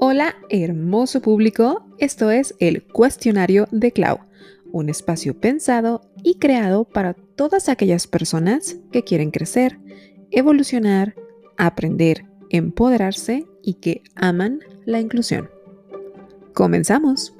Hola, 0.00 0.36
hermoso 0.48 1.20
público. 1.20 1.84
Esto 1.98 2.30
es 2.30 2.54
el 2.60 2.84
Cuestionario 2.84 3.66
de 3.72 3.90
Clau, 3.90 4.20
un 4.70 4.90
espacio 4.90 5.36
pensado 5.40 6.02
y 6.22 6.38
creado 6.38 6.84
para 6.84 7.14
todas 7.14 7.68
aquellas 7.68 8.06
personas 8.06 8.76
que 8.92 9.02
quieren 9.02 9.32
crecer, 9.32 9.80
evolucionar, 10.30 11.16
aprender, 11.56 12.26
empoderarse 12.48 13.44
y 13.60 13.74
que 13.74 14.02
aman 14.14 14.60
la 14.84 15.00
inclusión. 15.00 15.50
Comenzamos. 16.54 17.34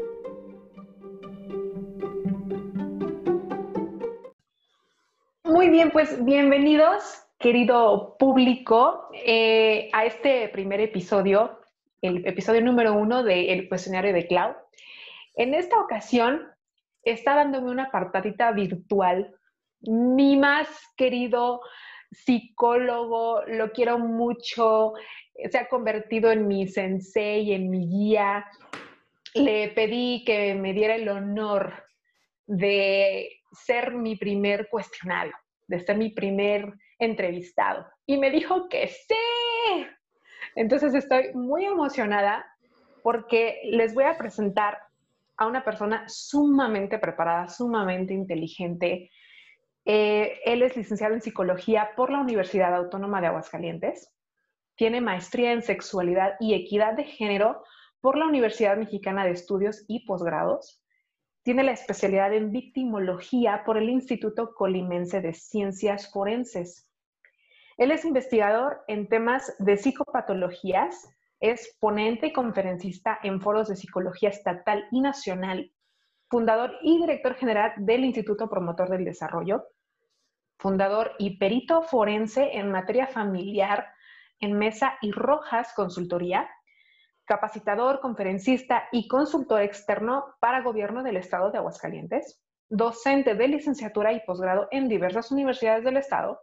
Muy 5.44 5.68
bien, 5.68 5.92
pues 5.92 6.24
bienvenidos, 6.24 7.04
querido 7.38 8.16
público, 8.18 9.08
eh, 9.12 9.90
a 9.92 10.06
este 10.06 10.48
primer 10.48 10.80
episodio, 10.80 11.57
el 12.02 12.26
episodio 12.26 12.60
número 12.62 12.94
uno 12.94 13.22
del 13.22 13.68
cuestionario 13.68 14.12
de 14.12 14.26
Clau. 14.26 14.54
En 15.34 15.54
esta 15.54 15.80
ocasión 15.80 16.48
está 17.02 17.34
dándome 17.34 17.70
una 17.70 17.84
apartadita 17.84 18.52
virtual. 18.52 19.34
Mi 19.80 20.36
más 20.36 20.68
querido 20.96 21.60
psicólogo, 22.10 23.42
lo 23.46 23.72
quiero 23.72 23.98
mucho, 23.98 24.94
se 25.50 25.58
ha 25.58 25.68
convertido 25.68 26.30
en 26.30 26.46
mi 26.46 26.66
sensei, 26.68 27.52
en 27.52 27.70
mi 27.70 27.86
guía. 27.86 28.46
Le 29.34 29.68
pedí 29.68 30.24
que 30.24 30.54
me 30.54 30.72
diera 30.72 30.94
el 30.94 31.08
honor 31.08 31.84
de 32.46 33.40
ser 33.52 33.92
mi 33.92 34.16
primer 34.16 34.68
cuestionario, 34.68 35.34
de 35.66 35.80
ser 35.80 35.96
mi 35.96 36.10
primer 36.10 36.72
entrevistado. 36.98 37.86
Y 38.06 38.16
me 38.16 38.30
dijo 38.30 38.68
que 38.68 38.88
sí. 38.88 39.86
Entonces 40.58 40.92
estoy 40.92 41.32
muy 41.34 41.64
emocionada 41.64 42.44
porque 43.04 43.60
les 43.70 43.94
voy 43.94 44.02
a 44.02 44.18
presentar 44.18 44.76
a 45.36 45.46
una 45.46 45.62
persona 45.62 46.02
sumamente 46.08 46.98
preparada, 46.98 47.46
sumamente 47.46 48.12
inteligente. 48.12 49.08
Eh, 49.84 50.40
él 50.44 50.62
es 50.62 50.76
licenciado 50.76 51.14
en 51.14 51.20
psicología 51.20 51.90
por 51.94 52.10
la 52.10 52.18
Universidad 52.18 52.74
Autónoma 52.74 53.20
de 53.20 53.28
Aguascalientes. 53.28 54.12
Tiene 54.74 55.00
maestría 55.00 55.52
en 55.52 55.62
sexualidad 55.62 56.34
y 56.40 56.54
equidad 56.54 56.94
de 56.94 57.04
género 57.04 57.62
por 58.00 58.18
la 58.18 58.26
Universidad 58.26 58.76
Mexicana 58.76 59.24
de 59.24 59.30
Estudios 59.30 59.84
y 59.86 60.06
Posgrados. 60.06 60.82
Tiene 61.44 61.62
la 61.62 61.70
especialidad 61.70 62.34
en 62.34 62.50
victimología 62.50 63.62
por 63.64 63.78
el 63.78 63.88
Instituto 63.88 64.56
Colimense 64.56 65.20
de 65.20 65.34
Ciencias 65.34 66.10
Forenses. 66.10 66.87
Él 67.78 67.92
es 67.92 68.04
investigador 68.04 68.82
en 68.88 69.08
temas 69.08 69.54
de 69.60 69.76
psicopatologías, 69.76 71.08
es 71.38 71.76
ponente 71.78 72.26
y 72.26 72.32
conferencista 72.32 73.20
en 73.22 73.40
foros 73.40 73.68
de 73.68 73.76
psicología 73.76 74.30
estatal 74.30 74.88
y 74.90 75.00
nacional, 75.00 75.72
fundador 76.28 76.72
y 76.82 77.00
director 77.00 77.36
general 77.36 77.72
del 77.76 78.04
Instituto 78.04 78.50
Promotor 78.50 78.90
del 78.90 79.04
Desarrollo, 79.04 79.68
fundador 80.58 81.12
y 81.18 81.38
perito 81.38 81.82
forense 81.82 82.58
en 82.58 82.72
materia 82.72 83.06
familiar 83.06 83.86
en 84.40 84.58
Mesa 84.58 84.98
y 85.00 85.12
Rojas 85.12 85.72
Consultoría, 85.72 86.50
capacitador, 87.26 88.00
conferencista 88.00 88.88
y 88.90 89.06
consultor 89.06 89.62
externo 89.62 90.34
para 90.40 90.62
gobierno 90.62 91.04
del 91.04 91.16
Estado 91.16 91.52
de 91.52 91.58
Aguascalientes, 91.58 92.42
docente 92.68 93.36
de 93.36 93.46
licenciatura 93.46 94.12
y 94.12 94.20
posgrado 94.26 94.66
en 94.72 94.88
diversas 94.88 95.30
universidades 95.30 95.84
del 95.84 95.98
Estado, 95.98 96.40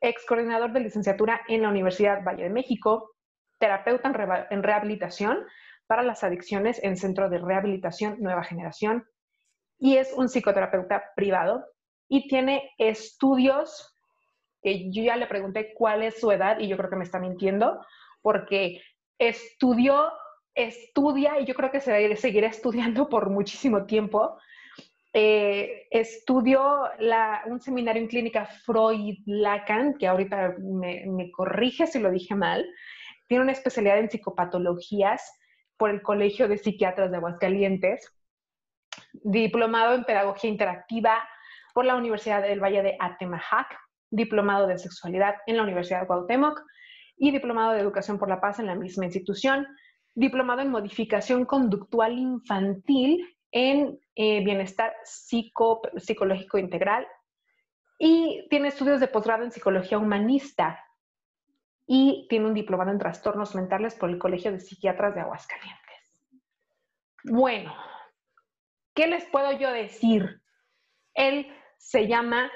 ex 0.00 0.24
coordinador 0.26 0.72
de 0.72 0.80
licenciatura 0.80 1.40
en 1.48 1.62
la 1.62 1.68
Universidad 1.68 2.22
Valle 2.24 2.44
de 2.44 2.50
México, 2.50 3.14
terapeuta 3.58 4.08
en, 4.50 4.62
rehabilitación 4.62 5.44
para 5.86 6.02
las 6.02 6.22
adicciones 6.22 6.80
en 6.82 6.96
Centro 6.96 7.28
de 7.28 7.38
Rehabilitación 7.38 8.16
Nueva 8.20 8.44
Generación 8.44 9.06
y 9.78 9.96
es 9.96 10.12
un 10.12 10.28
psicoterapeuta 10.28 11.12
privado 11.16 11.64
y 12.08 12.28
tiene 12.28 12.70
estudios 12.78 13.96
que 14.62 14.90
yo 14.90 15.02
ya 15.02 15.16
le 15.16 15.26
pregunté 15.26 15.72
cuál 15.74 16.02
es 16.02 16.20
su 16.20 16.30
edad 16.30 16.58
y 16.58 16.68
yo 16.68 16.76
creo 16.76 16.90
que 16.90 16.96
me 16.96 17.04
está 17.04 17.18
mintiendo 17.18 17.80
porque 18.22 18.82
estudió, 19.18 20.12
estudia 20.54 21.40
y 21.40 21.46
yo 21.46 21.54
creo 21.54 21.70
que 21.70 21.80
se 21.80 21.92
va 21.92 22.12
a 22.12 22.16
seguir 22.16 22.44
estudiando 22.44 23.08
por 23.08 23.30
muchísimo 23.30 23.86
tiempo 23.86 24.38
eh, 25.12 25.86
estudió 25.90 26.82
un 27.46 27.60
seminario 27.60 28.02
en 28.02 28.08
clínica 28.08 28.46
Freud-Lacan, 28.46 29.96
que 29.98 30.06
ahorita 30.06 30.56
me, 30.58 31.04
me, 31.06 31.30
corrige 31.30 31.86
si 31.86 31.98
lo 31.98 32.10
dije 32.10 32.34
mal. 32.34 32.66
Tiene 33.26 33.44
una 33.44 33.52
especialidad 33.52 33.98
en 33.98 34.10
psicopatologías 34.10 35.22
por 35.76 35.90
el 35.90 36.02
Colegio 36.02 36.48
de 36.48 36.58
Psiquiatras 36.58 37.10
de 37.10 37.16
Aguascalientes. 37.16 38.14
Diplomado 39.12 39.94
en 39.94 40.04
Pedagogía 40.04 40.50
Interactiva 40.50 41.26
por 41.72 41.84
la 41.84 41.96
Universidad 41.96 42.42
del 42.42 42.62
Valle 42.62 42.82
de 42.82 42.96
Atemajac. 43.00 43.78
Diplomado 44.10 44.66
de 44.66 44.78
Sexualidad 44.78 45.36
en 45.46 45.56
la 45.56 45.62
Universidad 45.62 46.02
de 46.02 46.06
Cuauhtémoc. 46.06 46.60
Y 47.16 47.30
diplomado 47.30 47.72
de 47.72 47.80
Educación 47.80 48.18
por 48.18 48.28
la 48.28 48.40
Paz 48.40 48.58
en 48.58 48.66
la 48.66 48.74
misma 48.74 49.06
institución. 49.06 49.66
Diplomado 50.14 50.60
en 50.60 50.70
Modificación 50.70 51.46
Conductual 51.46 52.18
Infantil 52.18 53.37
en 53.50 54.00
eh, 54.14 54.44
bienestar 54.44 54.94
psicológico 55.04 56.58
integral 56.58 57.06
y 57.98 58.46
tiene 58.48 58.68
estudios 58.68 59.00
de 59.00 59.08
posgrado 59.08 59.44
en 59.44 59.52
psicología 59.52 59.98
humanista 59.98 60.84
y 61.86 62.26
tiene 62.28 62.46
un 62.46 62.54
diplomado 62.54 62.90
en 62.90 62.98
trastornos 62.98 63.54
mentales 63.54 63.94
por 63.94 64.10
el 64.10 64.18
Colegio 64.18 64.52
de 64.52 64.60
Psiquiatras 64.60 65.14
de 65.14 65.22
Aguascalientes. 65.22 65.78
Bueno, 67.24 67.74
¿qué 68.94 69.06
les 69.06 69.24
puedo 69.26 69.52
yo 69.52 69.72
decir? 69.72 70.42
Él 71.14 71.52
se 71.78 72.06
llama 72.06 72.50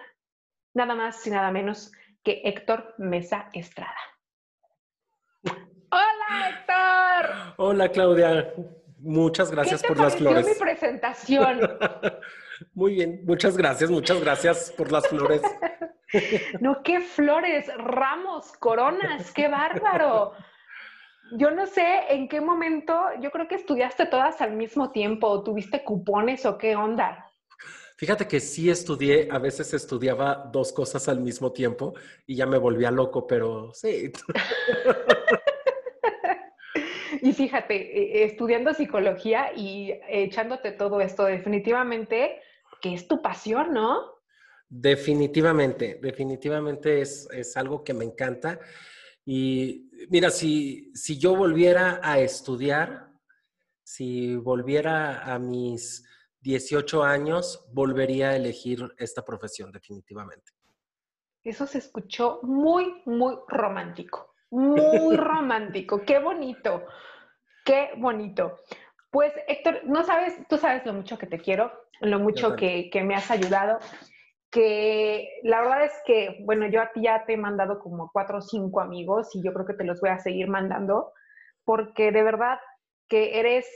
nada 0.75 0.95
más 0.95 1.27
y 1.27 1.31
nada 1.31 1.51
menos 1.51 1.93
que 2.23 2.43
Héctor 2.45 2.95
Mesa 2.99 3.49
Estrada. 3.53 3.97
Hola, 5.91 6.49
Héctor. 6.49 7.55
Hola, 7.57 7.89
Claudia. 7.89 8.55
Muchas 9.03 9.51
gracias 9.51 9.83
por 9.83 9.99
las 9.99 10.15
flores. 10.15 10.47
mi 10.47 10.55
presentación? 10.55 11.61
Muy 12.75 12.95
bien, 12.95 13.23
muchas 13.25 13.57
gracias, 13.57 13.91
muchas 13.91 14.21
gracias 14.21 14.73
por 14.77 14.93
las 14.93 15.09
flores. 15.09 15.43
no, 16.61 16.83
qué 16.85 17.01
flores, 17.01 17.67
ramos, 17.77 18.53
coronas, 18.53 19.33
qué 19.33 19.49
bárbaro. 19.49 20.35
Yo 21.33 21.51
no 21.51 21.67
sé 21.67 22.05
en 22.11 22.29
qué 22.29 22.41
momento, 22.41 22.95
yo 23.21 23.33
creo 23.33 23.49
que 23.49 23.57
estudiaste 23.57 24.07
todas 24.07 24.41
al 24.41 24.53
mismo 24.53 24.93
tiempo, 24.93 25.27
o 25.27 25.43
tuviste 25.43 25.83
cupones 25.83 26.47
o 26.47 26.57
qué 26.57 26.77
onda. 26.77 27.33
Fíjate 27.97 28.29
que 28.29 28.39
sí 28.39 28.71
estudié, 28.71 29.29
a 29.31 29.39
veces 29.39 29.75
estudiaba 29.75 30.49
dos 30.53 30.73
cosas 30.73 31.09
al 31.09 31.21
mismo 31.21 31.53
tiempo 31.53 31.95
y 32.27 32.37
ya 32.37 32.47
me 32.47 32.59
volvía 32.59 32.91
loco, 32.93 33.27
pero 33.27 33.73
sí. 33.75 34.13
Y 37.23 37.33
fíjate, 37.33 37.75
eh, 37.77 38.25
estudiando 38.25 38.75
psicología 38.75 39.53
y 39.55 39.95
echándote 40.09 40.73
todo 40.73 41.01
esto, 41.01 41.25
definitivamente 41.25 42.41
que 42.81 42.95
es 42.95 43.07
tu 43.07 43.23
pasión, 43.23 43.73
¿no? 43.73 44.01
Definitivamente, 44.69 46.01
definitivamente 46.03 47.01
es, 47.01 47.57
algo 47.57 47.85
que 47.85 47.95
me 47.95 48.05
encanta. 48.05 48.59
Y 49.25 49.89
mira, 50.11 50.31
si, 50.31 50.91
si 50.95 51.17
yo 51.17 51.37
volviera 51.37 52.01
a 52.03 52.19
estudiar, 52.19 53.13
si 53.85 54.35
volviera 54.35 55.23
a 55.33 55.39
mis 55.39 56.05
18 56.41 57.05
años, 57.05 57.65
volvería 57.73 58.31
a 58.31 58.37
elegir 58.37 58.93
esta 58.99 59.25
profesión, 59.25 59.71
definitivamente. 59.71 60.51
Eso 61.45 61.69
se 61.69 61.79
escuchó 61.79 62.41
muy, 62.43 63.01
muy 63.07 63.37
romántico. 63.47 64.35
Muy 64.51 65.17
romántico. 65.17 66.03
Qué 66.05 66.19
bonito. 66.19 66.85
Qué 67.65 67.91
bonito. 67.97 68.59
Pues 69.11 69.33
Héctor, 69.47 69.83
no 69.85 70.05
sabes, 70.05 70.35
tú 70.49 70.57
sabes 70.57 70.85
lo 70.87 70.95
mucho 70.95 71.19
que 71.19 71.27
te 71.27 71.39
quiero, 71.39 71.71
lo 72.01 72.19
mucho 72.19 72.57
que, 72.57 72.91
me 73.05 73.15
has 73.15 73.31
ayudado, 73.31 73.79
que 74.51 75.29
la 75.43 75.61
verdad 75.61 75.85
es 75.85 75.93
que, 76.07 76.39
bueno, 76.45 76.67
yo 76.67 76.81
a 76.81 76.93
ti 76.93 77.03
ya 77.03 77.25
te 77.25 77.35
he 77.35 77.37
mandado 77.37 77.79
como 77.79 78.11
cuatro 78.11 78.39
o 78.39 78.43
cinco 78.43 78.81
amigos 78.81 79.35
y 79.35 79.43
yo 79.43 79.53
creo 79.53 79.67
que 79.67 79.75
te 79.75 79.85
los 79.85 80.01
voy 80.01 80.11
a 80.11 80.19
seguir 80.19 80.49
mandando, 80.49 81.13
porque 81.65 82.11
de 82.11 82.23
verdad 82.23 82.59
que 83.09 83.39
eres 83.39 83.67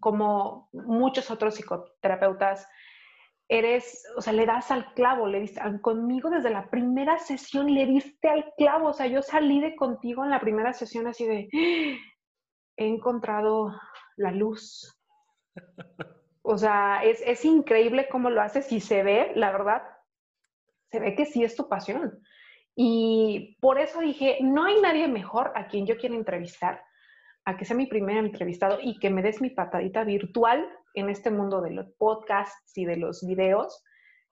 como 0.00 0.68
muchos 0.72 1.30
otros 1.30 1.54
psicoterapeutas, 1.54 2.68
eres, 3.50 4.06
o 4.16 4.22
sea, 4.22 4.32
le 4.32 4.46
das 4.46 4.70
al 4.70 4.94
clavo, 4.94 5.26
le 5.26 5.40
diste, 5.40 5.60
conmigo 5.82 6.30
desde 6.30 6.50
la 6.50 6.70
primera 6.70 7.18
sesión 7.18 7.74
le 7.74 7.84
diste 7.84 8.28
al 8.28 8.54
clavo, 8.56 8.90
o 8.90 8.92
sea, 8.92 9.08
yo 9.08 9.22
salí 9.22 9.60
de 9.60 9.74
contigo 9.74 10.24
en 10.24 10.30
la 10.30 10.40
primera 10.40 10.72
sesión 10.72 11.08
así 11.08 11.26
de, 11.26 11.48
he 12.76 12.86
encontrado 12.86 13.74
la 14.16 14.30
luz. 14.30 14.96
O 16.42 16.56
sea, 16.56 17.02
es, 17.02 17.44
increíble 17.44 18.08
cómo 18.08 18.30
lo 18.30 18.40
haces 18.40 18.70
y 18.70 18.80
se 18.80 19.02
ve, 19.02 19.32
la 19.34 19.50
verdad, 19.50 19.82
se 20.90 21.00
ve 21.00 21.16
que 21.16 21.26
sí 21.26 21.42
es 21.42 21.56
tu 21.56 21.68
pasión. 21.68 22.22
Y 22.76 23.58
por 23.60 23.80
eso 23.80 24.00
dije, 24.00 24.38
no 24.42 24.64
hay 24.64 24.80
nadie 24.80 25.08
mejor 25.08 25.52
a 25.56 25.66
quien 25.66 25.86
yo 25.86 25.96
quiera 25.96 26.14
entrevistar, 26.14 26.84
a 27.44 27.56
que 27.56 27.64
sea 27.64 27.76
mi 27.76 27.86
primer 27.86 28.16
entrevistado 28.16 28.78
y 28.80 28.98
que 29.00 29.10
me 29.10 29.22
des 29.22 29.40
mi 29.40 29.50
patadita 29.50 30.04
virtual 30.04 30.68
en 30.94 31.08
este 31.08 31.30
mundo 31.30 31.60
de 31.60 31.70
los 31.70 31.90
podcasts 31.98 32.76
y 32.76 32.84
de 32.84 32.96
los 32.96 33.26
videos 33.26 33.82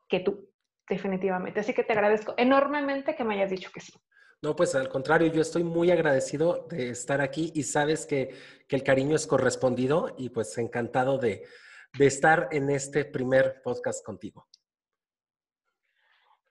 que 0.09 0.21
tú, 0.21 0.51
definitivamente. 0.89 1.61
Así 1.61 1.75
que 1.75 1.85
te 1.85 1.93
agradezco 1.93 2.35
enormemente 2.37 3.15
que 3.15 3.25
me 3.25 3.35
hayas 3.35 3.51
dicho 3.51 3.71
que 3.73 3.81
sí. 3.81 3.93
No, 4.41 4.55
pues 4.55 4.75
al 4.77 4.89
contrario, 4.89 5.33
yo 5.33 5.43
estoy 5.43 5.65
muy 5.65 5.91
agradecido 5.91 6.69
de 6.71 6.91
estar 6.91 7.21
aquí 7.21 7.51
y 7.55 7.65
sabes 7.65 8.07
que, 8.07 8.35
el 8.69 8.83
cariño 8.83 9.17
es 9.17 9.27
correspondido 9.27 10.15
y 10.19 10.29
pues 10.29 10.57
encantado 10.59 11.19
de, 11.19 11.45
de 11.99 12.07
estar 12.07 12.49
en 12.53 12.69
este 12.71 13.05
primer 13.05 13.63
podcast 13.63 14.05
contigo. 14.05 14.47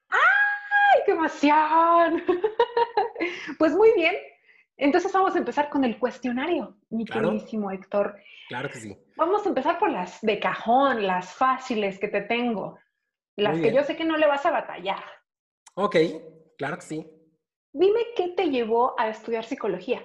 ¡Ay, 0.09 1.01
qué 1.05 1.11
emoción! 1.11 2.23
pues 3.59 3.73
muy 3.73 3.93
bien, 3.93 4.15
entonces 4.77 5.11
vamos 5.11 5.35
a 5.35 5.39
empezar 5.39 5.69
con 5.69 5.83
el 5.83 5.97
cuestionario, 5.97 6.77
mi 6.89 7.03
queridísimo 7.05 7.71
Héctor. 7.71 8.15
Claro 8.47 8.69
que 8.69 8.79
sí. 8.79 8.97
Vamos 9.15 9.45
a 9.45 9.49
empezar 9.49 9.79
por 9.79 9.89
las 9.89 10.21
de 10.21 10.39
cajón, 10.39 11.05
las 11.05 11.33
fáciles 11.33 11.99
que 11.99 12.07
te 12.07 12.21
tengo, 12.21 12.79
las 13.35 13.59
que 13.59 13.73
yo 13.73 13.83
sé 13.83 13.95
que 13.95 14.05
no 14.05 14.17
le 14.17 14.27
vas 14.27 14.45
a 14.45 14.51
batallar. 14.51 15.03
Ok, 15.73 15.95
claro 16.57 16.77
que 16.77 16.83
sí. 16.83 17.07
Dime 17.73 17.99
qué 18.15 18.29
te 18.29 18.49
llevó 18.49 18.99
a 18.99 19.09
estudiar 19.09 19.45
psicología. 19.45 20.03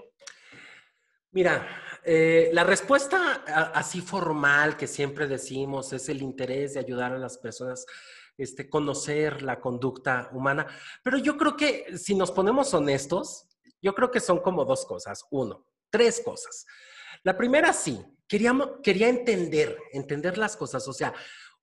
Mira, 1.31 1.67
eh, 2.05 2.51
la 2.53 2.65
respuesta 2.65 3.43
así 3.75 4.01
formal 4.01 4.77
que 4.77 4.87
siempre 4.87 5.27
decimos 5.27 5.93
es 5.93 6.09
el 6.09 6.21
interés 6.21 6.75
de 6.75 6.81
ayudar 6.81 7.13
a 7.13 7.19
las 7.19 7.39
personas 7.39 7.87
este, 8.37 8.69
conocer 8.69 9.43
la 9.43 9.61
conducta 9.61 10.29
humana. 10.33 10.67
Pero 11.03 11.19
yo 11.19 11.37
creo 11.37 11.57
que 11.57 11.97
si 11.97 12.15
nos 12.15 12.31
ponemos 12.31 12.75
honestos, 12.75 13.49
yo 13.83 13.95
creo 13.95 14.11
que 14.11 14.21
son 14.21 14.41
como 14.41 14.65
dos 14.65 14.87
cosas. 14.87 15.25
Uno, 15.31 15.67
tres 15.91 16.23
cosas. 16.25 16.65
La 17.25 17.37
primera 17.37 17.73
sí, 17.73 18.03
queríamos, 18.29 18.71
quería 18.83 19.09
entender, 19.09 19.77
entender 19.93 20.39
las 20.39 20.57
cosas. 20.57 20.87
O 20.89 20.93
sea, 20.93 21.13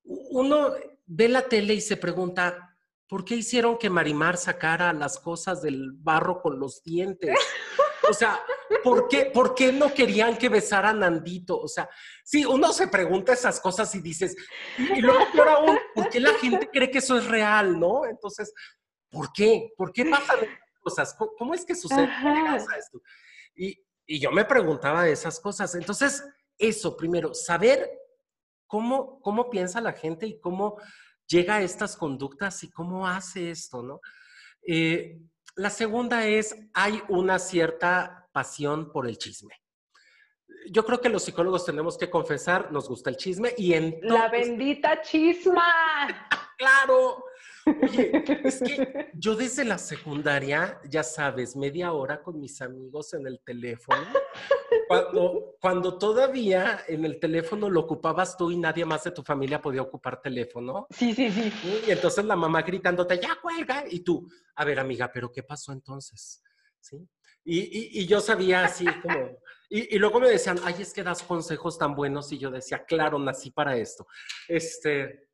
uno 0.03 0.73
ve 1.05 1.29
la 1.29 1.43
tele 1.43 1.73
y 1.73 1.81
se 1.81 1.97
pregunta, 1.97 2.77
¿por 3.07 3.25
qué 3.25 3.35
hicieron 3.35 3.77
que 3.77 3.89
Marimar 3.89 4.37
sacara 4.37 4.93
las 4.93 5.19
cosas 5.19 5.61
del 5.61 5.91
barro 5.93 6.41
con 6.41 6.59
los 6.59 6.83
dientes? 6.83 7.35
O 8.07 8.13
sea, 8.13 8.39
¿por 8.83 9.07
qué, 9.07 9.25
¿por 9.25 9.55
qué 9.55 9.71
no 9.71 9.93
querían 9.93 10.37
que 10.37 10.49
besara 10.49 10.93
Nandito? 10.93 11.59
O 11.59 11.67
sea, 11.67 11.89
sí, 12.23 12.45
uno 12.45 12.73
se 12.73 12.87
pregunta 12.87 13.33
esas 13.33 13.59
cosas 13.59 13.93
y 13.95 14.01
dices, 14.01 14.35
y 14.77 15.01
luego 15.01 15.19
peor 15.31 15.49
aún, 15.49 15.79
¿por 15.93 16.09
qué 16.09 16.19
la 16.19 16.33
gente 16.35 16.69
cree 16.71 16.89
que 16.89 16.99
eso 16.99 17.17
es 17.17 17.27
real, 17.27 17.79
no? 17.79 18.05
Entonces, 18.05 18.53
¿por 19.09 19.31
qué? 19.33 19.73
¿Por 19.75 19.91
qué 19.91 20.05
pasa 20.05 20.35
cosas? 20.79 21.15
¿Cómo, 21.37 21.53
es 21.53 21.65
que 21.65 21.75
sucede? 21.75 22.09
Esto? 22.77 23.01
Y, 23.55 23.77
y 24.05 24.19
yo 24.19 24.31
me 24.31 24.45
preguntaba 24.45 25.07
esas 25.07 25.39
cosas. 25.39 25.75
Entonces, 25.75 26.23
eso, 26.57 26.97
primero, 26.97 27.33
saber 27.33 27.89
cómo, 28.67 29.21
cómo 29.21 29.49
piensa 29.49 29.81
la 29.81 29.93
gente 29.93 30.27
y 30.27 30.39
cómo 30.39 30.77
llega 31.27 31.55
a 31.55 31.61
estas 31.61 31.95
conductas 31.95 32.63
y 32.63 32.69
cómo 32.69 33.07
hace 33.07 33.51
esto, 33.51 33.83
¿no? 33.83 34.01
Eh, 34.65 35.19
la 35.55 35.69
segunda 35.69 36.25
es, 36.25 36.55
hay 36.73 37.01
una 37.09 37.39
cierta 37.39 38.27
pasión 38.31 38.91
por 38.91 39.07
el 39.07 39.17
chisme. 39.17 39.53
Yo 40.71 40.85
creo 40.85 41.01
que 41.01 41.09
los 41.09 41.23
psicólogos 41.23 41.65
tenemos 41.65 41.97
que 41.97 42.09
confesar, 42.09 42.71
nos 42.71 42.87
gusta 42.87 43.09
el 43.09 43.17
chisme 43.17 43.53
y 43.57 43.73
en... 43.73 43.99
La 44.01 44.29
bendita 44.29 45.01
chisma. 45.01 45.63
claro, 46.57 47.23
Oye, 47.81 48.23
es 48.43 48.61
que 48.61 49.11
yo 49.13 49.35
desde 49.35 49.65
la 49.65 49.77
secundaria, 49.77 50.79
ya 50.89 51.03
sabes, 51.03 51.55
media 51.55 51.93
hora 51.93 52.21
con 52.21 52.39
mis 52.39 52.61
amigos 52.61 53.13
en 53.13 53.27
el 53.27 53.39
teléfono, 53.41 54.05
cuando, 54.87 55.55
cuando 55.61 55.97
todavía 55.97 56.83
en 56.87 57.05
el 57.05 57.19
teléfono 57.19 57.69
lo 57.69 57.81
ocupabas 57.81 58.37
tú 58.37 58.51
y 58.51 58.57
nadie 58.57 58.85
más 58.85 59.03
de 59.03 59.11
tu 59.11 59.23
familia 59.23 59.61
podía 59.61 59.81
ocupar 59.81 60.21
teléfono. 60.21 60.87
Sí, 60.89 61.13
sí, 61.13 61.29
sí. 61.31 61.51
Y 61.87 61.91
entonces 61.91 62.25
la 62.25 62.35
mamá 62.35 62.61
gritándote, 62.61 63.19
ya 63.19 63.37
cuelga, 63.41 63.83
y 63.89 64.01
tú, 64.01 64.27
a 64.55 64.65
ver 64.65 64.79
amiga, 64.79 65.11
pero 65.11 65.31
¿qué 65.31 65.43
pasó 65.43 65.71
entonces? 65.71 66.43
¿Sí? 66.79 67.07
Y, 67.43 68.01
y, 68.01 68.05
yo 68.05 68.19
sabía 68.19 68.65
así 68.65 68.85
como... 69.01 69.39
Y, 69.69 69.95
y, 69.95 69.99
luego 69.99 70.19
me 70.19 70.29
decían, 70.29 70.59
ay, 70.63 70.75
es 70.79 70.93
que 70.93 71.03
das 71.03 71.23
consejos 71.23 71.77
tan 71.77 71.95
buenos. 71.95 72.31
Y 72.31 72.37
yo 72.37 72.51
decía, 72.51 72.83
claro, 72.85 73.17
nací 73.17 73.51
para 73.51 73.77
esto. 73.77 74.05
Este, 74.47 75.28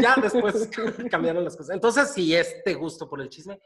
ya 0.00 0.16
después 0.16 0.68
cambiaron 1.10 1.44
las 1.44 1.56
cosas. 1.56 1.74
Entonces, 1.74 2.12
sí, 2.12 2.34
este 2.34 2.74
gusto 2.74 3.08
por 3.08 3.20
el 3.20 3.28
chisme. 3.28 3.60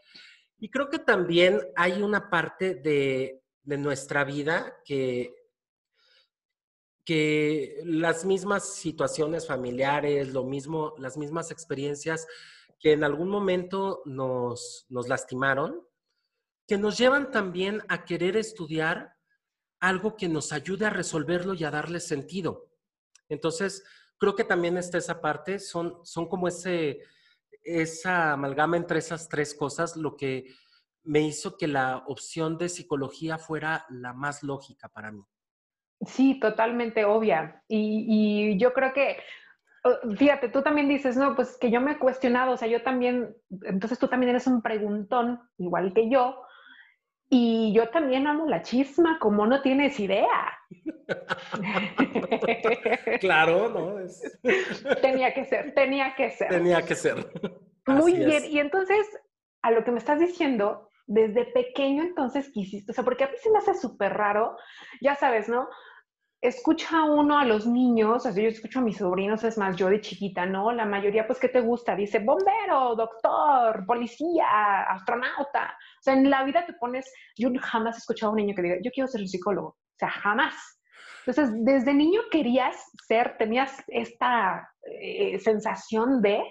Y 0.58 0.70
creo 0.70 0.88
que 0.88 0.98
también 0.98 1.60
hay 1.76 2.02
una 2.02 2.30
parte 2.30 2.74
de, 2.74 3.42
de 3.62 3.78
nuestra 3.78 4.24
vida 4.24 4.76
que, 4.84 5.34
que 7.04 7.80
las 7.84 8.24
mismas 8.24 8.74
situaciones 8.74 9.46
familiares, 9.46 10.32
lo 10.32 10.44
mismo, 10.44 10.94
las 10.98 11.16
mismas 11.16 11.50
experiencias 11.50 12.26
que 12.78 12.92
en 12.92 13.02
algún 13.02 13.28
momento 13.28 14.02
nos, 14.04 14.86
nos 14.90 15.08
lastimaron, 15.08 15.86
que 16.66 16.78
nos 16.78 16.98
llevan 16.98 17.30
también 17.30 17.82
a 17.88 18.04
querer 18.04 18.36
estudiar 18.36 19.16
algo 19.80 20.16
que 20.16 20.28
nos 20.28 20.52
ayude 20.52 20.86
a 20.86 20.90
resolverlo 20.90 21.54
y 21.54 21.64
a 21.64 21.70
darle 21.70 22.00
sentido. 22.00 22.70
Entonces, 23.28 23.84
creo 24.18 24.34
que 24.34 24.44
también 24.44 24.76
está 24.76 24.98
esa 24.98 25.20
parte, 25.20 25.58
son, 25.58 25.98
son 26.04 26.28
como 26.28 26.48
ese, 26.48 27.00
esa 27.62 28.32
amalgama 28.32 28.76
entre 28.76 28.98
esas 28.98 29.28
tres 29.28 29.54
cosas 29.54 29.96
lo 29.96 30.16
que 30.16 30.46
me 31.02 31.20
hizo 31.20 31.56
que 31.56 31.68
la 31.68 31.98
opción 32.06 32.56
de 32.56 32.68
psicología 32.68 33.38
fuera 33.38 33.84
la 33.90 34.12
más 34.14 34.42
lógica 34.42 34.88
para 34.88 35.12
mí. 35.12 35.22
Sí, 36.06 36.40
totalmente 36.40 37.04
obvia. 37.04 37.62
Y, 37.68 38.06
y 38.54 38.58
yo 38.58 38.72
creo 38.72 38.92
que, 38.92 39.18
fíjate, 40.16 40.48
tú 40.48 40.62
también 40.62 40.88
dices, 40.88 41.16
no, 41.16 41.34
pues 41.36 41.58
que 41.58 41.70
yo 41.70 41.80
me 41.80 41.92
he 41.92 41.98
cuestionado, 41.98 42.52
o 42.52 42.56
sea, 42.56 42.68
yo 42.68 42.82
también, 42.82 43.36
entonces 43.62 43.98
tú 43.98 44.08
también 44.08 44.30
eres 44.30 44.46
un 44.46 44.62
preguntón, 44.62 45.40
igual 45.58 45.92
que 45.92 46.10
yo, 46.10 46.44
y 47.28 47.72
yo 47.74 47.88
también 47.88 48.26
amo 48.26 48.46
la 48.46 48.62
chisma, 48.62 49.18
como 49.18 49.46
no 49.46 49.60
tienes 49.62 49.98
idea. 49.98 50.58
claro, 53.20 53.70
¿no? 53.70 53.96
Tenía 55.02 55.34
que 55.34 55.44
ser, 55.44 55.74
tenía 55.74 56.14
que 56.14 56.30
ser. 56.30 56.48
Tenía 56.48 56.82
que 56.82 56.94
ser. 56.94 57.26
Muy 57.86 58.14
bien, 58.14 58.44
y 58.46 58.58
entonces, 58.58 59.06
a 59.62 59.70
lo 59.70 59.84
que 59.84 59.90
me 59.90 59.98
estás 59.98 60.18
diciendo, 60.18 60.88
desde 61.06 61.44
pequeño 61.46 62.02
entonces 62.02 62.50
quisiste, 62.50 62.92
o 62.92 62.94
sea, 62.94 63.04
porque 63.04 63.24
a 63.24 63.28
mí 63.28 63.34
se 63.42 63.50
me 63.50 63.58
hace 63.58 63.74
súper 63.74 64.14
raro, 64.14 64.56
ya 65.00 65.14
sabes, 65.14 65.48
¿no? 65.48 65.68
escucha 66.44 67.04
uno 67.04 67.38
a 67.38 67.44
los 67.46 67.66
niños, 67.66 68.26
o 68.26 68.30
sea, 68.30 68.42
yo 68.42 68.50
escucho 68.50 68.80
a 68.80 68.82
mis 68.82 68.98
sobrinos, 68.98 69.42
es 69.44 69.56
más, 69.56 69.76
yo 69.76 69.88
de 69.88 70.02
chiquita, 70.02 70.44
¿no? 70.44 70.72
La 70.72 70.84
mayoría, 70.84 71.26
pues, 71.26 71.40
¿qué 71.40 71.48
te 71.48 71.62
gusta? 71.62 71.96
Dice 71.96 72.18
bombero, 72.18 72.94
doctor, 72.94 73.86
policía, 73.86 74.82
astronauta. 74.90 75.74
O 76.00 76.02
sea, 76.02 76.12
en 76.12 76.28
la 76.28 76.44
vida 76.44 76.66
te 76.66 76.74
pones, 76.74 77.10
yo 77.34 77.48
jamás 77.62 77.96
he 77.96 78.00
escuchado 78.00 78.30
a 78.30 78.34
un 78.34 78.36
niño 78.36 78.54
que 78.54 78.60
diga, 78.60 78.76
yo 78.84 78.90
quiero 78.90 79.08
ser 79.08 79.22
un 79.22 79.28
psicólogo. 79.28 79.78
O 79.94 79.98
sea, 79.98 80.10
jamás. 80.10 80.54
Entonces, 81.26 81.54
desde 81.64 81.94
niño 81.94 82.20
querías 82.30 82.76
ser, 83.06 83.36
tenías 83.38 83.72
esta 83.88 84.68
eh, 84.82 85.38
sensación 85.38 86.20
de... 86.20 86.42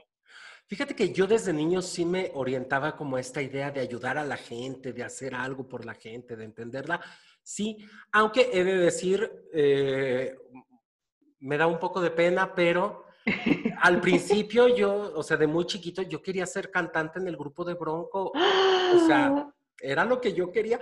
Fíjate 0.68 0.96
que 0.96 1.14
yo 1.14 1.28
desde 1.28 1.54
niño 1.54 1.82
sí 1.82 2.06
me 2.06 2.32
orientaba 2.34 2.96
como 2.96 3.18
esta 3.18 3.42
idea 3.42 3.70
de 3.70 3.82
ayudar 3.82 4.18
a 4.18 4.24
la 4.24 4.38
gente, 4.38 4.94
de 4.94 5.04
hacer 5.04 5.36
algo 5.36 5.68
por 5.68 5.86
la 5.86 5.94
gente, 5.94 6.36
de 6.36 6.46
entenderla 6.46 7.02
Sí, 7.44 7.78
aunque 8.14 8.50
he 8.54 8.64
de 8.64 8.78
decir, 8.78 9.30
eh, 9.54 10.34
me 11.42 11.58
da 11.58 11.68
un 11.68 11.78
poco 11.78 12.00
de 12.00 12.10
pena, 12.10 12.56
pero 12.56 13.04
al 13.82 14.00
principio 14.00 14.74
yo, 14.74 15.12
o 15.14 15.22
sea, 15.22 15.36
de 15.36 15.46
muy 15.46 15.66
chiquito, 15.66 16.02
yo 16.04 16.22
quería 16.22 16.46
ser 16.46 16.72
cantante 16.72 17.20
en 17.20 17.28
el 17.28 17.36
grupo 17.36 17.66
de 17.66 17.74
Bronco. 17.74 18.32
O 18.34 19.06
sea, 19.06 19.54
era 19.84 20.06
lo 20.06 20.22
que 20.22 20.34
yo 20.34 20.52
quería. 20.52 20.80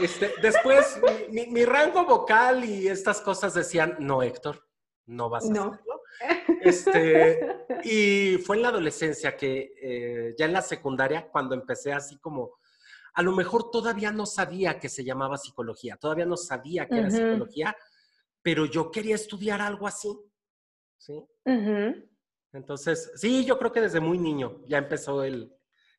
Este, 0.00 0.32
después, 0.42 1.00
mi, 1.30 1.64
rango 1.64 2.04
vocal 2.04 2.64
y 2.64 2.88
estas 2.88 3.20
cosas 3.20 3.54
decían, 3.54 3.96
no, 4.00 4.22
Héctor, 4.22 4.66
no 5.06 5.28
vas 5.28 5.44
a 5.44 5.50
hacerlo. 5.50 5.80
Este, 6.60 7.66
y 7.84 8.38
fue 8.38 8.56
en 8.56 8.62
la 8.62 8.68
adolescencia 8.68 9.36
que, 9.36 9.72
eh, 9.80 10.34
ya 10.36 10.46
en 10.46 10.52
la 10.52 10.62
secundaria, 10.62 11.28
cuando 11.30 11.54
empecé 11.54 11.92
así 11.92 12.18
como 12.18 12.58
a 13.14 13.22
lo 13.22 13.32
mejor 13.32 13.70
todavía 13.70 14.12
no 14.12 14.26
sabía 14.26 14.78
que 14.78 14.88
se 14.88 15.02
llamaba 15.02 15.36
psicología, 15.36 15.96
todavía 15.96 16.24
no 16.24 16.36
sabía 16.36 16.86
que 16.86 16.98
era 16.98 17.10
psicología, 17.10 17.76
pero 18.42 18.64
yo 18.64 18.92
quería 18.92 19.16
estudiar 19.16 19.60
algo 19.60 19.88
así. 19.88 20.16
¿Sí? 20.96 21.26
Entonces, 22.52 23.10
sí, 23.16 23.44
yo 23.44 23.58
creo 23.58 23.72
que 23.72 23.80
desde 23.80 23.98
muy 23.98 24.18
niño 24.18 24.62
ya 24.66 24.78
empezó 24.78 25.24
el, 25.24 25.52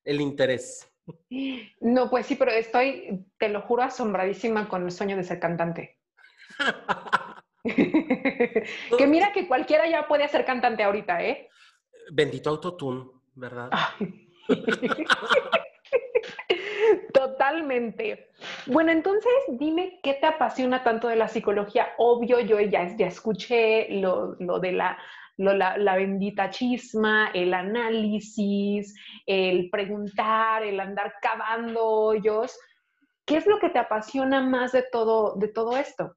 interés. 0.05 0.89
No, 1.81 2.09
pues 2.09 2.25
sí, 2.25 2.35
pero 2.35 2.51
estoy, 2.51 3.25
te 3.37 3.49
lo 3.49 3.61
juro, 3.61 3.83
asombradísima 3.83 4.67
con 4.67 4.83
el 4.83 4.91
sueño 4.91 5.15
de 5.15 5.23
ser 5.23 5.39
cantante. 5.39 5.99
que 7.63 9.07
mira 9.07 9.31
que 9.33 9.47
cualquiera 9.47 9.87
ya 9.87 10.07
puede 10.07 10.27
ser 10.27 10.45
cantante 10.45 10.83
ahorita, 10.83 11.23
¿eh? 11.23 11.49
Bendito 12.11 12.49
autotune, 12.49 13.05
¿verdad? 13.35 13.69
Totalmente. 17.13 18.29
Bueno, 18.65 18.91
entonces 18.91 19.31
dime 19.49 19.99
qué 20.01 20.15
te 20.15 20.25
apasiona 20.25 20.83
tanto 20.83 21.07
de 21.07 21.15
la 21.15 21.27
psicología. 21.27 21.89
Obvio, 21.97 22.39
yo 22.39 22.59
ya, 22.59 22.95
ya 22.95 23.07
escuché 23.07 23.87
lo, 23.89 24.35
de 24.35 24.71
la, 24.71 24.97
la, 25.39 25.95
bendita 25.95 26.49
chisma, 26.49 27.29
el 27.33 27.53
análisis, 27.53 28.93
el 29.25 29.69
preguntar, 29.69 30.63
el 30.63 30.79
andar 30.79 31.13
cavando 31.21 31.85
hoyos. 31.85 32.57
¿Qué 33.25 33.37
es 33.37 33.47
lo 33.47 33.59
que 33.59 33.69
te 33.69 33.79
apasiona 33.79 34.41
más 34.41 34.73
de 34.73 34.83
todo, 34.91 35.35
de 35.35 35.47
todo 35.47 35.77
esto? 35.77 36.15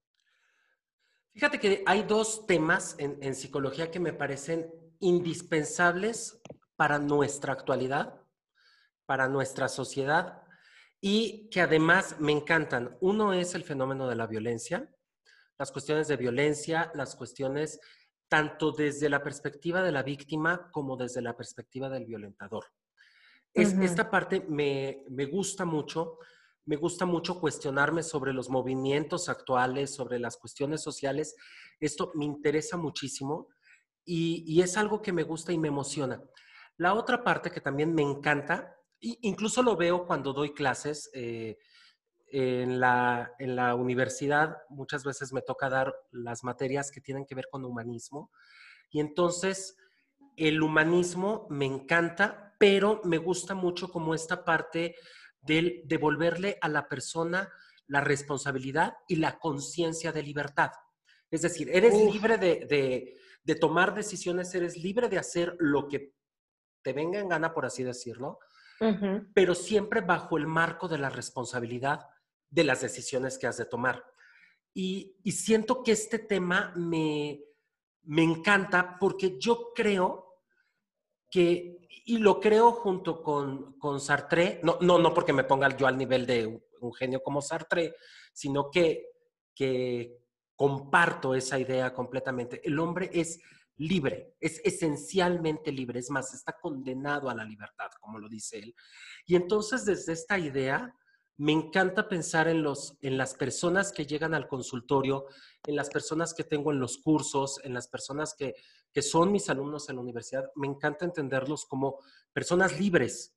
Fíjate 1.34 1.58
que 1.58 1.82
hay 1.86 2.02
dos 2.02 2.46
temas 2.46 2.96
en, 2.98 3.16
en 3.22 3.34
psicología 3.34 3.90
que 3.90 4.00
me 4.00 4.12
parecen 4.12 4.66
indispensables 4.98 6.42
para 6.76 6.98
nuestra 6.98 7.52
actualidad, 7.52 8.20
para 9.06 9.28
nuestra 9.28 9.68
sociedad 9.68 10.42
y 11.00 11.48
que 11.50 11.60
además 11.60 12.16
me 12.18 12.32
encantan. 12.32 12.96
Uno 13.00 13.32
es 13.32 13.54
el 13.54 13.62
fenómeno 13.62 14.08
de 14.08 14.16
la 14.16 14.26
violencia, 14.26 14.90
las 15.58 15.70
cuestiones 15.70 16.08
de 16.08 16.16
violencia, 16.16 16.90
las 16.94 17.14
cuestiones 17.14 17.80
tanto 18.32 18.72
desde 18.72 19.10
la 19.10 19.22
perspectiva 19.22 19.82
de 19.82 19.92
la 19.92 20.02
víctima 20.02 20.70
como 20.72 20.96
desde 20.96 21.20
la 21.20 21.36
perspectiva 21.36 21.90
del 21.90 22.06
violentador. 22.06 22.64
Esta 23.52 24.10
parte 24.10 24.40
me, 24.48 25.04
me 25.10 25.26
gusta 25.26 25.66
mucho, 25.66 26.16
me 26.64 26.76
gusta 26.76 27.04
mucho 27.04 27.38
cuestionarme 27.38 28.02
sobre 28.02 28.32
los 28.32 28.48
movimientos 28.48 29.28
actuales, 29.28 29.94
sobre 29.94 30.18
las 30.18 30.38
cuestiones 30.38 30.80
sociales. 30.80 31.36
Esto 31.78 32.10
me 32.14 32.24
interesa 32.24 32.78
muchísimo 32.78 33.48
y, 34.02 34.44
y 34.46 34.62
es 34.62 34.78
algo 34.78 35.02
que 35.02 35.12
me 35.12 35.24
gusta 35.24 35.52
y 35.52 35.58
me 35.58 35.68
emociona. 35.68 36.22
La 36.78 36.94
otra 36.94 37.22
parte 37.22 37.50
que 37.50 37.60
también 37.60 37.94
me 37.94 38.00
encanta 38.00 38.74
incluso 39.02 39.62
lo 39.62 39.76
veo 39.76 40.06
cuando 40.06 40.32
doy 40.32 40.54
clases 40.54 41.10
eh, 41.12 41.58
en, 42.32 42.80
la, 42.80 43.34
en 43.38 43.54
la 43.54 43.74
universidad. 43.74 44.56
Muchas 44.70 45.04
veces 45.04 45.32
me 45.32 45.42
toca 45.42 45.68
dar 45.68 45.94
las 46.10 46.42
materias 46.42 46.90
que 46.90 47.00
tienen 47.00 47.26
que 47.26 47.34
ver 47.34 47.48
con 47.50 47.64
humanismo. 47.64 48.30
Y 48.90 49.00
entonces 49.00 49.76
el 50.36 50.62
humanismo 50.62 51.46
me 51.50 51.66
encanta, 51.66 52.54
pero 52.58 53.02
me 53.04 53.18
gusta 53.18 53.54
mucho 53.54 53.90
como 53.90 54.14
esta 54.14 54.44
parte 54.44 54.96
del 55.42 55.82
devolverle 55.84 56.58
a 56.60 56.68
la 56.68 56.88
persona 56.88 57.52
la 57.86 58.00
responsabilidad 58.00 58.94
y 59.08 59.16
la 59.16 59.38
conciencia 59.38 60.10
de 60.12 60.22
libertad. 60.22 60.70
Es 61.30 61.42
decir, 61.42 61.68
eres 61.70 61.94
libre 61.94 62.38
de, 62.38 62.66
de, 62.66 63.16
de, 63.44 63.54
tomar 63.56 63.94
decisiones, 63.94 64.54
eres 64.54 64.76
libre 64.76 65.08
de 65.08 65.18
hacer 65.18 65.54
lo 65.58 65.88
que 65.88 66.14
te 66.82 66.92
venga 66.92 67.18
en 67.18 67.28
gana, 67.28 67.52
por 67.52 67.66
así 67.66 67.82
decirlo, 67.82 68.38
pero 69.32 69.54
siempre 69.54 70.00
bajo 70.00 70.36
el 70.36 70.46
marco 70.46 70.88
de 70.88 70.98
la 70.98 71.08
responsabilidad 71.08 72.08
de 72.52 72.64
las 72.64 72.82
decisiones 72.82 73.38
que 73.38 73.46
has 73.46 73.56
de 73.56 73.64
tomar. 73.64 74.04
Y, 74.74 75.16
siento 75.32 75.82
que 75.82 75.92
este 75.92 76.18
tema 76.18 76.72
me, 76.76 77.42
me 78.02 78.22
encanta 78.22 78.98
porque 79.00 79.38
yo 79.38 79.72
creo 79.74 80.38
que, 81.30 81.88
y 82.04 82.18
lo 82.18 82.38
creo 82.40 82.72
junto 82.72 83.22
con, 83.22 83.78
con 83.78 84.00
Sartre, 84.00 84.60
no, 84.62 84.78
no, 84.80 84.98
no 84.98 85.14
porque 85.14 85.32
me 85.32 85.44
ponga 85.44 85.74
yo 85.76 85.86
al 85.86 85.96
nivel 85.96 86.26
de 86.26 86.46
un, 86.46 86.92
genio 86.94 87.22
como 87.22 87.40
Sartre, 87.40 87.94
sino 88.32 88.70
que, 88.70 89.06
que 89.54 90.18
comparto 90.54 91.34
esa 91.34 91.58
idea 91.58 91.94
completamente. 91.94 92.60
El 92.64 92.78
hombre 92.78 93.10
es 93.14 93.40
libre, 93.76 94.36
es 94.40 94.60
esencialmente 94.64 95.72
libre, 95.72 96.00
es 96.00 96.10
más, 96.10 96.34
está 96.34 96.58
condenado 96.60 97.30
a 97.30 97.34
la 97.34 97.44
libertad, 97.44 97.90
como 98.00 98.18
lo 98.18 98.28
dice 98.28 98.58
él. 98.58 98.74
Y 99.24 99.36
entonces 99.36 99.86
desde 99.86 100.12
esta 100.12 100.38
idea, 100.38 100.94
me 101.38 101.52
encanta 101.52 102.08
pensar 102.08 102.48
en, 102.48 102.62
los, 102.62 102.96
en 103.00 103.16
las 103.16 103.34
personas 103.34 103.92
que 103.92 104.06
llegan 104.06 104.34
al 104.34 104.48
consultorio, 104.48 105.26
en 105.66 105.76
las 105.76 105.90
personas 105.90 106.34
que 106.34 106.44
tengo 106.44 106.72
en 106.72 106.78
los 106.78 106.98
cursos, 106.98 107.60
en 107.64 107.74
las 107.74 107.88
personas 107.88 108.34
que, 108.34 108.54
que 108.92 109.02
son 109.02 109.32
mis 109.32 109.48
alumnos 109.48 109.88
en 109.88 109.96
la 109.96 110.02
universidad. 110.02 110.50
Me 110.54 110.66
encanta 110.66 111.04
entenderlos 111.04 111.64
como 111.64 111.98
personas 112.32 112.78
libres 112.78 113.34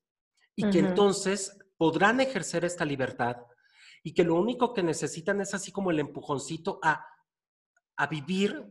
y 0.55 0.69
que 0.69 0.79
entonces 0.79 1.57
podrán 1.77 2.21
ejercer 2.21 2.65
esta 2.65 2.85
libertad 2.85 3.37
y 4.03 4.13
que 4.13 4.23
lo 4.23 4.35
único 4.35 4.73
que 4.73 4.83
necesitan 4.83 5.41
es 5.41 5.53
así 5.53 5.71
como 5.71 5.91
el 5.91 5.99
empujoncito 5.99 6.79
a, 6.83 7.05
a 7.97 8.07
vivir 8.07 8.65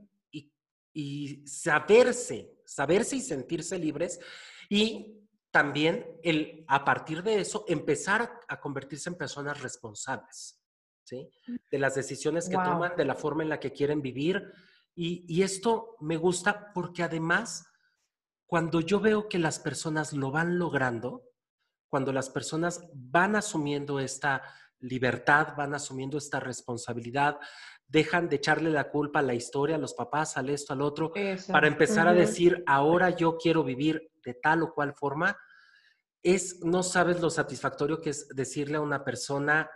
y 0.96 1.44
saberse, 1.46 2.54
saberse 2.64 3.16
y 3.16 3.20
sentirse 3.20 3.78
libres 3.78 4.20
y 4.68 5.23
también 5.54 6.04
el, 6.25 6.64
a 6.66 6.84
partir 6.84 7.23
de 7.23 7.38
eso, 7.38 7.64
empezar 7.68 8.40
a 8.49 8.61
convertirse 8.61 9.08
en 9.08 9.14
personas 9.14 9.62
responsables, 9.62 10.61
¿sí? 11.04 11.30
Mm. 11.46 11.54
De 11.70 11.78
las 11.78 11.94
decisiones 11.94 12.49
que 12.49 12.56
toman, 12.56 12.96
de 12.96 13.04
la 13.04 13.14
forma 13.14 13.44
en 13.44 13.50
la 13.50 13.61
que 13.61 13.73
quieren 13.73 14.02
vivir. 14.02 14.52
Y, 14.96 15.25
y 15.32 15.44
esto 15.44 15.96
me 16.00 16.16
gusta 16.16 16.73
porque 16.73 17.04
además, 17.04 17.68
cuando 18.49 18.80
yo 18.80 18.99
veo 18.99 19.28
que 19.28 19.38
las 19.38 19.61
personas 19.61 20.12
lo 20.12 20.32
van 20.32 20.58
logrando, 20.58 21.23
cuando 21.88 22.12
las 22.12 22.30
personas 22.30 22.80
van 22.92 23.37
asumiendo 23.37 24.00
esta 24.00 24.42
libertad, 24.80 25.54
van 25.56 25.73
asumiendo 25.73 26.18
esta 26.18 26.40
responsabilidad, 26.40 27.38
dejan 27.86 28.28
de 28.28 28.36
echarle 28.36 28.70
la 28.70 28.90
culpa 28.90 29.20
a 29.20 29.22
la 29.22 29.34
historia, 29.34 29.76
a 29.76 29.78
los 29.78 29.94
papás, 29.94 30.36
al 30.36 30.50
esto, 30.50 30.72
al 30.72 30.82
otro, 30.82 31.12
para 31.50 31.66
empezar 31.66 32.08
a 32.08 32.12
decir, 32.12 32.62
ahora 32.66 33.10
yo 33.10 33.36
quiero 33.36 33.62
vivir 33.62 34.10
de 34.24 34.34
tal 34.34 34.62
o 34.62 34.72
cual 34.72 34.94
forma, 34.94 35.36
es, 36.22 36.60
no 36.64 36.82
sabes 36.82 37.20
lo 37.20 37.30
satisfactorio 37.30 38.00
que 38.00 38.10
es 38.10 38.28
decirle 38.28 38.78
a 38.78 38.80
una 38.80 39.04
persona, 39.04 39.70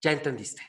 ya 0.00 0.12
entendiste, 0.12 0.62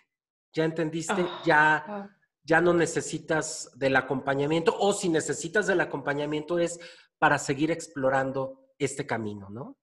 ya 0.54 0.64
entendiste, 0.64 1.22
ah, 1.28 1.42
ya, 1.46 1.76
ah. 1.76 2.18
ya 2.44 2.62
no 2.62 2.74
necesitas 2.74 3.72
del 3.76 3.98
acompañamiento, 3.98 4.76
o 4.80 4.94
si 4.94 5.10
necesitas 5.10 5.68
del 5.68 5.82
acompañamiento 5.82 6.58
es 6.58 6.80
para 7.20 7.38
seguir 7.38 7.72
explorando 7.72 8.72
este 8.80 9.06
camino, 9.06 9.50
¿no? 9.50 9.78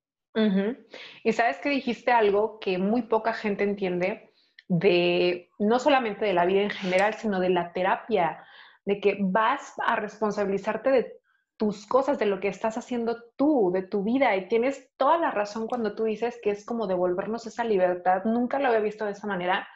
Y 1.25 1.33
sabes 1.33 1.59
que 1.59 1.69
dijiste 1.69 2.11
algo 2.11 2.59
que 2.59 2.79
muy 2.79 3.03
poca 3.03 3.35
gente 3.35 3.65
entiende, 3.65 4.32
de 4.73 5.51
no 5.59 5.79
solamente 5.79 6.25
de 6.25 6.33
la 6.33 6.47
vida 6.47 6.63
en 6.63 6.71
general, 6.71 7.13
sino 7.15 7.41
de 7.41 7.51
la 7.51 7.75
terapia, 7.75 8.43
de 8.87 9.01
que 9.01 9.19
vas 9.21 9.75
a 9.85 9.97
responsabilizarte 9.97 10.91
de 10.91 11.13
tus 11.59 11.87
cosas, 11.87 12.19
de 12.19 12.25
lo 12.25 12.41
que 12.41 12.49
estás 12.49 12.79
haciendo 12.79 13.23
tú, 13.37 13.71
de 13.71 13.83
tu 13.83 14.03
vida. 14.03 14.35
Y 14.35 14.49
tienes 14.49 14.89
toda 14.97 15.19
la 15.19 15.31
razón 15.31 15.67
cuando 15.67 15.95
tú 15.95 16.05
dices 16.05 16.41
que 16.43 16.51
es 16.51 16.65
como 16.65 16.87
devolvernos 16.87 17.47
esa 17.47 17.65
libertad. 17.65 18.25
Nunca 18.25 18.59
lo 18.59 18.69
había 18.69 18.81
visto 18.81 19.05
de 19.05 19.13
esa 19.13 19.27
manera, 19.27 19.69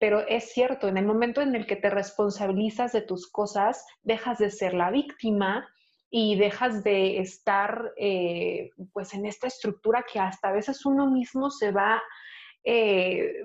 pero 0.00 0.26
es 0.26 0.52
cierto, 0.52 0.88
en 0.88 0.96
el 0.96 1.06
momento 1.06 1.40
en 1.40 1.54
el 1.54 1.64
que 1.64 1.76
te 1.76 1.88
responsabilizas 1.88 2.92
de 2.92 3.02
tus 3.02 3.30
cosas, 3.30 3.86
dejas 4.02 4.38
de 4.38 4.50
ser 4.50 4.74
la 4.74 4.90
víctima 4.90 5.68
y 6.10 6.36
dejas 6.36 6.82
de 6.82 7.20
estar 7.20 7.92
eh, 7.96 8.70
pues 8.92 9.14
en 9.14 9.24
esta 9.24 9.46
estructura 9.46 10.04
que 10.12 10.18
hasta 10.18 10.48
a 10.48 10.52
veces 10.52 10.84
uno 10.84 11.08
mismo 11.08 11.48
se 11.48 11.70
va 11.70 12.02
eh, 12.68 13.44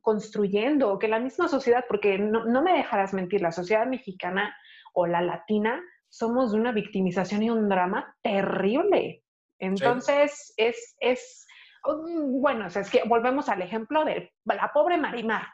construyendo, 0.00 0.96
que 1.00 1.08
la 1.08 1.18
misma 1.18 1.48
sociedad, 1.48 1.84
porque 1.88 2.18
no, 2.18 2.62
me 2.62 2.72
dejarás 2.72 3.12
mentir, 3.12 3.42
la 3.42 3.50
sociedad 3.50 3.84
mexicana 3.84 4.54
o 4.94 5.08
la 5.08 5.20
latina 5.20 5.82
somos 6.08 6.52
de 6.52 6.58
una 6.60 6.70
victimización 6.70 7.42
y 7.42 7.50
un 7.50 7.68
drama 7.68 8.16
terrible. 8.22 9.24
Entonces, 9.58 10.54
es, 10.56 10.96
es, 11.00 11.46
mm, 11.84 12.40
bueno, 12.40 12.68
es 12.68 12.90
que 12.90 13.02
volvemos 13.06 13.48
al 13.48 13.60
ejemplo 13.60 14.04
de 14.04 14.32
la 14.44 14.70
pobre 14.72 14.96
Marimar. 14.98 15.48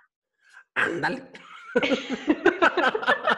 Ándale. 0.75 1.23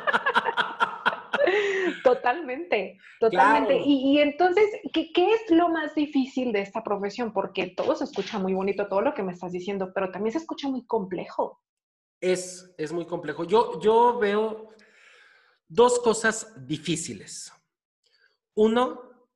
Totalmente, 2.02 2.98
totalmente. 3.20 3.80
Y, 3.84 4.18
entonces, 4.18 4.64
¿qué, 4.92 5.10
es 5.14 5.50
lo 5.50 5.68
más 5.68 5.94
difícil 5.94 6.52
de 6.52 6.60
esta 6.60 6.82
profesión? 6.82 7.32
Porque 7.32 7.68
todo 7.76 7.94
se 7.94 8.04
escucha 8.04 8.38
muy 8.38 8.54
bonito, 8.54 8.88
todo 8.88 9.00
lo 9.00 9.14
que 9.14 9.22
me 9.22 9.32
estás 9.32 9.52
diciendo, 9.52 9.92
pero 9.94 10.10
también 10.10 10.32
se 10.32 10.38
escucha 10.38 10.68
muy 10.68 10.84
complejo. 10.86 11.60
Es, 12.20 12.74
es 12.78 12.92
muy 12.92 13.06
complejo. 13.06 13.44
Yo, 13.44 13.80
yo 13.80 14.18
veo 14.18 14.70
dos 15.68 16.00
cosas 16.00 16.66
difíciles. 16.66 17.52
Uno, 18.54 19.28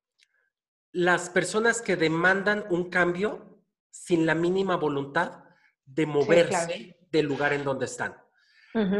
las 0.92 1.30
personas 1.30 1.80
que 1.80 1.96
demandan 1.96 2.64
un 2.70 2.90
cambio 2.90 3.62
sin 3.90 4.26
la 4.26 4.34
mínima 4.34 4.76
voluntad 4.76 5.44
de 5.84 6.06
moverse 6.06 6.98
del 7.10 7.26
lugar 7.26 7.52
en 7.52 7.64
donde 7.64 7.84
están. 7.84 8.16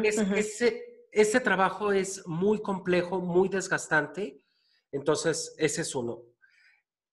es, 0.05 0.19
ese, 0.19 0.92
ese 1.13 1.41
trabajo 1.41 1.93
es 1.93 2.27
muy 2.27 2.63
complejo, 2.63 3.21
muy 3.21 3.49
desgastante. 3.51 4.43
Entonces, 4.91 5.55
ese 5.59 5.83
es 5.83 5.95
uno. 5.95 6.23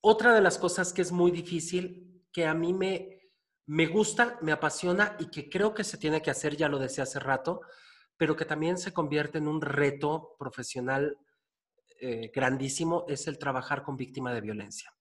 Otra 0.01 0.33
de 0.33 0.41
las 0.41 0.57
cosas 0.57 0.93
que 0.93 1.01
es 1.01 1.11
muy 1.11 1.31
difícil, 1.31 2.25
que 2.31 2.47
a 2.47 2.53
mí 2.53 2.73
me, 2.73 3.31
me 3.65 3.87
gusta, 3.87 4.39
me 4.41 4.53
apasiona 4.53 5.17
y 5.19 5.29
que 5.29 5.49
creo 5.49 5.73
que 5.73 5.83
se 5.83 5.97
tiene 5.97 6.21
que 6.21 6.31
hacer, 6.31 6.55
ya 6.55 6.69
lo 6.69 6.79
decía 6.79 7.03
hace 7.03 7.19
rato, 7.19 7.61
pero 8.15 8.37
que 8.37 8.45
también 8.45 8.77
se 8.77 8.93
convierte 8.93 9.37
en 9.37 9.49
un 9.49 9.61
reto 9.61 10.35
profesional 10.39 11.17
eh, 11.99 12.31
grandísimo, 12.33 13.05
es 13.09 13.27
el 13.27 13.37
trabajar 13.37 13.83
con 13.83 13.97
víctima 13.97 14.33
de 14.33 14.41
violencia. 14.41 14.93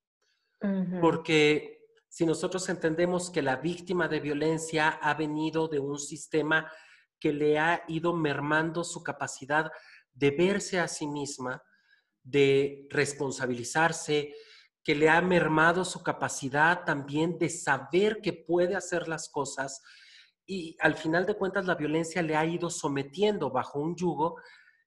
Porque 1.00 1.78
si 2.08 2.26
nosotros 2.26 2.68
entendemos 2.68 3.30
que 3.30 3.42
la 3.42 3.56
víctima 3.56 4.08
de 4.08 4.18
violencia 4.18 4.88
ha 4.88 5.14
venido 5.14 5.68
de 5.68 5.78
un 5.78 6.00
sistema 6.00 6.68
que 7.20 7.32
le 7.32 7.58
ha 7.58 7.82
ido 7.88 8.14
mermando 8.14 8.84
su 8.84 9.02
capacidad 9.02 9.70
de 10.12 10.30
verse 10.30 10.78
a 10.78 10.88
sí 10.88 11.06
misma, 11.06 11.62
de 12.22 12.86
responsabilizarse, 12.90 14.34
que 14.82 14.94
le 14.94 15.08
ha 15.08 15.20
mermado 15.20 15.84
su 15.84 16.02
capacidad 16.02 16.84
también 16.84 17.38
de 17.38 17.48
saber 17.48 18.20
que 18.22 18.32
puede 18.32 18.74
hacer 18.74 19.08
las 19.08 19.28
cosas 19.28 19.82
y 20.50 20.76
al 20.80 20.94
final 20.94 21.26
de 21.26 21.34
cuentas 21.34 21.66
la 21.66 21.74
violencia 21.74 22.22
le 22.22 22.34
ha 22.34 22.46
ido 22.46 22.70
sometiendo 22.70 23.50
bajo 23.50 23.80
un 23.80 23.94
yugo 23.94 24.40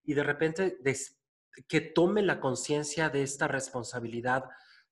y 0.03 0.15
de 0.15 0.23
repente 0.23 0.79
que 1.67 1.81
tome 1.81 2.23
la 2.23 2.39
conciencia 2.39 3.09
de 3.09 3.21
esta 3.21 3.47
responsabilidad 3.47 4.45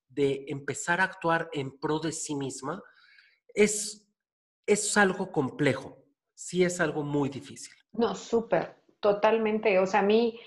de 0.08 0.46
empezar 0.48 1.02
a 1.02 1.06
actuar 1.06 1.50
en 1.54 1.80
pro 1.80 2.00
de 2.00 2.12
sí 2.12 2.36
misma, 2.36 2.84
es, 3.56 4.08
es 4.68 4.96
algo 4.96 5.32
complejo, 5.32 5.98
sí 6.40 6.64
es 6.64 6.80
algo 6.80 7.04
muy 7.04 7.28
difícil. 7.28 7.74
No, 7.92 8.16
súper, 8.16 8.78
totalmente. 9.02 9.78
O 9.78 9.86
sea, 9.86 10.00
a 10.00 10.04
mí, 10.04 10.40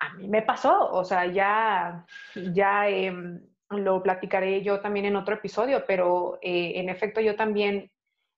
a 0.00 0.14
mí 0.14 0.26
me 0.26 0.42
pasó, 0.42 0.90
o 0.90 1.04
sea, 1.04 1.26
ya, 1.26 2.04
ya 2.52 2.88
em, 2.88 3.40
lo 3.70 4.02
platicaré 4.02 4.60
yo 4.60 4.80
también 4.80 5.06
en 5.06 5.14
otro 5.14 5.36
episodio, 5.36 5.84
pero 5.86 6.38
eh, 6.42 6.72
en 6.80 6.88
efecto 6.88 7.20
yo 7.20 7.36
también, 7.36 7.92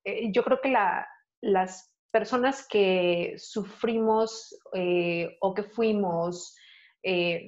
eh, 0.05 0.31
yo 0.33 0.45
creo 0.45 0.61
que 0.61 0.69
la, 0.69 1.09
las 1.41 1.95
personas 2.11 2.69
que 2.69 3.37
sufrimos 3.39 4.55
eh, 4.75 5.39
o 5.41 5.55
que 5.55 5.63
fuimos, 5.63 6.55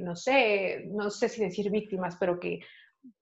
no 0.01 0.17
sé, 0.17 0.87
no 0.87 1.11
sé 1.11 1.29
si 1.29 1.43
decir 1.43 1.71
víctimas, 1.71 2.17
pero 2.19 2.41
que 2.41 2.61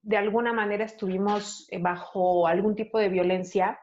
de 0.02 0.16
alguna 0.16 0.52
manera 0.52 0.84
estuvimos 0.84 1.66
bajo 1.80 2.46
algún 2.46 2.76
tipo 2.76 3.00
de 3.00 3.08
violencia, 3.08 3.80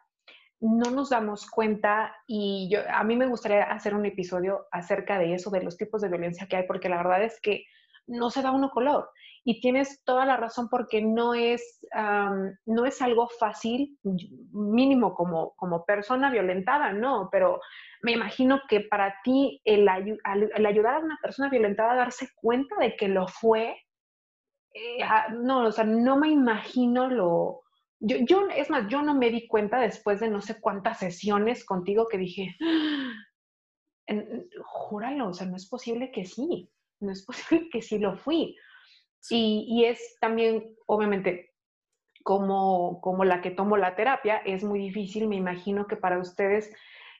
no 0.59 0.89
nos 0.91 1.09
damos 1.09 1.49
cuenta 1.49 2.15
y 2.25 2.69
yo, 2.71 2.79
a 2.89 3.03
mí 3.03 3.15
me 3.15 3.27
gustaría 3.27 3.63
hacer 3.63 3.93
un 3.93 4.05
episodio 4.05 4.65
acerca 4.71 5.19
de 5.19 5.33
eso, 5.33 5.51
de 5.51 5.63
los 5.63 5.77
tipos 5.77 6.01
de 6.01 6.09
violencia 6.09 6.47
que 6.47 6.57
hay, 6.57 6.63
porque 6.63 6.89
la 6.89 6.97
verdad 6.97 7.23
es 7.23 7.39
que 7.41 7.65
no 8.07 8.29
se 8.29 8.41
da 8.41 8.51
uno 8.51 8.69
color. 8.71 9.09
Y 9.43 9.61
tienes 9.61 10.03
toda 10.03 10.25
la 10.25 10.35
razón 10.35 10.67
porque 10.69 11.01
no 11.01 11.33
es, 11.33 11.79
no 12.65 12.85
es 12.85 13.01
algo 13.01 13.29
fácil, 13.39 13.97
mínimo 14.51 15.13
como, 15.13 15.53
como 15.55 15.85
persona 15.85 16.29
violentada, 16.29 16.91
no, 16.91 17.29
pero 17.31 17.61
me 18.01 18.11
imagino 18.11 18.61
que 18.67 18.81
para 18.81 19.15
ti 19.23 19.61
el, 19.63 19.87
ayudar 19.87 20.95
a 20.95 20.99
una 20.99 21.17
persona 21.21 21.49
violentada 21.49 21.93
a 21.93 21.97
darse 21.97 22.29
cuenta 22.35 22.75
de 22.77 22.95
que 22.97 23.07
lo 23.07 23.27
fue, 23.27 23.77
eh, 24.73 24.99
no, 25.31 25.65
o 25.65 25.71
sea, 25.71 25.85
no 25.85 26.17
me 26.17 26.29
imagino 26.29 27.07
lo, 27.07 27.61
yo, 27.99 28.17
yo, 28.21 28.47
es 28.49 28.69
más, 28.69 28.87
yo 28.89 29.01
no 29.01 29.13
me 29.15 29.29
di 29.29 29.47
cuenta 29.47 29.79
después 29.79 30.19
de 30.19 30.29
no 30.29 30.41
sé 30.41 30.59
cuántas 30.59 30.99
sesiones 30.99 31.65
contigo 31.65 32.07
que 32.07 32.17
dije, 32.17 32.55
júralo, 34.63 35.29
o 35.29 35.33
sea, 35.33 35.47
no 35.47 35.55
es 35.55 35.67
posible 35.67 36.11
que 36.11 36.25
sí, 36.25 36.69
no 36.99 37.11
es 37.11 37.25
posible 37.25 37.69
que 37.71 37.81
sí 37.81 37.97
lo 37.99 38.15
fui. 38.15 38.55
Y, 39.29 39.65
y, 39.67 39.85
es 39.85 40.17
también, 40.21 40.75
obviamente, 40.85 41.53
como, 42.23 43.01
como 43.01 43.25
la 43.25 43.41
que 43.41 43.51
tomo 43.51 43.75
la 43.75 43.95
terapia, 43.95 44.37
es 44.37 44.63
muy 44.63 44.79
difícil, 44.79 45.27
me 45.27 45.35
imagino 45.35 45.87
que 45.87 45.97
para 45.97 46.19
ustedes 46.19 46.71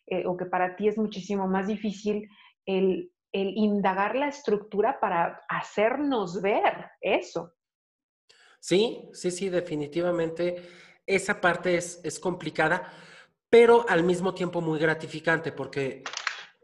eh, 0.05 0.25
o 0.25 0.37
que 0.37 0.45
para 0.45 0.75
ti 0.77 0.87
es 0.87 0.97
muchísimo 0.97 1.47
más 1.47 1.67
difícil 1.67 2.29
el, 2.65 3.11
el 3.33 3.57
indagar 3.57 4.15
la 4.15 4.29
estructura 4.29 4.99
para 5.01 5.43
hacernos 5.49 6.41
ver 6.41 6.91
eso. 7.01 7.53
Sí, 8.67 9.09
sí, 9.13 9.31
sí, 9.31 9.47
definitivamente 9.47 10.61
esa 11.05 11.39
parte 11.39 11.77
es, 11.77 12.19
complicada, 12.19 12.91
pero 13.49 13.85
al 13.87 14.03
mismo 14.03 14.33
tiempo 14.33 14.59
muy 14.59 14.77
gratificante 14.77 15.53
porque 15.53 16.03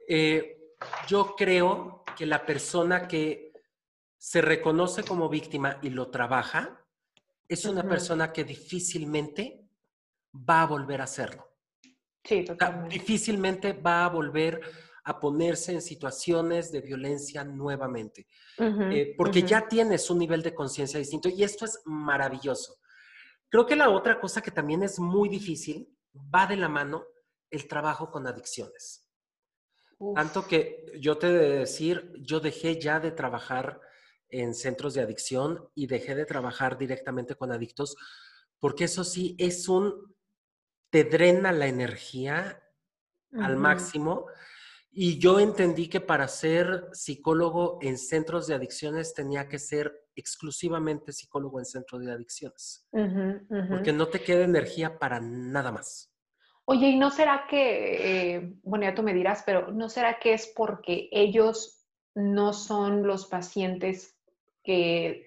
eh, 0.10 0.74
yo 1.08 1.34
creo 1.38 2.04
que 2.18 2.26
la 2.26 2.46
persona 2.46 3.08
que 3.08 3.54
se 4.18 4.42
reconoce 4.42 5.06
como 5.06 5.30
víctima 5.30 5.80
y 5.82 5.92
lo 5.92 6.10
trabaja 6.10 6.86
es 7.48 7.64
una 7.64 7.88
persona 7.88 8.34
que 8.34 8.44
difícilmente 8.44 9.66
va 10.36 10.64
a 10.64 10.68
volver 10.68 11.00
a 11.00 11.06
hacerlo. 11.06 11.48
Sí, 12.22 12.44
totalmente. 12.44 13.00
difícilmente 13.00 13.72
va 13.72 14.04
a 14.04 14.10
volver 14.10 14.60
a 15.06 15.20
ponerse 15.20 15.74
en 15.74 15.82
situaciones 15.82 16.72
de 16.72 16.82
violencia 16.82 17.44
nuevamente, 17.44 18.28
eh, 18.58 19.14
porque 19.18 19.44
ya 19.44 19.68
tienes 19.68 20.10
un 20.10 20.20
nivel 20.20 20.42
de 20.42 20.54
conciencia 20.54 20.98
distinto 20.98 21.30
y 21.30 21.44
esto 21.44 21.66
es 21.66 21.82
maravilloso. 21.86 22.78
Creo 23.50 23.66
que 23.66 23.76
la 23.76 23.90
otra 23.90 24.20
cosa 24.20 24.42
que 24.42 24.52
también 24.52 24.82
es 24.82 25.00
muy 25.00 25.28
difícil 25.28 25.90
va 26.34 26.48
de 26.48 26.56
la 26.56 26.70
mano 26.70 27.06
el 27.50 27.68
trabajo 27.68 28.10
con 28.10 28.26
adicciones. 28.28 29.10
Tanto 30.16 30.48
que 30.48 30.86
yo 31.00 31.18
te 31.18 31.32
de 31.32 31.60
decir, 31.60 32.12
yo 32.20 32.40
dejé 32.40 32.80
ya 32.80 33.00
de 33.00 33.12
trabajar 33.12 33.80
en 34.30 34.54
centros 34.54 34.96
de 34.96 35.02
adicción 35.02 35.70
y 35.76 35.88
dejé 35.88 36.16
de 36.16 36.26
trabajar 36.26 36.78
directamente 36.78 37.36
con 37.36 37.52
adictos, 37.52 37.96
porque 38.60 38.86
eso 38.86 39.04
sí 39.04 39.36
es 39.38 39.70
un, 39.70 40.16
te 40.90 41.04
drena 41.04 41.52
la 41.52 41.68
energía 41.68 42.62
al 43.34 43.58
máximo 43.58 44.28
y 44.96 45.18
yo 45.18 45.40
entendí 45.40 45.90
que 45.90 46.02
para 46.02 46.28
ser 46.28 46.88
psicólogo 46.92 47.80
en 47.82 47.98
centros 47.98 48.46
de 48.46 48.54
adicciones 48.54 49.14
tenía 49.14 49.48
que 49.48 49.58
ser 49.58 49.92
exclusivamente 50.16 51.12
psicólogo 51.12 51.60
en 51.60 51.66
centros 51.66 52.06
de 52.06 52.12
adicciones. 52.12 52.88
Porque 52.92 53.92
no 53.92 54.08
te 54.08 54.22
queda 54.22 54.44
energía 54.44 55.00
para 55.00 55.20
nada 55.20 55.72
más. 55.72 56.12
Oye, 56.66 56.90
¿y 56.90 56.98
no 56.98 57.10
será 57.10 57.46
que, 57.50 58.36
eh, 58.36 58.54
bueno, 58.64 58.86
ya 58.86 58.96
tú 58.96 59.04
me 59.04 59.14
dirás, 59.14 59.44
pero 59.46 59.72
¿no 59.72 59.90
será 59.90 60.20
que 60.20 60.34
es 60.34 60.54
porque 60.56 61.10
ellos 61.12 61.86
no 62.14 62.54
son 62.54 63.06
los 63.06 63.26
pacientes 63.26 64.16
que 64.64 65.26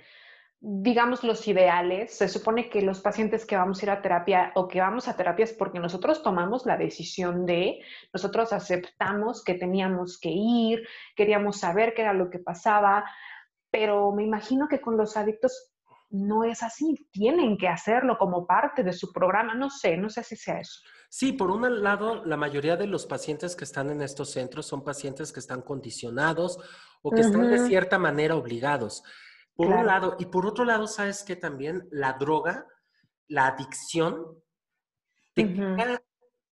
digamos, 0.60 1.22
los 1.22 1.46
ideales, 1.46 2.16
se 2.16 2.28
supone 2.28 2.70
que 2.70 2.80
los 2.82 3.00
pacientes 3.00 3.44
que 3.44 3.56
vamos 3.56 3.80
a 3.80 3.84
ir 3.84 3.90
a 3.90 4.02
terapia 4.02 4.52
o 4.54 4.66
que 4.66 4.80
vamos 4.80 5.06
a 5.06 5.16
terapia 5.16 5.44
es 5.44 5.52
porque 5.52 5.78
nosotros 5.78 6.22
tomamos 6.22 6.64
la 6.64 6.76
decisión 6.76 7.44
de, 7.44 7.80
nosotros 8.12 8.52
aceptamos 8.52 9.44
que 9.44 9.54
teníamos 9.54 10.18
que 10.18 10.30
ir, 10.30 10.86
queríamos 11.14 11.60
saber 11.60 11.94
qué 11.94 12.02
era 12.02 12.14
lo 12.14 12.30
que 12.30 12.38
pasaba, 12.38 13.04
pero 13.70 14.12
me 14.12 14.24
imagino 14.24 14.66
que 14.68 14.80
con 14.80 14.96
los 14.96 15.16
adictos 15.16 15.72
no 16.08 16.44
es 16.44 16.62
así, 16.62 17.08
tienen 17.12 17.58
que 17.58 17.68
hacerlo 17.68 18.16
como 18.16 18.46
parte 18.46 18.82
de 18.82 18.92
su 18.92 19.12
programa, 19.12 19.54
no 19.54 19.68
sé, 19.68 19.96
no 19.96 20.08
sé 20.08 20.22
si 20.22 20.36
sea 20.36 20.60
eso. 20.60 20.80
Sí, 21.08 21.32
por 21.32 21.50
un 21.50 21.82
lado, 21.82 22.24
la 22.24 22.36
mayoría 22.36 22.76
de 22.76 22.86
los 22.86 23.06
pacientes 23.06 23.54
que 23.56 23.64
están 23.64 23.90
en 23.90 24.02
estos 24.02 24.32
centros 24.32 24.66
son 24.66 24.82
pacientes 24.82 25.32
que 25.32 25.40
están 25.40 25.62
condicionados 25.62 26.58
o 27.02 27.10
que 27.10 27.20
están 27.20 27.48
de 27.48 27.58
cierta 27.60 27.98
manera 27.98 28.34
obligados. 28.34 29.02
Por 29.56 29.68
un 29.68 29.86
lado, 29.86 30.16
y 30.18 30.26
por 30.26 30.46
otro 30.46 30.64
lado, 30.64 30.86
sabes 30.86 31.24
que 31.24 31.34
también 31.34 31.88
la 31.90 32.12
droga, 32.12 32.66
la 33.28 33.46
adicción, 33.46 34.42
te 35.32 35.52
quita 35.52 36.02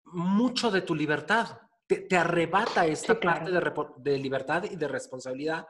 mucho 0.04 0.70
de 0.70 0.82
tu 0.82 0.94
libertad, 0.94 1.60
te, 1.86 2.16
arrebata 2.16 2.86
esta 2.86 3.18
parte 3.18 3.50
de, 3.50 3.72
de 3.98 4.18
libertad 4.18 4.64
y 4.64 4.76
de 4.76 4.88
responsabilidad, 4.88 5.66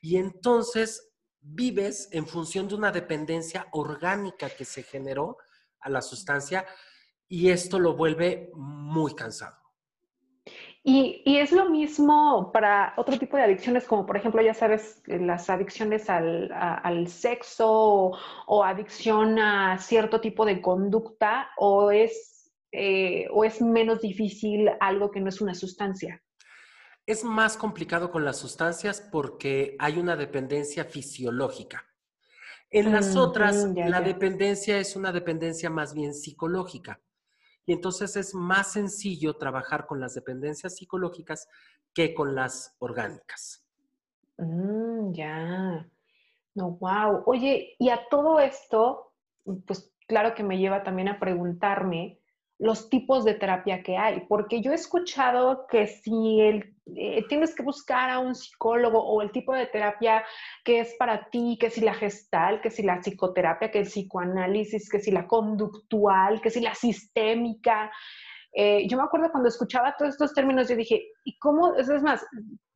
y 0.00 0.16
entonces 0.16 1.12
vives 1.40 2.08
en 2.12 2.26
función 2.26 2.66
de 2.66 2.74
una 2.74 2.90
dependencia 2.90 3.66
orgánica 3.72 4.48
que 4.50 4.64
se 4.64 4.82
generó 4.82 5.38
a 5.80 5.90
la 5.90 6.02
sustancia 6.02 6.66
y 7.28 7.50
esto 7.50 7.78
lo 7.78 7.94
vuelve 7.94 8.50
muy 8.54 9.14
cansado. 9.14 9.59
Y, 10.82 11.22
es 11.26 11.52
lo 11.52 11.68
mismo 11.68 12.50
para 12.52 12.94
otro 12.96 13.18
tipo 13.18 13.36
de 13.36 13.42
adicciones, 13.42 13.84
como 13.84 14.06
por 14.06 14.16
ejemplo, 14.16 14.40
ya 14.40 14.54
sabes, 14.54 15.02
las 15.06 15.50
adicciones 15.50 16.08
al, 16.08 17.06
sexo 17.08 18.12
o, 18.46 18.64
adicción 18.64 19.38
a 19.38 19.78
cierto 19.78 20.20
tipo 20.20 20.46
de 20.46 20.62
conducta, 20.62 21.50
o 21.58 21.90
es, 21.90 22.50
eh, 22.72 23.26
o 23.30 23.44
es 23.44 23.60
menos 23.60 24.00
difícil 24.00 24.70
algo 24.80 25.10
que 25.10 25.20
no 25.20 25.28
es 25.28 25.40
una 25.42 25.54
sustancia. 25.54 26.22
Es 27.04 27.24
más 27.24 27.56
complicado 27.56 28.10
con 28.10 28.24
las 28.24 28.38
sustancias 28.38 29.06
porque 29.12 29.76
hay 29.78 29.98
una 29.98 30.16
dependencia 30.16 30.84
fisiológica. 30.84 31.84
En 32.70 32.92
las 32.92 33.16
otras, 33.16 33.68
la 33.74 34.00
dependencia 34.00 34.78
es 34.78 34.94
una 34.94 35.12
dependencia 35.12 35.68
más 35.68 35.92
bien 35.92 36.14
psicológica. 36.14 37.00
Y 37.70 37.72
entonces 37.72 38.16
es 38.16 38.34
más 38.34 38.72
sencillo 38.72 39.36
trabajar 39.36 39.86
con 39.86 40.00
las 40.00 40.14
dependencias 40.14 40.74
psicológicas 40.74 41.46
que 41.94 42.14
con 42.14 42.34
las 42.34 42.74
orgánicas. 42.80 43.64
Mm, 44.38 45.12
ya. 45.12 45.88
No, 46.56 46.70
wow. 46.80 47.22
Oye, 47.26 47.76
y 47.78 47.90
a 47.90 48.08
todo 48.10 48.40
esto, 48.40 49.12
pues 49.68 49.94
claro 50.08 50.34
que 50.34 50.42
me 50.42 50.58
lleva 50.58 50.82
también 50.82 51.06
a 51.10 51.20
preguntarme, 51.20 52.18
los 52.60 52.90
tipos 52.90 53.24
de 53.24 53.34
terapia 53.34 53.82
que 53.82 53.96
hay, 53.96 54.20
porque 54.28 54.60
yo 54.60 54.70
he 54.70 54.74
escuchado 54.74 55.66
que 55.66 55.86
si 55.86 56.40
el, 56.42 56.76
eh, 56.94 57.24
tienes 57.26 57.54
que 57.54 57.62
buscar 57.62 58.10
a 58.10 58.18
un 58.18 58.34
psicólogo 58.34 59.02
o 59.02 59.22
el 59.22 59.32
tipo 59.32 59.54
de 59.54 59.66
terapia 59.66 60.22
que 60.62 60.80
es 60.80 60.94
para 60.98 61.30
ti, 61.30 61.56
que 61.58 61.70
si 61.70 61.80
la 61.80 61.94
gestal, 61.94 62.60
que 62.60 62.70
si 62.70 62.82
la 62.82 63.00
psicoterapia, 63.00 63.70
que 63.70 63.78
el 63.78 63.86
psicoanálisis, 63.86 64.90
que 64.90 65.00
si 65.00 65.10
la 65.10 65.26
conductual, 65.26 66.42
que 66.42 66.50
si 66.50 66.60
la 66.60 66.74
sistémica. 66.74 67.90
Eh, 68.52 68.86
yo 68.86 68.98
me 68.98 69.04
acuerdo 69.04 69.30
cuando 69.30 69.48
escuchaba 69.48 69.96
todos 69.96 70.12
estos 70.12 70.34
términos, 70.34 70.68
yo 70.68 70.76
dije, 70.76 71.02
¿y 71.24 71.38
cómo? 71.38 71.74
Es 71.76 71.88
más, 72.02 72.26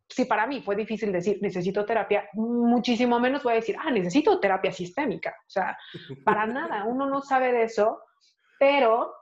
si 0.09 0.25
para 0.25 0.47
mí 0.47 0.63
fue 0.63 0.77
difícil 0.77 1.13
decir 1.13 1.41
necesito 1.43 1.85
terapia, 1.85 2.27
muchísimo 2.33 3.21
menos 3.21 3.43
voy 3.43 3.53
a 3.53 3.57
decir, 3.57 3.77
ah, 3.79 3.91
necesito 3.91 4.41
terapia 4.41 4.73
sistémica. 4.73 5.35
O 5.47 5.51
sea, 5.51 5.77
para 6.25 6.47
nada, 6.47 6.85
uno 6.85 7.05
no 7.05 7.21
sabe 7.21 7.53
de 7.53 7.65
eso, 7.65 8.01
pero 8.59 9.13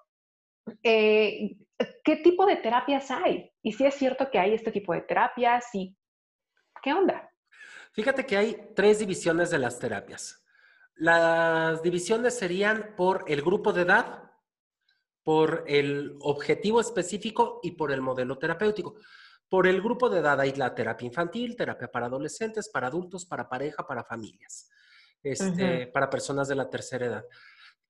eh, 0.82 1.56
¿qué 2.04 2.16
tipo 2.16 2.46
de 2.46 2.56
terapias 2.56 3.10
hay? 3.10 3.50
Y 3.62 3.72
si 3.72 3.84
es 3.84 3.94
cierto 3.94 4.30
que 4.30 4.38
hay 4.38 4.54
este 4.54 4.72
tipo 4.72 4.92
de 4.92 5.02
terapias 5.02 5.66
y 5.74 5.96
qué 6.82 6.92
onda. 6.92 7.30
Fíjate 7.92 8.24
que 8.24 8.36
hay 8.36 8.70
tres 8.74 8.98
divisiones 9.00 9.50
de 9.50 9.58
las 9.58 9.78
terapias. 9.78 10.44
Las 10.94 11.82
divisiones 11.82 12.36
serían 12.36 12.94
por 12.96 13.24
el 13.28 13.42
grupo 13.42 13.72
de 13.72 13.82
edad, 13.82 14.30
por 15.22 15.64
el 15.66 16.16
objetivo 16.20 16.80
específico 16.80 17.60
y 17.62 17.72
por 17.72 17.92
el 17.92 18.00
modelo 18.00 18.38
terapéutico. 18.38 18.96
Por 19.48 19.66
el 19.66 19.82
grupo 19.82 20.08
de 20.08 20.20
edad 20.20 20.40
hay 20.40 20.52
la 20.52 20.74
terapia 20.74 21.06
infantil, 21.06 21.56
terapia 21.56 21.88
para 21.88 22.06
adolescentes, 22.06 22.70
para 22.70 22.86
adultos, 22.86 23.26
para 23.26 23.48
pareja, 23.48 23.86
para 23.86 24.02
familias, 24.02 24.70
este, 25.22 25.86
para 25.88 26.08
personas 26.08 26.48
de 26.48 26.54
la 26.54 26.70
tercera 26.70 27.06
edad 27.06 27.24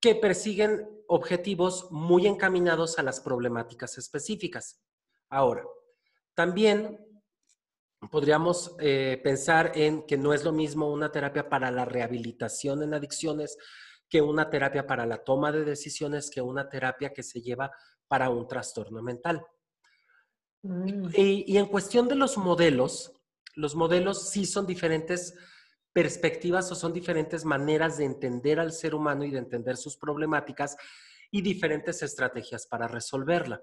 que 0.03 0.17
persiguen 0.17 0.87
objetivos 1.07 1.87
muy 1.93 2.27
encaminados 2.27 2.99
a 2.99 3.05
las 3.05 3.21
problemáticas 3.21 3.97
específicas. 3.99 4.83
Ahora, 5.31 5.65
también 6.35 6.99
podríamos 8.11 8.75
eh, 8.81 9.21
pensar 9.23 9.71
en 9.77 10.05
que 10.05 10.19
no 10.19 10.35
es 10.35 10.43
lo 10.43 10.51
mismo 10.51 10.91
una 10.91 11.13
terapia 11.13 11.49
para 11.49 11.71
la 11.71 11.85
rehabilitación 11.85 12.83
en 12.83 12.95
adicciones 12.95 13.57
que 14.09 14.21
una 14.21 14.51
terapia 14.51 14.89
para 14.89 15.07
la 15.07 15.23
toma 15.23 15.53
de 15.53 15.65
decisiones, 15.65 16.31
que 16.31 16.43
una 16.43 16.69
terapia 16.69 17.13
que 17.13 17.23
se 17.23 17.41
lleva 17.41 17.71
para 18.09 18.29
un 18.29 18.49
trastorno 18.49 19.03
mental. 19.03 19.47
Mm. 20.63 21.11
Y, 21.15 21.45
y 21.47 21.59
en 21.59 21.67
cuestión 21.67 22.09
de 22.09 22.17
los 22.17 22.37
modelos, 22.37 23.13
los 23.55 23.77
modelos 23.77 24.31
sí 24.31 24.47
son 24.47 24.67
diferentes 24.67 25.35
perspectivas 25.93 26.71
o 26.73 26.75
son 26.75 26.93
diferentes 26.93 27.45
maneras 27.45 27.99
de 27.99 28.05
entender 28.05 28.59
al 28.59 28.73
ser 28.73 28.95
humano 28.95 29.25
y 29.25 29.31
de 29.31 29.39
entender 29.39 29.77
sus 29.77 29.97
problemáticas 29.97 30.77
y 31.31 31.43
diferentes 31.43 32.03
estrategias 32.03 32.67
para 32.67 32.89
resolverla. 32.89 33.63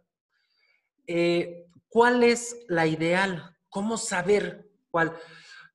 Eh, 1.08 1.66
¿Cuál 1.88 2.24
es 2.24 2.66
la 2.68 2.86
ideal? 2.86 3.58
¿Cómo 3.70 3.98
saber 3.98 4.70
cuál? 4.92 5.16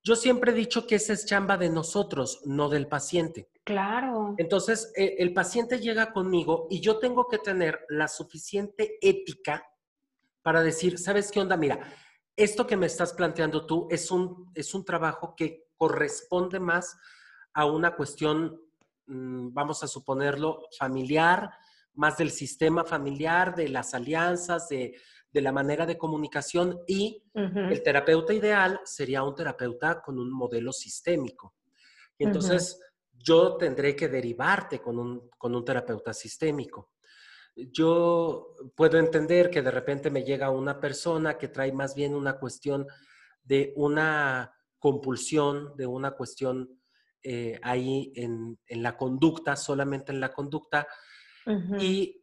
Yo 0.02 0.16
siempre 0.16 0.52
he 0.52 0.54
dicho 0.54 0.86
que 0.86 0.96
esa 0.96 1.12
es 1.12 1.26
chamba 1.26 1.56
de 1.56 1.70
nosotros, 1.70 2.42
no 2.44 2.68
del 2.68 2.86
paciente. 2.86 3.48
Claro. 3.64 4.34
Entonces, 4.36 4.92
eh, 4.96 5.16
el 5.18 5.32
paciente 5.32 5.80
llega 5.80 6.12
conmigo 6.12 6.66
y 6.70 6.80
yo 6.80 6.98
tengo 6.98 7.26
que 7.26 7.38
tener 7.38 7.86
la 7.88 8.06
suficiente 8.06 8.98
ética 9.00 9.66
para 10.42 10.62
decir, 10.62 10.98
¿sabes 10.98 11.30
qué 11.32 11.40
onda? 11.40 11.56
Mira, 11.56 11.80
esto 12.36 12.66
que 12.66 12.76
me 12.76 12.86
estás 12.86 13.14
planteando 13.14 13.66
tú 13.66 13.88
es 13.90 14.10
un, 14.10 14.50
es 14.54 14.74
un 14.74 14.84
trabajo 14.84 15.34
que 15.34 15.63
corresponde 15.76 16.60
más 16.60 16.96
a 17.52 17.66
una 17.66 17.94
cuestión, 17.94 18.60
mm, 19.06 19.52
vamos 19.52 19.82
a 19.82 19.88
suponerlo, 19.88 20.62
familiar, 20.78 21.50
más 21.94 22.16
del 22.16 22.30
sistema 22.30 22.84
familiar, 22.84 23.54
de 23.54 23.68
las 23.68 23.94
alianzas, 23.94 24.68
de, 24.68 24.94
la 25.32 25.50
manera 25.50 25.84
de 25.84 25.98
comunicación 25.98 26.78
y 26.86 27.24
el 27.34 27.82
terapeuta 27.82 28.32
ideal 28.32 28.80
sería 28.84 29.24
un 29.24 29.34
terapeuta 29.34 30.00
con 30.00 30.16
un 30.20 30.30
modelo 30.30 30.72
sistémico. 30.72 31.56
Y 32.16 32.22
entonces 32.22 32.80
yo 33.10 33.56
tendré 33.56 33.96
que 33.96 34.06
derivarte 34.06 34.80
con 34.80 34.96
un, 34.96 35.28
con 35.36 35.56
un 35.56 35.64
terapeuta 35.64 36.12
sistémico. 36.12 36.92
Yo 37.56 38.54
puedo 38.76 38.96
entender 38.98 39.50
que 39.50 39.62
de 39.62 39.72
repente 39.72 40.08
me 40.08 40.22
llega 40.22 40.50
una 40.50 40.78
persona 40.78 41.36
que 41.36 41.48
trae 41.48 41.72
más 41.72 41.96
bien 41.96 42.14
una 42.14 42.38
cuestión 42.38 42.86
de 43.42 43.72
una 43.76 44.52
compulsión, 44.84 45.74
de 45.78 45.86
una 45.86 46.10
cuestión 46.10 46.78
eh, 47.22 47.58
ahí 47.62 48.12
en, 48.16 48.58
la 48.68 48.98
conducta, 48.98 49.56
solamente 49.56 50.12
en 50.12 50.20
la 50.20 50.30
conducta. 50.30 50.86
Y 51.80 52.22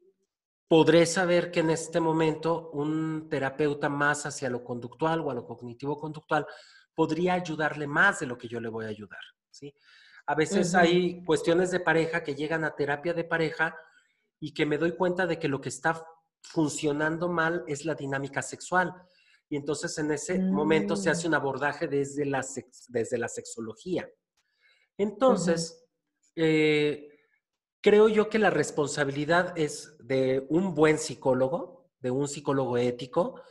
podré 0.68 1.08
saber 1.08 1.50
que 1.50 1.62
en 1.62 1.72
este 1.72 2.00
momento 2.00 2.70
un 2.70 3.28
terapeuta 3.32 3.90
más 3.90 4.28
hacia 4.28 4.48
lo 4.52 4.64
conductual 4.64 5.22
o 5.22 5.32
a 5.32 5.34
lo 5.34 5.44
cognitivo-conductual 5.44 6.46
podría 6.94 7.34
ayudarle 7.34 7.88
más 7.88 8.20
de 8.20 8.28
lo 8.28 8.38
que 8.38 8.48
yo 8.48 8.60
le 8.60 8.70
voy 8.70 8.86
a 8.86 8.90
ayudar. 8.90 9.24
¿sí? 9.50 9.74
A 10.28 10.36
veces 10.36 10.76
hay 10.76 11.24
cuestiones 11.26 11.72
de 11.72 11.80
pareja 11.80 12.24
que 12.24 12.36
llegan 12.36 12.64
a 12.64 12.76
terapia 12.76 13.16
de 13.16 13.24
pareja 13.24 13.76
y 14.40 14.54
que 14.54 14.68
me 14.68 14.78
doy 14.78 14.92
cuenta 14.96 15.26
de 15.26 15.40
que 15.40 15.48
lo 15.48 15.60
que 15.62 15.70
está 15.70 16.00
funcionando 16.44 17.28
mal 17.28 17.64
es 17.66 17.86
la 17.86 17.96
dinámica 17.96 18.44
sexual 18.44 18.94
y 19.52 19.58
entonces 19.58 19.98
en 19.98 20.10
ese 20.12 20.40
momento 20.40 20.96
se 20.96 21.10
hace 21.10 21.28
mm. 21.28 21.32
un 21.32 21.36
abordaje 21.36 21.86
desde 21.90 22.26
la, 22.26 22.44
desde 22.88 23.18
la 23.18 23.28
sexología. 23.28 24.10
Entonces, 24.98 25.90
eh, 26.38 27.10
creo 27.82 28.08
yo 28.08 28.30
que 28.30 28.40
la 28.40 28.50
responsabilidad 28.50 29.54
es 29.58 29.98
de 30.00 30.46
un 30.48 30.74
buen 30.74 30.98
psicólogo, 30.98 31.92
de 32.00 32.12
un 32.12 32.30
psicólogo 32.30 32.78
ético, 32.78 33.42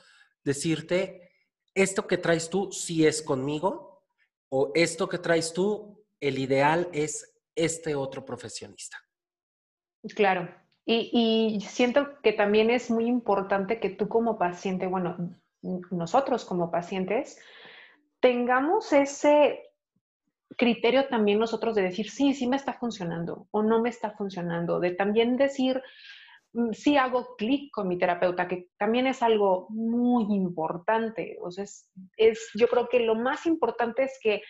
decirte, 0.42 1.32
esto 1.74 2.06
que 2.06 2.16
traes 2.16 2.48
tú 2.48 2.72
sí 2.72 3.06
es 3.06 3.20
conmigo, 3.20 4.02
o 4.48 4.72
esto 4.74 5.06
que 5.06 5.18
traes 5.18 5.52
tú, 5.52 6.02
el 6.18 6.38
ideal 6.38 6.88
es 6.94 7.42
este 7.54 7.94
otro 7.94 8.24
profesionista. 8.24 8.96
Claro. 10.16 10.48
Y, 10.86 11.10
y 11.12 11.60
siento 11.60 12.22
que 12.22 12.32
también 12.32 12.70
es 12.70 12.90
muy 12.90 13.04
importante 13.04 13.78
que 13.80 13.90
tú 13.90 14.08
como 14.08 14.38
paciente, 14.38 14.86
bueno, 14.86 15.38
nosotros 15.62 16.44
como 16.44 16.70
pacientes 16.70 17.38
tengamos 18.20 18.92
ese 18.92 19.70
criterio 20.56 21.08
también 21.08 21.38
nosotros 21.38 21.74
de 21.74 21.82
decir, 21.82 22.10
sí, 22.10 22.34
sí 22.34 22.46
me 22.46 22.56
está 22.56 22.74
funcionando 22.74 23.46
o 23.50 23.62
no 23.62 23.80
me 23.80 23.88
está 23.88 24.10
funcionando, 24.10 24.80
de 24.80 24.92
también 24.92 25.36
decir, 25.36 25.82
mm, 26.52 26.72
sí 26.72 26.96
hago 26.96 27.36
clic 27.36 27.72
con 27.72 27.88
mi 27.88 27.98
terapeuta, 27.98 28.48
que 28.48 28.68
también 28.76 29.06
es 29.06 29.22
algo 29.22 29.66
muy 29.70 30.24
importante. 30.34 31.38
O 31.40 31.48
es, 31.48 32.50
yo 32.54 32.68
creo 32.68 32.88
que 32.88 33.00
lo 33.00 33.14
más 33.14 33.46
importante 33.46 34.02
es 34.02 34.18
que 34.22 34.42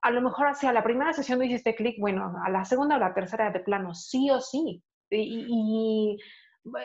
a 0.00 0.10
lo 0.10 0.20
mejor 0.20 0.48
hacia 0.48 0.72
la 0.72 0.84
primera 0.84 1.12
sesión 1.12 1.38
no 1.38 1.44
hiciste 1.44 1.74
clic, 1.74 1.96
bueno, 1.98 2.34
a 2.44 2.50
la 2.50 2.64
segunda 2.64 2.96
o 2.96 2.98
la 2.98 3.14
tercera 3.14 3.50
de 3.50 3.60
plano, 3.60 3.94
sí 3.94 4.30
o 4.30 4.40
sí. 4.40 4.82
y 5.10 6.18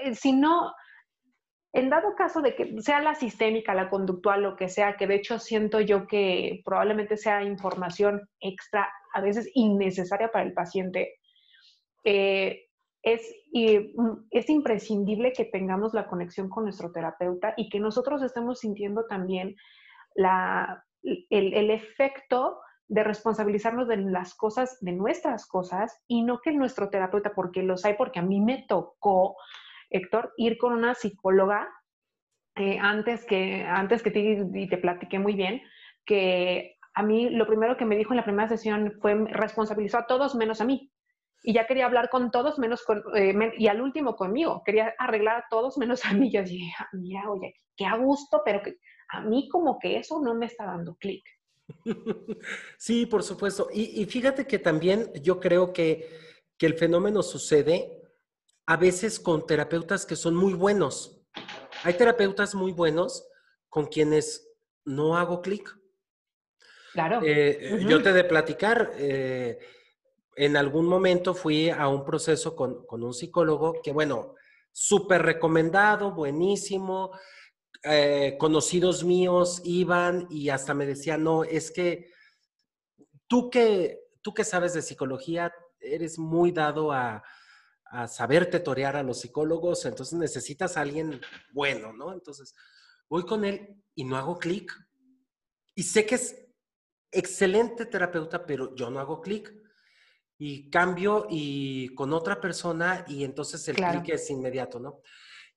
eh, 0.02 0.16
si 0.16 0.34
no, 0.34 0.74
en 1.72 1.90
dado 1.90 2.16
caso 2.16 2.42
de 2.42 2.56
que 2.56 2.82
sea 2.82 3.00
la 3.00 3.16
sistémica, 3.16 3.74
la 3.76 3.90
conductual, 3.90 4.42
lo 4.42 4.56
que 4.56 4.70
sea, 4.70 4.98
que 4.98 5.06
de 5.06 5.16
hecho 5.16 5.38
siento 5.38 5.80
yo 5.80 6.08
que 6.08 6.62
probablemente 6.66 7.16
sea 7.16 7.44
información 7.44 8.28
extra, 8.40 8.90
a 9.14 9.22
veces 9.22 9.50
innecesaria 9.54 10.32
para 10.32 10.46
el 10.46 10.54
paciente, 10.54 11.20
eh, 12.04 12.66
es, 13.04 13.22
mm, 13.54 14.26
es 14.32 14.50
imprescindible 14.50 15.32
que 15.32 15.46
tengamos 15.46 15.94
la 15.94 16.08
conexión 16.08 16.50
con 16.50 16.64
nuestro 16.64 16.92
terapeuta 16.92 17.54
y 17.56 17.70
que 17.70 17.80
nosotros 17.80 18.24
estemos 18.24 18.60
sintiendo 18.60 19.06
también 19.06 19.56
la, 20.16 20.84
el, 21.04 21.54
el 21.54 21.70
efecto 21.70 22.60
de 22.88 23.04
responsabilizarnos 23.04 23.88
de 23.88 23.98
las 23.98 24.34
cosas, 24.34 24.80
de 24.82 24.94
nuestras 24.94 25.46
cosas, 25.46 26.02
y 26.08 26.24
no 26.24 26.40
que 26.42 26.52
nuestro 26.52 26.90
terapeuta, 26.90 27.34
porque 27.36 27.62
los 27.62 27.86
hay, 27.86 27.94
porque 27.94 28.18
a 28.18 28.24
mí 28.24 28.42
me 28.42 28.66
tocó 28.68 29.36
Héctor, 29.90 30.34
ir 30.38 30.58
con 30.58 30.74
una 30.74 30.94
psicóloga 30.96 31.68
eh, 32.56 32.78
antes, 32.80 33.26
que, 33.26 33.64
antes 33.64 34.04
que 34.04 34.12
te, 34.12 34.46
y 34.54 34.68
te 34.68 34.78
platiqué 34.78 35.20
muy 35.20 35.34
bien, 35.34 35.62
que 36.06 36.76
a 36.94 37.04
mí 37.04 37.30
lo 37.30 37.48
primero 37.48 37.78
que 37.78 37.86
me 37.86 37.96
dijo 37.96 38.12
en 38.12 38.18
la 38.18 38.26
primera 38.26 38.50
sesión 38.50 38.94
fue 39.02 39.16
responsabilizó 39.32 40.00
a 40.00 40.08
todos 40.08 40.36
menos 40.36 40.60
a 40.62 40.66
mí. 40.66 40.92
Y 41.42 41.54
ya 41.54 41.66
quería 41.66 41.86
hablar 41.86 42.10
con 42.10 42.32
todos 42.32 42.60
menos 42.60 42.84
con, 42.84 43.02
eh, 43.16 43.34
y 43.58 43.68
al 43.68 43.82
último 43.82 44.18
conmigo. 44.18 44.62
Quería 44.66 44.94
arreglar 44.98 45.38
a 45.38 45.46
todos 45.50 45.78
menos 45.78 46.06
a 46.06 46.14
mí. 46.14 46.30
Yo 46.34 46.44
dije, 46.44 46.74
ah, 46.78 46.90
mira, 46.92 47.30
oye, 47.32 47.54
qué 47.78 47.86
a 47.86 47.96
gusto, 47.96 48.42
pero 48.44 48.62
que 48.62 48.76
a 49.10 49.22
mí 49.22 49.48
como 49.48 49.80
que 49.80 49.98
eso 49.98 50.20
no 50.22 50.36
me 50.36 50.48
está 50.48 50.66
dando 50.66 50.96
clic. 50.96 51.24
Sí, 52.78 53.06
por 53.06 53.24
supuesto. 53.24 53.70
Y, 53.74 54.02
y, 54.02 54.06
fíjate 54.06 54.46
que 54.46 54.60
también 54.60 55.12
yo 55.22 55.40
creo 55.40 55.72
que, 55.72 56.10
que 56.58 56.66
el 56.66 56.74
fenómeno 56.74 57.22
sucede 57.22 57.99
a 58.70 58.78
veces 58.78 59.20
con 59.20 59.48
terapeutas 59.48 60.06
que 60.06 60.16
son 60.16 60.36
muy 60.36 60.54
buenos. 60.54 61.20
Hay 61.84 61.96
terapeutas 61.96 62.54
muy 62.54 62.72
buenos 62.72 63.28
con 63.68 63.88
quienes 63.88 64.48
no 64.86 65.18
hago 65.18 65.42
clic. 65.42 65.76
Claro. 66.94 67.20
Eh, 67.24 67.84
yo 67.88 68.04
te 68.04 68.14
de 68.14 68.24
platicar, 68.24 68.92
eh, 68.96 69.58
en 70.36 70.56
algún 70.56 70.86
momento 70.86 71.34
fui 71.34 71.72
a 71.72 71.88
un 71.88 72.06
proceso 72.06 72.56
con, 72.56 72.86
un 72.88 73.14
psicólogo 73.16 73.82
que, 73.82 73.92
bueno, 73.92 74.36
súper 74.72 75.24
recomendado, 75.24 76.12
buenísimo. 76.12 77.10
Eh, 77.82 78.36
conocidos 78.38 79.04
míos 79.04 79.64
iban 79.64 80.28
y 80.30 80.50
hasta 80.50 80.76
me 80.76 80.86
decían, 80.86 81.24
no, 81.24 81.44
es 81.44 81.72
que 81.72 82.12
tú 83.26 83.50
que, 83.50 84.00
tú 84.22 84.32
que 84.32 84.44
sabes 84.44 84.76
de 84.76 84.84
psicología, 84.84 85.52
eres 85.80 86.20
muy 86.20 86.52
dado 86.52 86.92
a, 86.92 87.24
a 87.92 88.08
saberte 88.08 88.60
torear 88.60 88.96
a 88.96 89.04
los 89.04 89.22
psicólogos, 89.22 89.86
entonces 89.86 90.18
necesitas 90.18 90.78
a 90.78 90.82
alguien 90.82 91.20
bueno, 91.52 91.94
¿no? 91.94 92.14
Entonces 92.14 92.56
voy 93.10 93.26
con 93.26 93.46
él 93.46 93.84
y 93.96 94.04
no 94.04 94.16
hago 94.18 94.38
clic. 94.38 94.72
Y 95.76 95.84
sé 95.84 96.06
que 96.06 96.16
es 96.16 96.48
excelente 97.12 97.86
terapeuta, 97.86 98.46
pero 98.46 98.76
yo 98.76 98.90
no 98.90 99.00
hago 99.00 99.22
clic. 99.22 99.54
Y 100.38 100.70
cambio 100.70 101.28
y 101.30 101.94
con 101.96 102.14
otra 102.14 102.40
persona 102.40 103.04
y 103.08 103.26
entonces 103.26 103.68
el 103.68 103.76
clic 103.76 104.10
es 104.10 104.30
inmediato, 104.30 104.80
¿no? 104.80 105.02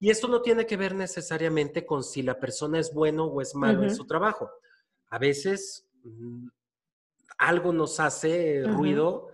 Y 0.01 0.11
esto 0.11 0.27
no 0.27 0.43
tiene 0.43 0.67
que 0.67 0.77
ver 0.77 0.97
necesariamente 0.97 1.87
con 1.87 2.03
si 2.03 2.23
la 2.23 2.41
persona 2.41 2.81
es 2.81 2.93
bueno 2.93 3.27
o 3.27 3.41
es 3.41 3.55
malo 3.55 3.85
en 3.85 3.95
su 3.95 4.05
trabajo. 4.05 4.51
A 5.11 5.19
veces 5.19 5.89
mm, 6.03 6.49
algo 7.39 7.73
nos 7.73 8.01
hace 8.01 8.65
ruido 8.65 9.29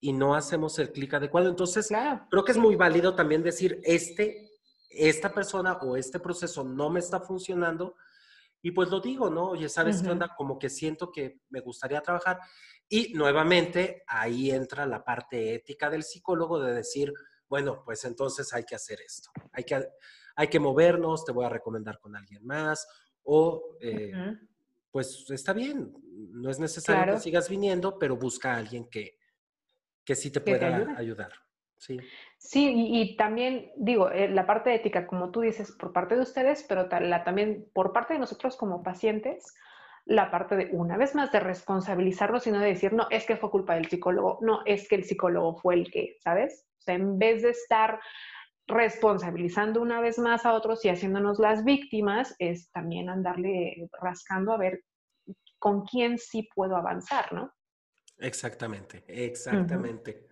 y 0.00 0.12
no 0.12 0.34
hacemos 0.34 0.78
el 0.78 0.92
clic 0.92 1.14
adecuado. 1.14 1.48
Entonces, 1.48 1.88
creo 2.30 2.44
que 2.44 2.52
es 2.52 2.58
muy 2.58 2.76
válido 2.76 3.14
también 3.14 3.42
decir, 3.42 3.80
este, 3.84 4.50
esta 4.90 5.32
persona 5.32 5.74
o 5.74 5.96
este 5.96 6.20
proceso 6.20 6.64
no 6.64 6.90
me 6.90 7.00
está 7.00 7.20
funcionando. 7.20 7.96
Y 8.62 8.72
pues 8.72 8.90
lo 8.90 9.00
digo, 9.00 9.30
¿no? 9.30 9.50
Oye, 9.50 9.68
¿sabes 9.68 10.02
qué 10.02 10.10
onda? 10.10 10.34
Como 10.36 10.58
que 10.58 10.68
siento 10.68 11.12
que 11.12 11.40
me 11.50 11.60
gustaría 11.60 12.00
trabajar. 12.00 12.40
Y 12.88 13.12
nuevamente 13.14 14.02
ahí 14.06 14.50
entra 14.50 14.86
la 14.86 15.04
parte 15.04 15.54
ética 15.54 15.90
del 15.90 16.02
psicólogo 16.02 16.60
de 16.60 16.74
decir, 16.74 17.12
bueno, 17.48 17.82
pues 17.84 18.04
entonces 18.04 18.52
hay 18.52 18.64
que 18.64 18.74
hacer 18.74 19.00
esto. 19.00 19.30
Hay 19.52 19.64
que, 19.64 19.88
hay 20.36 20.48
que 20.48 20.58
movernos, 20.58 21.24
te 21.24 21.32
voy 21.32 21.44
a 21.44 21.50
recomendar 21.50 22.00
con 22.00 22.16
alguien 22.16 22.44
más. 22.44 22.86
O, 23.22 23.76
eh, 23.80 24.12
pues 24.90 25.26
está 25.30 25.52
bien, 25.52 25.92
no 26.32 26.50
es 26.50 26.58
necesario 26.58 27.14
que 27.14 27.20
sigas 27.20 27.48
viniendo, 27.48 27.98
pero 27.98 28.16
busca 28.16 28.54
a 28.54 28.56
alguien 28.56 28.88
que, 28.88 29.17
que 30.08 30.14
sí 30.14 30.30
te 30.30 30.40
pueda 30.40 30.96
ayudar. 30.96 31.30
Sí. 31.76 32.00
Sí, 32.38 32.72
y, 32.74 33.14
también 33.18 33.70
digo, 33.76 34.10
eh, 34.10 34.30
la 34.30 34.46
parte 34.46 34.74
ética, 34.74 35.06
como 35.06 35.30
tú 35.30 35.42
dices, 35.42 35.72
por 35.72 35.92
parte 35.92 36.16
de 36.16 36.22
ustedes, 36.22 36.64
pero 36.66 36.88
también 36.88 37.68
por 37.74 37.92
parte 37.92 38.14
de 38.14 38.18
nosotros 38.18 38.56
como 38.56 38.82
pacientes, 38.82 39.54
la 40.06 40.30
parte 40.30 40.56
de, 40.56 40.70
una 40.72 40.96
vez 40.96 41.14
más, 41.14 41.30
de 41.30 41.40
responsabilizarnos 41.40 42.46
y 42.46 42.52
no 42.52 42.58
de 42.58 42.68
decir, 42.68 42.94
no, 42.94 43.06
es 43.10 43.26
que 43.26 43.36
fue 43.36 43.50
culpa 43.50 43.74
del 43.74 43.90
psicólogo, 43.90 44.38
no, 44.40 44.62
es 44.64 44.88
que 44.88 44.94
el 44.94 45.04
psicólogo 45.04 45.58
fue 45.58 45.74
el 45.74 45.90
que, 45.90 46.16
¿sabes? 46.24 46.66
O 46.78 46.80
sea, 46.80 46.94
en 46.94 47.18
vez 47.18 47.42
de 47.42 47.50
estar 47.50 48.00
responsabilizando 48.66 49.82
una 49.82 50.00
vez 50.00 50.18
más 50.18 50.46
a 50.46 50.54
otros 50.54 50.82
y 50.86 50.88
haciéndonos 50.88 51.38
las 51.38 51.66
víctimas, 51.66 52.34
es 52.38 52.70
también 52.70 53.10
andarle 53.10 53.90
rascando 54.00 54.54
a 54.54 54.56
ver 54.56 54.84
con 55.58 55.84
quién 55.84 56.16
sí 56.16 56.48
puedo 56.54 56.76
avanzar, 56.76 57.30
¿no? 57.34 57.52
Exactamente, 58.18 59.04
exactamente. 59.06 60.26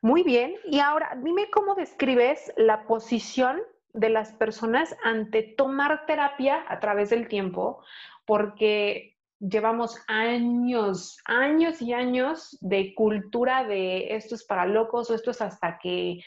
Muy 0.00 0.22
bien, 0.22 0.56
y 0.64 0.80
ahora 0.80 1.16
dime 1.22 1.48
cómo 1.50 1.74
describes 1.74 2.52
la 2.56 2.86
posición 2.86 3.62
de 3.92 4.08
las 4.08 4.32
personas 4.32 4.96
ante 5.04 5.42
tomar 5.42 6.06
terapia 6.06 6.64
a 6.68 6.80
través 6.80 7.10
del 7.10 7.28
tiempo, 7.28 7.84
porque 8.26 9.16
llevamos 9.38 10.02
años, 10.06 11.18
años 11.24 11.82
y 11.82 11.92
años 11.92 12.56
de 12.60 12.94
cultura 12.94 13.64
de 13.64 14.14
esto 14.14 14.34
es 14.34 14.44
para 14.44 14.66
locos 14.66 15.10
o 15.10 15.14
esto 15.14 15.32
es 15.32 15.42
hasta 15.42 15.78
que, 15.78 16.20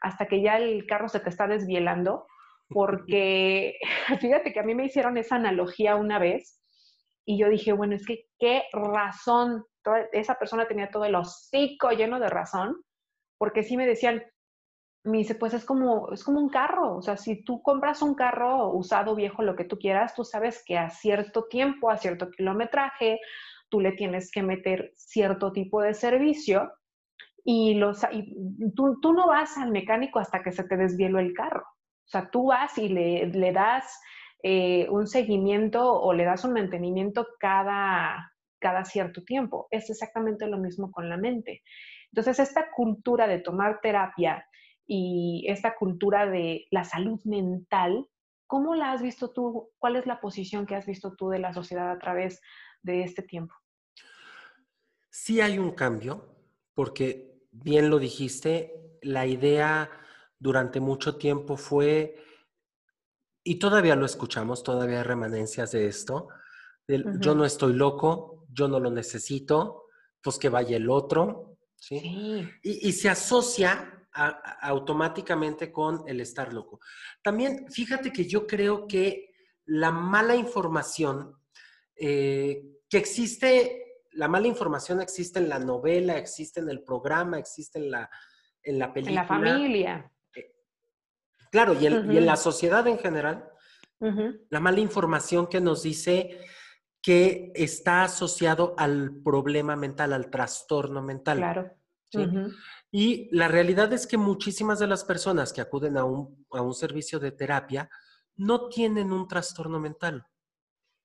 hasta 0.00 0.26
que 0.26 0.40
ya 0.40 0.56
el 0.56 0.86
carro 0.86 1.08
se 1.08 1.20
te 1.20 1.28
está 1.28 1.46
desvielando, 1.46 2.26
porque 2.68 3.78
fíjate 4.20 4.52
que 4.52 4.60
a 4.60 4.64
mí 4.64 4.74
me 4.74 4.86
hicieron 4.86 5.16
esa 5.16 5.36
analogía 5.36 5.96
una 5.96 6.18
vez 6.18 6.61
y 7.24 7.38
yo 7.38 7.48
dije, 7.48 7.72
bueno, 7.72 7.94
es 7.94 8.06
que 8.06 8.26
qué 8.38 8.64
razón 8.72 9.64
esa 10.12 10.34
persona 10.34 10.66
tenía 10.66 10.90
todo 10.90 11.04
el 11.04 11.14
hocico 11.14 11.90
lleno 11.90 12.20
de 12.20 12.28
razón, 12.28 12.82
porque 13.38 13.62
sí 13.62 13.76
me 13.76 13.86
decían, 13.86 14.22
me 15.04 15.18
dice, 15.18 15.34
pues 15.34 15.52
es 15.54 15.64
como, 15.64 16.12
es 16.12 16.22
como 16.22 16.40
un 16.40 16.48
carro, 16.48 16.96
o 16.96 17.02
sea, 17.02 17.16
si 17.16 17.42
tú 17.42 17.60
compras 17.62 18.02
un 18.02 18.14
carro 18.14 18.72
usado, 18.72 19.16
viejo, 19.16 19.42
lo 19.42 19.56
que 19.56 19.64
tú 19.64 19.78
quieras, 19.78 20.14
tú 20.14 20.24
sabes 20.24 20.62
que 20.64 20.78
a 20.78 20.90
cierto 20.90 21.46
tiempo, 21.46 21.90
a 21.90 21.96
cierto 21.96 22.30
kilometraje, 22.30 23.18
tú 23.68 23.80
le 23.80 23.92
tienes 23.92 24.30
que 24.30 24.42
meter 24.42 24.92
cierto 24.94 25.50
tipo 25.50 25.80
de 25.80 25.94
servicio 25.94 26.72
y, 27.44 27.74
los, 27.74 28.06
tú, 28.76 29.00
tú, 29.00 29.12
no 29.12 29.26
vas 29.26 29.58
al 29.58 29.72
mecánico 29.72 30.20
hasta 30.20 30.42
que 30.42 30.52
se 30.52 30.62
te 30.64 30.76
desvieló 30.76 31.18
el 31.18 31.32
carro. 31.32 31.64
O 31.64 32.08
sea, 32.08 32.30
tú 32.30 32.46
vas 32.46 32.78
y 32.78 32.88
le, 32.88 33.26
le 33.26 33.52
das 33.52 33.98
eh, 34.42 34.88
un 34.90 35.06
seguimiento 35.06 35.92
o 35.92 36.12
le 36.12 36.24
das 36.24 36.44
un 36.44 36.54
mantenimiento 36.54 37.26
cada, 37.38 38.32
cada 38.58 38.84
cierto 38.84 39.22
tiempo. 39.22 39.68
Es 39.70 39.88
exactamente 39.90 40.46
lo 40.46 40.58
mismo 40.58 40.90
con 40.90 41.08
la 41.08 41.16
mente. 41.16 41.62
Entonces, 42.12 42.40
esta 42.40 42.70
cultura 42.70 43.26
de 43.26 43.38
tomar 43.38 43.80
terapia 43.80 44.46
y 44.86 45.44
esta 45.48 45.74
cultura 45.76 46.26
de 46.26 46.66
la 46.70 46.84
salud 46.84 47.20
mental, 47.24 48.06
¿cómo 48.46 48.74
la 48.74 48.92
has 48.92 49.00
visto 49.00 49.32
tú? 49.32 49.70
¿Cuál 49.78 49.96
es 49.96 50.06
la 50.06 50.20
posición 50.20 50.66
que 50.66 50.74
has 50.74 50.86
visto 50.86 51.14
tú 51.16 51.30
de 51.30 51.38
la 51.38 51.52
sociedad 51.54 51.90
a 51.90 51.98
través 51.98 52.40
de 52.82 53.02
este 53.02 53.22
tiempo? 53.22 53.54
Sí 55.08 55.40
hay 55.40 55.58
un 55.58 55.72
cambio, 55.72 56.24
porque 56.74 57.46
bien 57.50 57.90
lo 57.90 57.98
dijiste, 57.98 58.98
la 59.02 59.26
idea 59.26 59.90
durante 60.38 60.80
mucho 60.80 61.16
tiempo 61.16 61.56
fue, 61.56 62.16
y 63.44 63.56
todavía 63.56 63.96
lo 63.96 64.06
escuchamos, 64.06 64.62
todavía 64.62 64.98
hay 64.98 65.04
remanencias 65.04 65.72
de 65.72 65.86
esto, 65.86 66.28
yo 66.86 67.34
no 67.34 67.44
estoy 67.44 67.72
loco, 67.72 68.44
yo 68.48 68.68
no 68.68 68.78
lo 68.78 68.90
necesito, 68.90 69.86
pues 70.22 70.38
que 70.38 70.48
vaya 70.48 70.76
el 70.76 70.90
otro, 70.90 71.56
¿sí? 71.76 72.48
Y, 72.62 72.92
se 72.92 73.08
asocia 73.08 74.08
automáticamente 74.60 75.72
con 75.72 76.04
el 76.06 76.20
estar 76.20 76.52
loco. 76.52 76.80
También, 77.22 77.66
fíjate 77.70 78.12
que 78.12 78.26
yo 78.26 78.46
creo 78.46 78.86
que 78.86 79.30
la 79.64 79.90
mala 79.90 80.36
información 80.36 81.36
eh, 81.96 82.62
que 82.88 82.98
existe, 82.98 84.02
la 84.12 84.28
mala 84.28 84.48
información 84.48 85.00
existe 85.00 85.38
en 85.38 85.48
la 85.48 85.58
novela, 85.58 86.18
existe 86.18 86.60
en 86.60 86.68
el 86.68 86.82
programa, 86.82 87.38
existe 87.38 87.78
en 87.78 87.90
la, 87.90 88.10
en 88.62 88.78
la 88.78 88.92
película. 88.92 89.10
En 89.10 89.16
la 89.16 89.26
familia. 89.26 90.12
Claro, 91.52 91.74
y 91.78 91.86
en, 91.86 92.24
la 92.26 92.36
sociedad 92.36 92.86
en 92.88 92.98
general, 92.98 93.46
la 94.48 94.58
mala 94.58 94.80
información 94.80 95.46
que 95.46 95.60
nos 95.60 95.82
dice 95.82 96.40
que 97.02 97.52
está 97.54 98.04
asociado 98.04 98.74
al 98.78 99.20
problema 99.22 99.76
mental, 99.76 100.14
al 100.14 100.30
trastorno 100.30 101.02
mental. 101.02 101.36
Claro. 101.38 101.70
Y 102.90 103.28
la 103.36 103.48
realidad 103.48 103.92
es 103.92 104.06
que 104.06 104.16
muchísimas 104.16 104.78
de 104.78 104.86
las 104.86 105.04
personas 105.04 105.52
que 105.52 105.60
acuden 105.60 105.98
a 105.98 106.04
un, 106.04 106.46
a 106.52 106.62
un 106.62 106.74
servicio 106.74 107.20
de 107.20 107.32
terapia 107.32 107.90
no 108.36 108.68
tienen 108.68 109.12
un 109.12 109.28
trastorno 109.28 109.78
mental, 109.78 110.24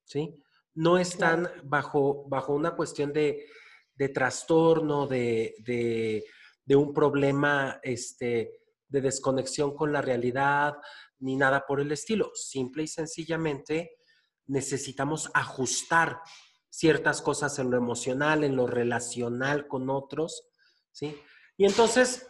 ¿sí? 0.05 0.41
No 0.75 0.97
están 0.97 1.49
bajo, 1.63 2.25
bajo 2.29 2.53
una 2.53 2.71
cuestión 2.75 3.11
de, 3.11 3.47
de 3.95 4.09
trastorno, 4.09 5.07
de, 5.07 5.55
de, 5.59 6.23
de, 6.63 6.75
un 6.75 6.93
problema 6.93 7.79
este, 7.83 8.66
de 8.87 9.01
desconexión 9.01 9.75
con 9.75 9.91
la 9.91 10.01
realidad, 10.01 10.75
ni 11.19 11.35
nada 11.35 11.65
por 11.65 11.79
el 11.79 11.91
estilo. 11.91 12.31
Simple 12.33 12.83
y 12.83 12.87
sencillamente 12.87 13.97
necesitamos 14.45 15.29
ajustar 15.33 16.21
ciertas 16.69 17.21
cosas 17.21 17.57
en 17.59 17.71
lo 17.71 17.77
emocional, 17.77 18.43
en 18.43 18.55
lo 18.55 18.67
relacional 18.67 19.67
con 19.67 19.89
otros, 19.89 20.47
¿sí? 20.91 21.15
Y 21.57 21.65
entonces, 21.65 22.27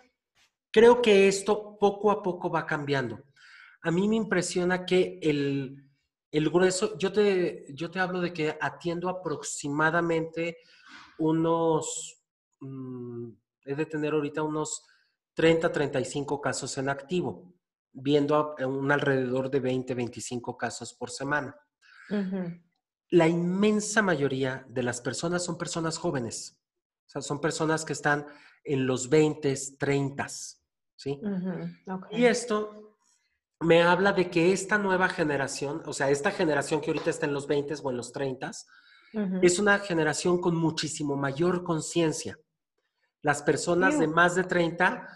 creo 0.71 1.01
que 1.01 1.27
esto 1.27 1.77
poco 1.79 2.11
a 2.11 2.23
poco 2.23 2.49
va 2.49 2.65
cambiando. 2.65 3.23
A 3.81 3.91
mí 3.91 4.07
me 4.07 4.15
impresiona 4.15 4.85
que 4.85 5.19
el, 5.21 5.83
grueso, 6.31 6.97
yo 6.97 7.11
te, 7.11 7.65
yo 7.73 7.91
te 7.91 7.99
hablo 7.99 8.21
de 8.21 8.33
que 8.33 8.57
atiendo 8.59 9.09
aproximadamente 9.09 10.57
unos, 11.19 12.23
mm, 12.59 13.29
he 13.65 13.75
de 13.75 13.85
tener 13.85 14.13
ahorita 14.13 14.43
unos 14.43 14.85
30, 15.37 15.71
35 15.71 16.41
casos 16.41 16.79
en 16.79 16.89
activo, 16.89 17.53
viendo 17.93 18.55
un 18.65 18.91
alrededor 18.91 19.51
de 19.51 19.59
20, 19.59 19.93
25 19.93 20.57
casos 20.57 20.95
por 20.95 21.11
semana. 21.11 21.55
La 23.11 23.27
inmensa 23.27 24.01
mayoría 24.01 24.65
de 24.67 24.81
las 24.81 24.99
personas 24.99 25.45
son 25.45 25.55
personas 25.55 25.99
jóvenes. 25.99 26.59
O 27.05 27.09
sea, 27.09 27.21
son 27.21 27.39
personas 27.39 27.85
que 27.85 27.93
están 27.93 28.25
en 28.63 28.87
los 28.87 29.09
20, 29.09 29.55
30, 29.77 30.27
¿sí? 30.95 31.21
Y 32.09 32.25
esto 32.25 32.97
me 33.59 33.83
habla 33.83 34.13
de 34.13 34.31
que 34.31 34.51
esta 34.51 34.79
nueva 34.79 35.07
generación, 35.07 35.83
o 35.85 35.93
sea, 35.93 36.09
esta 36.09 36.31
generación 36.31 36.81
que 36.81 36.89
ahorita 36.89 37.11
está 37.11 37.27
en 37.27 37.33
los 37.33 37.45
20 37.45 37.75
o 37.83 37.91
en 37.91 37.97
los 37.97 38.11
30, 38.11 38.51
es 39.43 39.59
una 39.59 39.77
generación 39.77 40.41
con 40.41 40.55
muchísimo 40.55 41.15
mayor 41.15 41.63
conciencia. 41.63 42.39
Las 43.21 43.43
personas 43.43 43.99
de 43.99 44.07
más 44.07 44.33
de 44.33 44.43
30 44.43 45.07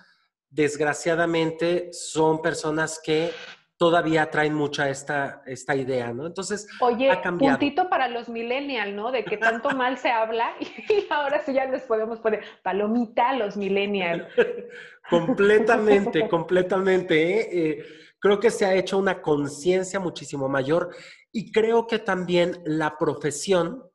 desgraciadamente 0.51 1.91
son 1.93 2.41
personas 2.41 3.01
que 3.03 3.31
todavía 3.77 4.29
traen 4.29 4.53
mucha 4.53 4.89
esta, 4.89 5.41
esta 5.47 5.75
idea, 5.75 6.13
¿no? 6.13 6.27
Entonces, 6.27 6.67
Oye, 6.81 7.09
ha 7.09 7.19
cambiado. 7.19 7.57
puntito 7.57 7.89
para 7.89 8.07
los 8.09 8.29
millennials, 8.29 8.93
¿no? 8.93 9.11
De 9.11 9.23
que 9.23 9.37
tanto 9.37 9.69
mal 9.75 9.97
se 9.97 10.11
habla 10.11 10.53
y 10.59 11.07
ahora 11.09 11.41
sí 11.43 11.53
ya 11.53 11.65
les 11.65 11.81
podemos 11.83 12.19
poner 12.19 12.43
palomita 12.61 13.29
a 13.29 13.35
los 13.37 13.57
millennials. 13.57 14.27
completamente, 15.09 16.29
completamente. 16.29 17.39
¿eh? 17.39 17.49
Eh, 17.51 17.85
creo 18.19 18.39
que 18.39 18.51
se 18.51 18.65
ha 18.65 18.75
hecho 18.75 18.99
una 18.99 19.19
conciencia 19.19 19.99
muchísimo 19.99 20.47
mayor 20.47 20.93
y 21.31 21.51
creo 21.51 21.87
que 21.87 21.97
también 21.97 22.61
la 22.65 22.99
profesión 22.99 23.89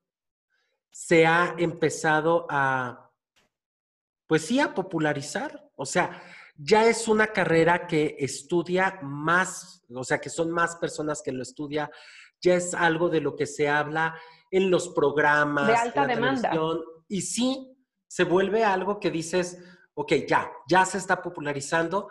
se 0.90 1.26
ha 1.26 1.54
empezado 1.58 2.46
a, 2.50 3.12
pues 4.26 4.46
sí, 4.46 4.58
a 4.58 4.74
popularizar. 4.74 5.62
O 5.76 5.86
sea, 5.86 6.22
ya 6.58 6.86
es 6.86 7.08
una 7.08 7.28
carrera 7.28 7.86
que 7.86 8.16
estudia 8.18 8.98
más, 9.02 9.84
o 9.94 10.04
sea, 10.04 10.18
que 10.18 10.30
son 10.30 10.50
más 10.50 10.76
personas 10.76 11.22
que 11.22 11.32
lo 11.32 11.42
estudia, 11.42 11.90
ya 12.40 12.54
es 12.54 12.74
algo 12.74 13.08
de 13.08 13.20
lo 13.20 13.36
que 13.36 13.46
se 13.46 13.68
habla 13.68 14.18
en 14.50 14.70
los 14.70 14.88
programas, 14.90 15.66
de 15.66 15.74
alta 15.74 16.06
demanda. 16.06 16.52
Y 17.08 17.22
sí, 17.22 17.76
se 18.08 18.24
vuelve 18.24 18.64
algo 18.64 18.98
que 18.98 19.10
dices, 19.10 19.58
ok, 19.94 20.12
ya, 20.26 20.50
ya 20.68 20.84
se 20.84 20.98
está 20.98 21.22
popularizando. 21.22 22.08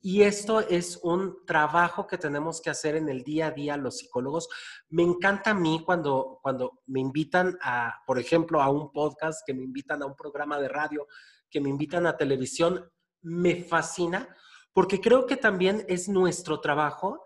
Y 0.00 0.22
esto 0.22 0.60
es 0.60 1.00
un 1.02 1.44
trabajo 1.44 2.06
que 2.06 2.18
tenemos 2.18 2.60
que 2.60 2.70
hacer 2.70 2.94
en 2.94 3.08
el 3.08 3.24
día 3.24 3.48
a 3.48 3.50
día 3.50 3.76
los 3.76 3.98
psicólogos. 3.98 4.48
Me 4.90 5.02
encanta 5.02 5.50
a 5.50 5.54
mí 5.54 5.82
cuando, 5.84 6.38
cuando 6.40 6.82
me 6.86 7.00
invitan 7.00 7.58
a, 7.60 8.00
por 8.06 8.18
ejemplo, 8.18 8.62
a 8.62 8.70
un 8.70 8.92
podcast, 8.92 9.40
que 9.44 9.54
me 9.54 9.64
invitan 9.64 10.02
a 10.02 10.06
un 10.06 10.14
programa 10.14 10.60
de 10.60 10.68
radio, 10.68 11.08
que 11.50 11.60
me 11.60 11.68
invitan 11.68 12.06
a 12.06 12.16
televisión 12.16 12.88
me 13.22 13.56
fascina 13.56 14.28
porque 14.72 15.00
creo 15.00 15.26
que 15.26 15.36
también 15.36 15.84
es 15.88 16.08
nuestro 16.08 16.60
trabajo 16.60 17.24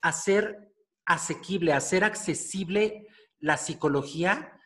hacer 0.00 0.72
asequible, 1.06 1.72
hacer 1.72 2.04
accesible 2.04 3.08
la 3.40 3.56
psicología 3.56 4.60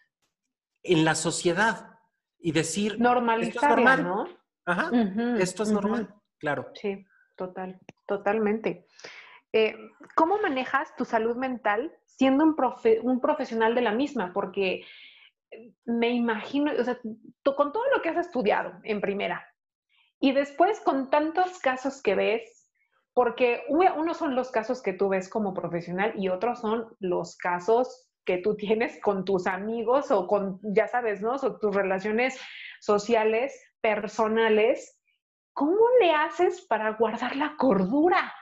en 0.82 1.04
la 1.04 1.14
sociedad 1.14 1.98
y 2.38 2.52
decir... 2.52 3.00
Normalizarla, 3.00 3.96
¿no? 3.96 4.28
Ajá, 4.66 4.90
esto 5.38 5.62
es 5.62 5.70
normal, 5.70 6.14
claro. 6.38 6.70
Sí, 6.74 7.02
total, 7.34 7.80
totalmente. 8.06 8.86
Eh, 9.52 9.74
¿Cómo 10.14 10.38
manejas 10.38 10.94
tu 10.96 11.06
salud 11.06 11.36
mental 11.36 11.90
siendo 12.04 12.44
un, 12.44 12.54
un 13.02 13.20
profesional 13.20 13.74
de 13.74 13.80
la 13.80 13.92
misma? 13.92 14.32
Porque 14.34 14.84
me 15.86 16.10
imagino, 16.10 16.72
o 16.78 16.84
sea, 16.84 16.98
con 17.56 17.72
todo 17.72 17.84
lo 17.94 18.02
que 18.02 18.10
has 18.10 18.18
estudiado 18.18 18.74
en 18.82 19.00
primera, 19.00 19.47
y 20.20 20.32
después 20.32 20.80
con 20.80 21.10
tantos 21.10 21.58
casos 21.60 22.02
que 22.02 22.14
ves, 22.14 22.70
porque 23.14 23.62
uno 23.68 24.14
son 24.14 24.34
los 24.34 24.50
casos 24.50 24.82
que 24.82 24.92
tú 24.92 25.08
ves 25.08 25.28
como 25.28 25.54
profesional 25.54 26.12
y 26.16 26.28
otros 26.28 26.60
son 26.60 26.94
los 27.00 27.36
casos 27.36 28.08
que 28.24 28.38
tú 28.38 28.56
tienes 28.56 29.00
con 29.00 29.24
tus 29.24 29.46
amigos 29.46 30.10
o 30.10 30.26
con, 30.26 30.60
ya 30.62 30.86
sabes, 30.86 31.20
¿no? 31.20 31.32
O 31.34 31.58
tus 31.58 31.74
relaciones 31.74 32.38
sociales, 32.80 33.58
personales. 33.80 35.00
¿Cómo 35.52 35.80
le 36.00 36.12
haces 36.12 36.60
para 36.60 36.92
guardar 36.92 37.36
la 37.36 37.56
cordura? 37.56 38.32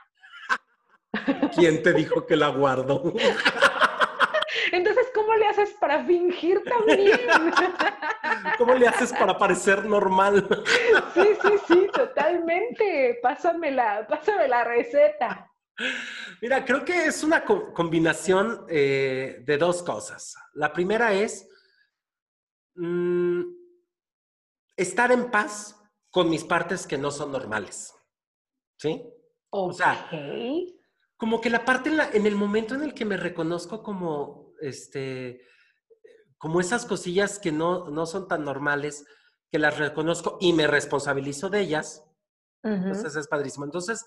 ¿Quién 1.54 1.82
te 1.82 1.92
dijo 1.92 2.26
que 2.26 2.36
la 2.36 2.48
guardo? 2.48 3.12
Entonces, 5.36 5.36
¿cómo 5.36 5.38
le 5.38 5.46
haces 5.46 5.74
para 5.78 6.04
fingir 6.04 6.62
también? 6.64 7.20
¿Cómo 8.58 8.74
le 8.74 8.88
haces 8.88 9.12
para 9.12 9.36
parecer 9.38 9.84
normal? 9.84 10.46
Sí, 11.14 11.28
sí, 11.42 11.52
sí, 11.66 11.86
totalmente. 11.92 13.18
Pásame 13.22 13.70
la, 13.70 14.06
pásame 14.06 14.48
la 14.48 14.64
receta. 14.64 15.50
Mira, 16.40 16.64
creo 16.64 16.84
que 16.84 17.06
es 17.06 17.22
una 17.22 17.44
combinación 17.44 18.66
eh, 18.68 19.42
de 19.44 19.58
dos 19.58 19.82
cosas. 19.82 20.34
La 20.54 20.72
primera 20.72 21.12
es 21.12 21.48
mm, 22.76 23.42
estar 24.76 25.12
en 25.12 25.30
paz 25.30 25.78
con 26.10 26.30
mis 26.30 26.44
partes 26.44 26.86
que 26.86 26.96
no 26.96 27.10
son 27.10 27.32
normales. 27.32 27.94
¿Sí? 28.78 29.02
O 29.50 29.72
sea, 29.72 30.10
como 31.16 31.40
que 31.40 31.48
la 31.48 31.64
parte 31.64 31.88
en, 31.90 32.00
en, 32.12 32.26
el 32.26 32.34
momento 32.34 32.74
en 32.74 32.82
el 32.82 32.92
que 32.92 33.06
me 33.06 33.16
reconozco 33.16 33.82
como 33.82 34.45
este, 34.60 35.40
como 36.38 36.60
esas 36.60 36.86
cosillas 36.86 37.38
que 37.38 37.52
no, 37.52 37.90
no 37.90 38.06
son 38.06 38.28
tan 38.28 38.44
normales, 38.44 39.04
que 39.50 39.58
las 39.58 39.78
reconozco 39.78 40.38
y 40.40 40.52
me 40.52 40.66
responsabilizo 40.66 41.48
de 41.48 41.60
ellas. 41.60 42.04
Entonces 42.62 43.14
es 43.14 43.28
padrísimo. 43.28 43.64
Entonces, 43.64 44.04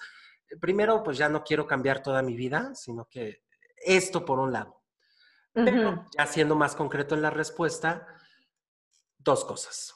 primero, 0.59 1.01
pues 1.01 1.17
ya 1.17 1.29
no 1.29 1.43
quiero 1.43 1.65
cambiar 1.65 2.03
toda 2.03 2.21
mi 2.21 2.35
vida, 2.35 2.75
sino 2.75 3.05
que 3.05 3.43
esto 3.77 4.25
por 4.25 4.39
un 4.39 4.51
lado. 4.51 4.83
Pero 5.53 6.05
ya 6.17 6.25
siendo 6.25 6.55
más 6.55 6.75
concreto 6.75 7.15
en 7.15 7.21
la 7.21 7.29
respuesta, 7.29 8.05
dos 9.17 9.45
cosas. 9.45 9.95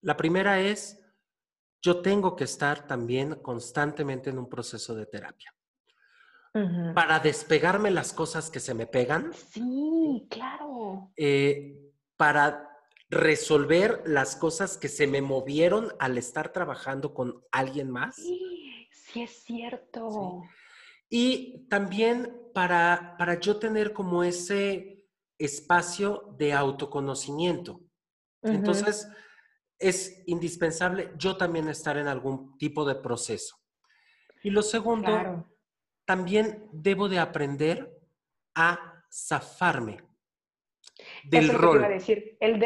La 0.00 0.16
primera 0.16 0.60
es, 0.60 1.00
yo 1.82 2.00
tengo 2.00 2.36
que 2.36 2.44
estar 2.44 2.86
también 2.86 3.36
constantemente 3.36 4.30
en 4.30 4.38
un 4.38 4.48
proceso 4.48 4.94
de 4.94 5.06
terapia 5.06 5.52
para 6.94 7.20
despegarme 7.20 7.90
las 7.90 8.12
cosas 8.12 8.50
que 8.50 8.60
se 8.60 8.74
me 8.74 8.86
pegan. 8.86 9.32
Sí, 9.34 10.26
claro. 10.30 11.12
Eh, 11.16 11.92
para 12.16 12.68
resolver 13.08 14.02
las 14.06 14.36
cosas 14.36 14.76
que 14.76 14.88
se 14.88 15.06
me 15.06 15.20
movieron 15.20 15.92
al 15.98 16.18
estar 16.18 16.52
trabajando 16.52 17.14
con 17.14 17.44
alguien 17.52 17.90
más. 17.90 18.16
Sí, 18.16 18.88
sí 18.92 19.22
es 19.22 19.42
cierto. 19.42 20.42
Y 21.08 21.66
también 21.68 22.36
para, 22.54 23.16
para 23.18 23.40
yo 23.40 23.58
tener 23.58 23.92
como 23.92 24.22
ese 24.22 25.08
espacio 25.38 26.34
de 26.38 26.52
autoconocimiento. 26.52 27.80
Entonces, 28.42 29.08
es 29.78 30.22
indispensable 30.26 31.12
yo 31.16 31.36
también 31.36 31.68
estar 31.68 31.96
en 31.96 32.06
algún 32.06 32.56
tipo 32.58 32.84
de 32.84 32.94
proceso. 32.94 33.56
Y 34.42 34.50
lo 34.50 34.62
segundo 34.62 35.46
también 36.10 36.66
debo 36.72 37.08
de 37.08 37.20
aprender 37.20 37.96
a 38.56 39.04
zafarme 39.08 40.02
del 41.22 41.50
rol. 41.50 41.76
iba 41.76 41.86
a 41.86 41.90
decir, 41.90 42.36
el, 42.40 42.60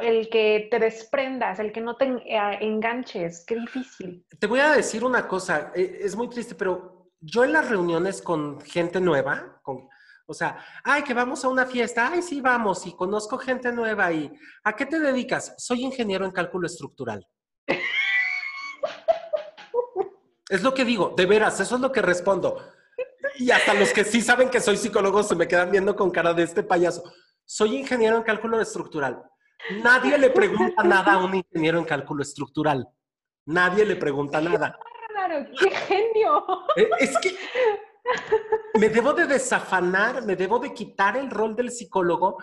el, 0.00 0.30
que 0.30 0.68
te 0.70 0.78
desprendas, 0.78 1.58
el 1.58 1.70
que 1.70 1.82
no 1.82 1.98
te 1.98 2.06
eh, 2.06 2.58
enganches, 2.62 3.44
qué 3.46 3.56
difícil. 3.56 4.24
Te 4.38 4.46
voy 4.46 4.60
a 4.60 4.72
decir 4.72 5.04
una 5.04 5.28
cosa, 5.28 5.70
e, 5.74 5.98
es 6.00 6.16
muy 6.16 6.30
triste, 6.30 6.54
pero 6.54 7.10
yo 7.20 7.44
en 7.44 7.52
las 7.52 7.68
reuniones 7.68 8.22
con 8.22 8.58
gente 8.62 9.02
nueva, 9.02 9.60
con, 9.62 9.86
o 10.24 10.32
sea, 10.32 10.56
ay, 10.82 11.02
que 11.02 11.12
vamos 11.12 11.44
a 11.44 11.48
una 11.48 11.66
fiesta, 11.66 12.08
ay, 12.10 12.22
sí, 12.22 12.40
vamos, 12.40 12.86
y 12.86 12.96
conozco 12.96 13.36
gente 13.36 13.70
nueva, 13.70 14.10
y 14.14 14.32
¿a 14.64 14.74
qué 14.74 14.86
te 14.86 14.98
dedicas? 14.98 15.54
Soy 15.58 15.82
ingeniero 15.82 16.24
en 16.24 16.30
cálculo 16.30 16.66
estructural. 16.66 17.28
es 20.48 20.62
lo 20.62 20.72
que 20.72 20.86
digo, 20.86 21.12
de 21.14 21.26
veras, 21.26 21.60
eso 21.60 21.74
es 21.74 21.82
lo 21.82 21.92
que 21.92 22.00
respondo. 22.00 22.77
Y 23.38 23.52
hasta 23.52 23.72
los 23.72 23.92
que 23.92 24.04
sí 24.04 24.20
saben 24.20 24.50
que 24.50 24.60
soy 24.60 24.76
psicólogo 24.76 25.22
se 25.22 25.36
me 25.36 25.46
quedan 25.46 25.70
viendo 25.70 25.94
con 25.94 26.10
cara 26.10 26.34
de 26.34 26.42
este 26.42 26.64
payaso. 26.64 27.04
Soy 27.44 27.76
ingeniero 27.76 28.16
en 28.16 28.24
cálculo 28.24 28.60
estructural. 28.60 29.22
Nadie 29.82 30.18
le 30.18 30.30
pregunta 30.30 30.82
nada 30.82 31.14
a 31.14 31.24
un 31.24 31.36
ingeniero 31.36 31.78
en 31.78 31.84
cálculo 31.84 32.22
estructural. 32.22 32.88
Nadie 33.46 33.84
le 33.86 33.96
pregunta 33.96 34.40
nada. 34.40 34.76
¡Qué 35.58 35.70
genio! 35.70 36.44
Eh, 36.76 36.88
es 36.98 37.16
que 37.18 37.36
me 38.78 38.88
debo 38.88 39.12
de 39.12 39.26
desafanar, 39.26 40.24
me 40.24 40.34
debo 40.34 40.58
de 40.58 40.74
quitar 40.74 41.16
el 41.16 41.30
rol 41.30 41.54
del 41.54 41.70
psicólogo, 41.70 42.38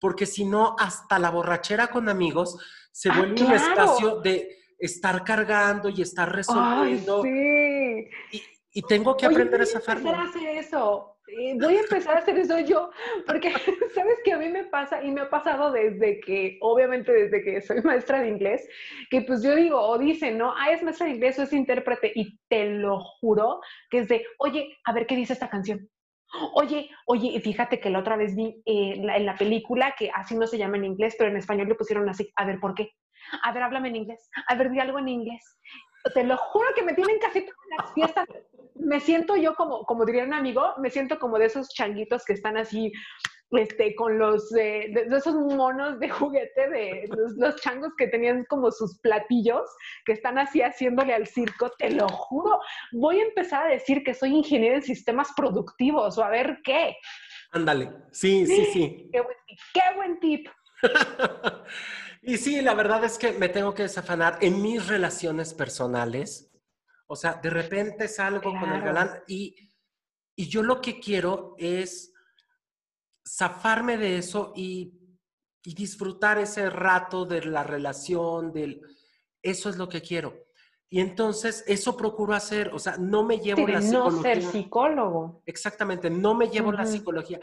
porque 0.00 0.26
si 0.26 0.44
no, 0.44 0.74
hasta 0.78 1.18
la 1.18 1.30
borrachera 1.30 1.88
con 1.88 2.08
amigos 2.08 2.58
se 2.90 3.10
ah, 3.10 3.14
vuelve 3.16 3.44
un 3.44 3.52
espacio 3.52 4.20
de 4.20 4.58
estar 4.78 5.22
cargando 5.22 5.88
y 5.88 6.02
estar 6.02 6.34
resolviendo. 6.34 7.22
sí. 7.22 8.08
Y 8.32 8.42
tengo 8.88 9.16
que 9.16 9.26
aprender 9.26 9.60
a 9.60 9.66
zafarme. 9.66 10.10
Voy 10.10 10.14
a 10.14 10.22
empezar 10.22 10.26
a 10.26 10.48
hacer 10.48 10.58
eso. 10.58 11.16
Eh, 11.38 11.54
voy 11.60 11.76
a 11.76 11.80
empezar 11.80 12.16
a 12.16 12.18
hacer 12.18 12.38
eso 12.38 12.58
yo, 12.60 12.90
porque 13.26 13.52
sabes 13.94 14.18
que 14.24 14.32
a 14.32 14.38
mí 14.38 14.48
me 14.48 14.64
pasa 14.64 15.02
y 15.02 15.10
me 15.12 15.20
ha 15.20 15.30
pasado 15.30 15.70
desde 15.70 16.20
que, 16.20 16.58
obviamente 16.60 17.12
desde 17.12 17.42
que 17.42 17.60
soy 17.60 17.80
maestra 17.84 18.20
de 18.20 18.28
inglés, 18.28 18.68
que 19.10 19.22
pues 19.22 19.42
yo 19.42 19.54
digo 19.54 19.80
o 19.80 19.98
dicen, 19.98 20.38
¿no? 20.38 20.52
Ah, 20.56 20.70
es 20.72 20.82
maestra 20.82 21.06
de 21.06 21.14
inglés 21.14 21.38
o 21.38 21.42
es 21.42 21.52
intérprete 21.52 22.10
y 22.14 22.38
te 22.48 22.66
lo 22.66 22.98
juro 22.98 23.60
que 23.90 23.98
es 23.98 24.08
de, 24.08 24.24
oye, 24.38 24.76
a 24.84 24.92
ver 24.92 25.06
qué 25.06 25.14
dice 25.14 25.32
esta 25.32 25.48
canción. 25.48 25.88
Oye, 26.54 26.88
oye, 27.06 27.40
fíjate 27.40 27.80
que 27.80 27.90
la 27.90 27.98
otra 28.00 28.16
vez 28.16 28.36
vi 28.36 28.62
eh, 28.64 28.94
en 28.96 29.26
la 29.26 29.36
película 29.36 29.94
que 29.98 30.10
así 30.14 30.36
no 30.36 30.46
se 30.46 30.58
llama 30.58 30.76
en 30.76 30.84
inglés, 30.84 31.16
pero 31.18 31.30
en 31.30 31.36
español 31.36 31.68
le 31.68 31.74
pusieron 31.74 32.08
así. 32.08 32.32
A 32.36 32.44
ver, 32.44 32.60
¿por 32.60 32.74
qué? 32.74 32.92
A 33.42 33.52
ver, 33.52 33.64
háblame 33.64 33.88
en 33.88 33.96
inglés. 33.96 34.30
A 34.48 34.54
ver, 34.54 34.70
di 34.70 34.78
algo 34.78 34.98
en 35.00 35.08
inglés. 35.08 35.58
Te 36.14 36.24
lo 36.24 36.36
juro 36.36 36.66
que 36.74 36.82
me 36.82 36.94
tienen 36.94 37.18
casi 37.18 37.42
todas 37.42 37.66
las 37.78 37.94
fiestas 37.94 38.26
me 38.74 39.00
siento 39.00 39.36
yo 39.36 39.54
como, 39.54 39.84
como 39.84 40.04
diría 40.04 40.24
un 40.24 40.34
amigo, 40.34 40.74
me 40.78 40.90
siento 40.90 41.18
como 41.18 41.38
de 41.38 41.46
esos 41.46 41.68
changuitos 41.68 42.24
que 42.24 42.32
están 42.32 42.56
así 42.56 42.92
este, 43.52 43.94
con 43.96 44.18
los, 44.18 44.54
eh, 44.54 44.90
de, 44.92 45.16
esos 45.16 45.34
monos 45.34 45.98
de 45.98 46.08
juguete, 46.08 46.68
de 46.70 47.08
los, 47.36 47.56
changos 47.56 47.92
que 47.98 48.06
tenían 48.06 48.44
como 48.44 48.70
sus 48.70 48.98
platillos, 49.00 49.68
que 50.04 50.12
están 50.12 50.38
así 50.38 50.62
haciéndole 50.62 51.14
al 51.14 51.26
circo, 51.26 51.70
te 51.78 51.90
lo 51.90 52.08
juro, 52.08 52.60
voy 52.92 53.20
a 53.20 53.24
empezar 53.24 53.66
a 53.66 53.70
decir 53.70 54.04
que 54.04 54.14
soy 54.14 54.36
ingeniero 54.36 54.76
en 54.76 54.82
sistemas 54.82 55.32
productivos 55.36 56.16
o 56.16 56.24
a 56.24 56.30
ver 56.30 56.60
qué. 56.64 56.96
Ándale, 57.52 57.90
sí, 58.12 58.46
sí, 58.46 58.66
sí. 58.66 59.10
Qué 59.12 59.20
buen 59.20 59.36
tip. 59.46 59.58
Qué 59.74 59.96
buen 59.96 60.20
tip. 60.20 60.48
y 62.22 62.36
sí, 62.36 62.60
la 62.60 62.74
verdad 62.74 63.04
es 63.04 63.18
que 63.18 63.32
me 63.32 63.48
tengo 63.48 63.74
que 63.74 63.84
desafanar 63.84 64.38
en 64.40 64.60
mis 64.60 64.86
relaciones 64.86 65.54
personales. 65.54 66.50
O 67.06 67.16
sea, 67.16 67.34
de 67.34 67.50
repente 67.50 68.08
salgo 68.08 68.52
con 68.52 68.70
el 68.70 68.82
galán 68.82 69.22
y, 69.26 69.70
y 70.36 70.48
yo 70.48 70.62
lo 70.62 70.80
que 70.80 71.00
quiero 71.00 71.54
es 71.58 72.12
zafarme 73.26 73.96
de 73.96 74.18
eso 74.18 74.52
y, 74.56 74.96
disfrutar 75.62 76.38
ese 76.38 76.70
rato 76.70 77.26
de 77.26 77.44
la 77.44 77.62
relación, 77.62 78.50
del, 78.50 78.80
eso 79.42 79.68
es 79.68 79.76
lo 79.76 79.90
que 79.90 80.00
quiero. 80.00 80.34
Y 80.88 81.00
entonces 81.00 81.62
eso 81.66 81.96
procuro 81.98 82.32
hacer, 82.32 82.70
o 82.72 82.78
sea, 82.78 82.96
no 82.96 83.24
me 83.24 83.38
llevo 83.38 83.68
la 83.68 83.82
psicología. 83.82 84.10
No 84.10 84.22
ser 84.22 84.42
psicólogo. 84.42 85.42
Exactamente, 85.44 86.08
no 86.08 86.34
me 86.34 86.48
llevo 86.48 86.72
la 86.72 86.86
psicología. 86.86 87.38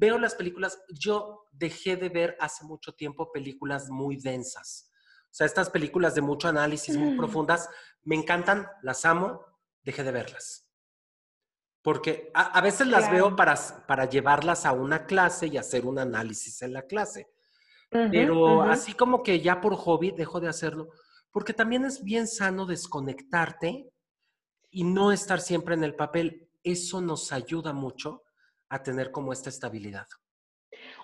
Veo 0.00 0.16
las 0.16 0.36
películas, 0.36 0.80
yo 0.88 1.48
dejé 1.50 1.96
de 1.96 2.08
ver 2.08 2.36
hace 2.38 2.64
mucho 2.64 2.92
tiempo 2.92 3.32
películas 3.32 3.90
muy 3.90 4.16
densas. 4.16 4.92
O 5.24 5.34
sea, 5.34 5.44
estas 5.44 5.70
películas 5.70 6.14
de 6.14 6.20
mucho 6.20 6.46
análisis, 6.46 6.96
muy 6.96 7.14
mm. 7.14 7.16
profundas, 7.16 7.68
me 8.04 8.14
encantan, 8.14 8.68
las 8.82 9.04
amo, 9.04 9.44
dejé 9.82 10.04
de 10.04 10.12
verlas. 10.12 10.70
Porque 11.82 12.30
a, 12.32 12.60
veces 12.60 12.86
las 12.86 13.10
veo 13.10 13.34
para, 13.34 13.56
para 13.88 14.04
llevarlas 14.04 14.66
a 14.66 14.72
una 14.72 15.04
clase 15.04 15.48
y 15.48 15.56
hacer 15.56 15.84
un 15.84 15.98
análisis 15.98 16.62
en 16.62 16.74
la 16.74 16.82
clase. 16.82 17.32
Pero 17.90 18.62
así 18.62 18.92
como 18.92 19.24
que 19.24 19.40
ya 19.40 19.60
por 19.60 19.74
hobby 19.74 20.12
dejo 20.12 20.38
de 20.38 20.48
hacerlo, 20.48 20.90
porque 21.32 21.54
también 21.54 21.84
es 21.84 22.04
bien 22.04 22.28
sano 22.28 22.66
desconectarte 22.66 23.90
y 24.70 24.84
no 24.84 25.10
estar 25.10 25.40
siempre 25.40 25.74
en 25.74 25.82
el 25.82 25.96
papel. 25.96 26.48
Eso 26.62 27.00
nos 27.00 27.32
ayuda 27.32 27.72
mucho 27.72 28.22
a 28.68 28.82
tener 28.82 29.10
como 29.10 29.32
esta 29.32 29.48
estabilidad. 29.50 30.06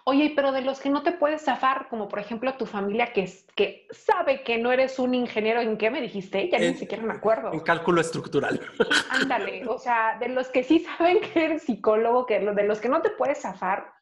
Oye, 0.07 0.33
pero 0.37 0.53
de 0.53 0.61
los 0.61 0.81
que 0.81 0.91
no 0.91 1.03
te 1.03 1.13
puedes 1.13 1.43
zafar, 1.43 1.89
como 1.89 2.09
por 2.09 2.19
ejemplo 2.19 2.55
tu 2.59 2.67
familia 2.67 3.13
que, 3.15 3.31
que 3.57 3.87
sabe 3.91 4.43
que 4.43 4.59
no 4.59 4.71
eres 4.71 4.99
un 4.99 5.15
ingeniero, 5.15 5.63
¿en 5.63 5.79
qué 5.79 5.91
me 5.91 6.03
dijiste? 6.03 6.51
Ya 6.51 6.59
ni 6.59 6.75
siquiera 6.75 7.03
me 7.03 7.15
acuerdo. 7.15 7.53
En 7.53 7.61
cálculo 7.61 8.03
estructural. 8.03 8.61
Ándale, 9.09 9.67
o 9.67 9.79
sea, 9.79 10.19
de 10.19 10.29
los 10.29 10.49
que 10.49 10.63
sí 10.63 10.81
saben 10.81 11.21
que 11.21 11.45
eres 11.45 11.63
psicólogo, 11.63 12.27
que 12.27 12.39
de 12.39 12.65
los 12.65 12.81
que 12.81 12.91
no 12.91 13.01
te 13.01 13.11
puedes 13.11 13.41
zafar, 13.41 13.93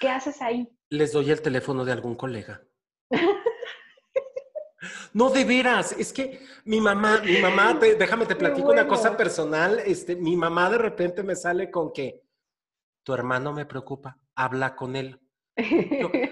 ¿qué 0.00 0.10
haces 0.10 0.42
ahí? 0.42 0.68
Les 0.90 1.12
doy 1.12 1.30
el 1.30 1.40
teléfono 1.40 1.84
de 1.84 1.92
algún 1.92 2.14
colega. 2.14 2.62
No, 5.12 5.30
de 5.30 5.44
veras, 5.44 5.92
es 5.98 6.12
que 6.12 6.40
mi 6.64 6.80
mamá, 6.80 7.20
mi 7.24 7.38
mamá, 7.38 7.74
déjame 7.74 8.26
te 8.26 8.36
platico 8.36 8.70
una 8.70 8.86
cosa 8.86 9.16
personal, 9.16 9.80
este, 9.84 10.14
mi 10.14 10.36
mamá 10.36 10.70
de 10.70 10.78
repente 10.78 11.22
me 11.22 11.34
sale 11.34 11.70
con 11.70 11.92
que 11.92 12.22
tu 13.08 13.14
hermano 13.14 13.54
me 13.54 13.64
preocupa, 13.64 14.18
habla 14.34 14.76
con 14.76 14.94
él. 14.94 15.18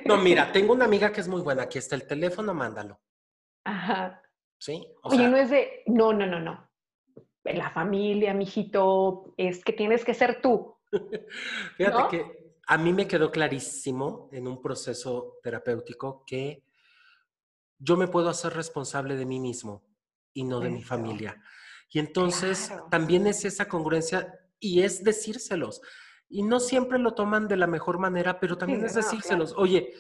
No, 0.05 0.19
mira, 0.19 0.53
tengo 0.53 0.75
una 0.75 0.85
amiga 0.85 1.11
que 1.11 1.23
es 1.23 1.27
muy 1.27 1.41
buena, 1.41 1.63
aquí 1.63 1.79
está 1.79 1.95
el 1.95 2.07
teléfono, 2.07 2.53
mándalo. 2.53 3.01
Ajá. 3.65 4.21
¿Sí? 4.59 4.87
Oye, 5.05 5.27
no 5.27 5.39
es 5.39 5.49
de, 5.49 5.85
no, 5.87 6.13
no, 6.13 6.27
no, 6.27 6.39
no. 6.39 6.71
La 7.45 7.71
familia, 7.71 8.35
mijito, 8.35 9.33
es 9.39 9.65
que 9.65 9.73
tienes 9.73 10.05
que 10.05 10.13
ser 10.13 10.43
tú. 10.43 10.77
Fíjate 11.79 12.09
que 12.11 12.55
a 12.67 12.77
mí 12.77 12.93
me 12.93 13.09
quedó 13.09 13.31
clarísimo 13.31 14.29
en 14.31 14.47
un 14.47 14.61
proceso 14.61 15.39
terapéutico 15.43 16.25
que 16.27 16.63
yo 17.79 17.97
me 17.97 18.09
puedo 18.09 18.29
hacer 18.29 18.53
responsable 18.53 19.17
de 19.17 19.25
mí 19.25 19.41
mismo 19.41 19.83
y 20.35 20.45
no 20.45 20.61
de 20.61 20.69
mi 20.69 20.83
familia. 20.83 21.43
Y 21.91 22.01
entonces 22.01 22.71
también 22.91 23.27
es 23.27 23.47
esa 23.47 23.67
congruencia 23.67 24.41
y 24.61 24.83
es 24.83 25.03
decírselos 25.03 25.81
y 26.29 26.43
no 26.43 26.61
siempre 26.61 26.99
lo 26.99 27.15
toman 27.15 27.49
de 27.49 27.57
la 27.57 27.67
mejor 27.67 27.99
manera, 27.99 28.41
pero 28.41 28.59
también 28.59 28.85
es 28.85 28.95
decírselos, 28.95 29.55
oye, 29.57 29.93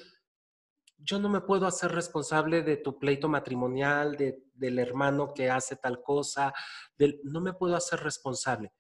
yo 0.98 1.18
no 1.20 1.28
me 1.28 1.40
puedo 1.40 1.66
hacer 1.66 1.92
responsable 1.92 2.62
de 2.62 2.78
tu 2.78 2.98
pleito 2.98 3.28
matrimonial, 3.28 4.16
de, 4.16 4.42
del 4.54 4.78
hermano 4.78 5.32
que 5.32 5.50
hace 5.50 5.76
tal 5.76 6.02
cosa, 6.02 6.52
del, 6.96 7.20
no 7.22 7.40
me 7.40 7.52
puedo 7.52 7.76
hacer 7.76 8.00
responsable. 8.00 8.72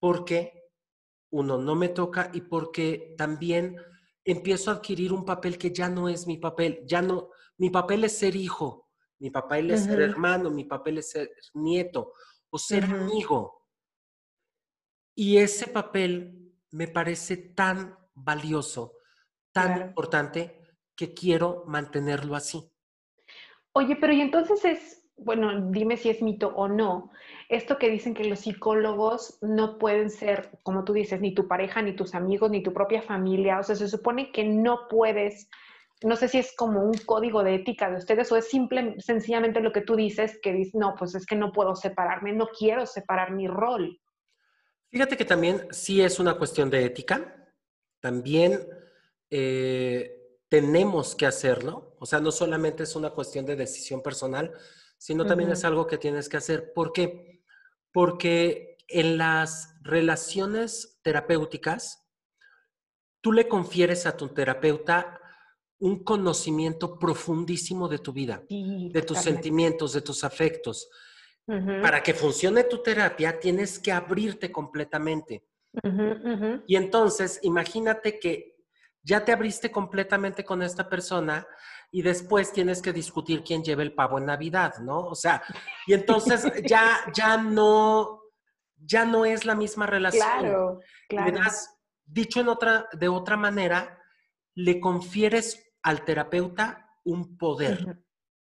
Porque, 0.00 0.70
uno, 1.30 1.58
no 1.58 1.74
me 1.76 1.88
toca 1.88 2.30
y 2.32 2.40
porque 2.40 3.14
también 3.16 3.76
empiezo 4.24 4.70
a 4.70 4.74
adquirir 4.74 5.12
un 5.12 5.24
papel 5.24 5.58
que 5.58 5.72
ya 5.72 5.88
no 5.88 6.08
es 6.08 6.26
mi 6.26 6.38
papel, 6.38 6.82
ya 6.86 7.02
no, 7.02 7.30
mi 7.56 7.70
papel 7.70 8.04
es 8.04 8.18
ser 8.18 8.34
hijo, 8.34 8.88
mi 9.20 9.30
papel 9.30 9.70
es 9.70 9.84
ser 9.84 10.00
hermano, 10.00 10.50
mi 10.50 10.64
papel 10.64 10.98
es 10.98 11.10
ser 11.10 11.30
nieto 11.54 12.12
o 12.50 12.58
ser 12.58 12.84
amigo. 12.84 13.66
Y 15.14 15.38
ese 15.38 15.66
papel 15.66 16.37
me 16.70 16.88
parece 16.88 17.36
tan 17.36 17.96
valioso, 18.14 18.94
tan 19.52 19.88
importante, 19.88 20.58
que 20.96 21.14
quiero 21.14 21.64
mantenerlo 21.66 22.34
así. 22.34 22.70
Oye, 23.72 23.96
pero 23.96 24.12
y 24.12 24.20
entonces 24.20 24.64
es, 24.64 25.08
bueno, 25.16 25.70
dime 25.70 25.96
si 25.96 26.10
es 26.10 26.22
mito 26.22 26.48
o 26.48 26.66
no, 26.66 27.12
esto 27.48 27.78
que 27.78 27.88
dicen 27.88 28.14
que 28.14 28.24
los 28.24 28.40
psicólogos 28.40 29.38
no 29.40 29.78
pueden 29.78 30.10
ser, 30.10 30.58
como 30.64 30.84
tú 30.84 30.92
dices, 30.92 31.20
ni 31.20 31.34
tu 31.34 31.46
pareja, 31.46 31.80
ni 31.82 31.94
tus 31.94 32.14
amigos, 32.14 32.50
ni 32.50 32.62
tu 32.62 32.72
propia 32.72 33.02
familia, 33.02 33.60
o 33.60 33.62
sea, 33.62 33.76
se 33.76 33.88
supone 33.88 34.32
que 34.32 34.44
no 34.44 34.88
puedes, 34.88 35.48
no 36.02 36.16
sé 36.16 36.28
si 36.28 36.38
es 36.38 36.54
como 36.56 36.82
un 36.82 36.94
código 37.06 37.44
de 37.44 37.54
ética 37.54 37.88
de 37.88 37.96
ustedes 37.96 38.30
o 38.32 38.36
es 38.36 38.48
simple, 38.48 38.96
sencillamente 38.98 39.60
lo 39.60 39.72
que 39.72 39.82
tú 39.82 39.94
dices, 39.96 40.38
que 40.42 40.52
dices, 40.52 40.74
no, 40.74 40.94
pues 40.98 41.14
es 41.14 41.24
que 41.24 41.36
no 41.36 41.52
puedo 41.52 41.76
separarme, 41.76 42.32
no 42.32 42.48
quiero 42.48 42.86
separar 42.86 43.32
mi 43.32 43.46
rol. 43.46 44.00
Fíjate 44.90 45.16
que 45.16 45.24
también 45.24 45.68
sí 45.70 46.00
es 46.00 46.18
una 46.18 46.36
cuestión 46.38 46.70
de 46.70 46.84
ética. 46.84 47.52
También 48.00 48.66
eh, 49.30 50.40
tenemos 50.48 51.14
que 51.14 51.26
hacerlo. 51.26 51.96
O 51.98 52.06
sea, 52.06 52.20
no 52.20 52.32
solamente 52.32 52.84
es 52.84 52.96
una 52.96 53.10
cuestión 53.10 53.44
de 53.44 53.56
decisión 53.56 54.02
personal, 54.02 54.52
sino 54.96 55.26
también 55.26 55.50
es 55.50 55.64
algo 55.64 55.86
que 55.86 55.98
tienes 55.98 56.28
que 56.28 56.36
hacer. 56.38 56.72
¿Por 56.72 56.92
qué? 56.92 57.42
Porque 57.92 58.78
en 58.88 59.18
las 59.18 59.74
relaciones 59.82 60.98
terapéuticas, 61.02 62.06
tú 63.20 63.32
le 63.32 63.48
confieres 63.48 64.06
a 64.06 64.16
tu 64.16 64.28
terapeuta 64.28 65.20
un 65.80 66.02
conocimiento 66.02 66.98
profundísimo 66.98 67.88
de 67.88 67.98
tu 67.98 68.12
vida, 68.12 68.42
de 68.48 69.02
tus 69.02 69.18
sentimientos, 69.18 69.92
de 69.92 70.00
tus 70.00 70.24
afectos, 70.24 70.88
para 71.82 72.02
que 72.02 72.12
funcione 72.12 72.64
tu 72.64 72.82
terapia, 72.82 73.40
tienes 73.40 73.78
que 73.78 73.90
abrirte 73.90 74.52
completamente. 74.52 75.44
Y 76.66 76.76
entonces, 76.76 77.40
imagínate 77.42 78.18
que 78.18 78.56
ya 79.02 79.24
te 79.24 79.32
abriste 79.32 79.70
completamente 79.70 80.44
con 80.44 80.62
esta 80.62 80.88
persona 80.88 81.46
y 81.90 82.02
después 82.02 82.52
tienes 82.52 82.82
que 82.82 82.92
discutir 82.92 83.42
quién 83.42 83.62
lleva 83.62 83.82
el 83.82 83.94
pavo 83.94 84.18
en 84.18 84.26
Navidad, 84.26 84.76
¿no? 84.78 85.06
O 85.06 85.14
sea, 85.14 85.42
y 85.86 85.94
entonces 85.94 86.42
ya, 86.68 86.98
ya 87.14 87.38
no, 87.38 88.20
ya 88.76 89.06
no 89.06 89.24
es 89.24 89.46
la 89.46 89.54
misma 89.54 89.86
relación. 89.86 90.28
Claro, 90.40 90.80
claro. 91.08 91.40
dicho 92.04 92.40
en 92.40 92.48
otra, 92.48 92.88
de 92.92 93.08
otra 93.08 93.38
manera, 93.38 94.02
le 94.54 94.80
confieres 94.80 95.72
al 95.82 96.04
terapeuta 96.04 96.90
un 97.04 97.38
poder, 97.38 98.02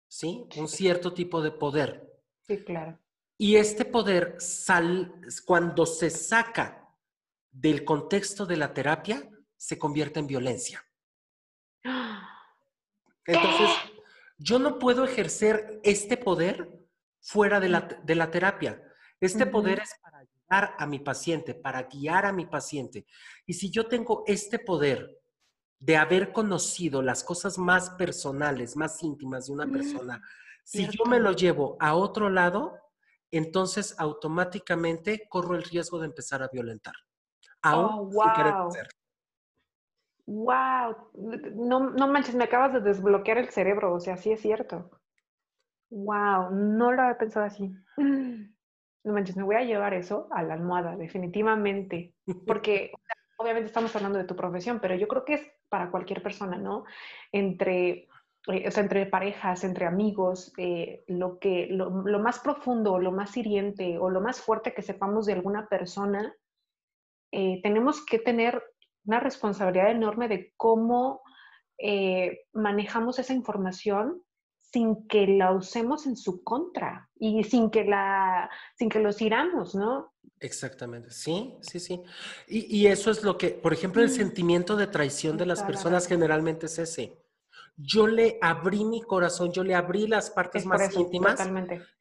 ¿sí? 0.07 0.47
Un 0.57 0.69
cierto 0.69 1.13
tipo 1.13 1.43
de 1.43 1.51
poder. 1.51 2.14
Sí, 2.47 2.63
claro. 2.65 2.99
Y 3.39 3.57
este 3.57 3.85
poder, 3.85 4.37
sal, 4.39 5.13
cuando 5.45 5.87
se 5.87 6.11
saca 6.11 6.89
del 7.51 7.85
contexto 7.85 8.47
de 8.47 8.57
la 8.57 8.73
terapia, 8.73 9.29
se 9.57 9.79
convierte 9.79 10.21
en 10.21 10.27
violencia. 10.27 10.85
Entonces, 13.27 13.71
yo 14.39 14.59
no 14.59 14.79
puedo 14.79 15.05
ejercer 15.05 15.81
este 15.83 16.17
poder 16.17 16.71
fuera 17.21 17.61
de 17.61 17.69
la, 17.69 18.31
terapia. 18.31 18.83
Este 19.21 19.47
poder 19.47 19.81
es 19.81 19.95
para 20.03 20.19
ayudar 20.19 20.75
a 20.79 20.87
mi 20.87 20.99
paciente, 20.99 21.55
para 21.55 21.85
guiar 21.85 22.27
a 22.27 22.33
mi 22.33 22.45
paciente. 22.45 23.07
Y 23.47 23.55
si 23.55 23.71
yo 23.71 23.87
tengo 23.87 24.25
este 24.27 24.59
poder 24.59 25.19
de 25.79 25.97
haber 25.97 26.33
conocido 26.33 27.01
las 27.01 27.25
cosas 27.25 27.57
más 27.57 27.91
personales, 27.91 28.77
más 28.77 29.03
íntimas 29.03 29.47
de 29.47 29.53
una 29.53 29.67
persona, 29.67 30.23
si 30.65 30.89
yo 30.89 31.05
me 31.05 31.21
lo 31.21 31.33
llevo 31.33 31.77
a 31.79 31.95
otro 31.95 32.31
lado, 32.31 32.79
entonces 33.31 33.95
automáticamente 33.99 35.27
corro 35.29 35.55
el 35.55 35.63
riesgo 35.63 35.99
de 35.99 36.07
empezar 36.07 36.43
a 36.43 36.49
violentar. 36.49 36.95
Aún 37.63 37.85
oh, 37.85 38.05
wow. 38.07 38.73
Wow, 40.27 40.97
no, 41.55 41.91
no 41.91 42.09
manches, 42.09 42.35
me 42.35 42.45
acabas 42.45 42.73
de 42.73 42.81
desbloquear 42.81 43.37
el 43.37 43.51
cerebro, 43.51 43.93
o 43.93 44.01
sea, 44.01 44.17
sí 44.17 44.33
es 44.33 44.41
cierto. 44.41 44.91
Wow, 45.91 46.51
no 46.51 46.93
lo 46.93 47.03
había 47.03 47.19
pensado 47.19 47.47
así. 47.47 47.75
No 49.05 49.13
manches, 49.13 49.37
me 49.37 49.43
voy 49.43 49.57
a 49.57 49.65
llevar 49.65 49.93
eso 49.93 50.29
a 50.31 50.43
la 50.43 50.55
almohada, 50.55 50.97
definitivamente. 50.97 52.15
Porque 52.47 52.91
obviamente 53.37 53.67
estamos 53.67 53.95
hablando 53.95 54.19
de 54.19 54.25
tu 54.25 54.35
profesión, 54.35 54.81
pero 54.81 54.95
yo 54.95 55.07
creo 55.09 55.27
que 55.27 55.35
es 55.35 55.47
para 55.69 55.91
cualquier 55.91 56.23
persona, 56.23 56.57
¿no? 56.57 56.85
Entre, 57.31 58.09
eh, 58.47 58.69
o 58.69 58.71
sea, 58.71 58.83
entre 58.83 59.07
parejas, 59.07 59.65
entre 59.65 59.87
amigos, 59.87 60.53
eh, 60.59 61.05
lo, 61.09 61.39
que, 61.39 61.67
lo, 61.71 61.91
más 62.19 62.41
profundo, 62.41 62.99
lo 62.99 63.11
más 63.11 63.37
hiriente 63.37 63.99
o 63.99 64.11
lo 64.11 64.21
más 64.21 64.41
fuerte 64.41 64.75
que 64.75 64.83
sepamos 64.83 65.27
de 65.27 65.33
alguna 65.33 65.67
persona, 65.69 66.35
eh, 67.33 67.61
tenemos 67.63 68.05
que 68.05 68.19
tener 68.19 68.63
una 69.07 69.21
responsabilidad 69.21 69.91
enorme 69.91 70.29
de 70.29 70.53
cómo 70.57 71.23
manejamos 72.53 73.19
esa 73.19 73.35
información 73.35 74.23
sin 74.73 75.07
que 75.09 75.27
la 75.27 75.53
usemos 75.53 76.07
en 76.07 76.17
su 76.17 76.43
contra 76.43 77.11
y 77.17 77.43
sin 77.45 77.69
que, 77.69 77.85
la, 77.85 78.49
sin 78.79 78.89
que 78.89 79.01
los 79.01 79.21
iramos, 79.21 79.75
¿no? 79.75 80.13
Exactamente, 80.41 81.11
sí, 81.11 81.55
sí, 81.61 81.81
sí. 81.81 82.03
Y, 82.49 82.87
eso 82.87 83.11
es 83.11 83.23
lo 83.23 83.37
que, 83.37 83.51
por 83.51 83.73
ejemplo, 83.73 84.03
el 84.03 84.09
mm. 84.09 84.13
sentimiento 84.13 84.77
de 84.77 84.87
traición 84.87 85.37
de 85.37 85.47
las 85.47 85.63
personas 85.63 86.07
generalmente 86.07 86.67
es 86.67 86.79
ese. 86.79 87.24
Yo 87.77 88.07
le 88.07 88.39
abrí 88.41 88.85
mi 88.85 89.03
corazón, 89.03 89.53
yo 89.53 89.65
le 89.65 89.75
abrí 89.75 90.07
las 90.07 90.31
partes 90.31 90.65
más 90.65 90.95
íntimas 90.95 91.41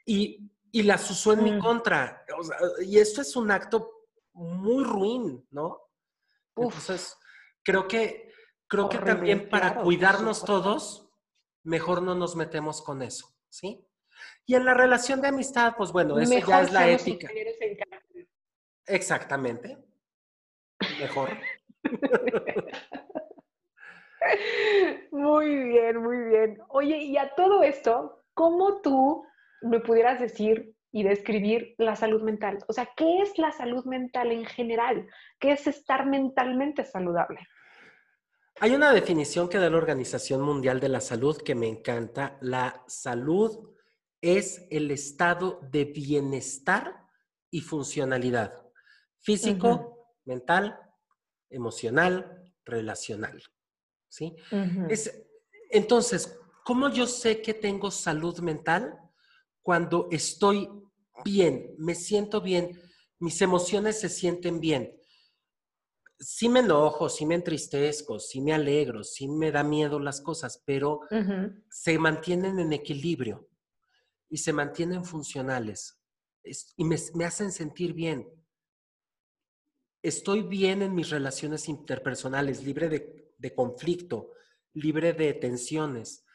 y, 0.05 0.51
y, 0.71 0.83
las 0.83 1.09
usó 1.09 1.33
en 1.33 1.43
mi 1.43 1.51
mm. 1.53 1.59
contra. 1.59 2.25
y 2.85 2.99
esto 2.99 3.21
es 3.21 3.35
un 3.35 3.49
acto 3.49 4.07
muy 4.33 4.83
ruin, 4.83 5.47
¿no? 5.51 5.81
Entonces, 6.55 7.17
creo 7.63 7.87
que, 7.87 8.31
creo 8.67 8.89
que 8.89 8.99
también 8.99 9.49
para 9.49 9.81
cuidarnos 9.81 10.45
todos, 10.45 11.09
mejor 11.63 12.01
no 12.01 12.13
nos 12.13 12.35
metemos 12.35 12.81
con 12.81 13.01
eso, 13.01 13.35
¿sí? 13.49 13.87
Y 14.45 14.55
en 14.55 14.65
la 14.65 14.73
relación 14.73 15.21
de 15.21 15.29
amistad, 15.29 15.73
pues 15.77 15.91
bueno, 15.91 16.19
eso 16.19 16.39
ya 16.47 16.61
es 16.61 16.71
la 16.71 16.89
ética. 16.89 17.29
Exactamente. 18.85 19.77
Mejor. 20.99 21.29
Muy 25.11 25.55
bien, 25.55 26.01
muy 26.01 26.17
bien. 26.17 26.57
Oye, 26.69 26.97
y 26.97 27.17
a 27.17 27.33
todo 27.35 27.63
esto, 27.63 28.23
¿cómo 28.33 28.81
tú 28.81 29.23
me 29.61 29.79
pudieras 29.79 30.19
decir 30.19 30.75
y 30.91 31.03
describir 31.03 31.75
la 31.77 31.95
salud 31.95 32.21
mental? 32.23 32.59
O 32.67 32.73
sea, 32.73 32.89
¿qué 32.95 33.19
es 33.19 33.37
la 33.37 33.51
salud 33.51 33.85
mental 33.85 34.31
en 34.31 34.45
general? 34.45 35.07
¿Qué 35.39 35.51
es 35.51 35.67
estar 35.67 36.05
mentalmente 36.05 36.83
saludable? 36.83 37.39
Hay 38.59 38.75
una 38.75 38.93
definición 38.93 39.49
que 39.49 39.57
da 39.57 39.69
la 39.69 39.77
Organización 39.77 40.41
Mundial 40.41 40.79
de 40.79 40.89
la 40.89 41.01
Salud 41.01 41.37
que 41.37 41.55
me 41.55 41.67
encanta. 41.67 42.37
La 42.41 42.83
salud 42.87 43.71
es 44.21 44.67
el 44.69 44.91
estado 44.91 45.59
de 45.71 45.85
bienestar 45.85 46.95
y 47.49 47.61
funcionalidad 47.61 48.53
físico, 49.19 50.07
mental, 50.25 50.79
emocional, 51.49 52.43
relacional. 52.65 53.41
¿Sí? 54.13 54.35
es, 54.89 55.25
entonces, 55.71 56.37
¿cómo 56.63 56.87
yo 56.89 57.07
sé 57.07 57.41
que 57.41 57.55
tengo 57.55 57.89
salud 57.89 58.37
mental? 58.41 58.95
Cuando 59.63 60.07
estoy 60.11 60.69
bien, 61.25 61.73
me 61.79 61.95
siento 61.95 62.39
bien, 62.39 62.79
mis 63.17 63.41
emociones 63.41 63.99
se 63.99 64.09
sienten 64.09 64.59
bien. 64.59 64.95
Sí 66.19 66.47
me 66.47 66.59
enojo, 66.59 67.09
sí 67.09 67.25
me 67.25 67.33
entristezco, 67.33 68.19
sí 68.19 68.39
me 68.39 68.53
alegro, 68.53 69.03
sí 69.03 69.27
me 69.27 69.51
da 69.51 69.63
miedo 69.63 69.99
las 69.99 70.21
cosas, 70.21 70.61
pero 70.63 70.99
se 71.71 71.97
mantienen 71.97 72.59
en 72.59 72.71
equilibrio 72.71 73.49
y 74.29 74.37
se 74.37 74.53
mantienen 74.53 75.03
funcionales 75.03 75.99
y 76.77 76.83
me, 76.83 76.97
me 77.15 77.25
hacen 77.25 77.51
sentir 77.51 77.93
bien 77.93 78.29
estoy 80.03 80.41
bien 80.41 80.81
en 80.81 80.93
mis 80.93 81.09
relaciones 81.09 81.69
interpersonales, 81.69 82.61
libre 82.63 82.89
de, 82.89 83.22
conflicto, 83.51 84.31
libre 84.73 85.13
de 85.13 85.33
tensiones. 85.33 86.25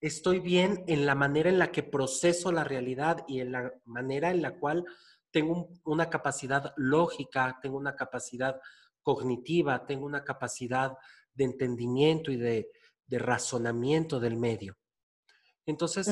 Estoy 0.00 0.40
bien 0.40 0.84
en 0.86 1.06
la 1.06 1.14
manera 1.14 1.48
en 1.48 1.58
la 1.58 1.72
que 1.72 1.82
proceso 1.82 2.52
la 2.52 2.64
realidad 2.64 3.24
y 3.26 3.40
en 3.40 3.52
la 3.52 3.72
manera 3.84 4.30
en 4.30 4.42
la 4.42 4.58
cual 4.58 4.84
tengo 5.30 5.70
una 5.84 6.10
capacidad 6.10 6.72
lógica, 6.76 7.58
tengo 7.62 7.76
una 7.76 7.96
capacidad 7.96 8.60
cognitiva, 9.02 9.86
tengo 9.86 10.06
una 10.06 10.24
capacidad 10.24 10.92
de 11.34 11.44
entendimiento 11.44 12.30
y 12.30 12.36
de, 12.36 12.68
razonamiento 13.08 14.18
del 14.18 14.38
medio. 14.38 14.78
Entonces, 15.66 16.08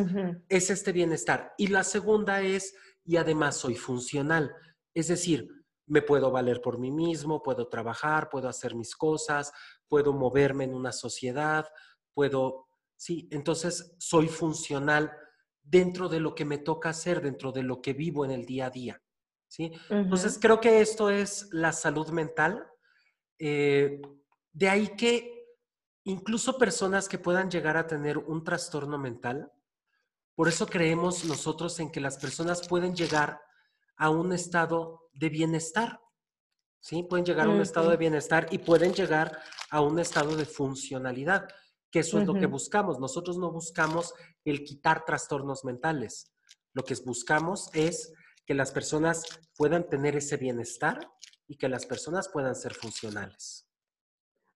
es 0.51 0.68
este 0.68 0.92
bienestar. 0.92 1.55
Y 1.57 1.68
la 1.68 1.82
segunda 1.82 2.42
es, 2.42 2.74
y 3.07 3.16
además 3.16 3.57
soy 3.57 3.74
funcional, 3.74 4.55
es 4.92 5.09
decir, 5.09 5.48
me 5.86 6.03
puedo 6.03 6.30
valer 6.30 6.61
por 6.61 6.78
mí 6.78 6.90
mismo, 6.90 7.42
puedo 7.42 7.68
trabajar, 7.68 8.28
puedo 8.28 8.48
hacer 8.48 8.74
mis 8.74 8.94
cosas, 8.94 9.51
puedo 9.91 10.12
moverme 10.12 10.64
en 10.64 10.74
una 10.74 10.93
sociedad, 10.93 11.66
puedo, 12.14 12.68
sí, 12.97 13.28
entonces 13.32 13.97
soy 13.99 14.28
funcional 14.28 15.12
dentro 15.61 16.09
de 16.09 16.20
lo 16.20 16.34
que 16.34 16.45
me 16.45 16.59
toca 16.59 16.91
hacer, 16.91 17.20
dentro 17.20 17.51
de 17.51 17.64
lo 17.64 17.82
que 17.82 17.93
vivo 17.93 18.24
en 18.24 18.30
el 18.30 18.47
día 18.47 18.66
a 18.66 18.70
día, 18.70 19.03
¿sí? 19.49 19.72
Entonces 19.91 20.38
creo 20.41 20.61
que 20.61 20.80
esto 20.80 21.11
es 21.11 21.49
la 21.53 21.72
salud 21.72 22.09
mental. 22.11 22.66
Eh, 23.38 24.01
de 24.53 24.68
ahí 24.68 24.97
que 24.97 25.45
incluso 26.05 26.57
personas 26.57 27.09
que 27.09 27.18
puedan 27.18 27.51
llegar 27.51 27.76
a 27.76 27.86
tener 27.86 28.16
un 28.16 28.45
trastorno 28.45 28.97
mental, 28.97 29.53
por 30.36 30.47
eso 30.47 30.66
creemos 30.66 31.24
nosotros 31.24 31.80
en 31.80 31.91
que 31.91 32.01
las 32.01 32.16
personas 32.16 32.66
pueden 32.66 32.95
llegar 32.95 33.41
a 33.97 34.09
un 34.09 34.32
estado 34.32 35.11
de 35.12 35.28
bienestar. 35.28 36.01
¿Sí? 36.81 37.03
Pueden 37.03 37.24
llegar 37.24 37.47
a 37.47 37.51
un 37.51 37.61
estado 37.61 37.91
de 37.91 37.97
bienestar 37.97 38.47
y 38.51 38.59
pueden 38.59 38.93
llegar 38.95 39.39
a 39.70 39.81
un 39.81 39.99
estado 39.99 40.35
de 40.35 40.47
funcionalidad, 40.47 41.49
que 41.91 42.01
eso 42.01 42.18
es 42.18 42.26
lo 42.26 42.35
que 42.35 42.47
buscamos. 42.47 42.99
Nosotros 42.99 43.37
no 43.37 43.53
buscamos 43.53 44.14
el 44.45 44.64
quitar 44.64 45.05
trastornos 45.05 45.64
mentales. 45.64 46.33
Lo 46.72 46.83
que 46.83 46.95
buscamos 47.05 47.68
es 47.74 48.12
que 48.47 48.55
las 48.55 48.72
personas 48.72 49.24
puedan 49.57 49.89
tener 49.89 50.16
ese 50.16 50.37
bienestar 50.37 50.99
y 51.47 51.57
que 51.57 51.68
las 51.68 51.85
personas 51.87 52.28
puedan 52.28 52.55
ser 52.55 52.74
funcionales. 52.74 53.68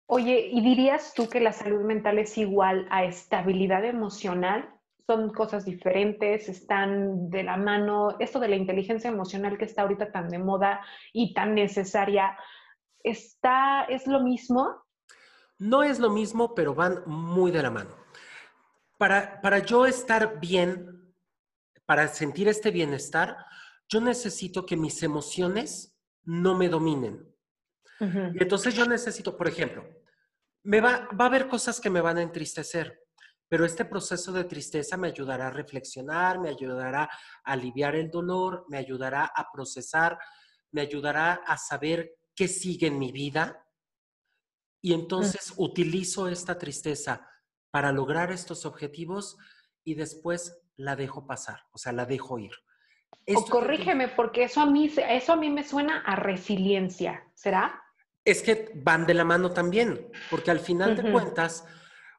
Oye, 0.07 0.49
¿y 0.51 0.61
dirías 0.63 1.13
tú 1.15 1.29
que 1.29 1.41
la 1.41 1.53
salud 1.53 1.83
mental 1.83 2.19
es 2.19 2.37
igual 2.39 2.87
a 2.91 3.05
estabilidad 3.05 3.85
emocional? 3.85 4.69
Son 5.07 5.31
cosas 5.33 5.65
diferentes, 5.65 6.49
están 6.49 7.29
de 7.29 7.43
la 7.43 7.57
mano. 7.57 8.17
Esto 8.19 8.41
de 8.41 8.49
la 8.49 8.57
inteligencia 8.57 9.11
emocional 9.11 9.59
que 9.59 9.67
está 9.67 9.83
ahorita 9.83 10.11
tan 10.11 10.29
de 10.29 10.39
moda 10.39 10.81
y 11.13 11.35
tan 11.35 11.55
necesaria, 11.55 12.37
¿está, 13.03 13.85
¿es 13.85 14.07
lo 14.07 14.21
mismo? 14.21 14.83
No 15.59 15.83
es 15.83 15.99
lo 15.99 16.11
mismo, 16.11 16.55
pero 16.55 16.75
van 16.75 17.03
muy 17.07 17.51
de 17.51 17.63
la 17.63 17.71
mano. 17.71 17.97
Para, 18.99 19.41
para 19.43 19.59
yo 19.59 19.87
estar 19.87 20.41
bien, 20.41 21.15
para 21.85 22.09
sentir 22.09 22.49
este 22.49 22.71
bienestar, 22.71 23.37
yo 23.89 24.01
necesito 24.01 24.65
que 24.65 24.77
mis 24.77 25.03
emociones 25.03 25.99
no 26.23 26.57
me 26.57 26.69
dominen. 26.69 27.31
Entonces 28.01 28.75
yo 28.75 28.85
necesito, 28.87 29.37
por 29.37 29.49
ejemplo, 29.49 29.85
me 30.63 30.81
va, 30.81 31.09
va 31.19 31.25
a 31.25 31.29
haber 31.29 31.49
cosas 31.49 31.81
que 31.81 31.89
me 31.89 32.01
van 32.01 32.19
a 32.19 32.23
entristecer 32.23 33.04
pero 33.55 33.67
este 33.67 33.85
proceso 33.85 34.33
de 34.33 34.43
tristeza 34.43 34.97
me 34.97 35.07
ayudará 35.07 35.47
a 35.47 35.51
reflexionar, 35.51 36.41
me 36.41 36.49
ayudará 36.49 37.05
a 37.05 37.53
aliviar 37.53 37.95
el 37.95 38.11
dolor, 38.11 38.67
me 38.69 38.79
ayudará 38.79 39.27
a 39.27 39.49
procesar, 39.53 40.19
me 40.73 40.81
ayudará 40.81 41.35
a 41.47 41.57
saber 41.57 42.17
qué 42.35 42.49
sigue 42.49 42.89
en 42.89 42.99
mi 42.99 43.13
vida. 43.13 43.65
Y 44.83 44.93
entonces 44.93 45.55
utilizo 45.57 46.27
esta 46.27 46.59
tristeza 46.59 47.29
para 47.71 47.93
lograr 47.93 48.33
estos 48.33 48.67
objetivos 48.67 49.37
y 49.85 49.95
después 49.95 50.61
la 50.75 50.97
dejo 50.97 51.25
pasar, 51.25 51.61
o 51.71 51.79
sea, 51.79 51.93
la 51.93 52.07
dejo 52.07 52.41
ir. 52.41 52.55
o 53.37 53.45
corrígeme, 53.45 54.09
porque 54.09 54.43
eso 54.43 54.63
a, 54.63 54.67
mí, 54.67 54.93
eso 54.97 55.33
a 55.33 55.37
mí 55.37 55.49
me 55.49 55.63
suena 55.63 56.01
a 56.01 56.17
resiliencia, 56.17 57.23
¿será? 57.35 57.81
Es 58.25 58.43
que 58.43 58.73
van 58.75 59.07
de 59.07 59.15
la 59.15 59.25
mano 59.25 59.53
también, 59.53 60.11
porque 60.29 60.51
al 60.51 60.59
final 60.59 60.97
de 60.97 61.13
cuentas, 61.13 61.65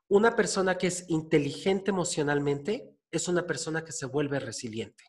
una 0.08 0.36
persona 0.36 0.78
que 0.78 0.88
es 0.88 1.10
inteligente 1.10 1.92
emocionalmente 1.92 2.96
es 3.12 3.28
una 3.28 3.46
persona 3.46 3.84
que 3.84 3.92
se 3.92 4.06
vuelve 4.06 4.40
resiliente. 4.40 5.04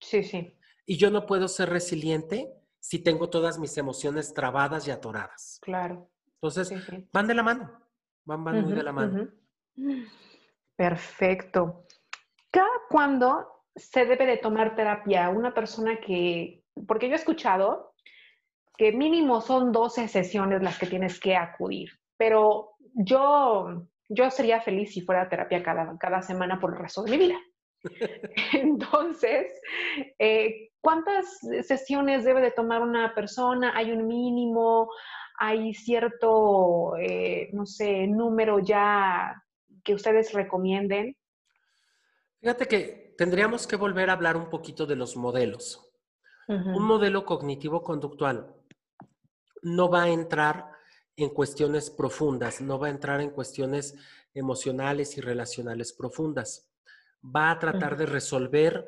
Sí, 0.00 0.22
sí. 0.22 0.56
Y 0.86 0.96
yo 0.96 1.10
no 1.10 1.26
puedo 1.26 1.48
ser 1.48 1.70
resiliente 1.70 2.52
si 2.78 2.98
tengo 2.98 3.30
todas 3.30 3.58
mis 3.58 3.76
emociones 3.78 4.34
trabadas 4.34 4.86
y 4.86 4.90
atoradas. 4.90 5.58
Claro. 5.62 6.10
Entonces, 6.34 6.72
van 7.12 7.26
de 7.26 7.34
la 7.34 7.42
mano, 7.42 7.70
van, 8.24 8.42
muy 8.42 8.72
de 8.74 8.82
la 8.82 8.92
mano. 8.92 9.28
Perfecto. 10.76 11.86
¿Cada 12.50 12.68
cuándo 12.90 13.64
se 13.74 14.04
debe 14.04 14.26
de 14.26 14.36
tomar 14.36 14.76
terapia? 14.76 15.30
Una 15.30 15.54
persona 15.54 15.98
que, 16.00 16.64
porque 16.86 17.08
yo 17.08 17.14
he 17.14 17.18
escuchado 17.18 17.94
que 18.76 18.92
mínimo 18.92 19.40
son 19.40 19.72
12 19.72 20.08
sesiones 20.08 20.62
las 20.62 20.78
que 20.78 20.86
tienes 20.86 21.18
que 21.18 21.36
acudir, 21.36 21.90
pero 22.18 22.76
yo 22.92 23.86
yo 24.08 24.30
sería 24.30 24.60
feliz 24.60 24.92
si 24.92 25.00
fuera 25.00 25.28
terapia 25.28 25.62
cada, 25.62 25.96
cada 25.98 26.22
semana 26.22 26.60
por 26.60 26.74
el 26.74 26.80
resto 26.80 27.02
de 27.02 27.10
mi 27.10 27.18
vida. 27.18 27.38
Entonces, 28.52 29.46
eh, 30.18 30.70
¿cuántas 30.80 31.38
sesiones 31.62 32.24
debe 32.24 32.40
de 32.40 32.50
tomar 32.50 32.82
una 32.82 33.14
persona? 33.14 33.72
¿Hay 33.76 33.92
un 33.92 34.06
mínimo? 34.06 34.88
hay 35.36 35.74
cierto, 35.74 36.96
eh, 36.96 37.50
no 37.52 37.66
sé, 37.66 38.06
número 38.06 38.60
ya 38.60 39.42
que 39.82 39.94
ustedes 39.94 40.32
recomienden? 40.32 41.16
Fíjate 42.40 42.66
que 42.66 43.14
tendríamos 43.18 43.66
que 43.66 43.76
volver 43.76 44.10
a 44.10 44.14
hablar 44.14 44.36
un 44.36 44.48
poquito 44.48 44.86
de 44.86 44.96
los 44.96 45.16
modelos. 45.16 45.80
Un 46.46 46.84
modelo 46.84 47.24
cognitivo-conductual 47.24 48.54
no 49.62 49.88
va 49.88 50.02
a 50.02 50.08
entrar 50.10 50.73
en 51.16 51.30
cuestiones 51.30 51.90
profundas, 51.90 52.60
no 52.60 52.78
va 52.78 52.88
a 52.88 52.90
entrar 52.90 53.20
en 53.20 53.30
cuestiones 53.30 53.94
emocionales 54.34 55.16
y 55.16 55.20
relacionales 55.20 55.92
profundas. 55.92 56.70
Va 57.24 57.50
a 57.50 57.58
tratar 57.58 57.96
de 57.96 58.06
resolver 58.06 58.86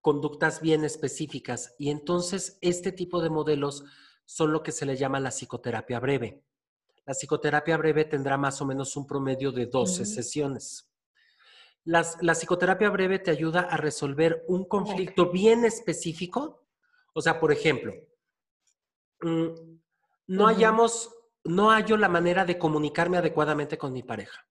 conductas 0.00 0.60
bien 0.60 0.84
específicas 0.84 1.74
y 1.78 1.90
entonces 1.90 2.58
este 2.62 2.92
tipo 2.92 3.22
de 3.22 3.30
modelos 3.30 3.84
son 4.24 4.52
lo 4.52 4.62
que 4.62 4.72
se 4.72 4.86
le 4.86 4.96
llama 4.96 5.20
la 5.20 5.30
psicoterapia 5.30 6.00
breve. 6.00 6.42
La 7.04 7.14
psicoterapia 7.14 7.76
breve 7.76 8.04
tendrá 8.04 8.36
más 8.36 8.62
o 8.62 8.66
menos 8.66 8.96
un 8.96 9.06
promedio 9.06 9.52
de 9.52 9.66
12 9.66 10.06
sesiones. 10.06 10.86
la 11.84 12.34
psicoterapia 12.34 12.90
breve 12.90 13.18
te 13.18 13.30
ayuda 13.30 13.62
a 13.62 13.76
resolver 13.76 14.44
un 14.48 14.66
conflicto 14.66 15.30
bien 15.30 15.64
específico. 15.64 16.66
O 17.14 17.20
sea, 17.20 17.40
por 17.40 17.50
ejemplo, 17.52 17.92
mm, 19.22 19.48
no 20.28 20.46
hayamos, 20.46 21.10
no 21.44 21.70
hallo 21.70 21.96
la 21.96 22.08
manera 22.08 22.44
de 22.44 22.58
comunicarme 22.58 23.18
adecuadamente 23.18 23.78
con 23.78 23.92
mi 23.92 24.02
pareja. 24.02 24.46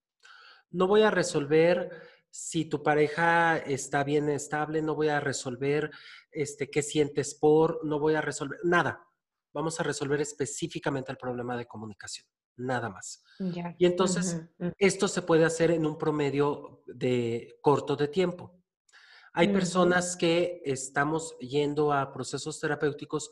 No 0.72 0.88
voy 0.88 1.02
a 1.02 1.12
resolver 1.12 1.90
si 2.32 2.66
tu 2.66 2.84
pareja 2.84 3.58
está 3.58 4.04
bien 4.04 4.30
estable, 4.30 4.82
no 4.82 4.96
voy 4.96 5.10
a 5.10 5.20
resolver 5.20 5.90
este, 6.32 6.70
qué 6.70 6.84
sientes 6.84 7.34
por, 7.36 7.84
no 7.84 8.00
voy 8.00 8.16
a 8.16 8.22
resolver 8.22 8.60
nada. 8.64 9.06
Vamos 9.52 9.80
a 9.80 9.84
resolver 9.84 10.22
específicamente 10.22 11.12
el 11.12 11.18
problema 11.18 11.58
de 11.58 11.66
comunicación, 11.66 12.28
nada 12.58 12.90
más. 12.90 13.24
Y 13.80 13.86
entonces, 13.86 14.46
esto 14.78 15.08
se 15.08 15.24
puede 15.24 15.44
hacer 15.46 15.72
en 15.72 15.88
un 15.88 15.98
promedio 15.98 16.84
de 16.86 17.58
corto 17.62 17.96
de 17.96 18.10
tiempo. 18.10 18.60
Hay 19.34 19.48
personas 19.48 20.16
que 20.16 20.62
estamos 20.66 21.38
yendo 21.40 21.94
a 21.94 22.12
procesos 22.12 22.60
terapéuticos 22.60 23.32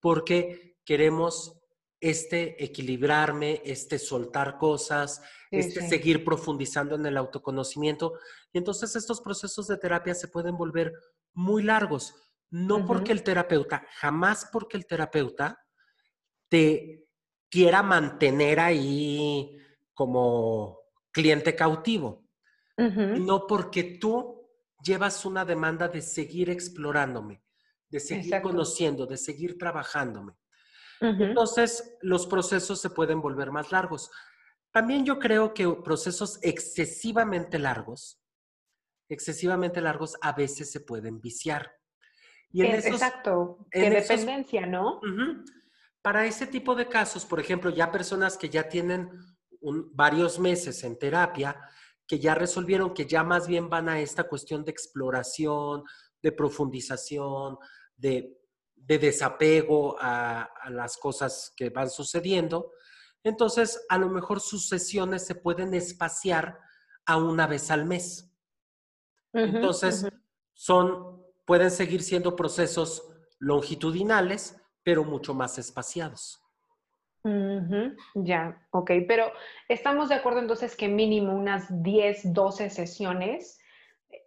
porque 0.00 0.78
queremos 0.84 1.58
este 2.00 2.62
equilibrarme, 2.62 3.60
este 3.64 3.98
soltar 3.98 4.58
cosas, 4.58 5.20
este 5.50 5.88
seguir 5.88 6.24
profundizando 6.24 6.94
en 6.94 7.06
el 7.06 7.16
autoconocimiento. 7.16 8.14
Y 8.52 8.58
entonces 8.58 8.94
estos 8.96 9.20
procesos 9.20 9.66
de 9.66 9.78
terapia 9.78 10.14
se 10.14 10.28
pueden 10.28 10.56
volver 10.56 10.92
muy 11.34 11.62
largos, 11.62 12.14
no 12.50 12.86
porque 12.86 13.12
el 13.12 13.22
terapeuta, 13.22 13.86
jamás 13.96 14.48
porque 14.52 14.76
el 14.76 14.86
terapeuta 14.86 15.64
te 16.48 17.06
quiera 17.50 17.82
mantener 17.82 18.60
ahí 18.60 19.56
como 19.94 20.78
cliente 21.10 21.54
cautivo, 21.54 22.24
no 22.76 23.46
porque 23.46 23.98
tú 24.00 24.48
llevas 24.84 25.24
una 25.24 25.44
demanda 25.44 25.88
de 25.88 26.00
seguir 26.00 26.48
explorándome, 26.48 27.42
de 27.88 27.98
seguir 28.00 28.40
conociendo, 28.40 29.06
de 29.06 29.16
seguir 29.16 29.58
trabajándome. 29.58 30.34
Entonces, 31.00 31.96
los 32.00 32.26
procesos 32.26 32.80
se 32.80 32.90
pueden 32.90 33.20
volver 33.20 33.50
más 33.50 33.70
largos. 33.72 34.10
También 34.72 35.04
yo 35.04 35.18
creo 35.18 35.54
que 35.54 35.68
procesos 35.84 36.38
excesivamente 36.42 37.58
largos, 37.58 38.20
excesivamente 39.08 39.80
largos, 39.80 40.16
a 40.20 40.32
veces 40.32 40.70
se 40.70 40.80
pueden 40.80 41.20
viciar. 41.20 41.72
Y 42.50 42.64
en 42.64 42.74
Exacto, 42.74 43.66
de 43.72 43.90
dependencia, 43.90 44.66
¿no? 44.66 45.00
Para 46.02 46.26
ese 46.26 46.46
tipo 46.46 46.74
de 46.74 46.88
casos, 46.88 47.24
por 47.24 47.40
ejemplo, 47.40 47.70
ya 47.70 47.90
personas 47.90 48.36
que 48.36 48.48
ya 48.48 48.68
tienen 48.68 49.10
varios 49.92 50.38
meses 50.38 50.82
en 50.84 50.98
terapia, 50.98 51.60
que 52.06 52.18
ya 52.18 52.34
resolvieron 52.34 52.94
que 52.94 53.06
ya 53.06 53.22
más 53.22 53.46
bien 53.46 53.68
van 53.68 53.88
a 53.88 54.00
esta 54.00 54.24
cuestión 54.24 54.64
de 54.64 54.70
exploración, 54.70 55.84
de 56.22 56.32
profundización, 56.32 57.58
de 57.96 58.37
de 58.84 58.98
desapego 58.98 59.96
a, 60.00 60.48
las 60.70 60.96
cosas 60.96 61.52
que 61.56 61.70
van 61.70 61.90
sucediendo, 61.90 62.72
entonces 63.22 63.84
a 63.88 63.98
lo 63.98 64.08
mejor 64.08 64.40
sus 64.40 64.68
sesiones 64.68 65.26
se 65.26 65.34
pueden 65.34 65.74
espaciar 65.74 66.58
a 67.06 67.16
una 67.16 67.46
vez 67.46 67.70
al 67.70 67.86
mes. 67.86 68.32
entonces, 69.32 70.06
son, 70.52 71.22
pueden 71.46 71.70
seguir 71.70 72.02
siendo 72.02 72.34
procesos 72.34 73.02
longitudinales, 73.38 74.56
pero 74.82 75.04
mucho 75.04 75.34
más 75.34 75.58
espaciados. 75.58 76.42
Ya, 78.14 78.66
ok, 78.70 78.90
pero 79.06 79.32
estamos 79.68 80.08
de 80.08 80.14
acuerdo 80.14 80.40
entonces 80.40 80.76
que 80.76 80.88
mínimo 80.88 81.34
unas 81.34 81.66
10, 81.82 82.32
12 82.32 82.70
sesiones 82.70 83.58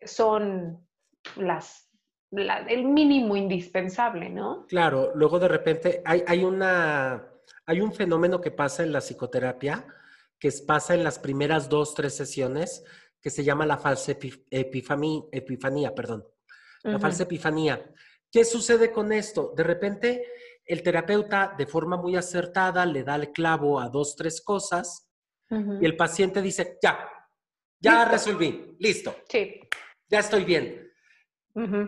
son 0.06 0.88
las 1.36 1.91
el 2.32 2.86
mínimo 2.86 3.36
indispensable, 3.36 4.30
¿no? 4.30 4.66
Claro, 4.68 5.12
luego 5.16 5.40
de 5.40 5.48
repente 5.48 6.02
hay, 6.06 6.24
hay, 6.26 6.44
una, 6.44 7.28
hay 7.66 7.82
un 7.82 7.94
fenómeno 7.94 8.40
que 8.40 8.52
pasa 8.52 8.84
en 8.84 8.92
la 8.92 9.02
psicoterapia, 9.02 9.86
que 10.40 10.50
pasa 10.66 10.96
en 10.96 11.04
las 11.04 11.20
primeras 11.20 11.70
dos, 11.70 11.94
tres 11.94 12.16
sesiones, 12.16 12.84
que 13.22 13.30
se 13.30 13.44
llama 13.44 13.66
la 13.66 13.78
falsa 13.78 14.14
epifanía, 14.50 15.94
perdón. 15.94 16.26
La 16.84 16.98
falsa 16.98 17.24
epifanía. 17.24 17.94
¿Qué 18.32 18.44
sucede 18.44 18.92
con 18.92 19.12
esto? 19.12 19.54
De 19.56 19.64
repente, 19.64 20.26
el 20.66 20.82
terapeuta, 20.82 21.54
de 21.56 21.68
forma 21.68 21.98
muy 21.98 22.16
acertada, 22.16 22.86
le 22.86 23.04
da 23.04 23.16
el 23.16 23.32
clavo 23.32 23.80
a 23.80 23.90
dos, 23.90 24.16
tres 24.16 24.42
cosas 24.42 25.08
y 25.50 25.86
el 25.86 25.96
paciente 25.98 26.42
dice, 26.42 26.80
ya, 26.82 27.08
ya 27.80 28.06
resolví, 28.06 28.78
listo. 28.80 29.16
Sí. 29.30 29.60
Ya 30.08 30.20
estoy 30.20 30.44
bien. 30.44 30.91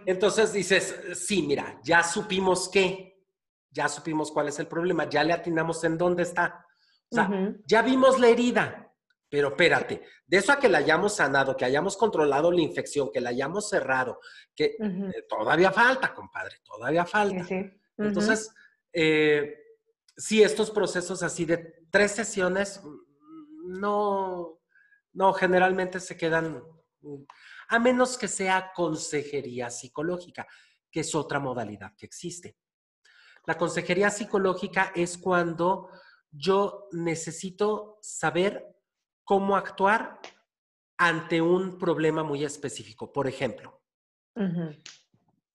Entonces 0.06 0.54
dices, 0.54 0.96
sí, 1.14 1.44
mira, 1.44 1.80
ya 1.84 2.04
supimos 2.04 2.70
qué, 2.70 3.24
ya 3.72 3.88
supimos 3.88 4.32
cuál 4.32 4.50
es 4.50 4.60
el 4.60 4.68
problema, 4.68 5.10
ya 5.10 5.24
le 5.24 5.34
atinamos 5.34 5.84
en 5.84 5.98
dónde 5.98 6.24
está. 6.24 6.66
O 7.10 7.16
sea, 7.16 7.30
ya 7.66 7.82
vimos 7.82 8.20
la 8.20 8.28
herida, 8.28 8.92
pero 9.30 9.50
espérate, 9.50 10.04
de 10.28 10.38
eso 10.38 10.52
a 10.52 10.60
que 10.60 10.70
la 10.70 10.80
hayamos 10.80 11.16
sanado, 11.16 11.56
que 11.56 11.66
hayamos 11.66 11.98
controlado 11.98 12.52
la 12.52 12.62
infección, 12.62 13.12
que 13.12 13.22
la 13.22 13.30
hayamos 13.30 13.70
cerrado, 13.70 14.20
que 14.56 14.76
eh, 14.80 15.26
todavía 15.28 15.72
falta, 15.72 16.14
compadre, 16.14 16.58
todavía 16.64 17.06
falta. 17.06 17.48
Entonces, 17.98 18.54
eh, 18.92 19.58
sí, 20.16 20.44
estos 20.44 20.72
procesos 20.72 21.24
así 21.24 21.46
de 21.46 21.58
tres 21.90 22.12
sesiones, 22.12 22.82
mm, 22.84 23.80
no, 23.80 24.60
no, 25.14 25.34
generalmente 25.34 26.00
se 26.00 26.18
quedan 26.18 26.64
mm, 27.02 27.24
a 27.70 27.80
menos 27.80 28.18
que 28.18 28.28
sea 28.28 28.72
consejería 28.74 29.70
psicológica, 29.70 30.48
que 30.92 31.02
es 31.02 31.16
otra 31.16 31.40
modalidad 31.40 31.94
que 31.96 32.06
existe. 32.06 32.58
La 33.46 33.58
consejería 33.58 34.10
psicológica 34.10 34.92
es 34.96 35.18
cuando 35.18 35.90
yo 36.32 36.88
necesito 36.92 37.98
saber 38.02 38.76
cómo 39.24 39.56
actuar 39.56 40.20
ante 40.98 41.42
un 41.42 41.78
problema 41.78 42.24
muy 42.24 42.44
específico. 42.44 43.12
Por 43.12 43.28
ejemplo, 43.28 43.82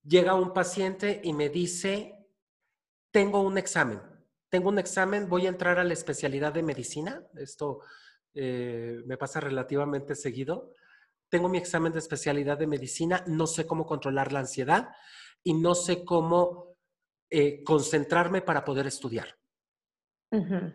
llega 0.05 0.35
un 0.35 0.53
paciente 0.53 1.21
y 1.25 1.33
me 1.33 1.49
dice, 1.49 2.27
tengo 3.11 3.41
un 3.41 3.57
examen, 3.59 4.01
tengo 4.51 4.69
un 4.69 4.79
examen, 4.79 5.29
voy 5.29 5.47
a 5.47 5.51
entrar 5.51 5.79
a 5.79 5.85
la 5.85 5.93
especialidad 5.95 6.53
de 6.53 6.63
medicina. 6.63 7.23
Esto 7.37 7.81
eh, 8.35 9.03
me 9.07 9.17
pasa 9.17 9.41
relativamente 9.41 10.15
seguido 10.15 10.75
tengo 11.29 11.49
mi 11.49 11.59
examen 11.59 11.93
de 11.93 11.99
especialidad 11.99 12.59
de 12.59 12.67
medicina, 12.67 13.23
no 13.27 13.47
sé 13.47 13.67
cómo 13.67 13.87
controlar 13.87 14.33
la 14.33 14.41
ansiedad 14.41 14.89
y 15.43 15.55
no 15.55 15.75
sé 15.75 16.05
cómo 16.05 16.77
eh, 17.31 17.63
concentrarme 17.65 18.43
para 18.43 18.65
poder 18.65 18.87
estudiar. 18.87 19.37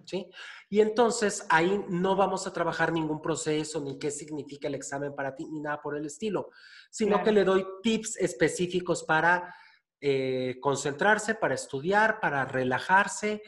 ¿Sí? 0.06 0.32
Y 0.68 0.82
entonces 0.82 1.46
ahí 1.50 1.80
no 1.88 2.16
vamos 2.16 2.48
a 2.48 2.54
trabajar 2.54 2.92
ningún 2.92 3.22
proceso, 3.22 3.82
ni 3.82 4.00
qué 4.00 4.10
significa 4.10 4.68
el 4.68 4.74
examen 4.74 5.14
para 5.14 5.36
ti, 5.36 5.46
ni 5.46 5.60
nada 5.60 5.80
por 5.80 5.96
el 5.96 6.08
estilo, 6.08 6.50
sino 6.90 7.24
que 7.24 7.32
le 7.32 7.44
doy 7.44 7.64
tips 7.84 8.18
específicos 8.18 9.04
para 9.04 9.54
eh, 10.02 10.58
concentrarse, 10.60 11.36
para 11.36 11.54
estudiar, 11.54 12.20
para 12.20 12.46
relajarse, 12.46 13.44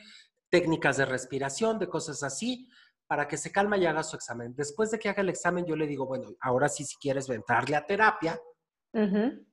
técnicas 0.49 0.97
de 0.97 1.05
respiración, 1.05 1.79
de 1.79 1.89
cosas 1.89 2.21
así, 2.21 2.69
para 3.07 3.27
que 3.27 3.37
se 3.37 3.51
calma 3.51 3.77
y 3.77 3.85
haga 3.85 4.03
su 4.03 4.15
examen. 4.15 4.55
Después 4.55 4.91
de 4.91 4.99
que 4.99 5.09
haga 5.09 5.21
el 5.21 5.29
examen, 5.29 5.65
yo 5.65 5.75
le 5.75 5.87
digo, 5.87 6.05
bueno, 6.05 6.35
ahora 6.41 6.69
sí, 6.69 6.83
si 6.83 6.95
quieres 6.97 7.29
entrarle 7.29 7.75
a 7.75 7.85
terapia, 7.85 8.39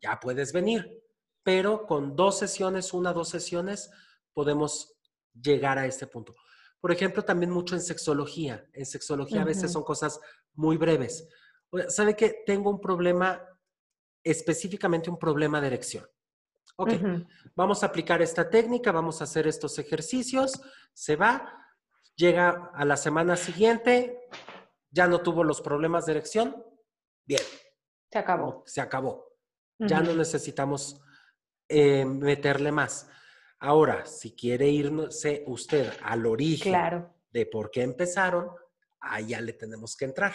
ya 0.00 0.20
puedes 0.20 0.53
venir. 0.53 1.03
Pero 1.42 1.86
con 1.86 2.14
dos 2.14 2.38
sesiones, 2.38 2.92
una, 2.92 3.12
dos 3.12 3.28
sesiones, 3.28 3.90
podemos 4.32 4.94
llegar 5.34 5.78
a 5.78 5.86
este 5.86 6.07
punto. 6.07 6.34
Por 6.80 6.92
ejemplo, 6.92 7.24
también 7.24 7.50
mucho 7.50 7.74
en 7.74 7.80
sexología. 7.80 8.66
En 8.72 8.86
sexología 8.86 9.42
a 9.42 9.44
veces 9.44 9.72
son 9.72 9.84
cosas 9.84 10.20
muy 10.55 10.76
breves. 10.76 11.28
¿Sabe 11.88 12.16
que 12.16 12.42
Tengo 12.46 12.70
un 12.70 12.80
problema, 12.80 13.42
específicamente 14.22 15.11
un 15.11 15.18
problema 15.18 15.61
de 15.61 15.66
erección. 15.68 16.07
Ok, 16.76 16.92
vamos 17.55 17.82
a 17.82 17.86
aplicar 17.86 18.22
esta 18.22 18.48
técnica, 18.48 18.92
vamos 18.92 19.20
a 19.20 19.24
hacer 19.24 19.46
estos 19.46 19.78
ejercicios, 19.78 20.61
se 20.94 21.16
va, 21.16 21.62
Llega 22.23 22.70
a 22.73 22.85
la 22.85 22.97
semana 22.97 23.35
siguiente, 23.35 24.16
ya 24.93 25.09
no 25.09 25.23
tuvo 25.23 25.43
los 25.43 25.61
problemas 25.61 26.07
de 26.07 26.12
erección, 26.12 26.64
bien. 27.25 27.43
Se 28.12 28.18
acabó. 28.20 28.62
Se 28.64 28.81
acabó. 28.81 29.27
Ya 29.81 29.99
no 29.99 30.14
necesitamos 30.14 31.03
eh, 31.68 32.05
meterle 32.05 32.70
más. 32.70 33.11
Ahora, 33.59 34.07
si 34.07 34.37
quiere 34.37 34.68
irse 34.68 35.43
usted 35.49 35.93
al 36.05 36.25
origen 36.25 37.09
de 37.33 37.47
por 37.47 37.73
qué 37.73 37.83
empezaron, 37.83 38.51
ahí 39.01 39.27
ya 39.27 39.41
le 39.41 39.55
tenemos 39.55 39.97
que 39.97 40.05
entrar. 40.05 40.35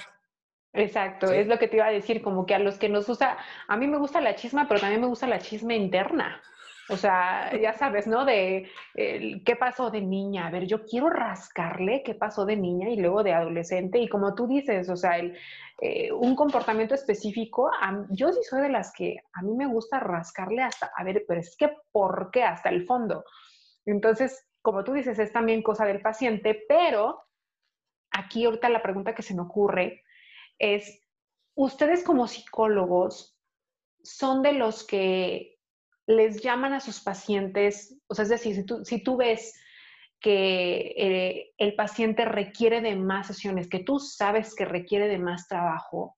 Exacto, 0.73 1.31
es 1.31 1.47
lo 1.47 1.57
que 1.57 1.69
te 1.69 1.77
iba 1.77 1.85
a 1.85 1.91
decir, 1.91 2.21
como 2.21 2.45
que 2.45 2.53
a 2.53 2.59
los 2.59 2.77
que 2.77 2.89
nos 2.89 3.07
gusta, 3.07 3.37
a 3.65 3.77
mí 3.77 3.87
me 3.87 3.97
gusta 3.97 4.19
la 4.19 4.35
chisma, 4.35 4.67
pero 4.67 4.81
también 4.81 4.99
me 4.99 5.07
gusta 5.07 5.25
la 5.25 5.39
chisma 5.39 5.73
interna. 5.73 6.41
O 6.89 6.95
sea, 6.95 7.51
ya 7.59 7.73
sabes, 7.73 8.07
¿no? 8.07 8.23
De 8.23 8.69
qué 8.95 9.55
pasó 9.59 9.91
de 9.91 10.01
niña. 10.01 10.47
A 10.47 10.51
ver, 10.51 10.65
yo 10.65 10.85
quiero 10.85 11.09
rascarle 11.09 12.01
qué 12.03 12.15
pasó 12.15 12.45
de 12.45 12.55
niña 12.55 12.89
y 12.89 12.95
luego 12.95 13.23
de 13.23 13.33
adolescente. 13.33 13.99
Y 13.99 14.07
como 14.07 14.35
tú 14.35 14.47
dices, 14.47 14.89
o 14.89 14.95
sea, 14.95 15.17
el, 15.17 15.37
eh, 15.79 16.11
un 16.11 16.35
comportamiento 16.35 16.95
específico, 16.95 17.69
yo 18.09 18.31
sí 18.31 18.39
soy 18.41 18.61
de 18.61 18.69
las 18.69 18.91
que 18.93 19.17
a 19.33 19.43
mí 19.43 19.53
me 19.53 19.67
gusta 19.67 19.99
rascarle 19.99 20.63
hasta, 20.63 20.91
a 20.95 21.03
ver, 21.03 21.23
pero 21.27 21.39
es 21.39 21.55
que 21.55 21.71
¿por 21.91 22.31
qué? 22.31 22.43
Hasta 22.43 22.69
el 22.69 22.85
fondo. 22.85 23.23
Entonces, 23.85 24.47
como 24.63 24.83
tú 24.83 24.93
dices, 24.93 25.19
es 25.19 25.31
también 25.31 25.61
cosa 25.61 25.85
del 25.85 26.01
paciente, 26.01 26.63
pero 26.67 27.21
aquí 28.09 28.45
ahorita 28.45 28.69
la 28.69 28.81
pregunta 28.81 29.13
que 29.13 29.21
se 29.21 29.35
me 29.35 29.43
ocurre 29.43 30.03
es, 30.57 30.99
ustedes 31.53 32.03
como 32.03 32.25
psicólogos 32.25 33.37
son 34.01 34.41
de 34.41 34.53
los 34.53 34.83
que 34.83 35.56
les 36.07 36.41
llaman 36.41 36.73
a 36.73 36.79
sus 36.79 37.01
pacientes, 37.01 37.95
o 38.07 38.15
sea, 38.15 38.23
es 38.23 38.29
decir, 38.29 38.65
si 38.83 39.03
tú, 39.03 39.17
ves 39.17 39.53
que 40.21 40.93
eh, 40.97 41.53
el 41.57 41.75
paciente 41.75 42.23
requiere 42.23 42.81
de 42.81 42.95
más 42.95 43.27
sesiones, 43.27 43.67
que 43.67 43.79
tú 43.79 43.99
sabes 43.99 44.55
que 44.55 44.65
requiere 44.65 45.09
de 45.09 45.19
más 45.19 45.49
trabajo, 45.49 46.17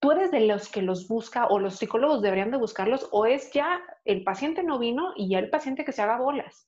¿tú 0.00 0.12
eres 0.12 0.30
de 0.30 0.40
los 0.40 0.68
que 0.70 0.80
los 0.80 1.06
busca 1.08 1.46
o 1.46 1.58
los 1.58 1.76
psicólogos 1.76 2.22
deberían 2.22 2.50
de 2.50 2.56
buscarlos 2.56 3.06
o 3.12 3.26
es 3.26 3.52
ya 3.52 3.80
el 4.06 4.24
paciente 4.24 4.62
no 4.62 4.78
vino 4.78 5.12
y 5.14 5.28
ya 5.28 5.38
el 5.38 5.50
paciente 5.50 5.84
que 5.84 5.92
se 5.92 6.00
haga 6.00 6.18
bolas? 6.18 6.66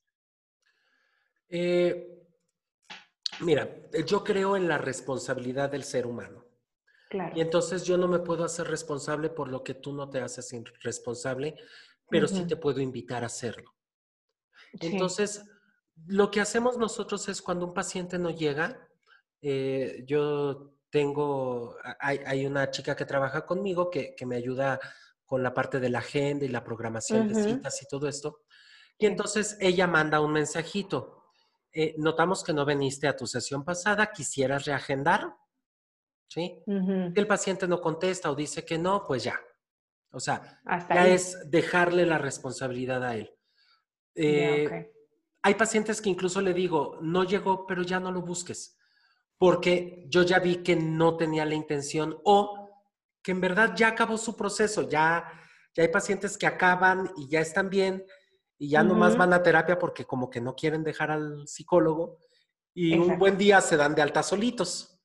Eh, 1.49 2.27
mira, 3.41 3.71
yo 4.07 4.23
creo 4.23 4.55
en 4.55 4.69
la 4.69 4.77
responsabilidad 4.77 5.71
del 5.71 5.83
ser 5.83 6.07
humano. 6.07 6.45
Claro. 7.09 7.35
Y 7.35 7.41
entonces 7.41 7.85
yo 7.85 7.97
no 7.97 8.07
me 8.07 8.19
puedo 8.19 8.45
hacer 8.45 8.69
responsable 8.69 9.31
por 9.31 9.49
lo 9.49 9.65
que 9.65 9.73
tú 9.73 9.95
no 9.95 10.11
te 10.11 10.21
haces 10.21 10.55
responsable 10.83 11.57
pero 12.09 12.29
sí 12.29 12.47
te 12.47 12.57
puedo 12.57 12.81
invitar 12.81 13.23
a 13.23 13.27
hacerlo. 13.27 13.75
Entonces, 14.81 15.45
lo 16.07 16.31
que 16.31 16.41
hacemos 16.41 16.79
nosotros 16.79 17.29
es 17.29 17.43
cuando 17.43 17.67
un 17.67 17.75
paciente 17.75 18.19
no 18.19 18.31
llega, 18.31 18.89
eh, 19.41 20.05
yo 20.07 20.75
tengo, 20.91 21.77
hay, 22.01 22.47
una 22.47 22.71
chica 22.71 22.97
que 22.97 23.05
trabaja 23.05 23.45
conmigo 23.45 23.91
que, 23.91 24.15
me 24.27 24.37
ayuda 24.37 24.81
con 25.25 25.43
la 25.43 25.53
parte 25.53 25.81
de 25.81 25.91
la 25.91 25.99
agenda 25.99 26.45
y 26.45 26.49
la 26.49 26.65
programación 26.65 27.29
de 27.29 27.43
citas 27.43 27.83
y 27.83 27.87
todo 27.87 28.09
esto. 28.09 28.43
Y 28.99 29.07
entonces 29.07 29.57
ella 29.61 29.87
manda 29.87 30.21
un 30.21 30.33
mensajito. 30.33 31.27
Eh, 31.73 31.95
notamos 31.99 32.43
que 32.43 32.55
no 32.55 32.65
viniste 32.65 33.07
a 33.07 33.17
tu 33.17 33.27
sesión 33.27 33.65
pasada, 33.65 34.11
quisieras 34.11 34.65
reagendar. 34.65 35.37
¿Sí? 36.27 36.63
El 36.67 37.27
paciente 37.27 37.67
no 37.67 37.81
contesta 37.81 38.31
o 38.31 38.35
dice 38.35 38.63
que 38.63 38.77
no, 38.77 39.03
pues 39.07 39.25
ya, 39.25 39.41
o 40.13 40.21
sea, 40.21 40.61
ya 40.89 41.09
es 41.09 41.51
dejarle 41.51 42.07
la 42.07 42.19
responsabilidad 42.19 43.05
a 43.05 43.17
él. 43.17 43.35
Eh, 44.15 44.93
hay 45.43 45.55
pacientes 45.55 46.01
que 46.01 46.11
incluso 46.11 46.41
le 46.41 46.55
digo, 46.55 46.99
no 47.01 47.25
llegó, 47.25 47.67
pero 47.67 47.83
ya 47.83 48.01
no 48.01 48.11
lo 48.11 48.23
busques, 48.23 48.77
porque 49.37 50.05
yo 50.09 50.23
ya 50.23 50.39
vi 50.39 50.57
que 50.63 50.77
no 50.77 51.17
tenía 51.17 51.45
la 51.45 51.55
intención 51.55 52.19
o 52.25 52.71
que 53.23 53.33
en 53.33 53.41
verdad 53.41 53.75
ya 53.77 53.89
acabó 53.89 54.19
su 54.19 54.37
proceso, 54.37 54.89
ya, 54.89 55.31
ya 55.75 55.83
hay 55.83 55.89
pacientes 55.89 56.37
que 56.37 56.47
acaban 56.47 57.11
y 57.17 57.29
ya 57.29 57.41
están 57.41 57.71
bien 57.71 58.05
y 58.59 58.71
ya 58.71 58.83
nomás 58.83 59.17
van 59.17 59.33
a 59.33 59.43
terapia 59.43 59.79
porque 59.79 60.05
como 60.05 60.29
que 60.29 60.41
no 60.41 60.55
quieren 60.57 60.83
dejar 60.83 61.11
al 61.11 61.47
psicólogo 61.47 62.19
y 62.75 62.97
un 62.97 63.19
buen 63.19 63.37
día 63.37 63.61
se 63.61 63.77
dan 63.77 63.95
de 63.95 64.03
alta 64.03 64.23
solitos. 64.23 65.01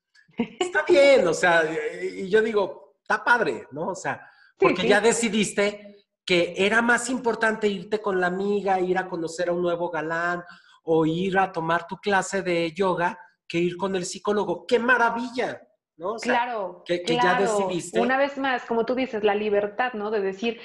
Está 0.60 0.84
bien, 0.84 1.28
o 1.28 1.34
sea, 1.34 1.64
y 2.02 2.28
yo 2.30 2.42
digo, 2.42 2.98
está 3.02 3.24
padre, 3.24 3.68
¿no? 3.72 3.90
O 3.90 3.96
sea, 3.96 4.28
porque 4.64 4.88
ya 4.88 5.02
decidiste 5.02 6.06
que 6.26 6.56
era 6.58 6.82
más 6.82 7.10
importante 7.10 7.68
irte 7.68 8.00
con 8.00 8.20
la 8.20 8.28
amiga, 8.28 8.80
ir 8.80 8.98
a 8.98 9.08
conocer 9.08 9.50
a 9.50 9.54
un 9.54 9.62
nuevo 9.62 9.90
galán 9.90 10.44
o 10.84 11.06
ir 11.06 11.38
a 11.38 11.52
tomar 11.52 11.86
tu 11.88 11.98
clase 11.98 12.42
de 12.42 12.72
yoga 12.72 13.20
que 13.48 13.60
ir 13.60 13.78
con 13.78 13.96
el 13.96 14.06
psicólogo. 14.06 14.66
¡Qué 14.66 14.80
maravilla! 14.80 15.62
¿no? 15.98 16.16
claro, 16.16 16.84
que, 16.86 17.04
ya 17.06 17.40
decidiste. 17.40 18.00
Una 18.00 18.18
vez 18.18 18.38
más, 18.38 18.66
como 18.66 18.86
tú 18.86 18.96
dices, 18.96 19.24
la 19.24 19.36
libertad, 19.36 19.94
¿no? 19.94 20.10
De 20.12 20.22
decir, 20.22 20.60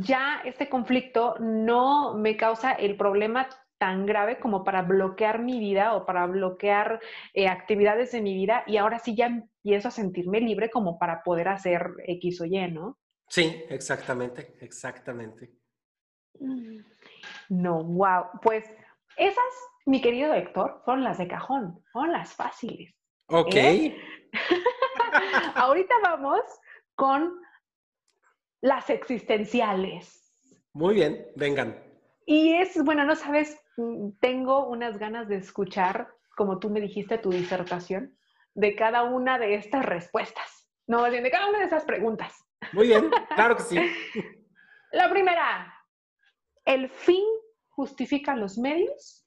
ya 0.00 0.40
este 0.44 0.68
conflicto 0.68 1.36
no 1.38 2.14
me 2.14 2.36
causa 2.36 2.72
el 2.72 2.96
problema 2.96 3.48
tan 3.78 4.06
grave 4.06 4.38
como 4.38 4.64
para 4.64 4.82
bloquear 4.82 5.40
mi 5.40 5.58
vida 5.58 5.94
o 5.94 6.06
para 6.06 6.26
bloquear 6.26 7.00
eh, 7.34 7.48
actividades 7.48 8.10
de 8.12 8.22
mi 8.22 8.34
vida 8.34 8.64
y 8.66 8.78
ahora 8.78 8.98
sí 8.98 9.14
ya 9.14 9.26
empiezo 9.26 9.88
a 9.88 9.90
sentirme 9.90 10.40
libre 10.40 10.70
como 10.70 10.98
para 10.98 11.22
poder 11.22 11.48
hacer 11.48 11.90
X 12.06 12.40
o 12.40 12.46
Y, 12.46 12.72
¿no? 12.72 12.98
Sí, 13.28 13.64
exactamente, 13.68 14.56
exactamente. 14.60 15.50
Mm. 16.38 16.78
No, 17.48 17.82
wow. 17.82 18.26
Pues 18.42 18.64
esas, 19.16 19.44
mi 19.86 20.00
querido 20.00 20.32
Héctor, 20.34 20.82
fueron 20.84 21.04
las 21.04 21.18
de 21.18 21.28
cajón, 21.28 21.82
fueron 21.92 22.12
las 22.12 22.34
fáciles. 22.34 22.94
Ok. 23.28 23.54
¿eh? 23.54 23.96
Ahorita 25.54 25.94
vamos 26.02 26.40
con 26.94 27.40
las 28.60 28.90
existenciales. 28.90 30.34
Muy 30.72 30.94
bien, 30.94 31.26
vengan. 31.36 31.82
Y 32.26 32.54
es, 32.54 32.82
bueno, 32.82 33.04
no 33.04 33.14
sabes, 33.14 33.58
mm, 33.76 34.10
tengo 34.20 34.66
unas 34.66 34.98
ganas 34.98 35.28
de 35.28 35.36
escuchar, 35.36 36.08
como 36.36 36.58
tú 36.58 36.70
me 36.70 36.80
dijiste, 36.80 37.18
tu 37.18 37.30
disertación, 37.30 38.16
de 38.54 38.74
cada 38.74 39.04
una 39.04 39.38
de 39.38 39.54
estas 39.54 39.84
respuestas. 39.84 40.68
No, 40.86 41.02
de 41.04 41.30
cada 41.30 41.48
una 41.48 41.58
de 41.58 41.66
esas 41.66 41.84
preguntas. 41.84 42.45
Muy 42.72 42.88
bien, 42.88 43.10
claro 43.34 43.56
que 43.56 43.62
sí. 43.62 43.78
La 44.92 45.10
primera, 45.10 45.74
¿el 46.64 46.88
fin 46.88 47.24
justifica 47.68 48.34
los 48.34 48.58
medios? 48.58 49.26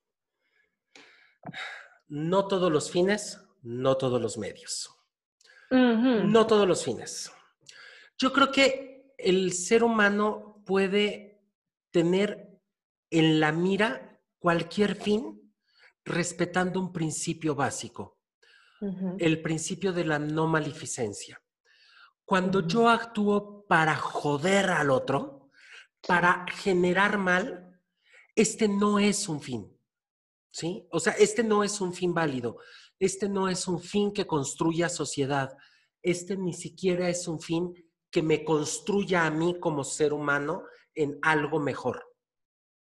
No 2.07 2.47
todos 2.47 2.71
los 2.71 2.91
fines, 2.91 3.39
no 3.61 3.97
todos 3.97 4.21
los 4.21 4.37
medios. 4.37 4.95
No 5.71 6.47
todos 6.47 6.67
los 6.67 6.83
fines. 6.83 7.31
Yo 8.17 8.33
creo 8.33 8.51
que 8.51 9.13
el 9.17 9.53
ser 9.53 9.83
humano 9.83 10.63
puede 10.65 11.43
tener 11.91 12.59
en 13.11 13.39
la 13.39 13.51
mira 13.51 14.19
cualquier 14.39 14.95
fin 14.95 15.53
respetando 16.03 16.79
un 16.79 16.91
principio 16.91 17.53
básico, 17.53 18.17
el 19.19 19.41
principio 19.41 19.93
de 19.93 20.05
la 20.05 20.17
no 20.17 20.47
maleficencia. 20.47 21.41
Cuando 22.29 22.67
yo 22.67 22.89
actúo 22.89 23.65
para 23.65 23.95
joder 23.95 24.69
al 24.69 24.91
otro, 24.91 25.49
para 26.05 26.45
generar 26.47 27.17
mal, 27.17 27.81
este 28.35 28.67
no 28.67 28.99
es 28.99 29.27
un 29.27 29.41
fin. 29.41 29.75
¿Sí? 30.51 30.87
O 30.91 30.99
sea, 30.99 31.13
este 31.13 31.43
no 31.43 31.63
es 31.63 31.81
un 31.81 31.91
fin 31.91 32.13
válido. 32.13 32.57
Este 32.99 33.27
no 33.27 33.49
es 33.49 33.67
un 33.67 33.81
fin 33.81 34.13
que 34.13 34.27
construya 34.27 34.89
sociedad. 34.89 35.57
Este 36.03 36.37
ni 36.37 36.53
siquiera 36.53 37.09
es 37.09 37.27
un 37.27 37.41
fin 37.41 37.73
que 38.11 38.21
me 38.21 38.43
construya 38.43 39.25
a 39.25 39.31
mí 39.31 39.59
como 39.59 39.83
ser 39.83 40.13
humano 40.13 40.65
en 40.93 41.17
algo 41.23 41.59
mejor. 41.59 42.15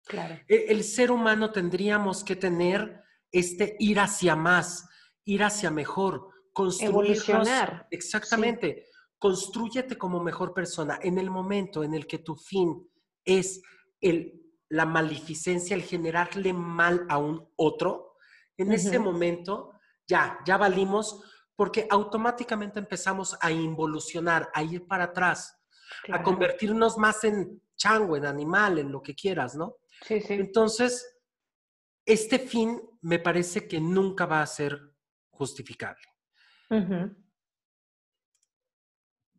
Claro. 0.07 0.37
E, 0.49 0.64
el, 0.68 0.82
ser 0.82 1.11
humano 1.11 1.53
tendríamos 1.53 2.24
que 2.24 2.37
tener 2.37 3.03
este 3.30 3.76
ir 3.80 4.01
hacia 4.01 4.34
más, 4.34 4.89
ir 5.26 5.45
hacia 5.45 5.70
mejor, 5.70 6.26
construir. 6.55 6.89
Evolucionar. 6.89 7.87
Exactamente. 7.91 8.87
Construyete 9.19 9.97
como 9.97 10.23
mejor 10.23 10.53
persona. 10.53 10.99
En 11.03 11.19
el 11.19 11.31
momento 11.31 11.83
en 11.83 11.95
el 11.95 12.07
que 12.07 12.19
tu 12.19 12.37
fin 12.37 12.89
es 13.25 13.62
el, 14.01 14.43
la 14.69 14.87
maleficencia, 14.87 15.75
el 15.75 15.83
generarle 15.83 16.53
mal 16.53 17.07
a 17.09 17.19
un 17.19 17.49
otro, 17.57 18.17
en 18.59 18.73
ese 18.73 18.99
momento 18.99 19.73
ya, 20.07 20.39
ya 20.47 20.57
valimos 20.57 21.23
porque 21.55 21.87
automáticamente 21.91 22.79
empezamos 22.79 23.37
a 23.41 23.51
involucionar, 23.51 24.51
a 24.55 24.62
ir 24.62 24.87
para 24.87 25.05
atrás, 25.05 25.59
a 26.11 26.23
convertirnos 26.23 26.99
más 26.99 27.25
en 27.25 27.62
chango, 27.77 28.17
en 28.17 28.27
animal, 28.27 28.79
en 28.79 28.93
lo 28.93 29.03
que 29.03 29.14
quieras, 29.14 29.57
¿no? 29.57 29.77
Sí, 30.03 30.21
sí. 30.21 30.35
Entonces, 30.35 31.19
este 32.05 32.39
fin 32.39 32.81
me 33.03 33.19
parece 33.19 33.67
que 33.67 33.81
nunca 33.81 34.27
va 34.27 34.43
a 34.43 34.47
ser 34.47 34.79
justificable 35.31 36.05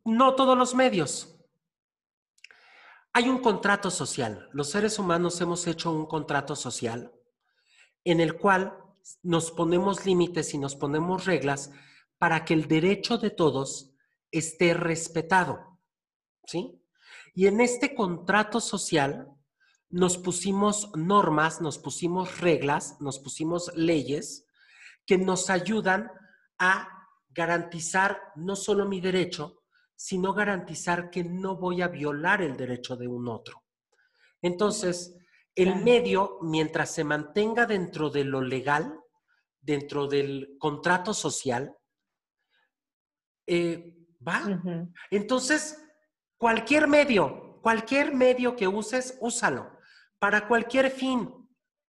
no 0.08 0.36
todos 0.36 0.58
los 0.58 0.74
medios. 0.74 1.38
Hay 3.12 3.28
un 3.28 3.39
contrato 3.39 3.91
social. 3.91 4.49
Los 4.53 4.70
seres 4.70 4.99
humanos 4.99 5.41
hemos 5.41 5.68
hecho 5.68 5.91
un 5.91 6.05
contrato 6.05 6.55
social 6.55 7.12
en 8.05 8.22
el 8.22 8.38
cual 8.38 8.78
nos 9.22 9.51
ponemos 9.51 10.05
límites 10.05 10.53
y 10.53 10.58
nos 10.58 10.78
ponemos 10.78 11.26
reglas 11.26 11.72
para 12.18 12.45
que 12.45 12.53
el 12.53 12.70
derecho 12.70 13.18
de 13.18 13.32
todos 13.32 13.91
esté 14.32 14.74
respetado. 14.74 15.78
¿Sí? 16.45 16.82
Y 17.36 17.47
en 17.47 17.60
este 17.60 17.93
contrato 17.93 18.62
social 18.62 19.28
nos 19.89 20.18
pusimos 20.18 20.89
normas, 20.95 21.60
nos 21.60 21.80
pusimos 21.80 22.39
reglas, 22.39 22.95
nos 23.01 23.20
pusimos 23.20 23.76
leyes 23.76 24.45
que 25.05 25.18
nos 25.18 25.49
ayudan 25.49 26.10
a 26.58 26.88
garantizar 27.30 28.22
no 28.38 28.55
solo 28.55 28.88
mi 28.88 29.01
derecho, 29.01 29.57
sino 29.97 30.33
garantizar 30.33 31.09
que 31.09 31.23
no 31.23 31.57
voy 31.57 31.81
a 31.81 31.87
violar 31.87 32.41
el 32.41 32.55
derecho 32.55 32.95
de 32.95 33.07
un 33.07 33.27
otro. 33.27 33.63
Entonces, 34.41 35.17
el 35.55 35.83
medio, 35.83 36.37
mientras 36.43 36.93
se 36.93 37.03
mantenga 37.03 37.65
dentro 37.65 38.11
de 38.11 38.23
lo 38.23 38.41
legal, 38.41 38.99
dentro 39.59 40.07
del 40.07 40.55
contrato 40.59 41.15
social, 41.15 41.75
eh, 43.47 43.97
va. 44.25 44.43
Entonces, 45.09 45.83
cualquier 46.37 46.87
medio, 46.87 47.59
cualquier 47.63 48.13
medio 48.13 48.55
que 48.55 48.67
uses, 48.67 49.17
úsalo. 49.19 49.79
Para 50.19 50.47
cualquier 50.47 50.91
fin, 50.91 51.33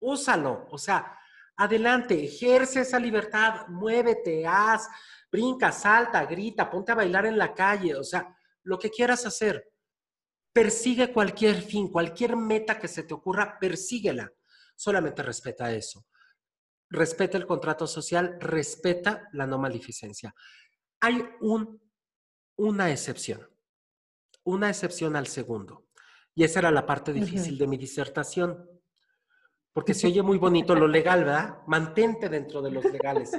úsalo. 0.00 0.66
O 0.70 0.78
sea, 0.78 1.18
adelante, 1.58 2.24
ejerce 2.24 2.80
esa 2.80 2.98
libertad, 2.98 3.68
muévete, 3.68 4.46
haz, 4.46 4.88
brinca, 5.30 5.72
salta, 5.72 6.24
grita, 6.26 6.70
ponte 6.70 6.92
a 6.92 6.96
bailar 6.96 7.26
en 7.26 7.38
la 7.38 7.54
calle, 7.54 7.94
o 7.94 8.04
sea, 8.04 8.36
lo 8.62 8.78
que 8.78 8.90
quieras 8.90 9.26
hacer. 9.26 9.72
Persigue 10.52 11.12
cualquier 11.12 11.62
fin, 11.62 11.88
cualquier 11.88 12.36
meta 12.36 12.78
que 12.78 12.88
se 12.88 13.02
te 13.02 13.14
ocurra, 13.14 13.58
persíguela. 13.58 14.32
Solamente 14.74 15.22
respeta 15.22 15.72
eso. 15.72 16.06
Respeta 16.90 17.36
el 17.36 17.46
contrato 17.46 17.86
social, 17.86 18.38
respeta 18.40 19.28
la 19.32 19.46
no 19.46 19.58
maleficencia. 19.58 20.34
Hay 21.00 21.22
un, 21.40 21.80
una 22.56 22.90
excepción, 22.90 23.48
una 24.44 24.70
excepción 24.70 25.16
al 25.16 25.26
segundo. 25.26 25.86
Y 26.34 26.44
esa 26.44 26.60
era 26.60 26.70
la 26.70 26.86
parte 26.86 27.12
difícil 27.12 27.58
de 27.58 27.66
mi 27.66 27.76
disertación. 27.76 28.77
Porque 29.72 29.94
se 29.94 30.06
oye 30.06 30.22
muy 30.22 30.38
bonito 30.38 30.74
lo 30.74 30.88
legal, 30.88 31.24
¿verdad? 31.24 31.58
Mantente 31.66 32.28
dentro 32.28 32.62
de 32.62 32.70
los 32.70 32.84
legales. 32.84 33.30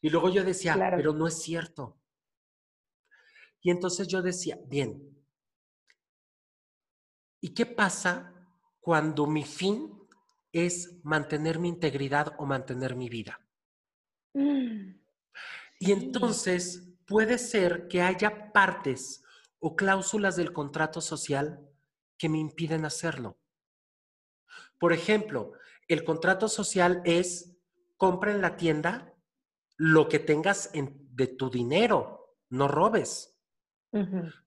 Y 0.00 0.10
luego 0.10 0.30
yo 0.30 0.42
decía, 0.42 0.76
pero 0.96 1.12
no 1.12 1.26
es 1.26 1.42
cierto. 1.42 1.98
Y 3.60 3.70
entonces 3.70 4.08
yo 4.08 4.22
decía, 4.22 4.58
bien, 4.66 5.16
¿y 7.40 7.54
qué 7.54 7.66
pasa 7.66 8.34
cuando 8.80 9.26
mi 9.26 9.44
fin 9.44 9.92
es 10.50 11.00
mantener 11.04 11.58
mi 11.58 11.68
integridad 11.68 12.34
o 12.38 12.46
mantener 12.46 12.96
mi 12.96 13.08
vida? 13.08 13.40
Mm, 14.34 14.94
y 15.78 15.92
entonces 15.92 16.92
puede 17.06 17.38
ser 17.38 17.86
que 17.88 18.02
haya 18.02 18.52
partes 18.52 19.22
o 19.60 19.76
cláusulas 19.76 20.36
del 20.36 20.52
contrato 20.52 21.00
social 21.00 21.60
que 22.18 22.28
me 22.28 22.38
impiden 22.38 22.84
hacerlo. 22.84 23.38
Por 24.78 24.92
ejemplo, 24.92 25.52
el 25.92 26.04
contrato 26.04 26.48
social 26.48 27.02
es 27.04 27.56
compra 27.96 28.32
en 28.32 28.40
la 28.40 28.56
tienda 28.56 29.14
lo 29.76 30.08
que 30.08 30.18
tengas 30.18 30.70
de 30.72 31.26
tu 31.26 31.50
dinero, 31.50 32.36
no 32.50 32.68
robes. 32.68 33.38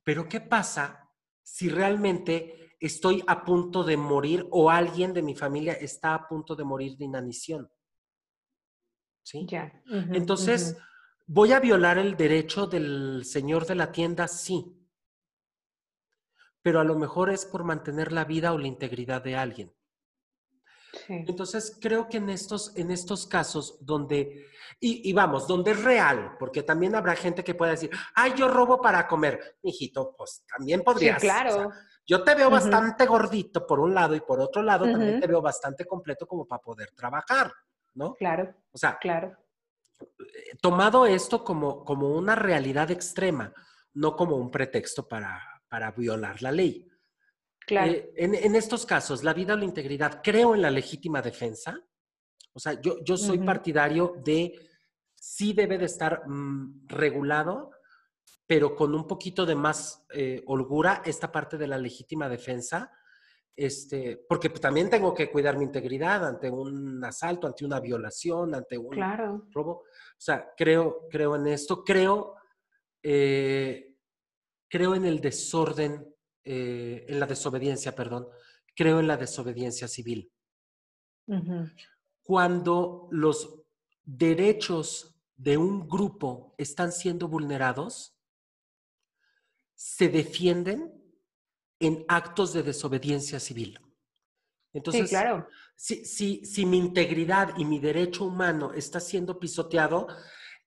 Pero 0.04 0.28
¿qué 0.28 0.42
pasa 0.42 1.12
si 1.44 1.70
realmente 1.70 2.76
estoy 2.80 3.24
a 3.28 3.46
punto 3.46 3.84
de 3.84 3.98
morir 3.98 4.48
o 4.52 4.70
alguien 4.70 5.14
de 5.14 5.22
mi 5.22 5.36
familia 5.36 5.74
está 5.74 6.16
a 6.16 6.28
punto 6.28 6.56
de 6.56 6.64
morir 6.64 6.98
de 6.98 7.06
inanición? 7.06 7.70
¿Sí? 9.24 9.48
Entonces, 10.12 10.78
¿voy 11.26 11.52
a 11.52 11.60
violar 11.60 11.98
el 11.98 12.16
derecho 12.16 12.68
del 12.68 13.24
señor 13.26 13.66
de 13.66 13.76
la 13.76 13.92
tienda? 13.92 14.28
Sí. 14.28 14.78
Pero 16.62 16.80
a 16.80 16.84
lo 16.84 16.96
mejor 16.96 17.30
es 17.30 17.46
por 17.46 17.64
mantener 17.64 18.12
la 18.12 18.26
vida 18.26 18.54
o 18.54 18.58
la 18.58 18.68
integridad 18.68 19.24
de 19.24 19.36
alguien. 19.36 19.74
Entonces, 21.08 21.78
creo 21.82 22.08
que 22.08 22.18
en 22.18 22.30
estos, 22.30 22.76
en 22.76 22.92
estos 22.92 23.28
casos 23.28 23.78
donde, 23.82 24.48
y, 24.80 25.12
vamos, 25.14 25.48
donde 25.48 25.72
es 25.72 25.84
real, 25.84 26.36
porque 26.40 26.64
también 26.64 26.96
habrá 26.96 27.16
gente 27.16 27.44
que 27.44 27.56
pueda 27.56 27.72
decir, 27.72 27.90
ay, 28.16 28.34
yo 28.36 28.48
robo 28.48 28.82
para 28.82 29.08
comer. 29.08 29.58
Hijito, 29.64 30.16
pues 30.18 30.44
también 30.48 30.82
podrías. 30.82 31.22
Sí, 31.22 31.28
claro. 31.28 31.72
yo 32.06 32.24
te 32.24 32.36
veo 32.36 32.50
bastante 32.50 33.06
gordito 33.06 33.66
por 33.66 33.80
un 33.80 33.94
lado 33.94 34.16
y 34.16 34.22
por 34.22 34.40
otro 34.40 34.62
lado 34.62 34.86
también 34.86 35.20
te 35.20 35.28
veo 35.28 35.42
bastante 35.42 35.86
completo 35.86 36.28
como 36.28 36.46
para 36.46 36.62
poder 36.62 36.92
trabajar, 36.92 37.52
¿no? 37.94 38.14
Claro. 38.14 38.54
O 38.72 38.78
sea, 38.78 38.98
claro. 39.00 39.36
tomado 40.62 41.06
esto 41.06 41.44
como, 41.44 41.84
como 41.84 42.10
una 42.10 42.36
realidad 42.36 42.92
extrema, 42.92 43.54
no 43.94 44.16
como 44.16 44.36
un 44.36 44.52
pretexto 44.52 45.08
para, 45.08 45.42
para 45.70 45.92
violar 45.92 46.42
la 46.42 46.52
ley. 46.52 46.88
Claro. 47.66 47.92
Eh, 47.92 48.14
en, 48.16 48.56
estos 48.56 48.86
casos, 48.86 49.24
la 49.24 49.34
vida 49.34 49.54
o 49.54 49.58
la 49.58 49.66
integridad, 49.66 50.22
creo 50.24 50.54
en 50.54 50.62
la 50.62 50.70
legítima 50.70 51.22
defensa. 51.22 51.80
O 52.54 52.60
sea, 52.60 52.80
yo, 52.80 53.04
yo 53.04 53.18
soy 53.18 53.40
partidario 53.40 54.16
de 54.24 54.54
sí 55.16 55.54
debe 55.54 55.78
de 55.78 55.86
estar 55.86 56.28
mm, 56.28 56.88
regulado, 56.88 57.72
pero 58.46 58.76
con 58.76 58.94
un 58.94 59.08
poquito 59.08 59.46
de 59.46 59.56
más 59.56 60.06
eh, 60.14 60.44
holgura 60.46 61.02
esta 61.04 61.32
parte 61.32 61.58
de 61.58 61.68
la 61.68 61.78
legítima 61.78 62.30
defensa. 62.30 62.92
Este, 63.58 64.24
porque 64.28 64.50
también 64.50 64.90
tengo 64.90 65.14
que 65.14 65.32
cuidar 65.32 65.58
mi 65.58 65.64
integridad 65.64 66.28
ante 66.28 66.50
un 66.50 67.04
asalto, 67.04 67.48
ante 67.48 67.66
una 67.66 67.80
violación, 67.80 68.54
ante 68.54 68.78
un 68.78 68.96
robo. 69.52 69.72
O 69.72 70.20
sea, 70.20 70.52
creo, 70.56 71.08
creo 71.10 71.36
en 71.36 71.48
esto, 71.48 71.84
creo, 71.84 72.36
eh, 73.02 73.96
creo 74.70 74.94
en 74.94 75.06
el 75.06 75.22
desorden 75.22 76.15
eh, 76.46 77.06
en 77.08 77.20
la 77.20 77.26
desobediencia, 77.26 77.96
perdón, 77.96 78.28
creo 78.76 79.00
en 79.00 79.08
la 79.08 79.18
desobediencia 79.18 79.88
civil. 79.88 80.32
Cuando 82.22 83.08
los 83.10 83.64
derechos 84.04 85.16
de 85.36 85.58
un 85.58 85.88
grupo 85.88 86.54
están 86.60 86.92
siendo 86.92 87.28
vulnerados, 87.28 88.16
se 89.74 90.08
defienden 90.08 90.94
en 91.80 92.06
actos 92.08 92.54
de 92.54 92.62
desobediencia 92.62 93.40
civil. 93.40 93.80
Entonces, 94.72 95.10
claro. 95.10 95.48
si, 95.76 96.06
si, 96.46 96.66
mi 96.66 96.78
integridad 96.78 97.58
y 97.58 97.66
mi 97.66 97.80
derecho 97.80 98.26
humano 98.26 98.72
está 98.74 99.00
siendo 99.00 99.40
pisoteado, 99.40 100.08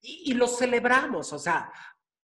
y, 0.00 0.32
y, 0.32 0.34
lo 0.34 0.48
celebramos, 0.48 1.32
o 1.32 1.38
sea, 1.38 1.72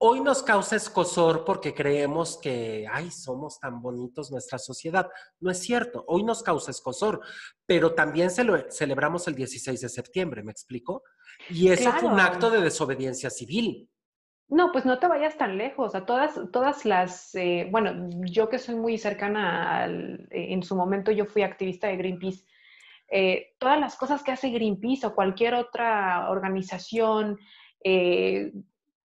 Hoy 0.03 0.23
nos 0.23 0.43
causa 0.43 0.77
escosor 0.77 1.45
porque 1.45 1.75
creemos 1.75 2.39
que, 2.39 2.87
ay, 2.91 3.11
somos 3.11 3.61
tan 3.61 3.83
bonitos 3.83 4.31
nuestra 4.31 4.59
sociedad. 4.59 5.11
No 5.41 5.51
es 5.51 5.59
cierto, 5.59 6.07
hoy 6.09 6.23
nos 6.23 6.43
causa 6.43 6.71
escosor, 6.71 7.21
pero 7.67 7.93
también 7.93 8.31
se 8.31 8.43
lo 8.43 8.59
celebramos 8.71 9.29
el 9.29 9.35
16 9.35 9.79
de 9.79 9.89
septiembre, 9.91 10.43
¿me 10.43 10.53
explico? 10.53 11.03
Y 11.51 11.69
eso 11.69 11.93
fue 11.93 12.09
un 12.09 12.19
acto 12.19 12.51
de 12.51 12.63
desobediencia 12.63 13.29
civil. 13.29 13.91
No, 14.49 14.73
pues 14.73 14.87
no 14.87 14.99
te 14.99 15.07
vayas 15.07 15.37
tan 15.37 15.59
lejos. 15.59 15.95
A 15.95 16.07
todas, 16.07 16.41
todas 16.51 16.87
las, 16.87 17.35
eh, 17.35 17.69
bueno, 17.71 18.09
yo 18.25 18.49
que 18.49 18.59
soy 18.59 18.77
muy 18.77 18.97
cercana 18.97 19.83
al, 19.83 20.27
eh, 20.31 20.55
en 20.55 20.63
su 20.63 20.77
momento 20.77 21.13
yo 21.13 21.27
fui 21.27 21.43
activista 21.43 21.89
de 21.89 21.99
Greenpeace. 21.99 22.47
Eh, 23.11 23.53
todas 23.59 23.79
las 23.79 23.97
cosas 23.97 24.23
que 24.23 24.33
hace 24.33 24.49
Greenpeace 24.49 25.07
o 25.07 25.15
cualquier 25.15 25.57
otra 25.57 26.31
organización, 26.31 27.39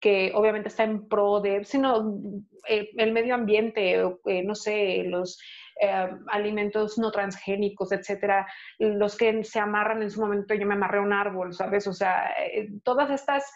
que 0.04 0.32
obviamente 0.34 0.68
está 0.68 0.84
en 0.84 1.08
pro 1.08 1.40
de, 1.40 1.64
sino 1.64 2.18
eh, 2.68 2.90
el 2.98 3.12
medio 3.12 3.34
ambiente, 3.34 3.94
eh, 3.94 4.42
no 4.44 4.54
sé, 4.54 5.02
los 5.04 5.40
eh, 5.80 6.10
alimentos 6.28 6.98
no 6.98 7.10
transgénicos, 7.10 7.90
etcétera, 7.90 8.46
los 8.78 9.16
que 9.16 9.42
se 9.44 9.58
amarran 9.60 10.02
en 10.02 10.10
su 10.10 10.20
momento, 10.20 10.52
yo 10.52 10.66
me 10.66 10.74
amarré 10.74 10.98
a 10.98 11.00
un 11.00 11.14
árbol, 11.14 11.54
¿sabes? 11.54 11.86
O 11.86 11.94
sea, 11.94 12.34
todas 12.82 13.10
estas 13.10 13.50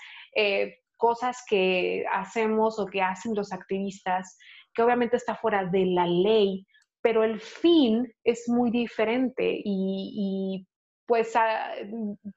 cosas 0.97 1.45
que 1.47 2.07
hacemos 2.11 2.79
o 2.79 2.87
que 2.87 3.03
hacen 3.03 3.35
los 3.35 3.53
activistas, 3.53 4.39
que 4.73 4.83
obviamente 4.83 5.19
está 5.19 5.35
fuera 5.35 5.67
de 5.67 5.85
la 5.85 6.07
ley, 6.07 6.67
pero 7.03 7.25
el 7.25 7.43
fin 7.43 8.11
es 8.25 8.49
muy 8.49 8.71
diferente 8.71 9.61
y, 9.63 10.67
pues 11.05 11.37
ah, 11.37 11.73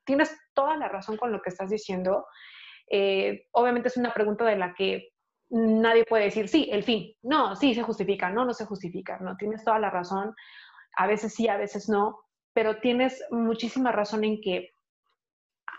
tienes 0.04 0.38
toda 0.54 0.76
la 0.76 0.90
razón 0.90 1.16
con 1.16 1.32
lo 1.32 1.42
que 1.42 1.50
estás 1.50 1.70
diciendo. 1.70 2.26
Eh, 2.94 3.48
obviamente 3.52 3.88
es 3.88 3.96
una 3.96 4.14
pregunta 4.14 4.44
de 4.44 4.58
la 4.58 4.74
que 4.74 5.14
nadie 5.50 6.04
puede 6.04 6.26
decir, 6.26 6.50
sí, 6.50 6.68
el 6.72 6.84
fin. 6.84 7.14
No, 7.24 7.56
sí, 7.56 7.74
se 7.74 7.84
justifica, 7.84 8.30
no, 8.30 8.44
no 8.44 8.54
se 8.54 8.66
justifica, 8.66 9.18
no, 9.20 9.38
tienes 9.38 9.64
toda 9.64 9.80
la 9.80 9.90
razón. 9.90 10.36
A 10.98 11.08
veces 11.08 11.34
sí, 11.34 11.48
a 11.48 11.56
veces 11.56 11.88
no, 11.88 12.20
pero 12.54 12.82
tienes 12.82 13.24
muchísima 13.32 13.94
razón 13.94 14.26
en 14.26 14.42
que 14.42 14.72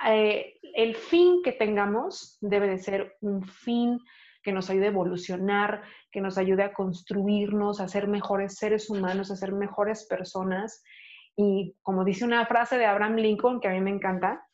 eh, 0.07 0.55
el 0.75 0.97
fin 0.97 1.43
que 1.45 1.53
tengamos 1.53 2.39
debe 2.41 2.67
de 2.67 2.79
ser 2.79 3.17
un 3.21 3.43
fin 3.45 3.99
que 4.43 4.53
nos 4.53 4.71
ayude 4.71 4.87
a 4.87 4.89
evolucionar, 4.89 5.83
que 6.11 6.23
nos 6.23 6.39
ayude 6.39 6.63
a 6.65 6.73
construirnos, 6.73 7.79
a 7.79 7.89
ser 7.89 8.09
mejores 8.09 8.57
seres 8.57 8.89
humanos, 8.89 9.31
a 9.31 9.37
ser 9.37 9.53
mejores 9.53 10.07
personas. 10.07 10.83
Y 11.37 11.77
como 11.83 12.05
dice 12.05 12.25
una 12.25 12.47
frase 12.47 12.79
de 12.79 12.87
Abraham 12.87 13.17
Lincoln 13.17 13.61
que 13.61 13.69
a 13.69 13.73
mí 13.73 13.81
me 13.81 13.91
encanta, 13.91 14.45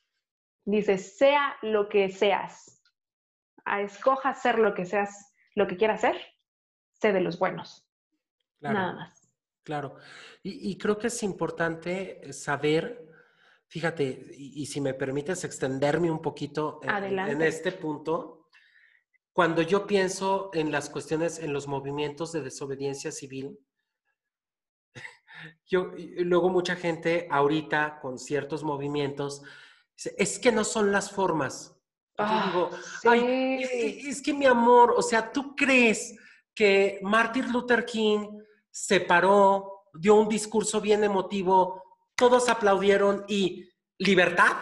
Dice, 0.68 0.98
sea 0.98 1.56
lo 1.62 1.88
que 1.88 2.10
seas, 2.10 2.82
a 3.64 3.80
escoja 3.80 4.34
ser 4.34 4.58
lo 4.58 4.74
que 4.74 4.84
seas, 4.84 5.32
lo 5.54 5.66
que 5.66 5.78
quieras 5.78 6.02
ser, 6.02 6.14
sé 6.92 7.14
de 7.14 7.22
los 7.22 7.38
buenos. 7.38 7.88
Nada 8.60 8.92
más. 8.92 9.30
Claro. 9.62 9.96
Y, 10.42 10.76
creo 10.76 10.98
que 10.98 11.06
es 11.06 11.22
importante 11.22 12.34
saber, 12.34 13.02
fíjate, 13.66 14.26
y, 14.36 14.66
si 14.66 14.82
me 14.82 14.92
permites 14.92 15.42
extenderme 15.44 16.10
un 16.10 16.20
poquito 16.20 16.80
en, 16.82 17.40
este 17.40 17.72
punto, 17.72 18.50
cuando 19.32 19.62
yo 19.62 19.86
pienso 19.86 20.50
en 20.52 20.70
las 20.70 20.90
cuestiones, 20.90 21.38
en 21.38 21.54
los 21.54 21.66
movimientos 21.66 22.30
de 22.32 22.42
desobediencia 22.42 23.10
civil, 23.10 23.58
yo, 25.66 25.92
luego 26.18 26.50
mucha 26.50 26.76
gente 26.76 27.26
ahorita 27.30 28.00
con 28.02 28.18
ciertos 28.18 28.64
movimientos 28.64 29.42
es 30.16 30.38
que 30.38 30.52
no 30.52 30.64
son 30.64 30.92
las 30.92 31.10
formas. 31.10 31.74
Ah, 32.18 32.46
digo, 32.46 32.70
es 33.14 34.22
que, 34.22 34.32
mi 34.32 34.46
amor, 34.46 34.94
o 34.96 35.02
sea, 35.02 35.30
¿tú 35.30 35.54
crees 35.54 36.16
que 36.54 36.98
Martin 37.02 37.52
Luther 37.52 37.84
King 37.84 38.40
se 38.70 39.00
paró, 39.00 39.84
dio 39.94 40.16
un 40.16 40.28
discurso 40.28 40.80
bien 40.80 41.04
emotivo, 41.04 41.82
todos 42.16 42.48
aplaudieron 42.48 43.24
y 43.28 43.68
libertad? 43.98 44.56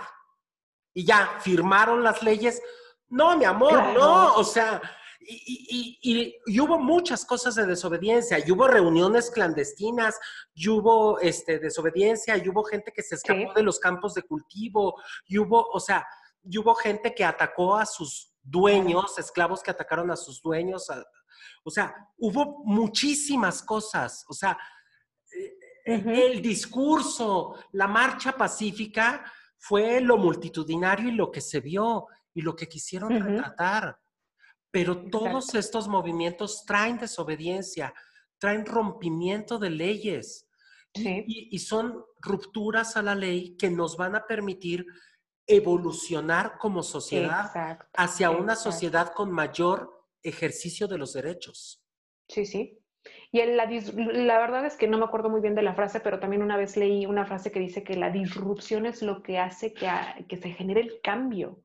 Y 0.92 1.04
ya, 1.04 1.38
firmaron 1.40 2.02
las 2.02 2.22
leyes. 2.22 2.60
No, 3.08 3.36
mi 3.36 3.44
amor, 3.44 3.94
no, 3.94 4.34
o 4.34 4.44
sea, 4.44 4.82
y, 5.20 6.60
hubo 6.60 6.78
muchas 6.78 7.24
cosas 7.24 7.54
de 7.54 7.66
desobediencia, 7.66 8.38
y 8.44 8.50
hubo 8.50 8.66
reuniones 8.68 9.30
clandestinas, 9.30 10.18
y 10.54 10.68
hubo 10.68 11.18
este, 11.20 11.58
desobediencia, 11.58 12.36
y 12.36 12.48
hubo 12.48 12.64
gente 12.64 12.92
que 12.92 13.02
se 13.02 13.16
escapó 13.16 13.52
de 13.54 13.62
los 13.62 13.78
campos 13.78 14.14
de 14.14 14.22
cultivo, 14.22 15.00
y 15.26 15.38
hubo, 15.38 15.62
o 15.72 15.80
sea, 15.80 16.06
y 16.42 16.58
hubo 16.58 16.74
gente 16.74 17.14
que 17.14 17.24
atacó 17.24 17.76
a 17.76 17.86
sus 17.86 18.32
dueños, 18.42 19.18
esclavos 19.18 19.62
que 19.62 19.70
atacaron 19.70 20.10
a 20.10 20.16
sus 20.16 20.40
dueños, 20.40 20.88
o 21.64 21.70
sea, 21.70 21.94
hubo 22.18 22.62
muchísimas 22.64 23.62
cosas, 23.62 24.24
o 24.28 24.32
sea, 24.32 24.56
eh, 25.84 26.32
el 26.34 26.42
discurso, 26.42 27.56
la 27.72 27.86
marcha 27.86 28.32
pacífica 28.32 29.24
fue 29.56 30.00
lo 30.00 30.16
multitudinario 30.16 31.08
y 31.08 31.12
lo 31.12 31.30
que 31.30 31.40
se 31.40 31.60
vio 31.60 32.06
y 32.34 32.42
lo 32.42 32.54
que 32.54 32.68
quisieron 32.68 33.10
retratar. 33.10 33.98
Pero 34.70 35.08
todos 35.10 35.54
estos 35.54 35.88
movimientos 35.88 36.64
traen 36.66 36.98
desobediencia, 36.98 37.94
traen 38.38 38.66
rompimiento 38.66 39.58
de 39.58 39.70
leyes 39.70 40.46
y, 40.94 41.58
son 41.58 42.04
rupturas 42.20 42.96
a 42.96 43.02
la 43.02 43.14
ley 43.14 43.56
que 43.56 43.70
nos 43.70 43.96
van 43.96 44.16
a 44.16 44.26
permitir 44.26 44.86
evolucionar 45.46 46.58
como 46.58 46.82
sociedad 46.82 47.78
hacia 47.94 48.30
una 48.30 48.56
sociedad 48.56 49.12
con 49.12 49.30
mayor 49.30 50.04
ejercicio 50.22 50.88
de 50.88 50.98
los 50.98 51.12
derechos. 51.12 51.84
Sí, 52.28 52.46
sí. 52.46 52.78
Y 53.30 53.44
la, 53.44 53.66
la, 53.66 54.38
verdad 54.40 54.66
es 54.66 54.76
que 54.76 54.88
no 54.88 54.98
me 54.98 55.04
acuerdo 55.04 55.30
muy 55.30 55.40
bien 55.40 55.54
de 55.54 55.62
la 55.62 55.74
frase, 55.74 56.00
pero 56.00 56.18
también 56.18 56.42
una 56.42 56.56
vez 56.56 56.76
leí 56.76 57.06
una 57.06 57.24
frase 57.24 57.52
que 57.52 57.60
dice 57.60 57.84
que 57.84 57.94
la 57.94 58.10
disrupción 58.10 58.84
es 58.84 59.02
lo 59.02 59.22
que 59.22 59.38
hace 59.38 59.72
que, 59.72 59.88
que 60.28 60.36
se 60.36 60.50
genere 60.50 60.80
el 60.80 61.00
cambio 61.02 61.62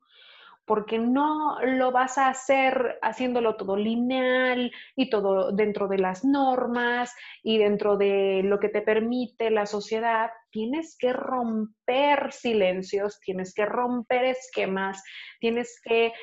porque 0.72 1.00
no 1.00 1.58
lo 1.62 1.92
vas 1.92 2.18
a 2.18 2.30
hacer 2.30 2.98
haciéndolo 3.02 3.58
todo 3.58 3.76
lineal 3.76 4.72
y 4.96 5.10
todo 5.10 5.52
dentro 5.52 5.90
de 5.90 5.98
las 5.98 6.24
normas 6.24 7.14
y 7.44 7.58
dentro 7.58 7.98
de 7.98 8.40
lo 8.46 8.58
que 8.58 8.70
te 8.70 8.82
permite 8.82 9.52
la 9.52 9.66
sociedad. 9.66 10.32
Tienes 10.50 10.96
que 10.98 11.12
romper 11.12 12.32
silencios, 12.32 13.20
tienes 13.20 13.54
que 13.54 13.66
romper 13.66 14.24
esquemas, 14.24 15.04
tienes 15.42 15.78
que 15.84 16.14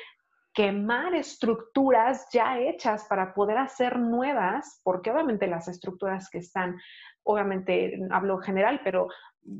quemar 0.51 1.13
estructuras 1.13 2.25
ya 2.33 2.59
hechas 2.59 3.05
para 3.07 3.35
poder 3.35 3.59
hacer 3.59 3.99
nuevas, 3.99 4.81
porque 4.83 5.11
obviamente 5.11 5.45
las 5.45 5.67
estructuras 5.67 6.27
que 6.27 6.39
están, 6.39 6.75
obviamente 7.21 7.99
hablo 8.09 8.39
general, 8.39 8.81
pero 8.83 9.09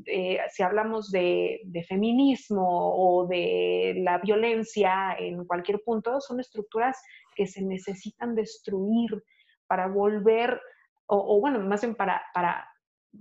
eh, 0.06 0.38
si 0.52 0.62
hablamos 0.62 1.10
de, 1.10 1.60
feminismo 1.88 2.64
o 2.64 3.26
de 3.26 3.94
la 3.98 4.18
violencia 4.18 5.16
en 5.18 5.44
cualquier 5.44 5.82
punto, 5.82 6.20
son 6.20 6.40
estructuras 6.40 7.00
que 7.34 7.46
se 7.46 7.62
necesitan 7.62 8.34
destruir 8.34 9.24
para 9.66 9.88
volver, 9.88 10.60
o, 11.06 11.40
bueno, 11.40 11.60
más 11.60 11.80
bien 11.80 11.94
para, 11.94 12.22
para, 12.34 12.68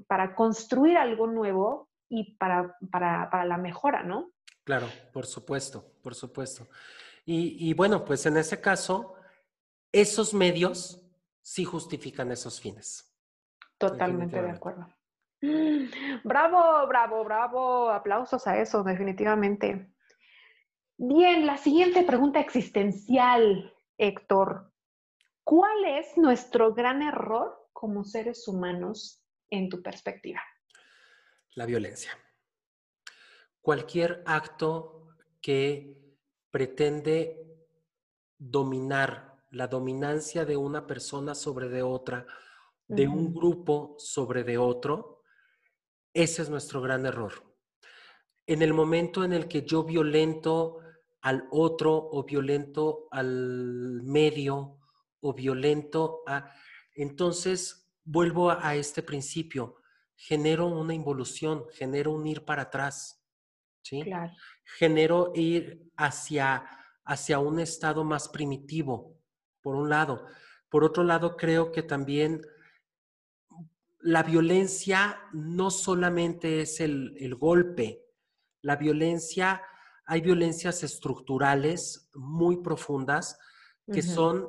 para, 0.08 0.36
construir 0.36 0.98
algo 0.98 1.28
nuevo 1.28 1.90
y 2.08 2.36
para, 2.38 2.76
para, 2.92 3.46
la 3.46 3.58
mejora, 3.58 4.04
¿no? 4.04 4.32
Claro, 4.64 4.88
por 5.14 5.26
supuesto, 5.26 5.94
por 6.04 6.16
supuesto. 6.16 6.68
Y, 7.26 7.70
y 7.70 7.74
bueno, 7.74 8.06
pues 8.06 8.26
en 8.26 8.38
ese 8.38 8.62
caso, 8.62 9.16
esos 9.92 10.34
medios 10.34 11.02
sí 11.42 11.64
justifican 11.64 12.32
esos 12.32 12.60
fines. 12.60 13.16
Totalmente 13.78 14.42
de 14.42 14.52
acuerdo. 14.52 14.88
Bravo, 16.24 16.88
bravo, 16.88 17.24
bravo. 17.24 17.90
Aplausos 17.90 18.46
a 18.48 18.60
eso, 18.60 18.84
definitivamente. 18.84 19.94
Bien, 20.98 21.46
la 21.46 21.58
siguiente 21.58 22.04
pregunta 22.04 22.40
existencial, 22.40 23.74
Héctor. 23.98 24.74
¿Cuál 25.44 25.86
es 25.86 26.18
nuestro 26.18 26.74
gran 26.74 27.02
error 27.02 27.70
como 27.72 28.04
seres 28.04 28.48
humanos 28.48 29.24
en 29.50 29.70
tu 29.70 29.82
perspectiva? 29.82 30.42
La 31.56 31.66
violencia. 31.66 32.12
Cualquier 33.62 34.24
acto 34.26 35.16
que 35.42 35.98
pretende 36.52 37.50
dominar 38.38 39.42
la 39.52 39.68
dominancia 39.68 40.46
de 40.46 40.58
una 40.58 40.86
persona 40.86 41.34
sobre 41.34 41.70
de 41.70 41.82
otra, 41.82 42.26
de 42.88 43.08
un 43.08 43.34
grupo 43.34 43.96
sobre 43.98 44.44
de 44.44 44.58
otro, 44.58 45.19
ese 46.14 46.42
es 46.42 46.50
nuestro 46.50 46.82
gran 46.82 47.06
error. 47.06 47.34
En 48.46 48.62
el 48.62 48.74
momento 48.74 49.24
en 49.24 49.34
el 49.34 49.48
que 49.48 49.64
yo 49.64 49.84
violento 49.84 50.80
al 51.22 51.48
otro 51.52 51.96
o 51.96 52.24
violento 52.24 53.08
al 53.12 54.02
medio 54.04 54.80
o 55.22 55.34
violento 55.34 56.22
a... 56.28 56.52
Entonces 56.96 57.90
vuelvo 58.04 58.50
a, 58.50 58.76
este 58.76 59.04
principio, 59.04 59.78
genero 60.16 60.68
una 60.68 60.94
involución, 60.94 61.66
genero 61.72 62.12
un 62.12 62.26
ir 62.26 62.44
para 62.44 62.64
atrás, 62.64 63.24
¿sí? 63.84 64.02
Claro. 64.02 64.34
Genero 64.78 65.32
ir 65.36 65.92
hacia, 65.96 66.66
hacia 67.06 67.40
un 67.40 67.60
estado 67.60 68.04
más 68.04 68.28
primitivo, 68.30 69.16
por 69.62 69.76
un 69.76 69.90
lado. 69.90 70.26
Por 70.70 70.84
otro 70.84 71.04
lado, 71.04 71.38
creo 71.38 71.72
que 71.72 71.84
también 71.84 72.42
la 74.02 74.24
violencia 74.24 75.20
no 75.34 75.70
solamente 75.72 76.62
es 76.62 76.80
el, 76.80 77.36
golpe, 77.36 78.06
la 78.62 78.76
violencia, 78.76 79.62
hay 80.06 80.22
violencias 80.22 80.84
estructurales 80.84 82.10
muy 82.14 82.62
profundas 82.62 83.38
que 83.92 84.02
son 84.02 84.48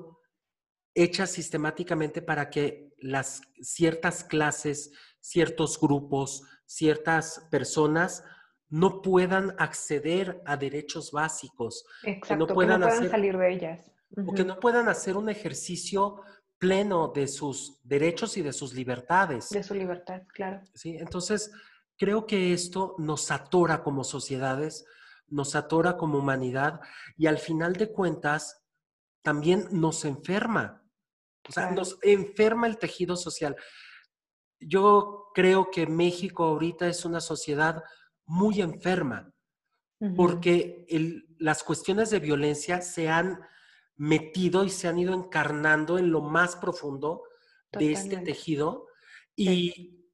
hechas 0.94 1.30
sistemáticamente 1.30 2.20
para 2.20 2.50
que 2.50 2.92
las 2.98 3.40
ciertas 3.62 4.22
clases, 4.22 4.92
ciertos 5.20 5.80
grupos, 5.80 6.42
ciertas 6.66 7.46
personas 7.50 8.22
no 8.68 9.02
puedan 9.02 9.54
acceder 9.58 10.42
a 10.46 10.56
derechos 10.56 11.10
básicos, 11.10 11.84
Exacto, 12.02 12.26
que 12.28 12.36
no 12.36 12.54
puedan, 12.54 13.10
salir 13.10 13.36
de 13.36 13.52
ellas. 13.52 13.92
O 14.26 14.32
que 14.34 14.44
no 14.44 14.60
puedan 14.60 14.88
hacer 14.88 15.16
un 15.16 15.28
ejercicio 15.28 16.20
pleno 16.60 17.08
de 17.08 17.26
sus 17.26 17.80
derechos 17.82 18.36
y 18.36 18.42
de 18.42 18.52
sus 18.52 18.74
libertades. 18.74 19.48
De 19.48 19.64
su 19.64 19.74
libertad, 19.74 20.22
claro. 20.28 20.62
Sí, 20.74 20.96
entonces 20.96 21.50
creo 21.96 22.26
que 22.26 22.52
esto 22.52 22.94
nos 22.98 23.30
atora 23.30 23.82
como 23.82 24.04
sociedades, 24.04 24.84
nos 25.26 25.56
atora 25.56 25.96
como 25.96 26.18
humanidad 26.18 26.80
y 27.16 27.26
al 27.26 27.38
final 27.38 27.72
de 27.72 27.90
cuentas 27.90 28.62
también 29.22 29.68
nos 29.72 30.04
enferma. 30.04 30.84
O 31.48 31.52
sea, 31.52 31.70
nos 31.70 31.98
enferma 32.02 32.66
el 32.66 32.76
tejido 32.76 33.16
social. 33.16 33.56
Yo 34.60 35.28
creo 35.34 35.70
que 35.70 35.86
México 35.86 36.44
ahorita 36.44 36.88
es 36.88 37.06
una 37.06 37.20
sociedad 37.20 37.82
muy 38.26 38.60
enferma 38.60 39.32
porque 40.16 40.86
las 41.38 41.62
cuestiones 41.62 42.08
de 42.10 42.20
violencia 42.20 42.80
se 42.80 43.08
han 43.08 43.40
metido 44.00 44.64
y 44.64 44.70
se 44.70 44.88
han 44.88 44.98
ido 44.98 45.12
encarnando 45.12 45.98
en 45.98 46.10
lo 46.10 46.22
más 46.22 46.56
profundo 46.56 47.22
de 47.70 47.92
este 47.92 48.16
tejido 48.16 48.86
y, 49.36 50.08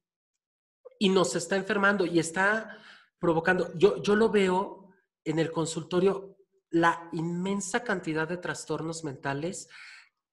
y 0.99 1.07
nos 1.07 1.37
está 1.37 1.55
enfermando 1.55 2.05
y 2.05 2.19
está 2.19 2.83
provocando, 3.17 3.73
yo, 3.77 4.03
yo 4.03 4.17
lo 4.17 4.29
veo 4.29 4.93
en 5.23 5.39
el 5.39 5.53
consultorio, 5.53 6.35
la 6.69 7.09
inmensa 7.13 7.85
cantidad 7.85 8.27
de 8.27 8.35
trastornos 8.35 9.05
mentales 9.05 9.69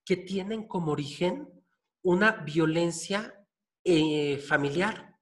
que 0.05 0.17
tienen 0.17 0.67
como 0.67 0.91
origen 0.91 1.49
una 2.03 2.33
violencia 2.33 3.47
eh, 3.85 4.39
familiar. 4.39 5.17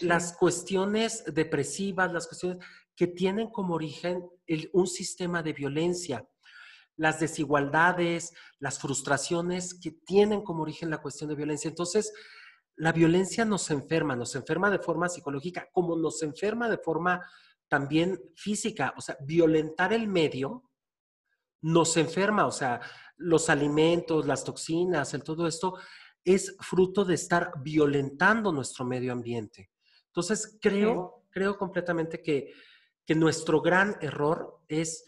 las 0.00 0.36
cuestiones 0.36 1.22
depresivas, 1.32 2.12
las 2.12 2.26
cuestiones 2.26 2.58
que 2.96 3.06
tienen 3.06 3.50
como 3.50 3.74
origen 3.74 4.28
un 4.72 4.88
sistema 4.88 5.44
de 5.44 5.52
violencia, 5.52 6.28
las 6.96 7.20
desigualdades, 7.20 8.32
las 8.58 8.78
frustraciones 8.78 9.78
que 9.78 9.92
tienen 10.04 10.42
como 10.42 10.62
origen 10.62 10.90
la 10.90 11.02
cuestión 11.02 11.28
de 11.28 11.36
violencia. 11.36 11.68
Entonces, 11.68 12.12
la 12.76 12.92
violencia 12.92 13.44
nos 13.44 13.70
enferma, 13.70 14.16
nos 14.16 14.34
enferma 14.34 14.70
de 14.70 14.78
forma 14.78 15.08
psicológica, 15.08 15.68
como 15.72 15.96
nos 15.96 16.22
enferma 16.22 16.68
de 16.68 16.78
forma 16.78 17.22
también 17.68 18.18
física. 18.34 18.94
O 18.96 19.00
sea, 19.00 19.16
violentar 19.20 19.92
el 19.92 20.08
medio 20.08 20.70
nos 21.62 21.96
enferma, 21.96 22.46
o 22.46 22.52
sea, 22.52 22.80
los 23.16 23.48
alimentos, 23.48 24.26
las 24.26 24.44
toxinas, 24.44 25.14
el 25.14 25.22
todo 25.22 25.46
esto 25.46 25.78
es 26.24 26.56
fruto 26.60 27.04
de 27.04 27.14
estar 27.14 27.52
violentando 27.62 28.52
nuestro 28.52 28.84
medio 28.84 29.12
ambiente. 29.12 29.70
Entonces, 30.06 30.58
creo, 30.60 31.24
creo 31.30 31.56
completamente 31.56 32.20
que, 32.22 32.52
que 33.06 33.14
nuestro 33.14 33.60
gran 33.62 33.96
error 34.00 34.60
es 34.68 35.04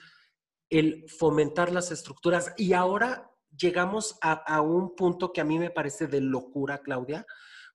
el 0.71 1.05
fomentar 1.09 1.73
las 1.73 1.91
estructuras. 1.91 2.53
Y 2.57 2.73
ahora 2.73 3.31
llegamos 3.57 4.19
a, 4.21 4.61
un 4.61 4.95
punto 4.95 5.33
que 5.33 5.41
a 5.41 5.45
mí 5.45 5.59
me 5.59 5.71
parece 5.71 6.07
de 6.07 6.21
locura, 6.21 6.79
Claudia, 6.79 7.27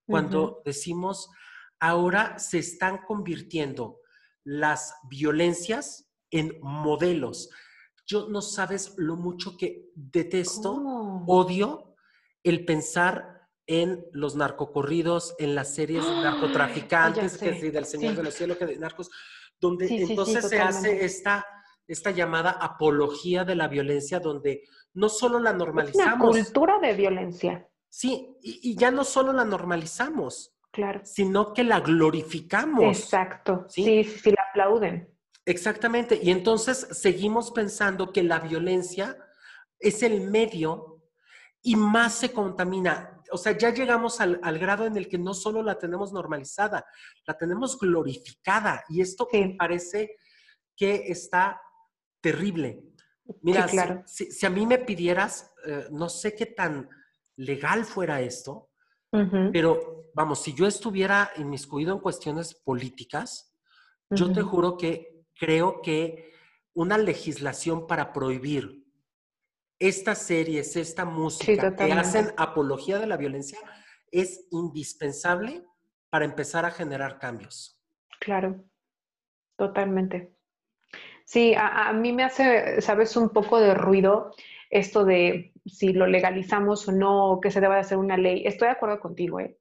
cuando 0.05 0.61
decimos, 0.65 1.29
ahora 1.79 2.37
se 2.39 2.59
están 2.59 2.99
convirtiendo 3.05 3.99
las 4.43 4.95
violencias 5.09 6.09
en 6.29 6.57
modelos. 6.61 7.49
Yo 8.05 8.27
no 8.27 8.41
sabes 8.41 8.93
lo 8.97 9.15
mucho 9.15 9.55
que 9.57 9.89
detesto, 9.95 10.73
odio 11.27 11.95
el 12.43 12.65
pensar 12.65 13.33
en 13.65 14.05
los 14.11 14.35
narcocorridos, 14.35 15.35
en 15.39 15.55
las 15.55 15.73
series 15.73 16.05
de 16.05 16.11
narcotraficantes, 16.11 17.37
que 17.37 17.71
del 17.71 17.85
Señor 17.85 18.15
de 18.15 18.23
los 18.23 18.33
Cielos, 18.33 18.57
que 18.57 18.65
de 18.65 18.77
narcos, 18.77 19.09
donde 19.59 19.87
entonces 19.87 20.49
se 20.49 20.59
hace 20.59 21.05
esta, 21.05 21.45
esta 21.87 22.11
llamada 22.11 22.51
apología 22.51 23.43
de 23.43 23.55
la 23.55 23.67
violencia, 23.67 24.19
donde 24.19 24.63
no 24.93 25.09
solo 25.09 25.39
la 25.39 25.53
normalizamos. 25.53 26.35
una 26.35 26.43
cultura 26.43 26.79
de 26.79 26.93
violencia. 26.93 27.67
Sí, 27.89 28.37
y, 28.41 28.75
ya 28.75 28.89
no 28.91 29.03
solo 29.03 29.33
la 29.33 29.45
normalizamos. 29.45 30.55
Claro. 30.71 31.01
Sino 31.03 31.53
que 31.53 31.63
la 31.63 31.81
glorificamos. 31.81 32.97
Exacto. 32.97 33.65
Sí, 33.69 34.03
sí, 34.03 34.03
sí, 34.03 34.31
la 34.31 34.43
aplauden. 34.49 35.13
Exactamente. 35.45 36.19
Y 36.21 36.31
entonces 36.31 36.87
seguimos 36.91 37.51
pensando 37.51 38.11
que 38.11 38.23
la 38.23 38.39
violencia 38.39 39.17
es 39.79 40.01
el 40.01 40.21
medio 40.21 41.03
y 41.61 41.75
más 41.75 42.15
se 42.15 42.31
contamina. 42.31 43.21
O 43.31 43.37
sea, 43.37 43.57
ya 43.57 43.71
llegamos 43.71 44.21
al, 44.21 44.39
grado 44.59 44.85
en 44.85 44.97
el 44.97 45.07
que 45.07 45.17
no 45.17 45.33
solo 45.33 45.61
la 45.63 45.77
tenemos 45.77 46.13
normalizada, 46.13 46.85
la 47.25 47.37
tenemos 47.37 47.77
glorificada. 47.77 48.83
Y 48.89 49.01
esto 49.01 49.27
me 49.31 49.55
parece 49.57 50.15
que 50.75 51.05
está 51.07 51.61
terrible. 52.23 52.81
Mira, 53.41 53.67
si, 54.07 54.45
a 54.45 54.49
mí 54.49 54.65
me 54.65 54.79
pidieras, 54.79 55.53
eh, 55.67 55.87
no 55.91 56.09
sé 56.09 56.35
qué 56.35 56.45
tan 56.45 56.89
legal 57.35 57.85
fuera 57.85 58.21
esto, 58.21 58.69
pero 59.51 60.09
vamos, 60.15 60.41
si 60.41 60.55
yo 60.55 60.65
estuviera 60.65 61.29
inmiscuido 61.37 61.93
en 61.93 61.99
cuestiones 61.99 62.55
políticas, 62.55 63.55
yo 64.09 64.33
te 64.33 64.41
juro 64.41 64.75
que 64.75 65.25
creo 65.35 65.83
que 65.83 66.33
una 66.73 66.97
legislación 66.97 67.85
para 67.85 68.11
prohibir 68.11 68.87
estas 69.77 70.17
series, 70.17 70.75
esta 70.75 71.05
música 71.05 71.75
que 71.75 71.91
hacen 71.91 72.33
apología 72.37 72.97
de 72.97 73.05
la 73.05 73.17
violencia 73.17 73.59
es 74.11 74.47
indispensable 74.49 75.63
para 76.09 76.25
empezar 76.25 76.65
a 76.65 76.71
generar 76.71 77.19
cambios. 77.19 77.79
Claro, 78.19 78.65
totalmente. 79.57 80.32
Sí, 81.25 81.53
a, 81.57 81.93
mí 81.93 82.11
me 82.11 82.23
hace, 82.23 82.81
sabes, 82.81 83.15
un 83.15 83.29
poco 83.29 83.59
de 83.59 83.73
ruido 83.73 84.31
esto 84.69 85.05
de 85.05 85.53
si 85.65 85.93
lo 85.93 86.07
legalizamos 86.07 86.87
o 86.87 86.91
no, 86.91 87.39
que 87.41 87.51
se 87.51 87.61
deba 87.61 87.75
de 87.75 87.81
hacer 87.81 87.97
una 87.97 88.17
ley. 88.17 88.43
Estoy 88.45 88.67
de 88.67 88.73
acuerdo 88.73 88.99
contigo, 88.99 89.39
¿eh? 89.39 89.57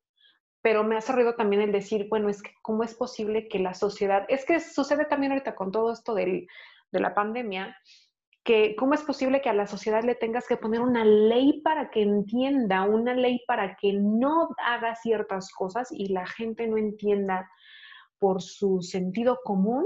pero 0.63 0.85
me 0.85 0.97
hace 0.97 1.13
ruido 1.13 1.35
también 1.35 1.61
el 1.61 1.73
decir, 1.73 2.07
bueno, 2.09 2.29
es 2.29 2.43
que 2.43 2.53
cómo 2.63 2.85
es 2.85 2.95
posible 2.95 3.49
que 3.49 3.59
la 3.59 3.75
sociedad, 3.75 4.25
es 4.29 4.45
que 4.45 4.61
sucede 4.61 5.05
también 5.05 5.33
ahorita 5.33 5.55
con 5.55 5.73
todo 5.73 5.93
esto 5.93 6.15
del, 6.15 6.47
de 6.93 7.01
la 7.01 7.15
pandemia, 7.15 7.77
que 8.45 8.75
cómo 8.77 8.95
es 8.95 9.03
posible 9.03 9.41
que 9.41 9.51
a 9.51 9.55
la 9.55 9.67
sociedad 9.67 10.03
le 10.03 10.15
tengas 10.15 10.47
que 10.47 10.57
poner 10.57 10.81
una 10.81 11.05
ley 11.05 11.61
para 11.63 11.91
que 11.91 12.03
entienda, 12.03 12.85
una 12.85 13.15
ley 13.15 13.43
para 13.47 13.77
que 13.77 13.93
no 13.93 14.51
haga 14.65 14.95
ciertas 14.97 15.53
cosas 15.53 15.89
y 15.93 16.09
la 16.09 16.27
gente 16.27 16.67
no 16.67 16.77
entienda 16.77 17.49
por 18.19 18.41
su 18.41 18.83
sentido 18.83 19.41
común 19.45 19.85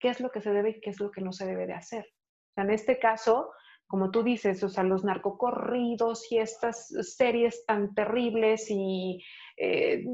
qué 0.00 0.08
es 0.08 0.20
lo 0.20 0.30
que 0.30 0.40
se 0.40 0.50
debe 0.50 0.70
y 0.70 0.80
qué 0.80 0.90
es 0.90 0.98
lo 0.98 1.10
que 1.10 1.20
no 1.20 1.32
se 1.32 1.46
debe 1.46 1.66
de 1.66 1.74
hacer. 1.74 2.04
O 2.04 2.54
sea, 2.54 2.64
en 2.64 2.70
este 2.70 2.98
caso, 2.98 3.50
como 3.86 4.10
tú 4.10 4.22
dices, 4.22 4.62
o 4.62 4.68
sea, 4.68 4.82
los 4.82 5.04
narcocorridos 5.04 6.30
y 6.32 6.38
estas 6.38 6.88
series 7.16 7.64
tan 7.66 7.94
terribles 7.94 8.66
y 8.70 9.22
eh, 9.56 10.04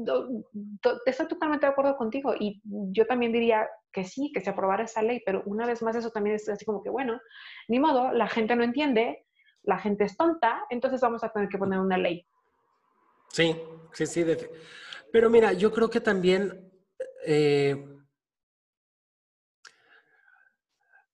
estoy 1.05 1.27
totalmente 1.27 1.65
de 1.65 1.71
acuerdo 1.71 1.95
contigo 1.95 2.33
y 2.37 2.61
yo 2.63 3.05
también 3.05 3.31
diría 3.31 3.67
que 3.91 4.03
sí, 4.03 4.31
que 4.33 4.41
se 4.41 4.49
aprobara 4.49 4.83
esa 4.83 5.01
ley, 5.01 5.21
pero 5.25 5.41
una 5.45 5.65
vez 5.65 5.81
más 5.81 5.95
eso 5.95 6.11
también 6.11 6.35
es 6.35 6.49
así 6.49 6.65
como 6.65 6.83
que, 6.83 6.89
bueno, 6.89 7.19
ni 7.67 7.79
modo, 7.79 8.11
la 8.11 8.27
gente 8.27 8.55
no 8.55 8.63
entiende, 8.63 9.25
la 9.63 9.77
gente 9.77 10.03
es 10.03 10.17
tonta, 10.17 10.65
entonces 10.69 10.99
vamos 11.01 11.23
a 11.23 11.29
tener 11.29 11.47
que 11.49 11.57
poner 11.57 11.79
una 11.79 11.97
ley. 11.97 12.25
Sí, 13.29 13.55
sí, 13.93 14.05
sí. 14.05 14.25
Pero 15.11 15.29
mira, 15.29 15.53
yo 15.53 15.71
creo 15.71 15.89
que 15.89 16.01
también... 16.01 16.71
Eh, 17.25 17.96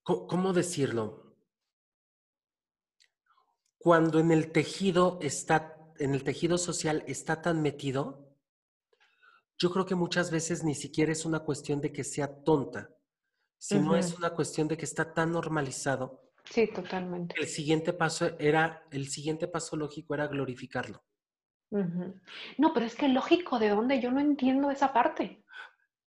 ¿Cómo 0.03 0.51
decirlo? 0.53 1.37
Cuando 3.77 4.19
en 4.19 4.31
el 4.31 4.51
tejido 4.51 5.17
está, 5.21 5.77
en 5.97 6.13
el 6.13 6.23
tejido 6.23 6.57
social 6.57 7.03
está 7.07 7.41
tan 7.41 7.61
metido, 7.61 8.35
yo 9.57 9.71
creo 9.71 9.85
que 9.85 9.95
muchas 9.95 10.29
veces 10.29 10.63
ni 10.63 10.75
siquiera 10.75 11.11
es 11.11 11.25
una 11.25 11.39
cuestión 11.39 11.79
de 11.79 11.93
que 11.93 12.03
sea 12.03 12.43
tonta, 12.43 12.89
sino 13.57 13.95
es 13.95 14.17
una 14.17 14.31
cuestión 14.31 14.67
de 14.67 14.77
que 14.77 14.85
está 14.85 15.13
tan 15.13 15.31
normalizado. 15.31 16.31
Sí, 16.43 16.67
totalmente. 16.67 17.35
El 17.39 17.47
siguiente 17.47 17.93
paso 17.93 18.37
era, 18.39 18.85
el 18.91 19.07
siguiente 19.07 19.47
paso 19.47 19.77
lógico 19.77 20.13
era 20.13 20.27
glorificarlo. 20.27 21.03
No, 21.71 22.73
pero 22.73 22.85
es 22.85 22.95
que 22.95 23.07
lógico, 23.07 23.57
¿de 23.57 23.69
dónde? 23.69 24.01
Yo 24.01 24.11
no 24.11 24.19
entiendo 24.19 24.69
esa 24.69 24.91
parte. 24.91 25.43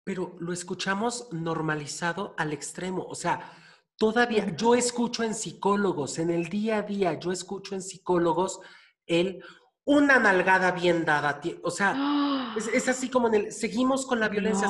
Pero 0.04 0.36
lo 0.40 0.54
escuchamos 0.54 1.30
normalizado 1.32 2.36
al 2.38 2.54
extremo. 2.54 3.04
O 3.06 3.16
sea, 3.16 3.52
Todavía, 3.98 4.56
yo 4.56 4.76
escucho 4.76 5.24
en 5.24 5.34
psicólogos, 5.34 6.20
en 6.20 6.30
el 6.30 6.50
día 6.50 6.80
a 6.80 6.82
día, 6.82 7.14
yo 7.20 7.32
escucho 7.32 7.76
en 7.76 7.82
psicólogos 7.82 8.60
el 9.06 9.42
una 9.86 10.18
nalgada 10.18 10.72
bien 10.72 11.06
dada. 11.06 11.40
O 11.62 11.70
sea, 11.70 12.56
es, 12.58 12.88
así 12.90 13.10
como 13.10 13.28
en 13.28 13.36
el, 13.36 13.52
seguimos 13.52 14.06
con 14.06 14.20
la 14.20 14.28
violencia. 14.28 14.68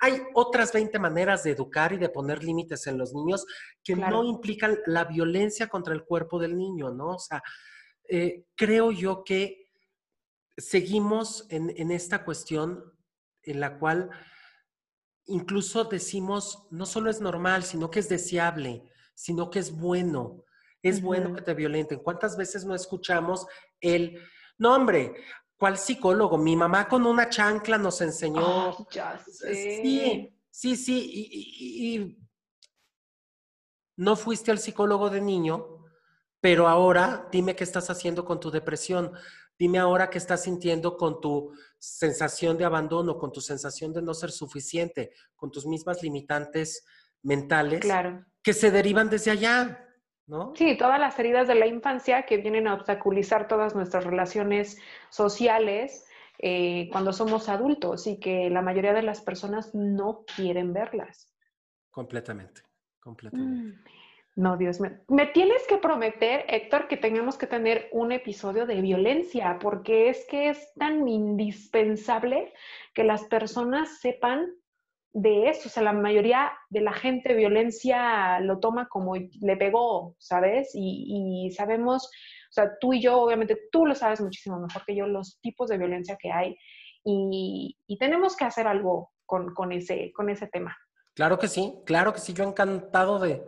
hay 0.00 0.22
otras 0.34 0.72
20 0.72 0.98
maneras 1.00 1.42
de 1.42 1.50
educar 1.50 1.92
y 1.92 1.98
de 1.98 2.08
poner 2.08 2.44
límites 2.44 2.86
en 2.86 2.96
los 2.96 3.12
niños 3.12 3.44
que 3.82 3.96
no 3.96 4.24
implican 4.24 4.78
la 4.86 5.04
violencia 5.04 5.66
contra 5.66 5.94
el 5.94 6.04
cuerpo 6.04 6.38
del 6.38 6.56
niño, 6.56 6.90
¿no? 6.90 7.16
O 7.16 7.18
sea, 7.18 7.42
eh, 8.08 8.44
creo 8.54 8.92
yo 8.92 9.24
que 9.24 9.66
seguimos 10.56 11.44
en, 11.50 11.74
en 11.76 11.90
esta 11.90 12.24
cuestión 12.24 12.94
en 13.42 13.60
la 13.60 13.78
cual 13.78 14.10
incluso 15.26 15.84
decimos, 15.84 16.66
no 16.70 16.86
solo 16.86 17.10
es 17.10 17.20
normal, 17.20 17.64
sino 17.64 17.90
que 17.90 18.00
es 18.00 18.08
deseable, 18.08 18.82
sino 19.14 19.50
que 19.50 19.58
es 19.58 19.76
bueno. 19.76 20.44
Es 20.82 21.02
bueno 21.02 21.34
que 21.34 21.42
te 21.42 21.54
violenten. 21.54 21.98
¿Cuántas 21.98 22.36
veces 22.36 22.64
no 22.64 22.74
escuchamos 22.74 23.46
el, 23.80 24.20
no 24.58 24.74
hombre, 24.74 25.14
¿cuál 25.56 25.78
psicólogo? 25.78 26.38
Mi 26.38 26.54
mamá 26.54 26.86
con 26.86 27.06
una 27.06 27.28
chancla 27.28 27.76
nos 27.76 28.00
enseñó. 28.00 28.86
ya 28.90 29.18
sé. 29.18 29.82
Sí, 29.82 30.32
sí, 30.50 30.76
sí. 30.76 31.10
y 31.12 32.26
no 33.96 34.14
fuiste 34.14 34.50
al 34.50 34.58
psicólogo 34.58 35.10
de 35.10 35.20
niño, 35.20 35.84
pero 36.40 36.68
ahora 36.68 37.28
dime 37.32 37.56
qué 37.56 37.64
estás 37.64 37.90
haciendo 37.90 38.24
con 38.24 38.38
tu 38.38 38.50
depresión. 38.50 39.12
Dime 39.58 39.78
ahora 39.78 40.10
qué 40.10 40.18
estás 40.18 40.42
sintiendo 40.42 40.96
con 40.96 41.20
tu 41.20 41.52
sensación 41.78 42.58
de 42.58 42.64
abandono, 42.64 43.16
con 43.18 43.32
tu 43.32 43.40
sensación 43.40 43.92
de 43.92 44.02
no 44.02 44.12
ser 44.14 44.30
suficiente, 44.30 45.12
con 45.34 45.50
tus 45.50 45.66
mismas 45.66 46.02
limitantes 46.02 46.84
mentales 47.22 47.86
que 48.42 48.52
se 48.52 48.70
derivan 48.70 49.10
desde 49.10 49.30
allá, 49.30 49.84
¿no? 50.26 50.52
Sí, 50.54 50.76
todas 50.76 51.00
las 51.00 51.18
heridas 51.18 51.48
de 51.48 51.54
la 51.54 51.66
infancia 51.66 52.24
que 52.26 52.36
vienen 52.36 52.68
a 52.68 52.74
obstaculizar 52.74 53.48
todas 53.48 53.74
nuestras 53.74 54.04
relaciones 54.04 54.78
sociales 55.10 56.04
eh, 56.38 56.88
cuando 56.92 57.12
somos 57.12 57.48
adultos 57.48 58.06
y 58.06 58.20
que 58.20 58.50
la 58.50 58.62
mayoría 58.62 58.92
de 58.92 59.02
las 59.02 59.22
personas 59.22 59.74
no 59.74 60.24
quieren 60.36 60.72
verlas. 60.72 61.32
Completamente, 61.90 62.62
completamente. 63.00 63.72
Mm. 63.72 63.95
No, 64.36 64.58
Dios 64.58 64.80
mío. 64.80 64.92
Me 65.08 65.26
tienes 65.26 65.66
que 65.66 65.78
prometer, 65.78 66.44
Héctor, 66.48 66.88
que 66.88 66.98
tengamos 66.98 67.38
que 67.38 67.46
tener 67.46 67.88
un 67.90 68.12
episodio 68.12 68.66
de 68.66 68.82
violencia, 68.82 69.58
porque 69.58 70.10
es 70.10 70.26
que 70.28 70.50
es 70.50 70.74
tan 70.74 71.08
indispensable 71.08 72.52
que 72.92 73.02
las 73.02 73.24
personas 73.24 73.98
sepan 73.98 74.46
de 75.14 75.48
eso. 75.48 75.68
O 75.68 75.70
sea, 75.70 75.82
la 75.82 75.94
mayoría 75.94 76.52
de 76.68 76.82
la 76.82 76.92
gente 76.92 77.32
violencia 77.32 78.38
lo 78.40 78.60
toma 78.60 78.88
como 78.88 79.14
le 79.16 79.56
pegó, 79.56 80.14
¿sabes? 80.18 80.70
Y, 80.74 81.50
sabemos, 81.56 82.04
o 82.04 82.52
sea, 82.52 82.72
tú 82.78 82.92
y 82.92 83.00
yo, 83.00 83.18
obviamente, 83.18 83.58
tú 83.72 83.86
lo 83.86 83.94
sabes 83.94 84.20
muchísimo 84.20 84.60
mejor 84.60 84.84
que 84.84 84.94
yo, 84.94 85.06
los 85.06 85.40
tipos 85.40 85.70
de 85.70 85.78
violencia 85.78 86.18
que 86.20 86.30
hay. 86.30 86.58
Y, 87.04 87.74
tenemos 87.98 88.36
que 88.36 88.44
hacer 88.44 88.66
algo 88.66 89.12
con, 89.24 89.54
con, 89.54 89.72
ese, 89.72 90.12
con 90.12 90.28
ese 90.28 90.46
tema. 90.46 90.76
Claro 91.14 91.38
que 91.38 91.48
sí, 91.48 91.74
claro 91.86 92.12
que 92.12 92.20
sí. 92.20 92.34
Yo 92.34 92.44
encantado 92.44 93.18
de, 93.18 93.42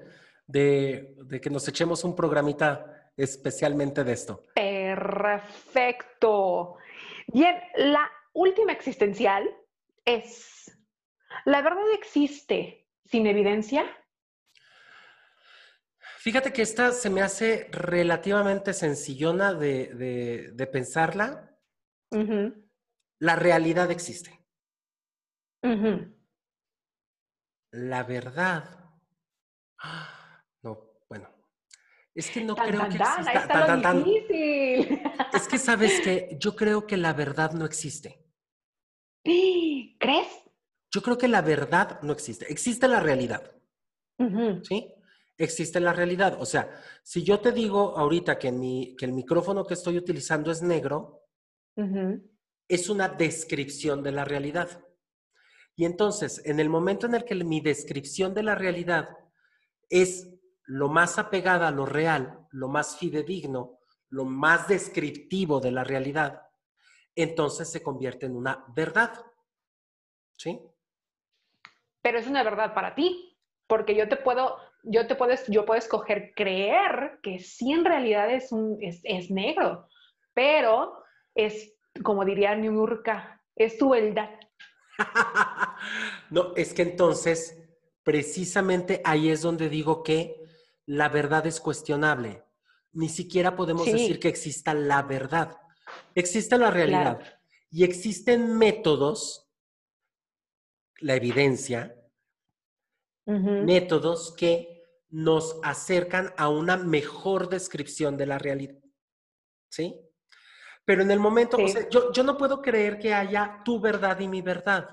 de, 0.49 1.15
que 1.41 1.51
nos 1.51 1.69
echemos 1.69 2.03
un 2.03 2.17
programita 2.17 3.13
especialmente 3.17 4.03
de 4.03 4.13
esto. 4.13 4.45
Perfecto. 4.55 5.99
Bien, 7.29 7.55
la 7.77 8.11
última 8.33 8.73
existencial 8.73 9.49
es, 10.05 10.77
¿la 11.45 11.63
verdad 11.63 11.85
existe 11.93 12.89
sin 13.05 13.27
evidencia? 13.27 13.85
Fíjate 16.19 16.53
que 16.53 16.63
esta 16.63 16.93
se 16.93 17.11
me 17.11 17.23
hace 17.23 17.69
relativamente 17.71 18.73
sencillona 18.73 19.55
de, 19.55 20.69
pensarla. 20.73 21.57
La 23.21 23.37
realidad 23.37 23.91
existe. 23.91 24.41
La 27.71 28.03
verdad. 28.05 28.79
Es 32.19 32.33
que 32.33 32.43
no 32.43 32.57
creo 32.57 32.89
que 32.89 32.97
exista. 32.97 33.33
Es 35.33 35.47
que 35.47 35.57
sabes 35.57 36.01
que 36.01 36.37
yo 36.41 36.57
creo 36.57 36.85
que 36.85 36.97
la 36.97 37.13
verdad 37.13 37.53
no 37.53 37.65
existe. 37.65 38.27
¿Crees? 39.25 40.27
Yo 40.91 41.01
creo 41.01 41.17
que 41.17 41.29
la 41.29 41.43
verdad 41.43 42.01
no 42.03 42.13
existe. 42.13 42.51
Existe 42.51 42.89
la 42.89 42.99
realidad. 42.99 43.53
¿Sí? 44.65 44.93
Existe 45.37 45.79
la 45.79 45.93
realidad. 45.93 46.39
O 46.41 46.45
sea, 46.45 46.69
si 47.05 47.23
yo 47.23 47.39
te 47.39 47.53
digo 47.53 47.97
ahorita 47.97 48.37
que, 48.37 48.51
mi, 48.51 48.97
que 48.97 49.05
el 49.05 49.13
micrófono 49.13 49.65
que 49.65 49.75
estoy 49.75 49.97
utilizando 49.97 50.51
es 50.51 50.61
negro, 50.61 51.23
es 52.67 52.89
una 52.89 53.09
descripción 53.09 54.03
de 54.03 54.11
la 54.11 54.25
realidad. 54.25 54.85
Y 55.77 55.85
entonces, 55.85 56.43
en 56.45 56.59
el 56.59 56.69
momento 56.69 57.07
en 57.07 57.15
el 57.15 57.25
que 57.25 57.37
mi 57.37 57.61
descripción 57.61 58.35
de 58.35 58.43
la 58.43 58.57
realidad 58.57 59.09
es 59.89 60.38
lo 60.69 60.89
más 60.89 61.19
apegada 61.19 61.69
a 61.69 61.71
lo 61.71 61.87
real, 61.87 62.47
lo 62.51 62.69
más 62.69 62.99
fidedigno, 62.99 63.79
lo 64.11 64.27
más 64.27 64.69
descriptivo 64.69 65.61
de 65.61 65.73
la 65.73 65.83
realidad, 65.83 66.43
entonces 67.15 67.73
se 67.73 67.83
convierte 67.83 68.27
en 68.27 68.37
una 68.37 68.67
verdad. 68.77 69.13
¿Sí? 70.37 70.61
Pero 72.03 72.19
es 72.19 72.27
una 72.27 72.43
verdad 72.43 72.75
para 72.75 72.95
ti, 72.95 73.35
porque 73.67 73.97
yo 73.97 74.09
te 74.11 74.17
puedo, 74.17 74.59
yo 74.83 75.07
te 75.07 75.15
puedo, 75.15 75.35
yo 75.49 75.65
puedo 75.65 75.79
escoger 75.79 76.35
creer 76.37 77.19
que 77.23 77.39
sí 77.39 77.73
en 77.73 77.87
realidad 77.87 78.31
es, 78.31 78.53
un, 78.53 78.79
es, 78.83 79.31
negro, 79.31 79.89
pero 80.35 81.03
es, 81.35 81.79
como 82.05 82.27
diría 82.27 82.55
Niurka, 82.55 83.43
es 83.57 83.79
tu 83.79 83.91
verdad. 83.91 84.39
no, 86.31 86.55
es 86.57 86.75
que 86.75 86.83
entonces, 86.83 87.59
precisamente 88.03 89.01
ahí 89.03 89.31
es 89.31 89.41
donde 89.41 89.71
digo 89.71 90.03
que 90.03 90.38
la 90.89 91.11
verdad 91.11 91.47
es 91.47 91.61
cuestionable. 91.61 92.45
Ni 92.93 93.11
siquiera 93.11 93.55
podemos 93.55 93.85
decir 93.85 94.19
que 94.19 94.29
exista 94.29 94.73
la 94.73 95.03
verdad. 95.03 95.55
Existe 96.15 96.57
la 96.57 96.71
realidad 96.71 97.21
y 97.71 97.85
existen 97.85 98.57
métodos, 98.57 99.51
la 101.01 101.15
evidencia, 101.15 101.95
métodos 103.27 104.35
que 104.35 104.83
nos 105.11 105.61
acercan 105.63 106.33
a 106.39 106.49
una 106.49 106.79
mejor 106.79 107.51
descripción 107.51 108.17
de 108.17 108.27
la 108.27 108.39
realidad. 108.39 108.83
¿Sí? 109.69 110.01
Pero 110.87 111.03
en 111.03 111.11
el 111.11 111.21
momento, 111.21 111.59
yo, 111.91 112.11
yo, 112.13 112.23
no 112.23 112.39
puedo 112.39 112.63
creer 112.63 112.99
que 112.99 113.13
haya 113.13 113.61
tu 113.63 113.79
verdad 113.79 114.19
y 114.21 114.29
mi 114.29 114.41
verdad. 114.41 114.89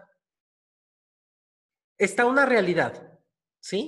Está 1.97 2.26
una 2.26 2.45
realidad, 2.45 3.17
¿sí? 3.61 3.88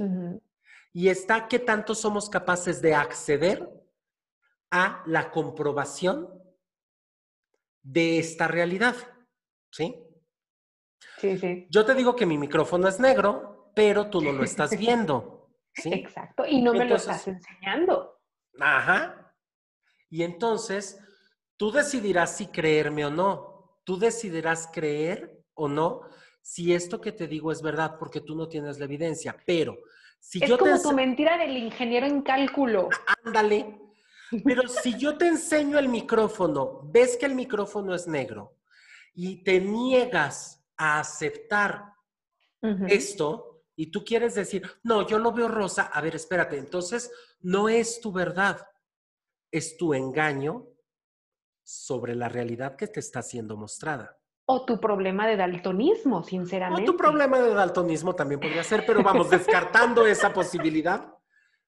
Y 0.97 1.09
está 1.09 1.47
qué 1.47 1.59
tanto 1.59 1.93
somos 1.93 2.27
capaces 2.27 2.81
de 2.81 2.95
acceder 2.95 3.69
a 4.71 5.03
la 5.05 5.29
comprobación 5.29 6.27
de 7.83 8.17
esta 8.17 8.47
realidad. 8.47 8.95
¿Sí? 9.71 9.95
Sí, 11.19 11.37
sí. 11.37 11.67
Yo 11.69 11.85
te 11.85 11.93
digo 11.93 12.15
que 12.15 12.25
mi 12.25 12.39
micrófono 12.39 12.87
es 12.87 12.99
negro, 12.99 13.71
pero 13.75 14.09
tú 14.09 14.21
no 14.21 14.31
lo 14.31 14.43
estás 14.43 14.71
viendo. 14.79 15.51
¿sí? 15.71 15.93
Exacto, 15.93 16.47
y 16.47 16.63
no 16.63 16.73
me 16.73 16.85
lo 16.85 16.95
estás 16.95 17.27
enseñando. 17.27 18.19
Ajá. 18.59 19.35
Y 20.09 20.23
entonces, 20.23 20.99
tú 21.57 21.71
decidirás 21.71 22.37
si 22.37 22.47
creerme 22.47 23.05
o 23.05 23.11
no. 23.11 23.81
Tú 23.83 23.99
decidirás 23.99 24.67
creer 24.73 25.43
o 25.53 25.67
no 25.67 26.09
si 26.41 26.73
esto 26.73 26.99
que 26.99 27.11
te 27.11 27.27
digo 27.27 27.51
es 27.51 27.61
verdad, 27.61 27.97
porque 27.99 28.21
tú 28.21 28.35
no 28.35 28.47
tienes 28.47 28.79
la 28.79 28.85
evidencia. 28.85 29.37
Pero 29.45 29.77
es 30.33 30.57
como 30.57 30.81
tu 30.81 30.91
mentira 30.93 31.37
del 31.37 31.57
ingeniero 31.57 32.05
en 32.05 32.21
cálculo. 32.21 32.89
Ándale. 33.23 33.79
Pero 34.43 34.67
si 34.67 34.97
yo 34.97 35.17
te 35.17 35.27
enseño 35.27 35.79
el 35.79 35.87
micrófono, 35.87 36.81
ves 36.83 37.17
que 37.17 37.25
el 37.25 37.35
micrófono 37.35 37.95
es 37.95 38.07
negro 38.07 38.57
y 39.13 39.43
te 39.43 39.59
niegas 39.59 40.65
a 40.75 40.99
aceptar 40.99 41.93
esto 42.87 43.63
y 43.75 43.91
tú 43.91 44.03
quieres 44.03 44.35
decir, 44.35 44.69
no, 44.83 45.07
yo 45.07 45.19
lo 45.19 45.31
veo 45.31 45.47
rosa, 45.47 45.83
a 45.83 46.01
ver, 46.01 46.15
espérate, 46.15 46.57
entonces 46.57 47.11
no 47.39 47.69
es 47.69 48.01
tu 48.01 48.11
verdad, 48.11 48.67
es 49.51 49.77
tu 49.77 49.93
engaño 49.93 50.67
sobre 51.63 52.15
la 52.15 52.27
realidad 52.27 52.75
que 52.75 52.87
te 52.87 52.99
está 52.99 53.21
siendo 53.21 53.55
mostrada. 53.55 54.17
O 54.49 54.63
tu 54.63 54.79
problema 54.79 55.27
de 55.27 55.35
daltonismo, 55.35 56.23
sinceramente. 56.23 56.83
O 56.83 56.85
tu 56.85 56.97
problema 56.97 57.37
de 57.39 57.53
daltonismo 57.53 58.15
también 58.15 58.39
podría 58.39 58.63
ser, 58.63 58.85
pero 58.85 59.03
vamos, 59.03 59.29
descartando 59.29 60.05
esa 60.07 60.31
posibilidad, 60.31 61.13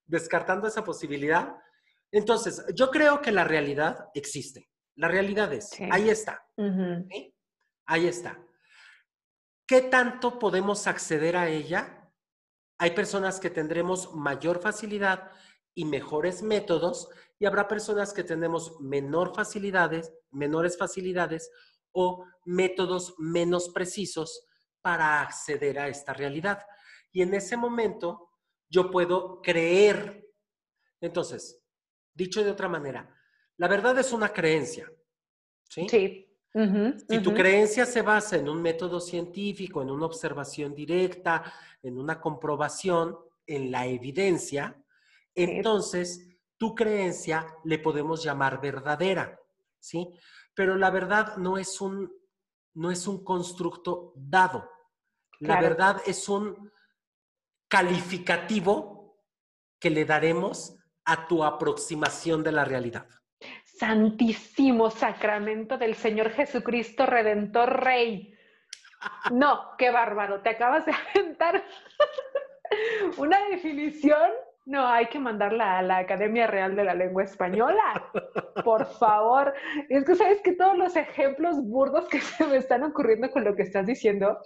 descartando 0.06 0.66
esa 0.66 0.82
posibilidad. 0.82 1.58
Entonces, 2.10 2.66
yo 2.74 2.90
creo 2.90 3.22
que 3.22 3.34
la 3.34 3.44
realidad 3.44 4.08
existe. 4.14 4.70
La 4.96 5.10
realidad 5.10 5.52
es, 5.52 5.72
ahí 5.92 6.10
está. 6.10 6.46
Ahí 7.86 8.08
está. 8.08 8.40
¿Qué 9.68 9.82
tanto 9.82 10.40
podemos 10.40 10.88
acceder 10.88 11.36
a 11.36 11.50
ella? 11.50 12.10
Hay 12.78 12.92
personas 12.92 13.42
que 13.42 13.50
tendremos 13.50 14.16
mayor 14.16 14.62
facilidad 14.62 15.32
y 15.74 15.84
mejores 15.84 16.42
métodos 16.44 17.10
y 17.40 17.46
habrá 17.46 17.68
personas 17.68 18.14
que 18.14 18.24
tenemos 18.24 18.80
menor 18.80 19.36
facilidades, 19.36 20.14
menores 20.32 20.78
facilidades 20.78 21.52
o 21.92 22.26
métodos 22.46 23.16
menos 23.18 23.70
precisos 23.70 24.46
para 24.82 25.22
acceder 25.22 25.80
a 25.80 25.88
esta 25.88 26.14
realidad. 26.14 26.66
Y 27.12 27.22
en 27.22 27.34
ese 27.34 27.58
momento 27.58 28.30
yo 28.70 28.90
puedo 28.92 29.42
creer. 29.42 30.28
Entonces, 31.02 31.62
dicho 32.14 32.44
de 32.44 32.52
otra 32.52 32.70
manera, 32.70 33.14
la 33.58 33.68
verdad 33.68 33.98
es 34.00 34.14
una 34.14 34.32
creencia. 34.32 34.92
Sí. 35.64 35.88
sí. 35.90 36.26
si 37.08 37.20
tu 37.20 37.34
creencia 37.34 37.86
se 37.86 38.02
basa 38.02 38.38
en 38.38 38.50
un 38.50 38.62
método 38.62 39.00
científico, 39.00 39.82
en 39.82 39.92
una 39.92 40.08
observación 40.08 40.74
directa, 40.74 41.54
en 41.84 41.98
una 41.98 42.20
comprobación, 42.20 43.18
en 43.46 43.72
la 43.72 43.86
evidencia, 43.86 44.76
entonces 45.36 46.28
tu 46.58 46.76
creencia 46.76 47.48
le 47.64 47.80
podemos 47.80 48.24
llamar 48.24 48.60
verdadera, 48.60 49.40
¿sí? 49.80 50.10
Pero 50.54 50.76
la 50.76 50.90
verdad 50.90 51.38
no 51.38 51.58
es 51.58 51.82
un, 51.82 52.12
no 52.74 52.92
es 52.92 53.08
un 53.08 53.24
constructo 53.24 54.14
dado. 54.16 54.70
La 55.40 55.62
verdad 55.62 56.02
es 56.06 56.28
un 56.28 56.72
calificativo 57.70 59.18
que 59.80 59.90
le 59.90 60.04
daremos 60.04 60.78
a 61.06 61.28
tu 61.28 61.44
aproximación 61.44 62.44
de 62.44 62.52
la 62.52 62.66
realidad. 62.66 63.08
Santísimo 63.64 64.90
sacramento 64.90 65.78
del 65.78 65.96
Señor 65.96 66.32
Jesucristo 66.32 67.06
Redentor 67.06 67.84
Rey. 67.84 68.36
No, 69.32 69.78
qué 69.78 69.92
bárbaro, 69.92 70.42
te 70.42 70.50
acabas 70.50 70.86
de 70.86 70.92
aventar 70.92 71.64
una 73.18 73.40
definición 73.48 74.30
no, 74.70 74.88
hay 74.88 75.08
que 75.08 75.18
mandarla 75.18 75.80
a 75.80 75.82
la 75.82 75.98
Academia 75.98 76.46
Real 76.46 76.76
de 76.76 76.84
la 76.84 76.94
Lengua 76.94 77.24
Española. 77.24 78.12
Por 78.64 78.86
favor. 78.86 79.54
Es 79.90 80.06
que 80.06 80.16
sabes 80.16 80.42
que 80.42 80.54
todos 80.54 80.78
los 80.78 80.96
ejemplos 80.96 81.62
burdos 81.62 82.08
que 82.08 82.20
se 82.22 82.46
me 82.46 82.58
están 82.58 82.84
ocurriendo 82.84 83.30
con 83.32 83.44
lo 83.44 83.56
que 83.56 83.64
estás 83.64 83.86
diciendo, 83.86 84.40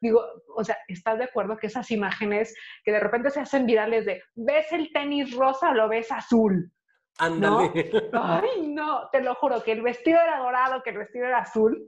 digo, 0.00 0.20
o 0.56 0.64
sea, 0.64 0.76
¿estás 0.88 1.18
de 1.18 1.24
acuerdo 1.24 1.56
que 1.56 1.68
esas 1.68 1.90
imágenes 1.90 2.54
que 2.84 2.92
de 2.92 3.00
repente 3.00 3.30
se 3.30 3.40
hacen 3.40 3.66
virales 3.66 4.04
de, 4.04 4.22
¿ves 4.34 4.72
el 4.72 4.92
tenis 4.92 5.34
rosa 5.36 5.70
o 5.70 5.74
lo 5.74 5.88
ves 5.88 6.10
azul? 6.10 6.70
Ándale. 7.18 7.90
Ay, 8.12 8.68
no, 8.68 9.08
te 9.10 9.20
lo 9.20 9.34
juro, 9.34 9.62
que 9.62 9.72
el 9.72 9.82
vestido 9.82 10.20
era 10.20 10.38
dorado, 10.38 10.82
que 10.82 10.90
el 10.90 10.98
vestido 10.98 11.26
era 11.26 11.38
azul. 11.38 11.86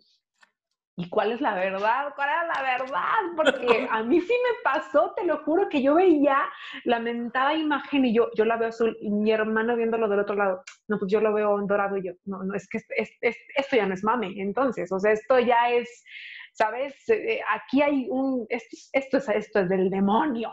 ¿Y 0.96 1.08
cuál 1.08 1.32
es 1.32 1.40
la 1.40 1.54
verdad? 1.54 2.12
¿Cuál 2.14 2.28
era 2.28 2.44
la 2.44 2.62
verdad? 2.62 3.34
Porque 3.34 3.88
a 3.90 4.02
mí 4.04 4.20
sí 4.20 4.32
me 4.32 4.62
pasó, 4.62 5.12
te 5.16 5.24
lo 5.24 5.38
juro, 5.38 5.68
que 5.68 5.82
yo 5.82 5.96
veía 5.96 6.38
la 6.84 7.00
mentada 7.00 7.54
imagen 7.54 8.04
y 8.04 8.14
yo, 8.14 8.30
yo 8.36 8.44
la 8.44 8.56
veo 8.56 8.68
azul 8.68 8.96
y 9.00 9.10
mi 9.10 9.32
hermano 9.32 9.74
viéndolo 9.74 10.08
del 10.08 10.20
otro 10.20 10.36
lado, 10.36 10.62
no, 10.88 10.98
pues 10.98 11.10
yo 11.10 11.20
lo 11.20 11.32
veo 11.32 11.58
en 11.58 11.66
dorado 11.66 11.96
y 11.96 12.06
yo, 12.06 12.12
no, 12.26 12.44
no, 12.44 12.54
es 12.54 12.68
que 12.68 12.78
esto 12.78 13.76
ya 13.76 13.86
no 13.86 13.94
es 13.94 14.04
mame, 14.04 14.34
entonces, 14.36 14.90
o 14.92 15.00
sea, 15.00 15.12
esto 15.12 15.40
ya 15.40 15.70
es, 15.70 16.04
¿sabes? 16.52 16.94
Eh, 17.08 17.40
aquí 17.50 17.82
hay 17.82 18.06
un, 18.08 18.46
esto, 18.48 18.76
esto, 18.92 19.16
es, 19.18 19.28
esto 19.30 19.60
es 19.60 19.68
del 19.68 19.90
demonio, 19.90 20.50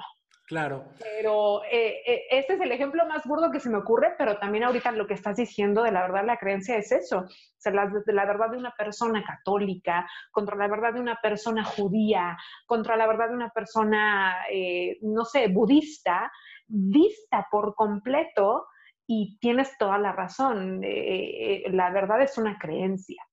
Claro. 0.51 0.83
Pero 0.99 1.63
eh, 1.63 2.01
eh, 2.05 2.23
este 2.29 2.55
es 2.55 2.59
el 2.59 2.73
ejemplo 2.73 3.07
más 3.07 3.23
burdo 3.23 3.51
que 3.51 3.61
se 3.61 3.69
me 3.69 3.77
ocurre, 3.77 4.15
pero 4.17 4.37
también 4.37 4.65
ahorita 4.65 4.91
lo 4.91 5.07
que 5.07 5.13
estás 5.13 5.37
diciendo 5.37 5.81
de 5.81 5.93
la 5.93 6.01
verdad, 6.01 6.25
la 6.25 6.35
creencia 6.35 6.75
es 6.75 6.91
eso. 6.91 7.19
O 7.19 7.29
sea, 7.57 7.71
la, 7.71 7.89
la 8.07 8.25
verdad 8.25 8.51
de 8.51 8.57
una 8.57 8.73
persona 8.77 9.23
católica, 9.23 10.05
contra 10.29 10.57
la 10.57 10.67
verdad 10.67 10.93
de 10.93 10.99
una 10.99 11.17
persona 11.21 11.63
judía, 11.63 12.37
contra 12.65 12.97
la 12.97 13.07
verdad 13.07 13.29
de 13.29 13.35
una 13.35 13.49
persona, 13.51 14.45
eh, 14.51 14.97
no 15.03 15.23
sé, 15.23 15.47
budista, 15.47 16.29
vista 16.67 17.47
por 17.49 17.73
completo 17.73 18.67
y 19.07 19.37
tienes 19.39 19.77
toda 19.77 19.97
la 19.99 20.11
razón. 20.11 20.81
la 20.81 21.89
verdad 21.91 22.23
es 22.23 22.37
una 22.37 22.57
creencia. 22.59 23.23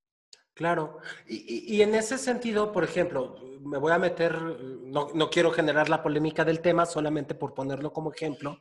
Claro, 0.58 0.98
y, 1.28 1.80
en 1.82 1.94
ese 1.94 2.18
sentido, 2.18 2.72
por 2.72 2.82
ejemplo, 2.82 3.36
me 3.60 3.78
voy 3.78 3.92
a 3.92 3.98
meter, 4.00 4.34
no, 4.42 5.30
quiero 5.30 5.52
generar 5.52 5.88
la 5.88 6.02
polémica 6.02 6.44
del 6.44 6.60
tema, 6.60 6.84
solamente 6.84 7.36
por 7.36 7.54
ponerlo 7.54 7.92
como 7.92 8.12
ejemplo, 8.12 8.60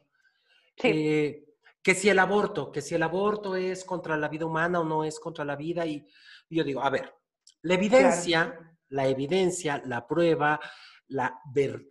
eh, 0.83 1.43
que 1.81 1.95
si 1.95 2.07
el 2.07 2.19
aborto, 2.19 2.71
que 2.71 2.83
si 2.83 2.93
el 2.93 3.01
aborto 3.01 3.55
es 3.55 3.83
contra 3.83 4.15
la 4.15 4.27
vida 4.27 4.45
humana 4.45 4.81
o 4.81 4.83
no 4.83 5.03
es 5.03 5.19
contra 5.19 5.43
la 5.43 5.55
vida, 5.55 5.87
y, 5.87 6.07
yo 6.51 6.63
digo, 6.63 6.83
a 6.83 6.91
ver, 6.91 7.15
la 7.63 7.73
evidencia, 7.73 8.77
la 8.89 9.07
evidencia, 9.07 9.81
la 9.83 10.05
prueba, 10.05 10.59
la, 11.07 11.41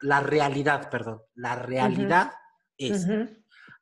la 0.03 0.21
realidad, 0.21 0.89
perdón, 0.89 1.21
la 1.35 1.57
realidad 1.57 2.31
es 2.79 3.09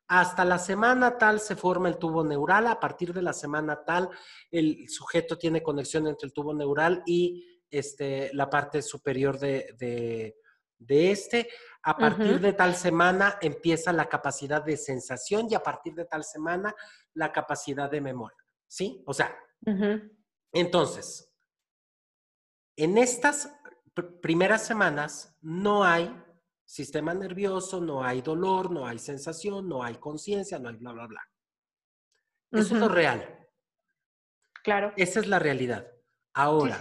hasta 0.07 0.45
la 0.45 0.59
semana 0.59 1.17
tal 1.17 1.39
se 1.39 1.55
forma 1.55 1.89
el 1.89 1.97
tubo 1.97 2.23
neural, 2.23 2.67
a 2.67 2.79
partir 2.79 3.13
de 3.13 3.21
la 3.21 3.33
semana 3.33 3.83
tal 3.83 4.09
el 4.51 4.87
sujeto 4.87 5.37
tiene 5.37 5.63
conexión 5.63 6.07
entre 6.07 6.27
el 6.27 6.33
tubo 6.33 6.53
neural 6.53 7.01
y 7.05 7.63
este, 7.69 8.31
la 8.33 8.49
parte 8.49 8.81
superior 8.81 9.39
de, 9.39 10.35
este. 10.87 11.49
A 11.83 11.97
partir 11.97 12.39
de 12.39 12.53
tal 12.53 12.75
semana 12.75 13.37
empieza 13.41 13.91
la 13.91 14.07
capacidad 14.07 14.63
de 14.63 14.77
sensación 14.77 15.47
y 15.49 15.55
a 15.55 15.63
partir 15.63 15.93
de 15.95 16.05
tal 16.05 16.23
semana 16.23 16.75
la 17.13 17.31
capacidad 17.31 17.89
de 17.89 18.01
memoria. 18.01 18.37
¿Sí? 18.67 19.03
O 19.05 19.13
sea, 19.13 19.35
entonces, 20.51 21.31
en 22.75 22.97
estas 22.97 23.51
primeras 24.21 24.65
semanas 24.65 25.37
no 25.41 25.83
hay 25.83 26.13
sistema 26.65 27.13
nervioso, 27.13 27.79
no 27.79 28.03
hay 28.03 28.21
dolor, 28.21 28.71
no 28.71 28.85
hay 28.87 28.99
sensación, 28.99 29.69
no 29.69 29.83
hay 29.83 29.95
conciencia, 29.95 30.59
no 30.59 30.69
hay 30.69 30.75
bla, 30.75 30.91
bla, 30.91 31.07
bla. 31.07 31.21
Eso 32.51 32.75
es 32.75 32.79
lo 32.79 32.87
real. 32.87 33.47
Claro. 34.63 34.93
Esa 34.97 35.19
es 35.19 35.27
la 35.27 35.39
realidad. 35.39 35.87
Ahora, 36.33 36.79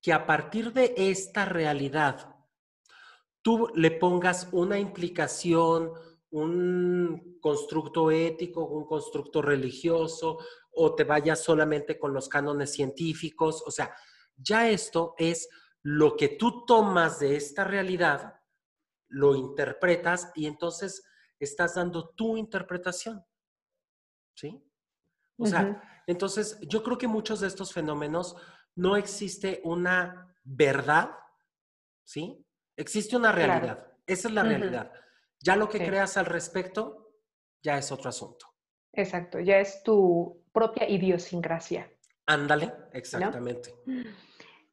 que 0.00 0.12
a 0.12 0.26
partir 0.26 0.72
de 0.72 0.94
esta 0.96 1.44
realidad 1.44 2.34
tú 3.42 3.70
le 3.74 3.92
pongas 3.92 4.48
una 4.52 4.78
implicación, 4.78 5.92
un 6.30 7.38
constructo 7.40 8.10
ético, 8.10 8.66
un 8.66 8.84
constructo 8.84 9.40
religioso, 9.40 10.38
o 10.72 10.94
te 10.94 11.04
vayas 11.04 11.42
solamente 11.42 11.98
con 11.98 12.12
los 12.12 12.28
cánones 12.28 12.72
científicos, 12.72 13.62
o 13.66 13.70
sea, 13.70 13.94
ya 14.36 14.68
esto 14.68 15.14
es 15.18 15.48
lo 15.82 16.16
que 16.16 16.28
tú 16.28 16.64
tomas 16.66 17.20
de 17.20 17.36
esta 17.36 17.64
realidad 17.64 18.37
lo 19.08 19.34
interpretas 19.34 20.30
y 20.34 20.46
entonces 20.46 21.04
estás 21.38 21.74
dando 21.74 22.10
tu 22.10 22.36
interpretación. 22.36 23.24
¿Sí? 24.34 24.62
O 25.36 25.46
sea, 25.46 26.02
entonces 26.06 26.58
yo 26.62 26.82
creo 26.82 26.98
que 26.98 27.06
muchos 27.06 27.40
de 27.40 27.46
estos 27.46 27.72
fenómenos 27.72 28.36
no 28.74 28.96
existe 28.96 29.60
una 29.64 30.34
verdad, 30.42 31.10
¿sí? 32.04 32.44
Existe 32.76 33.16
una 33.16 33.32
realidad. 33.32 33.86
Esa 34.06 34.28
es 34.28 34.34
la 34.34 34.42
realidad. 34.42 34.92
Ya 35.40 35.54
lo 35.54 35.68
que 35.68 35.78
creas 35.78 36.16
al 36.16 36.26
respecto, 36.26 37.12
ya 37.62 37.78
es 37.78 37.92
otro 37.92 38.08
asunto. 38.08 38.46
Exacto, 38.92 39.38
ya 39.38 39.58
es 39.58 39.82
tu 39.82 40.44
propia 40.52 40.88
idiosincrasia. 40.88 41.90
Ándale, 42.26 42.72
exactamente. 42.92 43.74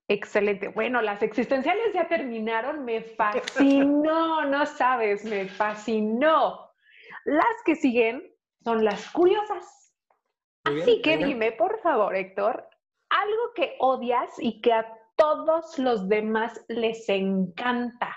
Excelente. 0.07 0.67
Bueno, 0.67 1.01
las 1.01 1.21
existenciales 1.23 1.93
ya 1.93 2.07
terminaron. 2.07 2.85
Me 2.85 3.01
fascinó, 3.01 4.45
no 4.45 4.65
sabes, 4.65 5.25
me 5.25 5.47
fascinó. 5.49 6.71
Las 7.25 7.55
que 7.65 7.75
siguen 7.75 8.23
son 8.63 8.85
las 8.85 9.09
curiosas. 9.11 9.93
Así 10.63 11.01
que 11.01 11.17
dime, 11.17 11.51
por 11.51 11.79
favor, 11.81 12.15
Héctor, 12.15 12.67
algo 13.09 13.53
que 13.55 13.75
odias 13.79 14.31
y 14.39 14.61
que 14.61 14.73
a 14.73 14.85
todos 15.15 15.77
los 15.77 16.07
demás 16.09 16.63
les 16.67 17.07
encanta. 17.09 18.15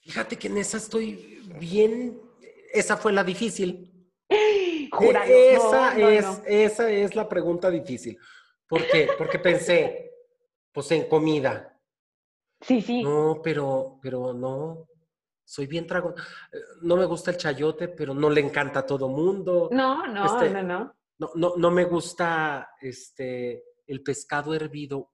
Fíjate 0.00 0.36
que 0.36 0.48
en 0.48 0.58
esa 0.58 0.76
estoy 0.78 1.42
bien. 1.58 2.20
Esa 2.72 2.96
fue 2.96 3.12
la 3.12 3.24
difícil. 3.24 3.90
Jurado, 4.92 5.30
esa, 5.30 5.98
es, 5.98 6.42
esa 6.46 6.90
es 6.90 7.14
la 7.14 7.28
pregunta 7.28 7.70
difícil. 7.70 8.18
¿Por 8.66 8.86
qué? 8.86 9.08
Porque 9.18 9.38
pensé, 9.38 10.09
pues 10.72 10.90
en 10.92 11.08
comida. 11.08 11.78
Sí, 12.60 12.80
sí. 12.82 13.02
No, 13.02 13.40
pero, 13.42 13.98
pero 14.02 14.32
no. 14.32 14.86
Soy 15.44 15.66
bien 15.66 15.86
trago. 15.86 16.14
Eh, 16.52 16.58
no 16.82 16.96
me 16.96 17.06
gusta 17.06 17.30
el 17.30 17.36
chayote, 17.36 17.88
pero 17.88 18.14
no 18.14 18.30
le 18.30 18.40
encanta 18.40 18.80
a 18.80 18.86
todo 18.86 19.08
mundo. 19.08 19.68
No, 19.72 20.06
no, 20.06 20.24
este, 20.24 20.50
no, 20.50 20.62
no. 20.62 20.94
No, 21.18 21.30
no, 21.34 21.54
no 21.56 21.70
me 21.70 21.84
gusta 21.84 22.70
este, 22.80 23.64
el 23.86 24.02
pescado 24.02 24.54
hervido, 24.54 25.10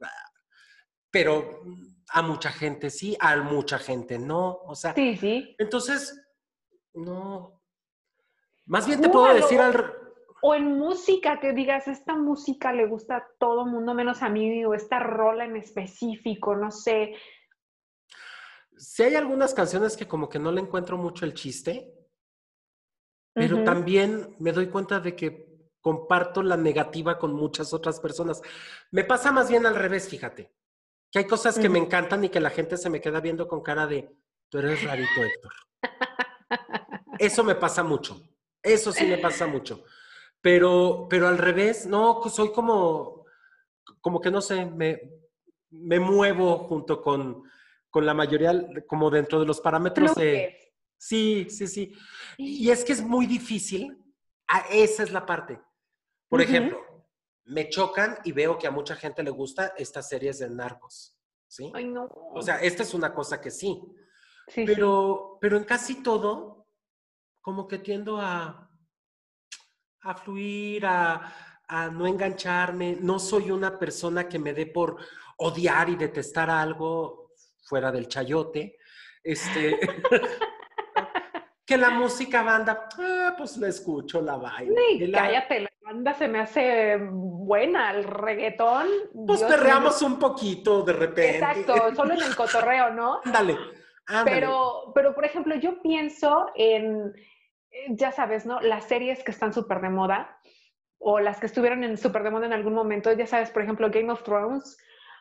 pero 1.11 1.63
a 2.11 2.23
mucha 2.23 2.53
gente 2.53 2.91
sí, 2.91 3.17
a 3.19 3.37
mucha 3.37 3.79
gente 3.79 4.19
no. 4.19 4.61
O 4.67 4.75
sea, 4.75 4.95
sí, 4.95 5.17
sí. 5.17 5.57
Entonces, 5.59 6.21
no. 6.95 7.63
Más 8.67 8.87
bien 8.87 9.01
te 9.01 9.09
puedo 9.09 9.33
decir 9.35 9.61
al, 9.61 9.95
o 10.43 10.55
en 10.55 10.79
música, 10.79 11.41
que 11.41 11.53
digas, 11.53 11.89
esta 11.89 12.15
música 12.15 12.73
le 12.73 12.87
gusta 12.87 13.17
a 13.17 13.27
todo 13.39 13.67
mundo 13.67 13.95
menos 13.95 14.23
a 14.23 14.29
mí, 14.29 14.65
o 14.65 14.75
esta 14.75 14.99
rola 14.99 15.45
en 15.45 15.57
específico, 15.57 16.55
no 16.55 16.71
sé. 16.71 17.15
Sí 18.77 19.03
hay 19.03 19.15
algunas 19.15 19.55
canciones 19.55 19.97
que 19.97 20.07
como 20.07 20.29
que 20.29 20.39
no 20.39 20.53
le 20.53 20.61
encuentro 20.61 20.99
mucho 20.99 21.25
el 21.25 21.35
chiste, 21.35 21.93
pero 23.33 23.65
también 23.65 24.35
me 24.39 24.53
doy 24.53 24.69
cuenta 24.69 24.99
de 24.99 25.15
que 25.15 25.47
comparto 25.81 26.43
la 26.43 26.57
negativa 26.57 27.19
con 27.19 27.33
muchas 27.35 27.73
otras 27.73 28.01
personas. 28.01 28.43
Me 28.91 29.05
pasa 29.05 29.31
más 29.31 29.49
bien 29.49 29.67
al 29.67 29.75
revés, 29.75 30.09
fíjate, 30.09 30.53
que 31.11 31.19
hay 31.21 31.27
cosas 31.27 31.59
que 31.59 31.69
me 31.69 31.79
encantan 31.79 32.25
y 32.25 32.29
que 32.29 32.41
la 32.41 32.51
gente 32.51 32.77
se 32.77 32.91
me 32.91 33.01
queda 33.01 33.21
viendo 33.21 33.47
con 33.47 33.63
cara 33.63 33.87
de, 33.87 34.11
tú 34.49 34.59
eres 34.59 34.83
rarito, 34.83 35.23
Héctor. 35.23 35.53
Eso 37.19 37.45
me 37.45 37.55
pasa 37.55 37.83
mucho. 37.83 38.21
Eso 38.63 38.91
sí 38.91 39.07
me 39.07 39.19
pasa 39.19 39.47
mucho. 39.47 39.85
Pero, 40.47 41.09
pero 41.11 41.27
al 41.27 41.39
revés, 41.39 41.87
no, 41.87 42.23
soy 42.29 42.53
como, 42.53 43.27
como 44.01 44.21
que 44.21 44.31
no 44.31 44.41
sé, 44.41 44.65
me, 44.65 45.01
me 45.71 45.99
muevo 45.99 46.59
junto 46.69 47.03
con, 47.03 47.43
con 47.91 48.07
la 48.07 48.15
mayoría, 48.15 48.53
como 48.87 49.11
dentro 49.11 49.41
de 49.41 49.47
los 49.47 49.61
parámetros 49.61 50.15
de... 50.15 50.73
Sí, 50.97 51.49
sí, 51.51 51.67
sí. 51.67 51.93
Y 52.39 52.71
es 52.71 52.85
que 52.85 52.93
es 52.93 53.03
muy 53.03 53.27
difícil. 53.27 53.99
Ah, 54.47 54.65
esa 54.71 55.03
es 55.03 55.11
la 55.11 55.27
parte. 55.27 55.61
Por 56.29 56.41
ejemplo, 56.41 56.79
me 57.47 57.69
chocan 57.69 58.17
y 58.23 58.31
veo 58.31 58.57
que 58.57 58.69
a 58.69 58.71
mucha 58.71 58.95
gente 58.95 59.25
le 59.25 59.31
gusta 59.31 59.75
estas 59.77 60.09
series 60.09 60.39
de 60.39 60.49
narcos. 60.49 61.19
¿Sí? 61.49 61.73
Ay, 61.75 61.89
no. 61.89 62.09
O 62.33 62.41
sea, 62.41 62.59
esta 62.61 62.85
es 62.85 62.95
una 62.95 63.13
cosa 63.13 63.41
que 63.41 63.51
sí. 63.51 63.83
sí 64.47 64.63
pero, 64.65 65.39
pero 65.41 65.57
en 65.57 65.65
casi 65.65 66.05
todo, 66.05 66.69
como 67.41 67.67
que 67.67 67.79
tiendo 67.79 68.21
a, 68.21 68.66
a 70.11 70.15
fluir, 70.15 70.87
a, 70.87 71.21
no 71.93 72.07
engancharme. 72.07 72.97
No 73.01 73.19
soy 73.19 73.51
una 73.51 73.79
persona 73.79 74.29
que 74.29 74.39
me 74.39 74.53
dé 74.53 74.67
por 74.67 74.97
odiar 75.39 75.89
y 75.89 75.97
detestar 75.97 76.49
algo 76.49 77.33
fuera 77.63 77.91
del 77.91 78.09
chayote. 78.09 78.79
Este, 79.23 79.79
que 81.67 81.77
la 81.77 81.91
música 81.91 82.43
banda, 82.43 82.89
ah, 82.99 83.35
pues 83.37 83.57
la 83.57 83.69
escucho, 83.69 84.23
la 84.23 84.37
bailo. 84.37 84.75
cállate, 85.13 85.61
la 85.61 85.71
banda 85.83 86.15
se 86.15 86.29
me 86.29 86.39
hace 86.39 86.97
buena, 87.11 87.91
el 87.91 88.05
reggaetón. 88.05 88.87
Pues 89.27 89.43
perreamos 89.43 90.01
un 90.03 90.19
poquito 90.19 90.83
de 90.83 90.93
repente. 90.93 91.39
Exacto, 91.39 91.95
solo 91.97 92.15
en 92.15 92.23
el 92.23 92.37
cotorreo, 92.37 92.91
¿no? 92.91 93.21
Ándale. 93.25 93.57
Pero, 94.25 94.93
pero, 94.95 95.15
por 95.15 95.25
ejemplo, 95.25 95.57
yo 95.57 95.83
pienso 95.83 96.47
en, 96.55 97.13
ya 97.91 98.13
sabes, 98.13 98.47
¿no? 98.47 98.61
Las 98.61 98.85
series 98.85 99.23
que 99.23 99.31
están 99.31 99.53
súper 99.53 99.81
de 99.81 99.91
moda 99.91 100.39
o 100.99 101.21
las 101.21 101.41
que 101.41 101.47
estuvieron 101.47 101.85
en 101.85 101.97
súper 101.97 102.23
de 102.23 102.31
moda 102.31 102.47
en 102.47 102.53
algún 102.53 102.75
momento, 102.75 103.13
ya 103.13 103.27
sabes, 103.27 103.51
por 103.51 103.63
ejemplo, 103.63 103.91
Game 103.91 104.11
of 104.11 104.23
Thrones, 104.23 104.77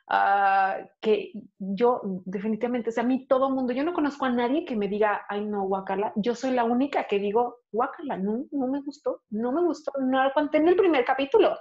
uh, 0.09 0.85
que 1.01 1.31
yo 1.59 2.01
definitivamente, 2.25 2.89
o 2.89 2.93
sea, 2.93 3.03
a 3.03 3.07
mí 3.07 3.27
todo 3.27 3.49
mundo, 3.49 3.73
yo 3.73 3.83
no 3.83 3.93
conozco 3.93 4.25
a 4.25 4.29
nadie 4.29 4.65
que 4.65 4.75
me 4.75 4.87
diga, 4.87 5.25
ay 5.29 5.45
no, 5.45 5.63
guacala, 5.63 6.13
yo 6.15 6.35
soy 6.35 6.51
la 6.51 6.63
única 6.63 7.07
que 7.07 7.19
digo, 7.19 7.59
guacala, 7.71 8.17
no, 8.17 8.45
no 8.51 8.67
me 8.67 8.81
gustó, 8.81 9.21
no 9.29 9.51
me 9.51 9.61
gustó, 9.61 9.91
no 9.99 10.21
aguanté 10.21 10.57
en 10.57 10.69
el 10.69 10.75
primer 10.75 11.05
capítulo. 11.05 11.57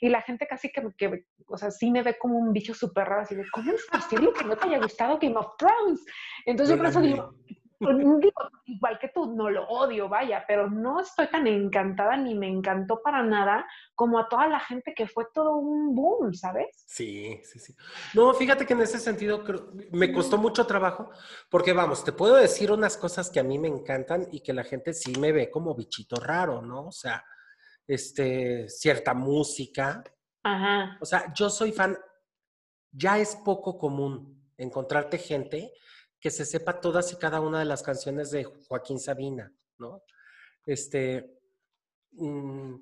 Y 0.00 0.08
la 0.08 0.20
gente 0.20 0.48
casi 0.48 0.72
que, 0.72 0.82
que, 0.98 1.26
o 1.46 1.56
sea, 1.56 1.70
sí 1.70 1.88
me 1.92 2.02
ve 2.02 2.18
como 2.18 2.36
un 2.36 2.52
bicho 2.52 2.74
súper 2.74 3.06
raro, 3.06 3.22
así 3.22 3.36
de, 3.36 3.44
¿cómo 3.52 3.70
es 3.72 3.86
posible 3.86 4.32
que 4.36 4.44
no 4.44 4.56
te 4.56 4.66
haya 4.66 4.80
gustado 4.80 5.18
Game 5.20 5.36
of 5.36 5.56
Thrones? 5.56 6.04
Entonces 6.44 6.74
yo 6.74 6.82
por 6.82 6.90
eso 6.90 7.00
digo, 7.00 7.34
pues, 8.32 8.32
igual 8.66 8.98
que 8.98 9.08
tú, 9.08 9.34
no 9.34 9.50
lo 9.50 9.66
odio, 9.68 10.08
vaya, 10.08 10.44
pero 10.46 10.70
no 10.70 11.00
estoy 11.00 11.26
tan 11.28 11.46
encantada 11.46 12.16
ni 12.16 12.34
me 12.34 12.48
encantó 12.48 13.02
para 13.02 13.22
nada 13.22 13.66
como 13.94 14.18
a 14.18 14.28
toda 14.28 14.46
la 14.48 14.60
gente 14.60 14.94
que 14.94 15.06
fue 15.06 15.26
todo 15.32 15.56
un 15.56 15.94
boom, 15.94 16.34
¿sabes? 16.34 16.84
Sí, 16.86 17.40
sí, 17.44 17.58
sí. 17.58 17.74
No, 18.14 18.32
fíjate 18.34 18.66
que 18.66 18.74
en 18.74 18.82
ese 18.82 18.98
sentido 18.98 19.42
me 19.92 20.12
costó 20.12 20.38
mucho 20.38 20.66
trabajo, 20.66 21.10
porque 21.50 21.72
vamos, 21.72 22.04
te 22.04 22.12
puedo 22.12 22.36
decir 22.36 22.70
unas 22.70 22.96
cosas 22.96 23.30
que 23.30 23.40
a 23.40 23.44
mí 23.44 23.58
me 23.58 23.68
encantan 23.68 24.28
y 24.30 24.40
que 24.40 24.52
la 24.52 24.64
gente 24.64 24.94
sí 24.94 25.12
me 25.18 25.32
ve 25.32 25.50
como 25.50 25.74
bichito 25.74 26.16
raro, 26.16 26.62
¿no? 26.62 26.86
O 26.86 26.92
sea, 26.92 27.24
este, 27.86 28.68
cierta 28.68 29.14
música. 29.14 30.02
Ajá. 30.42 30.98
O 31.00 31.04
sea, 31.04 31.32
yo 31.34 31.50
soy 31.50 31.72
fan, 31.72 31.96
ya 32.90 33.18
es 33.18 33.36
poco 33.36 33.78
común 33.78 34.42
encontrarte 34.56 35.18
gente 35.18 35.72
que 36.22 36.30
se 36.30 36.46
sepa 36.46 36.80
todas 36.80 37.12
y 37.12 37.16
cada 37.16 37.40
una 37.40 37.58
de 37.58 37.64
las 37.64 37.82
canciones 37.82 38.30
de 38.30 38.44
Joaquín 38.44 39.00
Sabina, 39.00 39.52
¿no? 39.78 40.04
Este, 40.64 41.36
mm, 42.12 42.74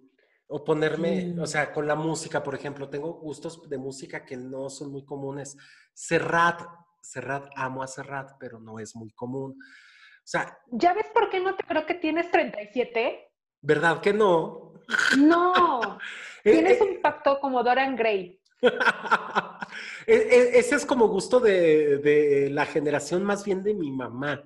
o 0.48 0.62
ponerme, 0.62 1.34
o 1.40 1.46
sea, 1.46 1.72
con 1.72 1.86
la 1.86 1.94
música, 1.94 2.42
por 2.42 2.54
ejemplo, 2.54 2.90
tengo 2.90 3.14
gustos 3.14 3.66
de 3.66 3.78
música 3.78 4.26
que 4.26 4.36
no 4.36 4.68
son 4.68 4.92
muy 4.92 5.06
comunes. 5.06 5.56
Serrat, 5.94 6.60
Serrat, 7.00 7.46
amo 7.56 7.82
a 7.82 7.86
Serrat, 7.86 8.32
pero 8.38 8.60
no 8.60 8.78
es 8.78 8.94
muy 8.94 9.10
común. 9.12 9.52
O 9.52 10.26
sea... 10.26 10.58
¿Ya 10.72 10.92
ves 10.92 11.06
por 11.14 11.30
qué 11.30 11.40
no 11.40 11.56
te 11.56 11.64
creo 11.64 11.86
que 11.86 11.94
tienes 11.94 12.30
37? 12.30 13.32
¿Verdad 13.62 14.02
que 14.02 14.12
no? 14.12 14.74
No, 15.18 15.98
eh, 16.44 16.52
tienes 16.52 16.80
eh, 16.80 16.84
un 16.84 17.00
pacto 17.00 17.40
como 17.40 17.62
Dorian 17.62 17.96
Gray. 17.96 18.39
E, 20.06 20.14
e, 20.14 20.58
ese 20.58 20.74
es 20.74 20.84
como 20.84 21.06
gusto 21.06 21.38
de, 21.38 22.48
la 22.50 22.66
generación 22.66 23.22
más 23.22 23.44
bien 23.44 23.62
de 23.62 23.74
mi 23.74 23.92
mamá. 23.92 24.42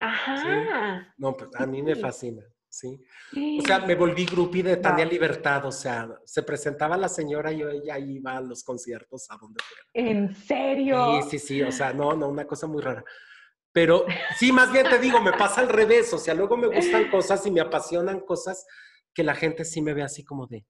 Ajá. 0.00 1.14
No, 1.16 1.34
pues 1.34 1.50
a 1.54 1.66
mí 1.66 1.82
me 1.82 1.94
fascina, 1.94 2.42
¿sí? 2.68 3.00
O 3.60 3.62
sea, 3.64 3.78
me 3.80 3.94
volví 3.94 4.26
grupi 4.26 4.62
de 4.62 4.78
Tania 4.78 5.04
Libertad, 5.04 5.64
o 5.66 5.72
sea, 5.72 6.08
se 6.24 6.42
presentaba 6.42 6.96
la 6.96 7.08
señora 7.08 7.52
y 7.52 7.58
yo 7.58 7.70
ella 7.70 7.98
iba 7.98 8.36
a 8.36 8.40
los 8.40 8.64
conciertos 8.64 9.30
a 9.30 9.36
donde 9.36 9.62
fuera. 9.62 10.10
¿En 10.10 10.34
serio? 10.34 11.22
Sí, 11.22 11.30
sí, 11.30 11.46
sí, 11.46 11.62
o 11.62 11.70
sea, 11.70 11.92
no, 11.92 12.14
no, 12.16 12.28
una 12.28 12.46
cosa 12.46 12.66
muy 12.66 12.82
rara. 12.82 13.04
Pero 13.72 14.04
sí, 14.36 14.52
más 14.52 14.72
bien 14.72 14.88
te 14.88 14.98
digo, 14.98 15.20
me 15.20 15.32
pasa 15.32 15.60
al 15.60 15.68
revés, 15.68 16.12
o 16.12 16.18
sea, 16.18 16.34
luego 16.34 16.56
me 16.56 16.68
gustan 16.68 17.10
cosas 17.10 17.44
y 17.46 17.50
me 17.50 17.60
apasionan 17.60 18.20
cosas 18.20 18.66
que 19.12 19.24
la 19.24 19.34
gente 19.34 19.64
sí 19.64 19.80
me 19.82 19.94
ve 19.94 20.02
así 20.02 20.24
como 20.24 20.46
de, 20.46 20.66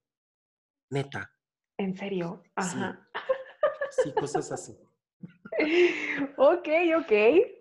neta. 0.91 1.34
¿En 1.79 1.97
serio? 1.97 2.43
Ajá. 2.57 3.09
Sí, 3.91 4.13
cosas 4.13 4.51
así. 4.53 4.77
ok, 6.37 6.69
ok, 6.99 7.13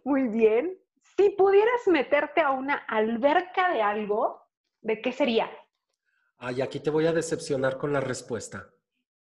muy 0.04 0.28
bien. 0.28 0.78
Si 1.18 1.30
pudieras 1.32 1.88
meterte 1.88 2.42
a 2.42 2.52
una 2.52 2.76
alberca 2.76 3.72
de 3.72 3.82
algo, 3.82 4.48
¿de 4.82 5.02
qué 5.02 5.12
sería? 5.12 5.50
Ay, 6.38 6.62
aquí 6.62 6.80
te 6.80 6.90
voy 6.90 7.06
a 7.06 7.14
decepcionar 7.14 7.78
con 7.78 7.94
la 7.94 8.02
respuesta. 8.02 8.70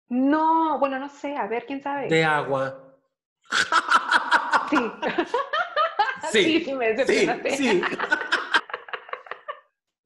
No, 0.08 0.80
bueno, 0.80 1.00
no 1.00 1.10
sé, 1.10 1.36
a 1.36 1.48
ver, 1.48 1.66
quién 1.66 1.82
sabe. 1.82 2.08
De 2.08 2.24
agua. 2.24 2.98
Sí. 4.70 4.78
Sí, 6.32 6.64
sí, 6.64 6.74
me 6.74 6.94
decepcionaste. 6.94 7.58
Sí, 7.58 7.70
sí. 7.70 7.82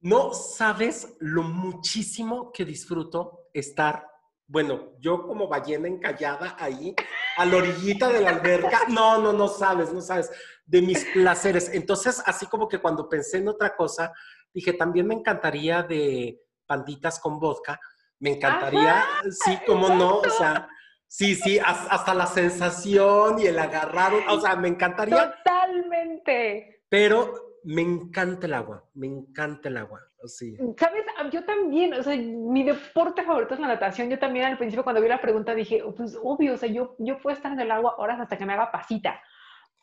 No 0.00 0.32
sabes 0.32 1.16
lo 1.20 1.42
muchísimo 1.42 2.50
que 2.52 2.64
disfruto 2.64 3.48
estar, 3.52 4.08
bueno, 4.48 4.92
yo 5.00 5.26
como 5.26 5.48
ballena 5.48 5.88
encallada 5.88 6.56
ahí, 6.58 6.94
a 7.36 7.44
la 7.44 7.56
orillita 7.56 8.08
de 8.08 8.20
la 8.20 8.30
alberca. 8.30 8.82
No, 8.88 9.20
no, 9.20 9.32
no 9.32 9.48
sabes, 9.48 9.92
no 9.92 10.00
sabes, 10.00 10.30
de 10.64 10.82
mis 10.82 11.04
placeres. 11.06 11.70
Entonces, 11.72 12.22
así 12.26 12.46
como 12.46 12.68
que 12.68 12.78
cuando 12.78 13.08
pensé 13.08 13.38
en 13.38 13.48
otra 13.48 13.74
cosa, 13.74 14.12
dije, 14.54 14.72
también 14.72 15.06
me 15.06 15.14
encantaría 15.14 15.82
de 15.82 16.40
panditas 16.66 17.18
con 17.18 17.40
vodka. 17.40 17.80
Me 18.18 18.34
encantaría, 18.34 19.04
sí, 19.44 19.58
como 19.66 19.88
no, 19.88 20.18
o 20.20 20.30
sea, 20.30 20.68
sí, 21.06 21.34
sí, 21.34 21.58
hasta 21.58 22.14
la 22.14 22.26
sensación 22.26 23.40
y 23.40 23.46
el 23.46 23.58
agarrar, 23.58 24.12
o 24.28 24.40
sea, 24.40 24.56
me 24.56 24.68
encantaría. 24.68 25.34
Totalmente. 25.38 26.82
Pero 26.88 27.58
me 27.64 27.82
encanta 27.82 28.46
el 28.46 28.54
agua, 28.54 28.88
me 28.94 29.08
encanta 29.08 29.68
el 29.68 29.76
agua. 29.76 30.05
Sí. 30.24 30.56
¿Sabes? 30.78 31.04
Ah, 31.18 31.28
yo 31.30 31.44
también, 31.44 31.94
o 31.94 32.02
sea, 32.02 32.16
mi 32.16 32.64
deporte 32.64 33.22
favorito 33.22 33.54
es 33.54 33.60
la 33.60 33.68
natación. 33.68 34.08
Yo 34.08 34.18
también 34.18 34.46
al 34.46 34.58
principio 34.58 34.82
cuando 34.82 35.02
vi 35.02 35.08
la 35.08 35.20
pregunta 35.20 35.54
dije, 35.54 35.82
oh, 35.82 35.94
pues 35.94 36.18
obvio, 36.20 36.54
o 36.54 36.56
sea, 36.56 36.68
yo, 36.68 36.96
yo 36.98 37.18
puedo 37.18 37.36
estar 37.36 37.52
en 37.52 37.60
el 37.60 37.70
agua 37.70 37.96
horas 37.98 38.20
hasta 38.20 38.36
que 38.36 38.46
me 38.46 38.54
haga 38.54 38.72
pasita. 38.72 39.20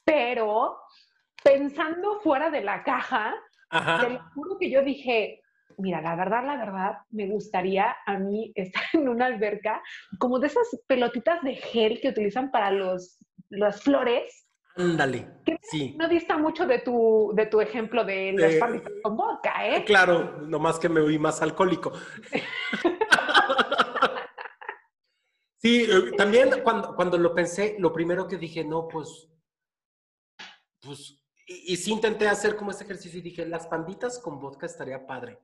Pero 0.04 0.80
pensando 1.44 2.20
fuera 2.20 2.50
de 2.50 2.62
la 2.62 2.84
caja, 2.84 3.34
te 3.70 4.10
lo 4.10 4.20
juro 4.34 4.58
que 4.60 4.70
yo 4.70 4.84
dije, 4.84 5.42
mira, 5.78 6.02
la 6.02 6.16
verdad, 6.16 6.46
la 6.46 6.58
verdad, 6.58 6.98
me 7.12 7.28
gustaría 7.28 7.96
a 8.06 8.18
mí 8.18 8.52
estar 8.56 8.84
en 8.94 9.08
una 9.08 9.28
alberca 9.28 9.82
como 10.20 10.40
de 10.40 10.48
esas 10.48 10.68
pelotitas 10.88 11.42
de 11.44 11.56
gel 11.56 12.00
que 12.02 12.10
utilizan 12.10 12.52
para 12.52 12.72
los, 12.72 13.18
las 13.50 13.82
flores 13.82 14.43
Ándale, 14.76 15.28
sí. 15.62 15.96
No 15.98 16.10
dista 16.10 16.38
mucho 16.38 16.66
de 16.66 16.80
tu, 16.80 17.32
de 17.36 17.46
tu 17.46 17.62
ejemplo 17.62 18.04
de 18.04 18.34
las 18.34 18.56
panditas 18.56 18.92
con 19.04 19.16
vodka, 19.16 19.68
¿eh? 19.68 19.86
Claro, 19.86 20.42
nomás 20.42 20.80
que 20.80 20.90
me 20.90 21.00
oí 21.00 21.20
más 21.20 21.44
alcohólico. 21.44 21.94
sí, 25.58 25.84
eh, 25.84 26.14
también 26.18 26.62
cuando, 26.64 26.96
cuando 26.96 27.20
lo 27.20 27.36
pensé, 27.36 27.76
lo 27.78 27.94
primero 27.94 28.28
que 28.28 28.38
dije, 28.38 28.64
no, 28.64 28.88
pues, 28.88 29.30
pues, 30.82 31.24
y, 31.46 31.74
y, 31.74 31.78
sí 31.78 31.92
intenté 31.92 32.28
hacer 32.28 32.56
como 32.56 32.72
ese 32.72 32.84
ejercicio 32.84 33.20
y 33.20 33.24
dije, 33.24 33.46
las 33.46 33.68
panditas 33.68 34.18
con 34.18 34.40
vodka 34.40 34.66
estaría 34.66 35.06
padre. 35.06 35.38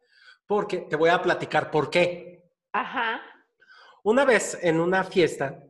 Porque 0.48 0.80
te 0.80 0.96
voy 0.96 1.12
a 1.12 1.22
platicar 1.22 1.70
por 1.70 1.92
qué. 1.92 2.50
Ajá. 2.74 3.22
Una 4.04 4.26
vez 4.26 4.58
en 4.64 4.80
una 4.80 5.04
fiesta, 5.04 5.64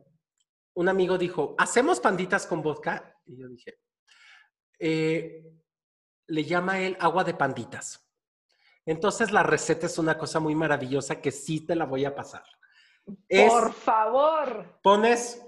un 0.72 0.88
amigo 0.88 1.18
dijo, 1.18 1.54
¿hacemos 1.58 2.00
panditas 2.00 2.46
con 2.46 2.62
vodka? 2.62 3.19
Y 3.30 3.36
yo 3.36 3.48
dije, 3.48 3.78
eh, 4.78 5.44
le 6.26 6.44
llama 6.44 6.80
él 6.80 6.96
agua 6.98 7.22
de 7.22 7.34
panditas. 7.34 8.04
Entonces 8.84 9.30
la 9.30 9.44
receta 9.44 9.86
es 9.86 9.98
una 9.98 10.18
cosa 10.18 10.40
muy 10.40 10.54
maravillosa 10.56 11.20
que 11.20 11.30
sí 11.30 11.60
te 11.60 11.76
la 11.76 11.84
voy 11.84 12.04
a 12.04 12.14
pasar. 12.14 12.44
Por 13.28 13.72
favor. 13.72 14.80
Pones 14.82 15.40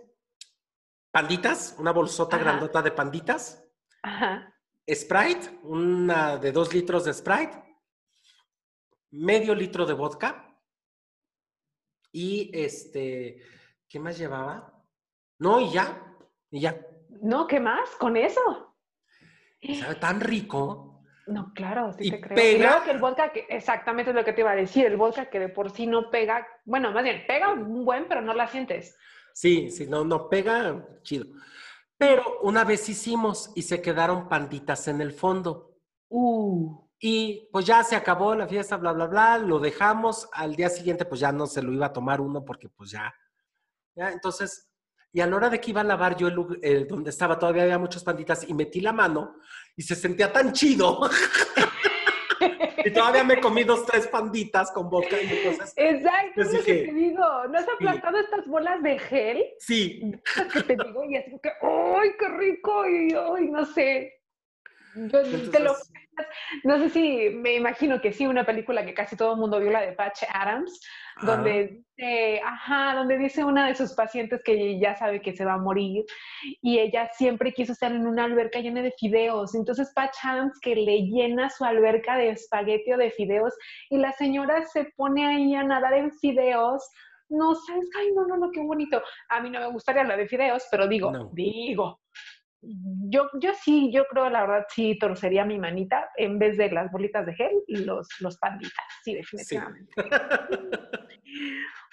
panditas, 1.10 1.74
una 1.78 1.92
bolsota 1.92 2.38
grandota 2.38 2.82
de 2.82 2.92
panditas. 2.92 3.64
Ajá. 4.02 4.54
Sprite, 4.88 5.58
una 5.64 6.36
de 6.36 6.52
dos 6.52 6.72
litros 6.72 7.04
de 7.04 7.14
Sprite. 7.14 7.62
Medio 9.10 9.56
litro 9.56 9.84
de 9.86 9.94
vodka. 9.94 10.56
Y 12.12 12.50
este, 12.52 13.42
¿qué 13.88 13.98
más 13.98 14.16
llevaba? 14.18 14.72
No, 15.38 15.60
y 15.60 15.72
ya, 15.72 16.16
y 16.50 16.60
ya. 16.60 16.91
No, 17.22 17.46
¿qué 17.46 17.60
más? 17.60 17.88
¿Con 18.00 18.16
eso? 18.16 18.74
Sabe 19.78 19.94
tan 19.94 20.20
rico. 20.20 21.04
No, 21.28 21.52
claro, 21.54 21.92
sí 21.92 22.10
te 22.10 22.20
creo. 22.20 22.34
Pega. 22.34 22.82
que 22.82 22.90
el 22.90 22.98
vodka, 22.98 23.30
que 23.30 23.46
exactamente 23.48 24.10
es 24.10 24.16
lo 24.16 24.24
que 24.24 24.32
te 24.32 24.40
iba 24.40 24.50
a 24.50 24.56
decir, 24.56 24.86
el 24.86 24.96
vodka 24.96 25.30
que 25.30 25.38
de 25.38 25.48
por 25.48 25.70
sí 25.70 25.86
no 25.86 26.10
pega, 26.10 26.44
bueno, 26.64 26.90
más 26.90 27.04
bien, 27.04 27.22
pega 27.28 27.52
un 27.52 27.84
buen, 27.84 28.08
pero 28.08 28.22
no 28.22 28.34
la 28.34 28.48
sientes. 28.48 28.96
Sí, 29.32 29.70
sí, 29.70 29.86
no, 29.86 30.04
no 30.04 30.28
pega, 30.28 30.84
chido. 31.02 31.26
Pero 31.96 32.40
una 32.42 32.64
vez 32.64 32.88
hicimos 32.88 33.52
y 33.54 33.62
se 33.62 33.80
quedaron 33.80 34.28
panditas 34.28 34.88
en 34.88 35.00
el 35.00 35.12
fondo. 35.12 35.78
Uh. 36.08 36.88
Y 36.98 37.48
pues 37.52 37.64
ya 37.64 37.84
se 37.84 37.94
acabó 37.94 38.34
la 38.34 38.48
fiesta, 38.48 38.76
bla, 38.76 38.92
bla, 38.92 39.06
bla, 39.06 39.38
lo 39.38 39.60
dejamos. 39.60 40.28
Al 40.32 40.56
día 40.56 40.68
siguiente, 40.68 41.04
pues 41.04 41.20
ya 41.20 41.30
no 41.30 41.46
se 41.46 41.62
lo 41.62 41.72
iba 41.72 41.86
a 41.86 41.92
tomar 41.92 42.20
uno 42.20 42.44
porque 42.44 42.68
pues 42.68 42.90
ya. 42.90 43.14
Ya, 43.94 44.10
entonces 44.10 44.71
y 45.12 45.20
a 45.20 45.26
la 45.26 45.36
hora 45.36 45.50
de 45.50 45.60
que 45.60 45.70
iba 45.70 45.82
a 45.82 45.84
lavar 45.84 46.16
yo 46.16 46.28
el, 46.28 46.86
donde 46.86 47.10
estaba 47.10 47.38
todavía 47.38 47.64
había 47.64 47.78
muchas 47.78 48.02
panditas 48.02 48.48
y 48.48 48.54
metí 48.54 48.80
la 48.80 48.92
mano 48.92 49.36
y 49.76 49.82
se 49.82 49.94
sentía 49.94 50.32
tan 50.32 50.52
chido. 50.52 51.00
Y 52.84 52.90
todavía 52.90 53.22
me 53.22 53.40
comí 53.40 53.62
dos, 53.62 53.86
tres 53.86 54.08
panditas 54.08 54.72
con 54.72 54.90
vodka 54.90 55.16
y 55.20 55.28
entonces... 55.28 55.72
Exacto, 55.76 56.40
es 56.40 56.52
lo 56.52 56.64
que 56.64 56.74
te 56.74 56.92
digo. 56.92 57.24
¿No 57.48 57.58
has 57.58 57.68
aplastado 57.68 58.18
estas 58.18 58.46
bolas 58.48 58.82
de 58.82 58.98
gel? 58.98 59.44
Sí. 59.60 60.00
que 60.52 60.62
te 60.62 60.76
digo 60.84 61.04
y 61.04 61.14
es 61.14 61.26
que, 61.40 61.50
¡ay, 61.62 62.10
qué 62.18 62.28
rico! 62.28 62.88
Y, 62.88 63.14
¡ay, 63.14 63.50
no 63.50 63.64
sé! 63.64 64.21
Yo 64.94 65.50
te 65.50 65.60
lo, 65.60 65.74
no 66.64 66.78
sé 66.78 66.90
si 66.90 67.30
me 67.30 67.54
imagino 67.54 68.00
que 68.00 68.12
sí, 68.12 68.26
una 68.26 68.44
película 68.44 68.84
que 68.84 68.94
casi 68.94 69.16
todo 69.16 69.32
el 69.32 69.38
mundo 69.38 69.58
vio, 69.58 69.70
la 69.70 69.80
de 69.80 69.92
Patch 69.92 70.24
Adams, 70.32 70.80
donde, 71.22 71.82
ajá, 72.44 72.94
donde 72.94 73.18
dice 73.18 73.44
una 73.44 73.66
de 73.66 73.74
sus 73.74 73.94
pacientes 73.94 74.42
que 74.44 74.78
ya 74.78 74.94
sabe 74.96 75.22
que 75.22 75.34
se 75.34 75.44
va 75.44 75.54
a 75.54 75.58
morir 75.58 76.04
y 76.60 76.78
ella 76.78 77.08
siempre 77.16 77.52
quiso 77.52 77.72
estar 77.72 77.92
en 77.92 78.06
una 78.06 78.24
alberca 78.24 78.60
llena 78.60 78.82
de 78.82 78.92
fideos. 78.98 79.54
Entonces 79.54 79.92
Patch 79.94 80.16
Adams 80.22 80.58
que 80.60 80.74
le 80.74 81.02
llena 81.02 81.48
su 81.50 81.64
alberca 81.64 82.16
de 82.16 82.30
espagueti 82.30 82.92
o 82.92 82.98
de 82.98 83.10
fideos 83.10 83.54
y 83.90 83.98
la 83.98 84.12
señora 84.12 84.64
se 84.66 84.86
pone 84.96 85.26
ahí 85.26 85.54
a 85.54 85.62
nadar 85.62 85.94
en 85.94 86.12
fideos 86.12 86.88
no 87.28 87.54
sabes, 87.54 87.88
ay, 87.98 88.12
no, 88.14 88.26
no, 88.26 88.36
no, 88.36 88.50
qué 88.50 88.60
bonito. 88.60 89.02
A 89.30 89.40
mí 89.40 89.48
no 89.48 89.58
me 89.58 89.68
gustaría 89.68 90.04
la 90.04 90.18
de 90.18 90.28
fideos, 90.28 90.64
pero 90.70 90.86
digo, 90.86 91.30
digo, 91.32 92.00
yo, 92.62 93.28
yo 93.40 93.52
sí, 93.54 93.90
yo 93.92 94.06
creo, 94.06 94.30
la 94.30 94.42
verdad, 94.42 94.66
sí 94.68 94.96
torcería 94.98 95.44
mi 95.44 95.58
manita 95.58 96.10
en 96.16 96.38
vez 96.38 96.56
de 96.56 96.70
las 96.70 96.90
bolitas 96.92 97.26
de 97.26 97.34
gel 97.34 97.62
y 97.66 97.78
los, 97.78 98.08
los 98.20 98.38
panditas. 98.38 98.84
Sí, 99.02 99.14
definitivamente. 99.14 99.92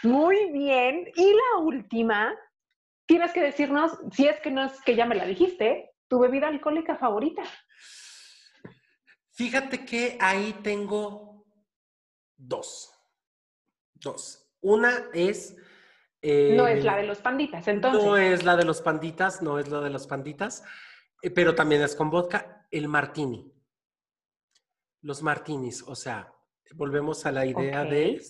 Muy 0.03 0.51
bien. 0.51 1.11
Y 1.15 1.33
la 1.33 1.61
última, 1.61 2.35
tienes 3.07 3.31
que 3.33 3.41
decirnos, 3.41 3.99
si 4.11 4.27
es 4.27 4.39
que 4.41 4.51
no 4.51 4.63
es 4.65 4.79
que 4.81 4.95
ya 4.95 5.05
me 5.05 5.15
la 5.15 5.25
dijiste, 5.25 5.91
tu 6.07 6.19
bebida 6.19 6.47
alcohólica 6.47 6.97
favorita. 6.97 7.43
Fíjate 9.31 9.85
que 9.85 10.17
ahí 10.19 10.53
tengo 10.63 11.45
dos. 12.37 12.93
Dos. 13.93 14.53
Una 14.61 14.91
es 15.13 15.55
no 16.21 16.67
es 16.67 16.83
la 16.83 16.97
de 16.97 17.03
los 17.03 17.19
panditas, 17.19 17.67
entonces. 17.67 18.03
No 18.03 18.17
es 18.17 18.43
la 18.43 18.55
de 18.55 18.65
los 18.65 18.81
panditas, 18.81 19.41
no 19.41 19.59
es 19.59 19.69
la 19.69 19.81
de 19.81 19.89
los 19.89 20.07
panditas, 20.07 20.63
eh, 21.21 21.29
pero 21.29 21.55
también 21.55 21.81
es 21.81 21.95
con 21.95 22.09
vodka, 22.09 22.67
el 22.71 22.87
martini. 22.87 23.53
Los 25.01 25.23
martinis, 25.23 25.83
o 25.87 25.95
sea, 25.95 26.33
volvemos 26.75 27.25
a 27.25 27.31
la 27.31 27.45
idea 27.45 27.83
de 27.85 28.21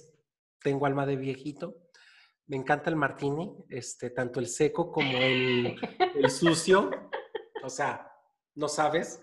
tengo 0.62 0.86
alma 0.86 1.06
de 1.06 1.16
viejito. 1.16 1.76
Me 2.48 2.58
encanta 2.58 2.90
el 2.90 2.96
martini, 2.96 3.56
este, 3.70 4.10
tanto 4.10 4.40
el 4.40 4.48
seco 4.48 4.92
como 4.92 5.18
el, 5.18 5.80
sucio. 6.30 6.90
O 7.64 7.70
sea, 7.70 8.12
no 8.56 8.68
sabes, 8.68 9.22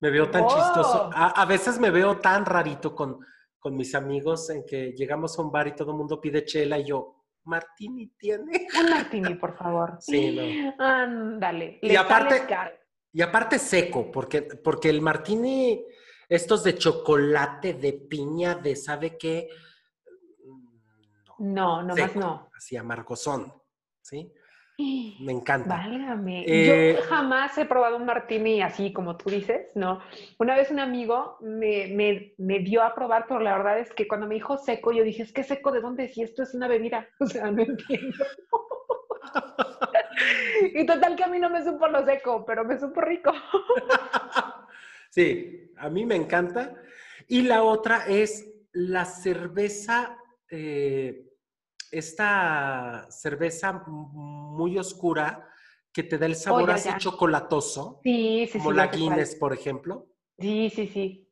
me 0.00 0.10
veo 0.10 0.30
tan 0.30 0.46
chistoso. 0.46 1.08
Oh. 1.08 1.10
A, 1.12 1.44
veces 1.44 1.78
me 1.78 1.90
veo 1.90 2.18
tan 2.18 2.44
rarito 2.44 2.94
con, 2.94 3.18
con 3.58 3.76
mis 3.76 3.94
amigos 3.94 4.50
en 4.50 4.64
que 4.64 4.92
llegamos 4.92 5.38
a 5.38 5.42
un 5.42 5.50
bar 5.50 5.68
y 5.68 5.74
todo 5.74 5.90
el 5.92 5.98
mundo 5.98 6.20
pide 6.20 6.44
chela 6.44 6.78
y 6.78 6.84
yo, 6.84 7.17
martini 7.48 8.06
tiene. 8.18 8.68
Un 8.78 8.90
martini, 8.90 9.34
por 9.34 9.56
favor. 9.56 9.98
Sí, 10.00 10.36
no. 10.36 10.84
Ándale. 10.84 11.78
Y 11.82 11.96
aparte, 11.96 12.46
y 13.12 13.22
aparte 13.22 13.58
seco, 13.58 14.10
porque, 14.10 14.42
porque 14.42 14.90
el 14.90 15.00
martini, 15.00 15.84
estos 16.28 16.62
de 16.62 16.76
chocolate, 16.76 17.74
de 17.74 17.94
piña, 17.94 18.54
de 18.54 18.76
sabe 18.76 19.16
qué. 19.16 19.48
No, 21.38 21.82
no, 21.82 21.96
más 21.96 22.16
no. 22.16 22.50
Así 22.56 22.76
amargosón, 22.76 23.52
¿sí? 24.02 24.32
Me 24.78 25.32
encanta. 25.32 25.68
Válgame. 25.68 26.44
Eh, 26.46 26.94
Yo 26.96 27.02
jamás 27.08 27.58
he 27.58 27.64
probado 27.64 27.96
un 27.96 28.06
martini 28.06 28.62
así 28.62 28.92
como 28.92 29.16
tú 29.16 29.28
dices, 29.28 29.66
¿no? 29.74 30.00
Una 30.38 30.54
vez 30.56 30.70
un 30.70 30.78
amigo 30.78 31.36
me, 31.40 31.88
me, 31.88 32.34
me, 32.38 32.60
dio 32.60 32.84
a 32.84 32.94
probar, 32.94 33.24
pero 33.26 33.40
la 33.40 33.56
verdad 33.56 33.80
es 33.80 33.92
que 33.92 34.06
cuando 34.06 34.28
me 34.28 34.36
dijo 34.36 34.56
seco, 34.56 34.92
yo 34.92 35.02
dije, 35.02 35.24
¿es 35.24 35.32
que 35.32 35.42
seco 35.42 35.72
de 35.72 35.80
dónde? 35.80 36.08
Si 36.08 36.22
esto 36.22 36.44
es 36.44 36.54
una 36.54 36.68
bebida. 36.68 37.08
O 37.18 37.26
sea, 37.26 37.50
no 37.50 37.62
entiendo. 37.62 38.24
y 40.74 40.86
total 40.86 41.16
que 41.16 41.24
a 41.24 41.28
mí 41.28 41.40
no 41.40 41.50
me 41.50 41.64
supo 41.64 41.88
lo 41.88 42.04
seco, 42.06 42.44
pero 42.46 42.64
me 42.64 42.78
supo 42.78 43.00
rico. 43.00 43.32
sí, 45.10 45.72
a 45.76 45.90
mí 45.90 46.06
me 46.06 46.14
encanta. 46.14 46.74
Y 47.26 47.42
la 47.42 47.64
otra 47.64 48.04
es 48.06 48.48
la 48.72 49.04
cerveza. 49.04 50.16
Eh, 50.48 51.27
esta 51.90 53.06
cerveza 53.10 53.84
muy 53.86 54.78
oscura 54.78 55.48
que 55.92 56.02
te 56.02 56.18
da 56.18 56.26
el 56.26 56.36
sabor 56.36 56.70
así 56.70 56.90
chocolatoso. 56.98 58.00
Sí, 58.02 58.48
sí, 58.50 58.58
como 58.58 58.72
la 58.72 58.86
Guinness, 58.88 59.34
por 59.36 59.52
ejemplo. 59.52 60.06
Sí, 60.38 60.70
sí, 60.70 60.86
sí. 60.86 61.28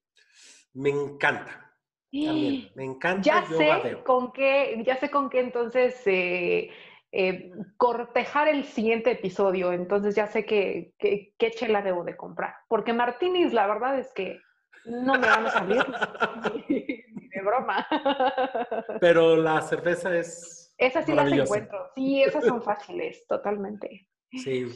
Me 0.74 0.90
encanta. 0.90 1.72
También, 2.10 2.70
me 2.74 2.84
encanta. 2.84 3.22
Ya 3.22 3.44
sé 3.46 4.02
con 4.04 4.32
qué, 4.32 4.82
ya 4.84 4.96
sé 4.96 5.10
con 5.10 5.28
qué 5.28 5.40
entonces 5.40 6.00
eh, 6.06 6.70
eh, 7.12 7.50
cortejar 7.76 8.48
el 8.48 8.64
siguiente 8.64 9.10
episodio. 9.12 9.72
Entonces 9.72 10.14
ya 10.14 10.26
sé 10.26 10.44
qué 10.44 11.50
chela 11.54 11.82
debo 11.82 12.04
de 12.04 12.16
comprar. 12.16 12.54
Porque 12.68 12.92
Martínez, 12.92 13.52
la 13.52 13.66
verdad 13.66 13.98
es 13.98 14.12
que 14.14 14.40
no 14.86 15.14
me 15.14 15.26
van 15.26 15.46
a 15.46 15.50
salir. 15.50 15.84
de 17.36 17.42
broma. 17.42 17.86
Pero 19.00 19.36
la 19.36 19.60
cerveza 19.62 20.16
es. 20.16 20.74
Esas 20.78 21.06
sí 21.06 21.12
las 21.12 21.30
encuentro. 21.30 21.90
Sí, 21.94 22.22
esas 22.22 22.44
son 22.44 22.62
fáciles, 22.62 23.26
totalmente. 23.26 24.08
Sí. 24.30 24.66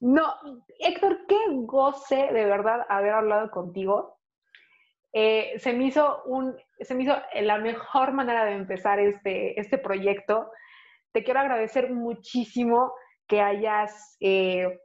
No, 0.00 0.34
Héctor, 0.78 1.26
qué 1.28 1.36
goce 1.48 2.16
de 2.32 2.46
verdad 2.46 2.86
haber 2.88 3.12
hablado 3.12 3.50
contigo. 3.50 4.18
Eh, 5.12 5.54
se, 5.58 5.72
me 5.72 5.86
hizo 5.86 6.22
un, 6.24 6.56
se 6.78 6.94
me 6.94 7.02
hizo 7.02 7.16
la 7.42 7.58
mejor 7.58 8.12
manera 8.12 8.44
de 8.44 8.52
empezar 8.52 9.00
este, 9.00 9.58
este 9.60 9.76
proyecto. 9.76 10.50
Te 11.12 11.22
quiero 11.24 11.40
agradecer 11.40 11.92
muchísimo 11.92 12.94
que 13.26 13.42
hayas 13.42 14.16
eh, 14.20 14.78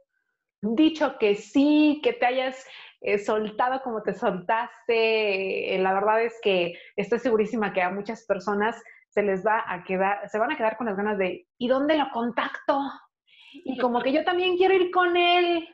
dicho 0.60 1.16
que 1.18 1.34
sí, 1.36 2.00
que 2.02 2.12
te 2.12 2.26
hayas 2.26 2.66
eh, 3.00 3.18
soltado 3.18 3.82
como 3.82 4.02
te 4.02 4.14
soltaste. 4.14 5.74
Eh, 5.74 5.78
la 5.78 5.94
verdad 5.94 6.22
es 6.22 6.34
que 6.42 6.74
estoy 6.96 7.18
segurísima 7.18 7.72
que 7.72 7.82
a 7.82 7.90
muchas 7.90 8.24
personas 8.26 8.82
se 9.08 9.22
les 9.22 9.44
va 9.46 9.64
a 9.66 9.84
quedar, 9.84 10.28
se 10.28 10.38
van 10.38 10.52
a 10.52 10.56
quedar 10.56 10.76
con 10.76 10.86
las 10.86 10.96
ganas 10.96 11.18
de, 11.18 11.46
¿y 11.58 11.68
dónde 11.68 11.96
lo 11.96 12.10
contacto? 12.12 12.80
Y 13.52 13.78
como 13.78 14.02
que 14.02 14.12
yo 14.12 14.24
también 14.24 14.56
quiero 14.56 14.74
ir 14.74 14.90
con 14.90 15.16
él. 15.16 15.66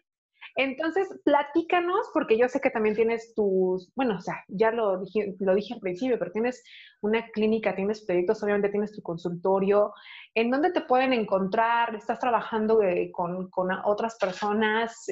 Entonces, 0.54 1.08
platícanos, 1.24 2.10
porque 2.12 2.36
yo 2.36 2.46
sé 2.48 2.60
que 2.60 2.70
también 2.70 2.94
tienes 2.94 3.32
tus, 3.34 3.90
bueno, 3.96 4.16
o 4.16 4.20
sea, 4.20 4.44
ya 4.48 4.70
lo 4.70 5.00
dije, 5.00 5.34
lo 5.40 5.54
dije 5.54 5.74
al 5.74 5.80
principio, 5.80 6.18
pero 6.18 6.30
tienes 6.30 6.62
una 7.00 7.26
clínica, 7.30 7.74
tienes 7.74 8.04
proyectos, 8.04 8.42
obviamente 8.42 8.68
tienes 8.68 8.92
tu 8.92 9.00
consultorio. 9.02 9.94
¿En 10.34 10.50
dónde 10.50 10.70
te 10.70 10.82
pueden 10.82 11.12
encontrar? 11.14 11.94
¿Estás 11.94 12.18
trabajando 12.18 12.82
eh, 12.82 13.10
con, 13.10 13.48
con, 13.50 13.70
otras 13.84 14.18
personas? 14.18 15.06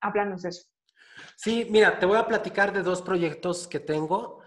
Háblanos 0.00 0.42
de 0.42 0.50
eso. 0.50 0.73
Sí, 1.36 1.66
mira, 1.70 1.98
te 1.98 2.06
voy 2.06 2.18
a 2.18 2.26
platicar 2.26 2.72
de 2.72 2.82
dos 2.82 3.02
proyectos 3.02 3.66
que 3.66 3.80
tengo. 3.80 4.40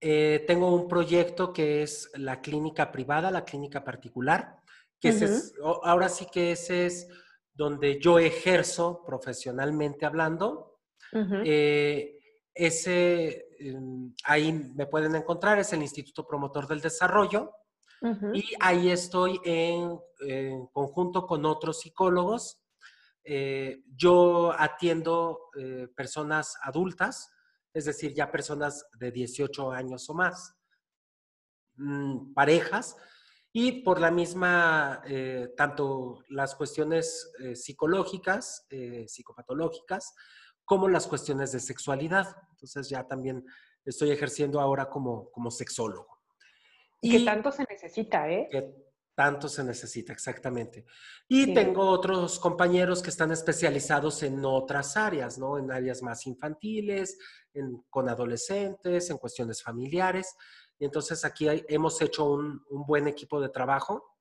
Eh, 0.00 0.44
tengo 0.46 0.74
un 0.74 0.88
proyecto 0.88 1.52
que 1.52 1.82
es 1.82 2.10
la 2.14 2.40
clínica 2.40 2.90
privada, 2.90 3.30
la 3.30 3.44
clínica 3.44 3.84
particular, 3.84 4.58
que 5.00 5.10
es, 5.10 5.54
ahora 5.82 6.08
sí 6.08 6.26
que 6.32 6.52
ese 6.52 6.86
es 6.86 7.08
donde 7.54 8.00
yo 8.00 8.18
ejerzo 8.18 9.04
profesionalmente 9.06 10.06
hablando. 10.06 10.80
Eh, 11.44 12.18
ese, 12.54 13.48
em, 13.58 14.14
ahí 14.24 14.52
me 14.52 14.86
pueden 14.86 15.14
encontrar, 15.14 15.58
es 15.58 15.72
el 15.72 15.82
Instituto 15.82 16.26
Promotor 16.26 16.66
del 16.66 16.80
Desarrollo. 16.80 17.52
Y 18.34 18.42
ahí 18.58 18.90
estoy 18.90 19.40
en, 19.44 19.96
en, 20.26 20.66
conjunto 20.72 21.24
con 21.24 21.44
otros 21.46 21.78
psicólogos 21.78 22.61
eh, 23.24 23.82
yo 23.94 24.52
atiendo 24.58 25.50
eh, 25.56 25.88
personas 25.94 26.56
adultas, 26.62 27.30
es 27.72 27.84
decir, 27.84 28.12
ya 28.14 28.30
personas 28.30 28.86
de 28.98 29.10
18 29.12 29.70
años 29.72 30.08
o 30.10 30.14
más, 30.14 30.54
mm, 31.76 32.34
parejas, 32.34 32.96
y 33.52 33.82
por 33.82 34.00
la 34.00 34.10
misma, 34.10 35.02
eh, 35.06 35.52
tanto 35.56 36.22
las 36.30 36.54
cuestiones 36.54 37.30
psicológicas, 37.54 38.66
psicopatológicas, 39.06 40.14
como 40.64 40.88
las 40.88 41.06
cuestiones 41.06 41.52
de 41.52 41.60
sexualidad. 41.60 42.34
Entonces 42.52 42.88
ya 42.88 43.06
también 43.06 43.44
estoy 43.84 44.10
ejerciendo 44.10 44.58
ahora 44.58 44.88
como, 44.88 45.30
como 45.32 45.50
sexólogo. 45.50 46.22
Y, 47.02 47.10
que 47.10 47.24
tanto 47.26 47.52
se 47.52 47.64
necesita, 47.68 48.30
¿eh? 48.30 48.48
Tanto 49.14 49.46
se 49.48 49.62
necesita, 49.62 50.12
exactamente. 50.12 50.86
Y 51.28 51.52
tengo 51.52 51.86
otros 51.90 52.38
compañeros 52.38 53.02
que 53.02 53.10
están 53.10 53.30
especializados 53.30 54.22
en 54.22 54.42
otras 54.44 54.96
áreas, 54.96 55.38
¿no? 55.38 55.58
En 55.58 55.70
áreas 55.70 56.02
más 56.02 56.26
infantiles, 56.26 57.18
con 57.90 58.08
adolescentes, 58.08 59.10
en 59.10 59.18
cuestiones 59.18 59.62
familiares. 59.62 60.34
Y 60.78 60.86
entonces 60.86 61.24
aquí 61.24 61.46
hemos 61.68 62.00
hecho 62.00 62.30
un, 62.30 62.62
buen 62.70 63.06
equipo 63.06 63.40
de 63.40 63.50
trabajo 63.50 64.16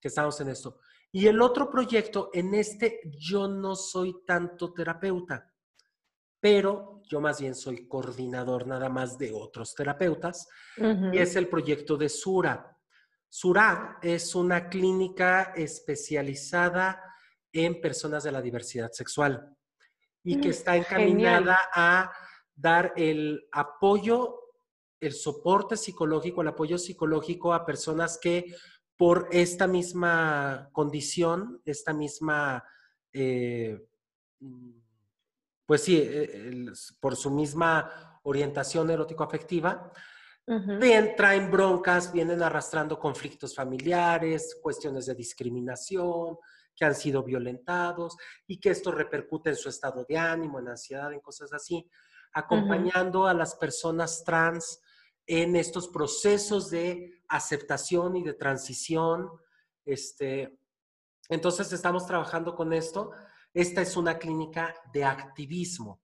que 0.00 0.08
estamos 0.08 0.40
en 0.40 0.48
esto. 0.48 0.80
Y 1.12 1.28
el 1.28 1.40
otro 1.40 1.70
proyecto, 1.70 2.30
en 2.32 2.54
este 2.54 3.00
yo 3.16 3.46
no 3.46 3.76
soy 3.76 4.24
tanto 4.26 4.72
terapeuta, 4.72 5.50
pero 6.40 7.00
yo 7.08 7.20
más 7.20 7.40
bien 7.40 7.54
soy 7.54 7.86
coordinador 7.86 8.66
nada 8.66 8.88
más 8.88 9.16
de 9.16 9.32
otros 9.32 9.74
terapeutas 9.74 10.48
y 10.76 11.18
es 11.18 11.36
el 11.36 11.48
proyecto 11.48 11.96
de 11.96 12.08
Sura. 12.08 12.73
Sura 13.36 13.98
es 14.00 14.36
una 14.36 14.68
clínica 14.68 15.54
especializada 15.56 17.02
en 17.52 17.80
personas 17.80 18.22
de 18.22 18.30
la 18.30 18.40
diversidad 18.40 18.92
sexual 18.92 19.56
y 20.22 20.40
que 20.40 20.46
mm, 20.46 20.50
está 20.52 20.76
encaminada 20.76 21.58
a 21.74 22.12
dar 22.54 22.92
el 22.96 23.48
apoyo, 23.50 24.38
el 25.00 25.14
soporte 25.14 25.76
psicológico, 25.76 26.42
el 26.42 26.48
apoyo 26.48 26.78
psicológico 26.78 27.52
a 27.52 27.66
personas 27.66 28.20
que 28.22 28.54
por 28.96 29.26
esta 29.32 29.66
misma 29.66 30.68
condición, 30.70 31.60
esta 31.64 31.92
misma, 31.92 32.62
eh, 33.12 33.84
pues 35.66 35.82
sí, 35.82 36.00
eh, 36.00 36.66
por 37.00 37.16
su 37.16 37.32
misma 37.32 38.20
orientación 38.22 38.90
erótico-afectiva, 38.90 39.90
bien, 40.46 41.14
traen 41.16 41.50
broncas, 41.50 42.12
vienen 42.12 42.42
arrastrando 42.42 42.98
conflictos 42.98 43.54
familiares, 43.54 44.58
cuestiones 44.62 45.06
de 45.06 45.14
discriminación, 45.14 46.38
que 46.76 46.84
han 46.84 46.94
sido 46.94 47.22
violentados 47.22 48.16
y 48.46 48.58
que 48.58 48.70
esto 48.70 48.90
repercute 48.90 49.50
en 49.50 49.56
su 49.56 49.68
estado 49.68 50.04
de 50.08 50.18
ánimo, 50.18 50.58
en 50.58 50.68
ansiedad, 50.68 51.12
en 51.12 51.20
cosas 51.20 51.52
así, 51.52 51.88
acompañando 52.32 53.26
a 53.26 53.34
las 53.34 53.54
personas 53.54 54.24
trans 54.24 54.80
en 55.26 55.56
estos 55.56 55.88
procesos 55.88 56.70
de 56.70 57.22
aceptación 57.28 58.16
y 58.16 58.24
de 58.24 58.34
transición. 58.34 59.30
Este, 59.84 60.58
entonces 61.28 61.72
estamos 61.72 62.06
trabajando 62.06 62.54
con 62.54 62.72
esto. 62.72 63.12
Esta 63.52 63.80
es 63.82 63.96
una 63.96 64.18
clínica 64.18 64.74
de 64.92 65.04
activismo. 65.04 66.02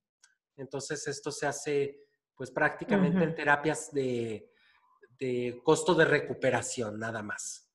Entonces 0.56 1.06
esto 1.08 1.32
se 1.32 1.46
hace 1.46 2.09
pues 2.40 2.50
prácticamente 2.50 3.22
en 3.22 3.34
terapias 3.34 3.92
de, 3.92 4.50
de 5.18 5.60
costo 5.62 5.94
de 5.94 6.06
recuperación, 6.06 6.98
nada 6.98 7.22
más 7.22 7.70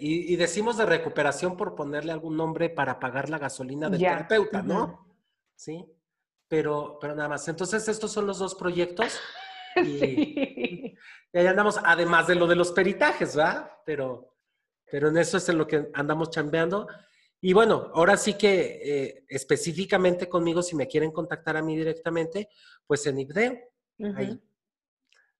y, 0.00 0.34
decimos 0.36 0.76
de 0.76 0.86
recuperación 0.86 1.56
por 1.56 1.74
ponerle 1.74 2.10
algún 2.10 2.36
nombre 2.36 2.68
para 2.68 2.98
pagar 2.98 3.30
la 3.30 3.38
gasolina 3.38 3.88
del 3.88 4.00
terapeuta, 4.00 4.62
¿no? 4.62 5.06
Sí, 5.54 5.84
pero, 6.48 6.98
pero 7.00 7.14
nada 7.14 7.28
más. 7.28 7.46
Entonces, 7.46 7.88
estos 7.88 8.10
son 8.10 8.26
los 8.26 8.38
dos 8.38 8.54
proyectos. 8.54 9.18
Y, 9.80 11.38
ahí 11.38 11.46
andamos, 11.46 11.78
además 11.84 12.26
de 12.26 12.34
lo 12.34 12.48
de 12.48 12.56
los 12.56 12.72
peritajes, 12.72 13.36
¿verdad? 13.36 13.70
Pero, 13.86 14.34
pero 14.90 15.08
en 15.08 15.18
eso 15.18 15.36
es 15.36 15.48
en 15.48 15.58
lo 15.58 15.68
que 15.68 15.88
andamos 15.94 16.30
chambeando. 16.30 16.88
Y 17.40 17.52
bueno, 17.52 17.90
ahora 17.94 18.16
sí 18.16 18.34
que 18.34 18.80
eh, 18.82 19.24
específicamente 19.28 20.28
conmigo, 20.28 20.62
si 20.62 20.74
me 20.74 20.88
quieren 20.88 21.12
contactar 21.12 21.56
a 21.56 21.62
mí 21.62 21.76
directamente, 21.76 22.48
pues 22.86 23.06
en 23.06 23.18
IBDEO. 23.20 23.58
ahí, 24.16 24.40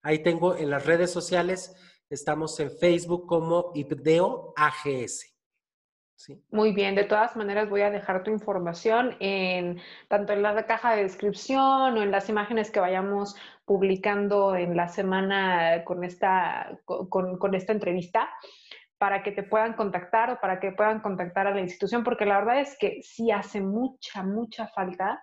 ahí 0.02 0.22
tengo 0.22 0.56
en 0.56 0.70
las 0.70 0.86
redes 0.86 1.10
sociales 1.10 1.74
Estamos 2.10 2.58
en 2.58 2.70
Facebook 2.70 3.26
como 3.26 3.70
IPDEO 3.74 4.54
AGS. 4.56 5.34
Muy 6.50 6.72
bien, 6.72 6.94
de 6.94 7.04
todas 7.04 7.36
maneras 7.36 7.68
voy 7.68 7.82
a 7.82 7.90
dejar 7.90 8.24
tu 8.24 8.30
información 8.30 9.14
en 9.20 9.78
tanto 10.08 10.32
en 10.32 10.42
la 10.42 10.66
caja 10.66 10.96
de 10.96 11.02
descripción 11.02 11.96
o 11.96 12.02
en 12.02 12.10
las 12.10 12.28
imágenes 12.28 12.70
que 12.70 12.80
vayamos 12.80 13.36
publicando 13.64 14.56
en 14.56 14.74
la 14.74 14.88
semana 14.88 15.84
con 15.84 16.02
esta, 16.02 16.80
con 16.86 17.54
esta 17.54 17.72
entrevista 17.72 18.28
para 18.98 19.22
que 19.22 19.32
te 19.32 19.42
puedan 19.42 19.74
contactar 19.74 20.30
o 20.30 20.40
para 20.40 20.60
que 20.60 20.72
puedan 20.72 21.00
contactar 21.00 21.46
a 21.46 21.54
la 21.54 21.60
institución, 21.60 22.04
porque 22.04 22.26
la 22.26 22.38
verdad 22.38 22.60
es 22.60 22.76
que 22.78 23.00
sí 23.02 23.30
hace 23.30 23.60
mucha, 23.60 24.22
mucha 24.22 24.66
falta 24.68 25.20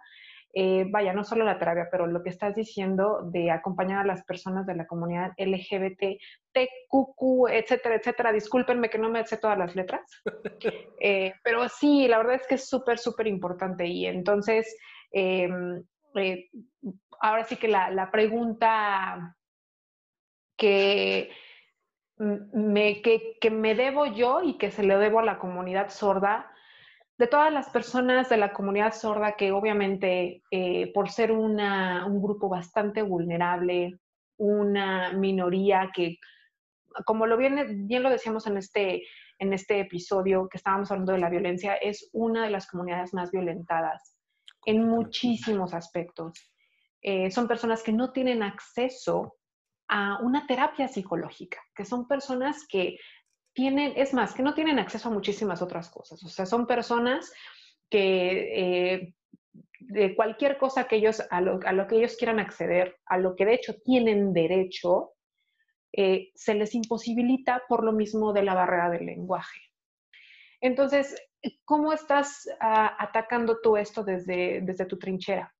eh, 0.57 0.85
vaya, 0.89 1.11
no 1.11 1.25
solo 1.25 1.43
la 1.43 1.59
terapia, 1.59 1.89
pero 1.91 2.07
lo 2.07 2.23
que 2.23 2.29
estás 2.29 2.55
diciendo 2.55 3.23
de 3.29 3.51
acompañar 3.51 3.99
a 3.99 4.07
las 4.07 4.23
personas 4.23 4.65
de 4.65 4.73
la 4.73 4.87
comunidad 4.87 5.33
LGBT, 5.37 6.17
TQQ, 6.53 7.49
etcétera, 7.49 7.95
etcétera. 7.95 8.31
Discúlpenme 8.31 8.89
que 8.89 8.97
no 8.97 9.09
me 9.09 9.25
sé 9.25 9.35
todas 9.35 9.57
las 9.57 9.75
letras, 9.75 10.01
eh, 11.01 11.33
pero 11.43 11.67
sí, 11.67 12.07
la 12.07 12.19
verdad 12.19 12.35
es 12.35 12.47
que 12.47 12.55
es 12.55 12.69
súper, 12.69 12.99
súper 12.99 13.27
importante. 13.27 13.85
Y 13.85 14.05
entonces, 14.05 14.77
eh, 15.11 15.49
ahora 17.19 17.43
sí 17.43 17.57
que 17.57 17.67
la, 17.67 18.09
pregunta 18.09 19.35
que 20.57 21.31
me, 22.17 23.01
que, 23.01 23.37
que 23.41 23.49
me 23.49 23.75
debo 23.75 24.05
yo 24.05 24.41
y 24.43 24.57
que 24.57 24.71
se 24.71 24.83
le 24.83 24.97
debo 24.97 25.19
a 25.19 25.25
la 25.25 25.39
comunidad 25.39 25.89
sorda 25.89 26.51
de 27.17 27.27
todas 27.27 27.51
las 27.51 27.69
personas 27.69 28.29
de 28.29 28.37
la 28.37 28.51
comunidad 28.53 28.93
sorda 28.93 29.35
que 29.35 29.51
obviamente 29.51 30.43
eh, 30.51 30.91
por 30.93 31.09
ser 31.09 31.31
una, 31.31 32.05
un 32.05 32.21
grupo 32.21 32.49
bastante 32.49 33.01
vulnerable, 33.01 33.99
una 34.37 35.13
minoría 35.13 35.91
que, 35.93 36.17
como 37.05 37.25
lo 37.25 37.37
bien, 37.37 37.87
bien 37.87 38.03
lo 38.03 38.09
decíamos 38.09 38.47
en 38.47 38.57
este, 38.57 39.03
en 39.39 39.53
este 39.53 39.79
episodio 39.79 40.49
que 40.49 40.57
estábamos 40.57 40.91
hablando 40.91 41.13
de 41.13 41.19
la 41.19 41.29
violencia, 41.29 41.75
es 41.75 42.09
una 42.11 42.43
de 42.43 42.51
las 42.51 42.67
comunidades 42.67 43.13
más 43.13 43.31
violentadas 43.31 44.17
en 44.65 44.85
muchísimos 44.85 45.73
aspectos. 45.73 46.51
Eh, 47.01 47.31
son 47.31 47.47
personas 47.47 47.81
que 47.81 47.93
no 47.93 48.11
tienen 48.11 48.43
acceso 48.43 49.34
a 49.87 50.19
una 50.21 50.47
terapia 50.47 50.87
psicológica, 50.87 51.61
que 51.75 51.85
son 51.85 52.07
personas 52.07 52.65
que 52.67 52.97
tienen, 53.53 53.93
es 53.95 54.13
más, 54.13 54.33
que 54.33 54.43
no 54.43 54.53
tienen 54.53 54.79
acceso 54.79 55.09
a 55.09 55.13
muchísimas 55.13 55.61
otras 55.61 55.89
cosas. 55.89 56.21
O 56.23 56.29
sea, 56.29 56.45
son 56.45 56.67
personas 56.67 57.31
que 57.89 58.93
eh, 58.93 59.13
de 59.79 60.15
cualquier 60.15 60.57
cosa 60.57 60.87
que 60.87 60.97
ellos, 60.97 61.23
a 61.29 61.41
lo, 61.41 61.59
que 61.59 61.97
ellos 61.97 62.17
quieran 62.17 62.39
acceder, 62.39 62.97
a 63.05 63.17
lo 63.17 63.35
que 63.35 63.45
de 63.45 63.53
hecho 63.53 63.75
tienen 63.83 64.33
derecho, 64.33 65.13
eh, 65.93 66.31
se 66.35 66.55
les 66.55 66.75
imposibilita 66.75 67.63
por 67.69 67.83
lo 67.83 67.93
mismo 67.93 68.33
de 68.33 68.43
la 68.43 68.53
barrera 68.53 68.89
del 68.89 69.05
lenguaje. 69.05 69.61
Entonces, 70.59 71.15
¿cómo 71.63 71.93
estás 71.93 72.49
ah, 72.59 72.95
atacando 72.99 73.59
tú 73.61 73.77
esto 73.77 74.03
desde, 74.03 74.61
desde 74.61 74.85
tu 74.85 74.97
trinchera? 74.97 75.53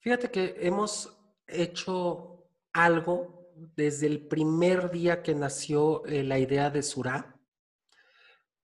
Fíjate 0.00 0.30
que 0.30 0.54
hemos 0.60 1.18
hecho 1.46 2.37
algo 2.84 3.50
desde 3.76 4.06
el 4.06 4.26
primer 4.26 4.90
día 4.90 5.22
que 5.22 5.34
nació 5.34 6.06
eh, 6.06 6.22
la 6.22 6.38
idea 6.38 6.70
de 6.70 6.82
Surá, 6.82 7.36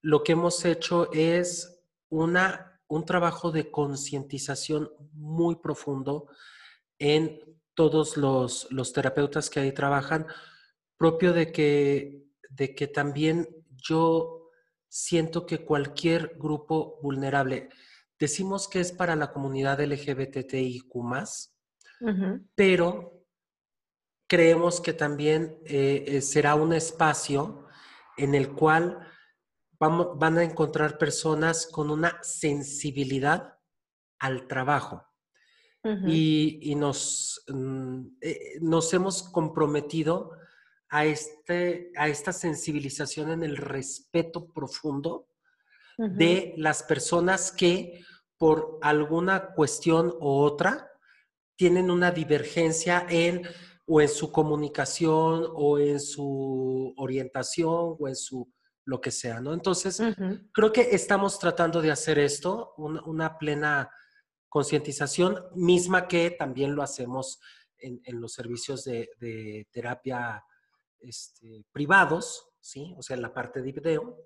lo 0.02 0.22
que 0.22 0.32
hemos 0.32 0.64
hecho 0.64 1.12
es 1.12 1.82
una, 2.08 2.80
un 2.86 3.04
trabajo 3.04 3.50
de 3.50 3.70
concientización 3.70 4.90
muy 5.12 5.56
profundo 5.56 6.28
en 6.98 7.40
todos 7.74 8.16
los, 8.16 8.68
terapeutas 8.92 9.50
que 9.50 9.60
ahí 9.60 9.72
trabajan, 9.72 10.26
propio 10.96 11.32
de 11.32 11.50
que, 11.50 12.28
de 12.50 12.74
que 12.74 12.86
también 12.86 13.48
yo 13.70 14.50
siento 14.88 15.44
que 15.44 15.64
cualquier 15.64 16.36
grupo 16.38 17.00
vulnerable, 17.02 17.68
decimos 18.18 18.68
que 18.68 18.78
es 18.78 18.92
para 18.92 19.16
la 19.16 19.32
comunidad 19.32 19.80
LGBTIQ, 19.80 20.94
pero 22.54 23.23
creemos 24.26 24.80
que 24.80 24.92
también 24.92 25.58
eh, 25.64 26.04
eh, 26.06 26.20
será 26.20 26.54
un 26.54 26.72
espacio 26.72 27.66
en 28.16 28.34
el 28.34 28.52
cual 28.52 28.98
vamos, 29.78 30.18
van 30.18 30.38
a 30.38 30.44
encontrar 30.44 30.98
personas 30.98 31.66
con 31.66 31.90
una 31.90 32.18
sensibilidad 32.22 33.58
al 34.18 34.46
trabajo. 34.46 35.04
Y, 36.06 36.74
nos, 36.76 37.44
mm, 37.46 38.06
eh, 38.22 38.58
nos 38.62 38.94
hemos 38.94 39.22
comprometido 39.22 40.30
a, 40.88 41.04
este, 41.04 41.92
a 41.94 42.08
esta 42.08 42.32
sensibilización 42.32 43.32
en 43.32 43.42
el 43.42 43.58
respeto 43.58 44.50
profundo 44.50 45.28
de 45.98 46.54
las 46.56 46.82
personas 46.84 47.52
que 47.52 48.02
por 48.38 48.78
alguna 48.80 49.52
cuestión 49.52 50.14
u 50.20 50.38
otra 50.38 50.90
tienen 51.54 51.90
una 51.90 52.10
divergencia 52.10 53.06
en 53.08 53.42
o 53.86 54.00
en 54.00 54.08
su 54.08 54.32
comunicación 54.32 55.46
o 55.54 55.78
en 55.78 56.00
su 56.00 56.94
orientación 56.96 57.96
o 57.98 58.08
en 58.08 58.16
su 58.16 58.50
lo 58.86 59.00
que 59.00 59.10
sea, 59.10 59.40
¿no? 59.40 59.54
Entonces, 59.54 60.02
creo 60.52 60.72
que 60.72 60.88
estamos 60.92 61.38
tratando 61.38 61.80
de 61.80 61.90
hacer 61.90 62.18
esto, 62.18 62.74
una, 62.76 63.38
plena 63.38 63.90
concientización, 64.48 65.38
misma 65.54 66.06
que 66.06 66.30
también 66.30 66.74
lo 66.74 66.82
hacemos 66.82 67.40
en, 67.78 68.20
los 68.20 68.34
servicios 68.34 68.84
de, 68.84 69.66
terapia 69.70 70.44
este, 71.00 71.64
privados, 71.72 72.52
¿sí? 72.60 72.94
O 72.98 73.02
sea, 73.02 73.16
en 73.16 73.22
la 73.22 73.32
parte 73.32 73.62
de 73.62 73.72
video. 73.72 74.18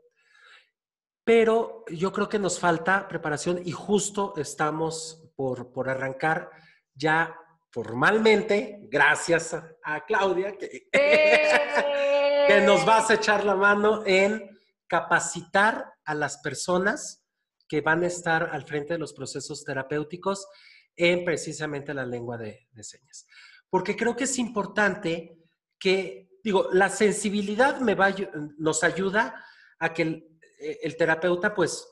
Pero 1.22 1.84
yo 1.88 2.12
creo 2.12 2.28
que 2.28 2.38
nos 2.38 2.58
falta 2.58 3.06
preparación 3.06 3.60
y 3.64 3.70
justo 3.70 4.34
estamos 4.36 5.30
por, 5.36 5.72
por 5.72 5.88
arrancar 5.88 6.50
ya 6.94 7.36
formalmente, 7.70 8.80
gracias 8.90 9.54
a, 9.54 10.04
Claudia, 10.06 10.56
que, 10.56 10.88
que 12.48 12.60
nos 12.64 12.84
vas 12.84 13.10
a 13.10 13.14
echar 13.14 13.44
la 13.44 13.54
mano 13.54 14.02
en 14.06 14.58
capacitar 14.86 15.92
a 16.04 16.14
las 16.14 16.38
personas 16.38 17.24
que 17.68 17.82
van 17.82 18.02
a 18.02 18.06
estar 18.06 18.50
al 18.50 18.64
frente 18.64 18.94
de 18.94 18.98
los 18.98 19.12
procesos 19.12 19.62
terapéuticos 19.64 20.48
en 20.96 21.24
precisamente 21.24 21.94
la 21.94 22.06
lengua 22.06 22.38
de, 22.38 22.66
señas. 22.80 23.26
Porque 23.68 23.94
creo 23.94 24.16
que 24.16 24.24
es 24.24 24.38
importante 24.38 25.38
que, 25.78 26.30
digo, 26.42 26.70
la 26.72 26.88
sensibilidad 26.88 27.78
me 27.80 27.94
va, 27.94 28.12
nos 28.56 28.82
ayuda 28.82 29.44
a 29.78 29.92
que 29.92 30.26
el, 30.58 30.96
terapeuta 30.96 31.54
pues 31.54 31.86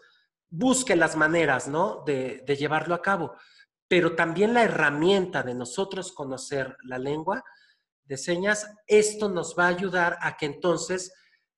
busque 0.48 0.96
las 0.96 1.14
maneras, 1.14 1.68
¿no? 1.68 2.02
De, 2.04 2.42
de 2.46 2.56
llevarlo 2.56 2.94
a 2.94 3.02
cabo. 3.02 3.36
Pero 3.88 4.16
también 4.16 4.54
la 4.54 4.64
herramienta 4.64 5.42
de 5.42 5.54
nosotros 5.54 6.12
conocer 6.12 6.76
la 6.82 6.98
lengua 6.98 7.44
de 8.04 8.16
señas, 8.16 8.70
esto 8.86 9.28
nos 9.28 9.56
va 9.58 9.66
a 9.66 9.70
ayudar 9.70 10.18
a 10.20 10.36
que 10.36 10.46
entonces 10.46 11.12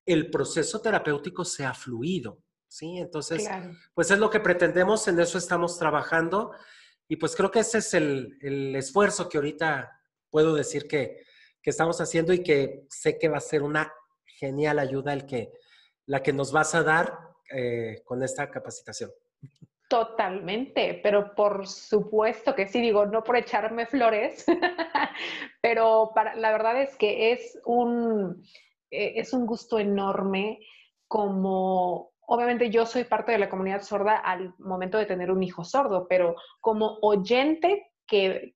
el 0.06 0.30
proceso 0.30 0.80
terapéutico 0.80 1.44
sea 1.44 1.74
fluido, 1.74 2.42
¿sí? 2.66 2.98
Entonces, 2.98 3.46
pues 3.94 4.10
es 4.10 4.18
lo 4.18 4.30
que 4.30 4.40
pretendemos, 4.40 5.06
en 5.08 5.20
eso 5.20 5.36
estamos 5.36 5.78
trabajando 5.78 6.52
y 7.06 7.16
pues 7.16 7.36
creo 7.36 7.50
que 7.50 7.60
ese 7.60 7.78
es 7.78 7.94
el, 7.94 8.74
esfuerzo 8.74 9.28
que 9.28 9.38
ahorita 9.38 9.90
puedo 10.30 10.54
decir 10.54 10.86
que, 10.86 11.26
estamos 11.64 12.00
haciendo 12.00 12.32
y 12.32 12.42
que 12.42 12.86
sé 12.88 13.18
que 13.18 13.28
va 13.28 13.36
a 13.36 13.42
ser 13.42 13.62
una 13.62 13.92
genial 14.24 14.78
ayuda 14.78 15.12
el 15.12 15.26
que, 15.26 15.52
la 16.06 16.22
que 16.22 16.32
nos 16.32 16.50
vas 16.50 16.74
a 16.74 16.82
dar 16.82 17.18
eh, 17.54 18.00
con 18.06 18.22
esta 18.22 18.50
capacitación. 18.50 19.10
Totalmente, 19.88 21.00
pero 21.02 21.34
por 21.34 21.66
supuesto 21.66 22.54
que 22.54 22.68
sí, 22.68 22.78
digo, 22.78 23.06
no 23.06 23.24
por 23.24 23.38
echarme 23.38 23.86
flores, 23.86 24.44
pero 25.62 26.12
para, 26.14 26.34
la 26.34 26.52
verdad 26.52 26.82
es 26.82 26.94
que 26.96 27.32
es 27.32 27.58
un, 27.64 28.42
eh, 28.90 29.14
es 29.16 29.32
un 29.32 29.46
gusto 29.46 29.78
enorme 29.78 30.58
como, 31.06 32.12
obviamente 32.26 32.68
yo 32.68 32.84
soy 32.84 33.04
parte 33.04 33.32
de 33.32 33.38
la 33.38 33.48
comunidad 33.48 33.80
sorda 33.80 34.18
al 34.18 34.54
momento 34.58 34.98
de 34.98 35.06
tener 35.06 35.30
un 35.30 35.42
hijo 35.42 35.64
sordo, 35.64 36.06
pero 36.06 36.36
como 36.60 36.98
oyente 37.00 37.88
que, 38.06 38.54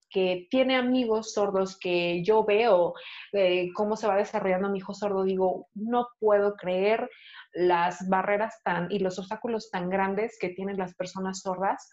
tiene 0.51 0.77
amigos 0.77 1.33
sordos, 1.33 1.79
que 1.79 2.23
yo 2.23 2.45
veo 2.45 2.93
eh, 3.33 3.71
cómo 3.75 3.97
se 3.97 4.07
va 4.07 4.17
desarrollando 4.17 4.69
mi 4.69 4.79
hijo 4.79 4.93
sordo, 4.93 5.25
digo, 5.25 5.69
no 5.75 6.09
puedo 6.19 6.55
creer 6.57 7.09
las 7.53 8.09
barreras 8.09 8.63
tan 8.63 8.91
y 8.91 8.99
los 8.99 9.19
obstáculos 9.19 9.71
tan 9.71 9.89
grandes 9.89 10.39
que 10.39 10.51
tienen 10.51 10.79
las 10.79 10.95
personas 10.95 11.41
sordas 11.41 11.91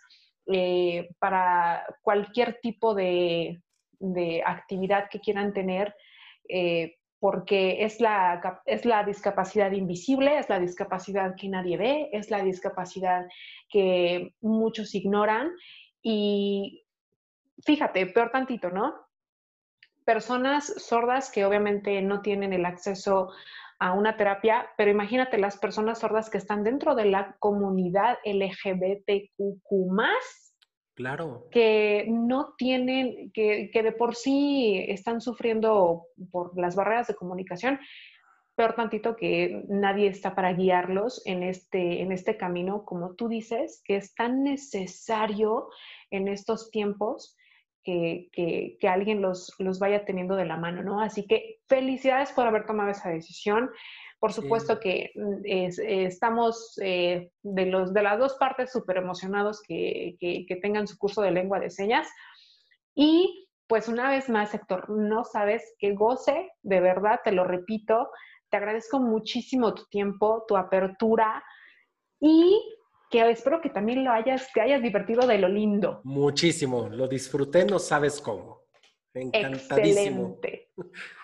eh, 0.47 1.09
para 1.19 1.85
cualquier 2.01 2.59
tipo 2.61 2.95
de, 2.95 3.61
actividad 4.45 5.09
que 5.09 5.19
quieran 5.19 5.53
tener. 5.53 5.95
Eh, 6.47 6.95
porque 7.19 7.83
es 7.83 7.99
la, 7.99 8.61
es 8.65 8.85
la 8.85 9.03
discapacidad 9.03 9.71
invisible, 9.73 10.39
es 10.39 10.47
la 10.47 10.57
discapacidad 10.57 11.35
que 11.35 11.49
nadie 11.49 11.75
ve, 11.75 12.09
es 12.13 12.31
la 12.31 12.41
discapacidad 12.41 13.27
que 13.67 14.35
muchos 14.39 14.95
ignoran 14.95 15.51
y 16.01 16.85
fíjate, 17.65 18.05
peor 18.07 18.31
tantito, 18.31 18.69
¿no? 18.69 18.93
Personas 20.05 20.73
sordas 20.77 21.29
que 21.29 21.45
obviamente 21.45 22.01
no 22.01 22.21
tienen 22.21 22.53
el 22.53 22.65
acceso 22.65 23.31
a 23.79 23.93
una 23.93 24.17
terapia, 24.17 24.67
pero 24.77 24.91
imagínate 24.91 25.37
las 25.37 25.57
personas 25.57 25.99
sordas 25.99 26.29
que 26.29 26.37
están 26.37 26.63
dentro 26.63 26.95
de 26.95 27.05
la 27.05 27.35
comunidad 27.39 28.17
LGBTQ 28.25 29.61
Claro. 30.95 31.47
Que 31.49 32.07
no 32.09 32.55
tienen, 32.57 33.31
que, 33.31 33.71
que, 33.71 33.83
de 33.83 33.93
por 33.93 34.15
sí 34.15 34.83
están 34.89 35.21
sufriendo 35.21 36.07
por 36.29 36.59
las 36.59 36.75
barreras 36.75 37.07
de 37.07 37.15
comunicación, 37.15 37.79
peor 38.59 38.75
tantito 38.75 39.15
que 39.15 39.63
nadie 39.69 40.09
está 40.09 40.35
para 40.35 40.51
guiarlos 40.51 41.21
en 41.25 41.43
este, 41.43 42.01
en 42.01 42.11
este 42.11 42.35
camino, 42.35 42.83
como 42.83 43.15
tú 43.15 43.29
dices, 43.29 43.81
que 43.85 43.95
es 43.95 44.13
tan 44.13 44.43
necesario 44.43 45.69
en 46.11 46.27
estos 46.27 46.69
tiempos 46.69 47.37
que, 48.31 48.87
alguien 48.87 49.21
los, 49.21 49.53
los, 49.59 49.79
vaya 49.79 50.05
teniendo 50.05 50.35
de 50.35 50.45
la 50.45 50.57
mano, 50.57 50.83
¿no? 50.83 51.01
Así 51.01 51.25
que 51.25 51.59
felicidades 51.67 52.31
por 52.31 52.47
haber 52.47 52.65
tomado 52.65 52.89
esa 52.89 53.09
decisión. 53.09 53.69
Por 54.19 54.33
supuesto 54.33 54.79
que 54.79 55.11
mm, 55.15 55.41
estamos 55.45 56.79
eh, 56.81 57.31
de, 57.41 57.65
los, 57.65 57.93
de 57.93 58.03
las 58.03 58.19
dos 58.19 58.35
partes 58.35 58.71
súper 58.71 58.97
emocionados 58.97 59.61
que, 59.61 60.17
que, 60.19 60.55
tengan 60.61 60.87
su 60.87 60.97
curso 60.97 61.21
de 61.21 61.31
lengua 61.31 61.59
de 61.59 61.69
señas. 61.69 62.07
Y 62.95 63.47
pues 63.67 63.87
una 63.87 64.09
vez 64.09 64.29
más, 64.29 64.53
Héctor, 64.53 64.89
no 64.89 65.23
sabes 65.23 65.75
qué 65.79 65.93
goce, 65.93 66.51
de 66.63 66.79
verdad, 66.81 67.21
te 67.23 67.31
lo 67.31 67.43
repito, 67.43 68.09
te 68.49 68.57
agradezco 68.57 68.99
muchísimo 68.99 69.73
tu 69.73 69.85
tiempo, 69.85 70.43
tu 70.47 70.57
apertura 70.57 71.43
y 72.19 72.59
que 73.09 73.29
espero 73.29 73.59
que 73.61 73.69
también 73.69 74.03
lo 74.03 74.11
hayas, 74.11 74.51
te 74.53 74.61
hayas 74.61 74.81
divertido 74.81 75.25
de 75.25 75.37
lo 75.37 75.47
lindo. 75.47 76.01
Muchísimo, 76.03 76.89
lo 76.89 77.07
disfruté, 77.07 77.65
no 77.65 77.79
sabes 77.79 78.21
cómo. 78.21 78.61
Encantadísimo. 79.13 80.37
Excelente. 80.41 80.71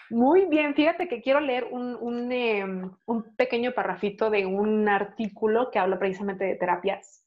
Muy 0.10 0.46
bien, 0.46 0.76
fíjate 0.76 1.08
que 1.08 1.22
quiero 1.22 1.40
leer 1.40 1.66
un, 1.72 2.32
em, 2.32 2.92
pequeño 3.38 3.74
parrafito 3.74 4.30
de 4.30 4.46
un 4.46 4.88
artículo 4.88 5.72
que 5.72 5.80
habla 5.80 5.98
precisamente 5.98 6.46
de 6.46 6.56
terapias 6.56 7.26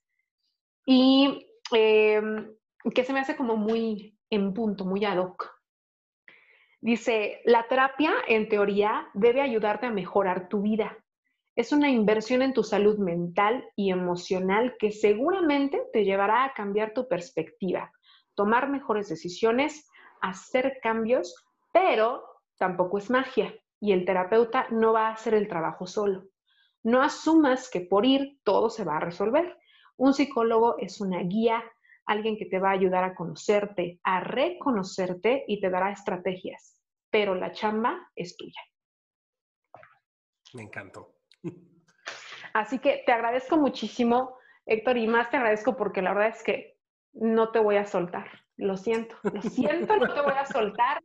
y 0.85 1.47
em, 1.72 2.55
que 2.94 3.05
se 3.05 3.12
me 3.12 3.20
hace 3.20 3.36
como 3.36 3.56
muy 3.56 4.16
en 4.30 4.55
punto, 4.55 4.85
muy 4.85 5.05
ad 5.05 5.18
hoc. 5.18 5.51
Dice, 6.80 7.40
la 7.44 7.66
terapia 7.66 8.12
en 8.28 8.48
teoría 8.48 9.09
debe 9.12 9.40
ayudarte 9.40 9.86
a 9.86 9.90
mejorar 9.90 10.48
tu 10.48 10.62
vida, 10.62 10.97
es 11.59 11.72
una 11.72 11.90
inversión 11.90 12.43
en 12.43 12.52
tu 12.52 12.62
salud 12.62 12.98
mental 12.98 13.68
y 13.74 13.90
emocional 13.90 14.76
que 14.78 14.93
seguramente 14.93 15.82
te 15.93 16.05
llevará 16.05 16.44
a 16.44 16.55
cambiar 16.55 16.94
tu 16.94 17.09
perspectiva, 17.09 17.90
tomar 18.36 18.70
mejores 18.70 19.09
decisiones, 19.09 19.90
hacer 20.20 20.78
cambios, 20.80 21.35
pero 21.72 22.22
tampoco 22.59 22.98
es 22.98 23.10
magia 23.10 23.52
y 23.80 23.90
el 23.90 24.05
terapeuta 24.05 24.68
no 24.70 24.93
va 24.93 25.09
a 25.09 25.14
hacer 25.14 25.35
el 25.35 25.48
trabajo 25.48 25.89
solo. 25.89 26.28
No 26.85 27.02
asumas 27.02 27.68
que 27.68 27.80
por 27.80 28.06
ir 28.06 28.39
todo 28.44 28.70
se 28.70 28.85
va 28.85 28.98
a 28.98 29.01
resolver. 29.01 29.59
Un 29.97 30.14
psicólogo 30.14 30.78
es 30.78 31.01
una 31.01 31.24
guía, 31.24 31.64
alguien 32.06 32.36
que 32.36 32.47
te 32.47 32.60
va 32.60 32.68
a 32.68 32.74
ayudar 32.74 33.02
a 33.02 33.16
conocerte, 33.16 33.98
a 34.05 34.20
reconocerte 34.20 35.44
y 35.48 35.60
te 35.60 35.70
dará 35.70 35.90
estrategias, 35.90 36.78
pero 37.10 37.35
la 37.35 37.51
chamba 37.51 38.12
es 38.14 38.36
tuya. 38.36 38.60
Me 40.55 40.62
encantó. 40.62 41.18
Así 42.52 42.78
que 42.78 43.02
te 43.06 43.12
agradezco 43.12 43.56
muchísimo, 43.56 44.36
Héctor, 44.66 44.97
y 44.97 45.06
más 45.06 45.31
te 45.31 45.36
agradezco 45.36 45.77
porque 45.77 46.02
la 46.02 46.12
verdad 46.12 46.35
es 46.36 46.43
que 46.43 46.77
no 47.12 47.51
te 47.51 47.59
voy 47.59 47.77
a 47.77 47.85
soltar. 47.85 48.28
Lo 48.56 48.77
siento, 48.77 49.16
lo 49.23 49.43
siento, 49.43 49.97
no 49.97 50.12
te 50.12 50.20
voy 50.20 50.35
a 50.36 50.44
soltar. 50.44 51.02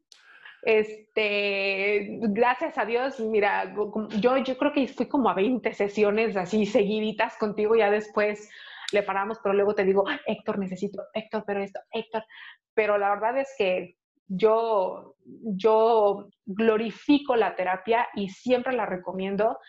Este, 0.64 2.20
gracias 2.22 2.78
a 2.78 2.86
Dios, 2.86 3.20
mira, 3.20 3.74
yo, 4.20 4.38
yo 4.38 4.58
creo 4.58 4.72
que 4.72 4.88
fui 4.88 5.08
como 5.08 5.30
a 5.30 5.34
20 5.34 5.74
sesiones 5.74 6.38
así 6.38 6.66
seguiditas 6.66 7.38
contigo, 7.38 7.76
ya 7.76 7.92
después 7.92 8.50
le 8.94 9.04
paramos, 9.04 9.40
pero 9.44 9.54
luego 9.54 9.76
te 9.76 9.84
digo, 9.84 10.06
Héctor, 10.26 10.60
necesito, 10.60 11.04
Héctor, 11.14 11.44
pero 11.46 11.62
esto, 11.62 11.82
Héctor, 11.92 12.24
pero 12.74 12.98
la 12.98 13.10
verdad 13.10 13.40
es 13.40 13.54
que 13.58 13.98
yo, 14.28 15.16
yo 15.26 16.30
glorifico 16.46 17.36
la 17.36 17.56
terapia 17.56 18.08
y 18.16 18.30
siempre 18.30 18.74
la 18.74 18.86
recomiendo 18.86 19.60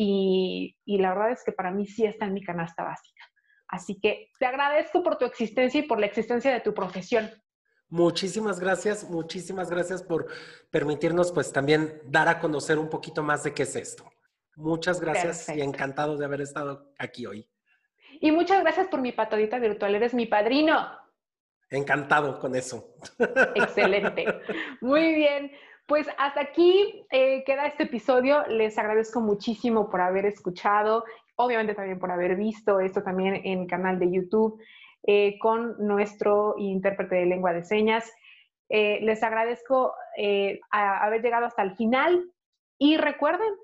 y, 0.00 0.76
la 0.86 1.08
verdad 1.08 1.32
es 1.32 1.42
que 1.42 1.50
para 1.50 1.72
mí 1.72 1.84
sí 1.84 2.04
está 2.04 2.26
en 2.26 2.34
mi 2.34 2.44
canasta 2.44 2.84
básica. 2.84 3.24
Así 3.66 3.98
que 4.00 4.30
te 4.38 4.46
agradezco 4.46 5.02
por 5.02 5.18
tu 5.18 5.24
existencia 5.24 5.80
y 5.80 5.82
por 5.82 5.98
la 5.98 6.06
existencia 6.06 6.52
de 6.52 6.60
tu 6.60 6.72
profesión. 6.72 7.28
Muchísimas 7.88 8.60
gracias, 8.60 9.10
muchísimas 9.10 9.70
gracias 9.70 10.04
por 10.04 10.28
permitirnos 10.70 11.32
pues 11.32 11.52
también 11.52 12.00
dar 12.04 12.28
a 12.28 12.38
conocer 12.38 12.78
un 12.78 12.88
poquito 12.88 13.24
más 13.24 13.42
de 13.42 13.52
qué 13.52 13.64
es 13.64 13.74
esto. 13.74 14.08
Muchas 14.54 15.00
gracias 15.00 15.48
y 15.48 15.62
encantado 15.62 16.16
de 16.16 16.24
haber 16.24 16.42
estado 16.42 16.92
aquí 16.96 17.26
hoy. 17.26 17.48
Y 18.20 18.30
muchas 18.30 18.62
gracias 18.62 18.86
por 18.86 19.00
mi 19.00 19.10
patadita 19.10 19.58
virtual, 19.58 19.96
eres 19.96 20.14
mi 20.14 20.26
padrino. 20.26 20.96
Encantado 21.70 22.38
con 22.38 22.54
eso. 22.54 22.94
Excelente. 23.56 24.26
Muy 24.80 25.14
bien. 25.14 25.50
Pues 25.88 26.06
hasta 26.18 26.42
aquí 26.42 27.06
eh, 27.10 27.42
queda 27.46 27.66
este 27.66 27.84
episodio. 27.84 28.46
Les 28.46 28.76
agradezco 28.76 29.22
muchísimo 29.22 29.88
por 29.88 30.02
haber 30.02 30.26
escuchado, 30.26 31.02
obviamente 31.34 31.74
también 31.74 31.98
por 31.98 32.10
haber 32.10 32.36
visto 32.36 32.78
esto 32.78 33.02
también 33.02 33.40
en 33.42 33.60
el 33.60 33.66
canal 33.66 33.98
de 33.98 34.12
YouTube 34.12 34.62
eh, 35.04 35.38
con 35.38 35.76
nuestro 35.78 36.56
intérprete 36.58 37.14
de 37.14 37.24
lengua 37.24 37.54
de 37.54 37.64
señas. 37.64 38.12
Eh, 38.68 38.98
les 39.00 39.22
agradezco 39.22 39.94
haber 40.70 41.22
llegado 41.22 41.46
hasta 41.46 41.62
el 41.62 41.74
final 41.74 42.22
y 42.76 42.98
recuerden, 42.98 43.54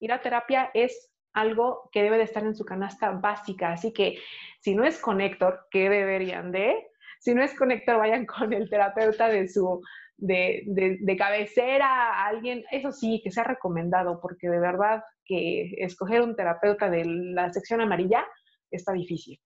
ir 0.00 0.12
a 0.12 0.20
terapia 0.20 0.72
es 0.74 1.12
algo 1.32 1.90
que 1.92 2.02
debe 2.02 2.18
de 2.18 2.24
estar 2.24 2.42
en 2.42 2.56
su 2.56 2.64
canasta 2.64 3.12
básica. 3.12 3.70
Así 3.70 3.92
que 3.92 4.18
si 4.58 4.74
no 4.74 4.82
es 4.82 4.98
con 4.98 5.20
Héctor, 5.20 5.68
¿qué 5.70 5.88
deberían 5.88 6.50
de? 6.50 6.88
Si 7.20 7.34
no 7.34 7.42
es 7.44 7.54
con 7.54 7.70
Héctor, 7.70 7.98
vayan 7.98 8.26
con 8.26 8.52
el 8.52 8.68
terapeuta 8.68 9.28
de 9.28 9.46
su 9.46 9.80
de, 10.18 11.16
cabecera 11.16 11.86
a 11.86 12.26
alguien, 12.26 12.64
eso 12.70 12.92
sí, 12.92 13.20
que 13.22 13.30
sea 13.30 13.44
recomendado, 13.44 14.20
porque 14.20 14.48
de 14.48 14.58
verdad 14.58 15.02
que 15.24 15.74
escoger 15.78 16.22
un 16.22 16.36
terapeuta 16.36 16.90
de 16.90 17.04
la 17.04 17.52
sección 17.52 17.80
amarilla 17.80 18.26
está 18.70 18.92
difícil. 18.92 19.40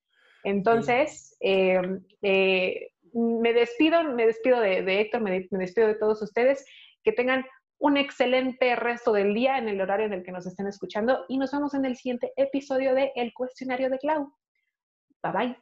Entonces, 0.45 1.37
em, 1.41 2.05
eh, 2.23 2.89
me 3.13 3.53
despido, 3.53 4.03
me 4.05 4.27
despido 4.27 4.61
de, 4.61 5.01
Héctor, 5.01 5.21
me, 5.21 5.47
despido 5.51 5.89
de 5.89 5.95
todos 5.95 6.23
ustedes. 6.23 6.65
Que 7.05 7.13
tengan 7.13 7.45
un 7.79 7.97
excelente 7.97 8.77
resto 8.77 9.13
del 9.13 9.35
día 9.35 9.59
en 9.59 9.69
el 9.69 9.81
horario 9.81 10.07
en 10.07 10.13
el 10.13 10.23
que 10.23 10.33
nos 10.33 10.47
estén 10.47 10.69
escuchando 10.69 11.25
y 11.29 11.37
nos 11.37 11.53
vemos 11.53 11.75
en 11.75 11.85
el 11.85 11.97
siguiente 11.97 12.33
episodio 12.37 12.95
de 12.95 13.13
El 13.17 13.33
Cuestionario 13.35 13.91
de 13.91 13.99
Clau. 13.99 14.33
Bye 15.23 15.33
bye. 15.33 15.57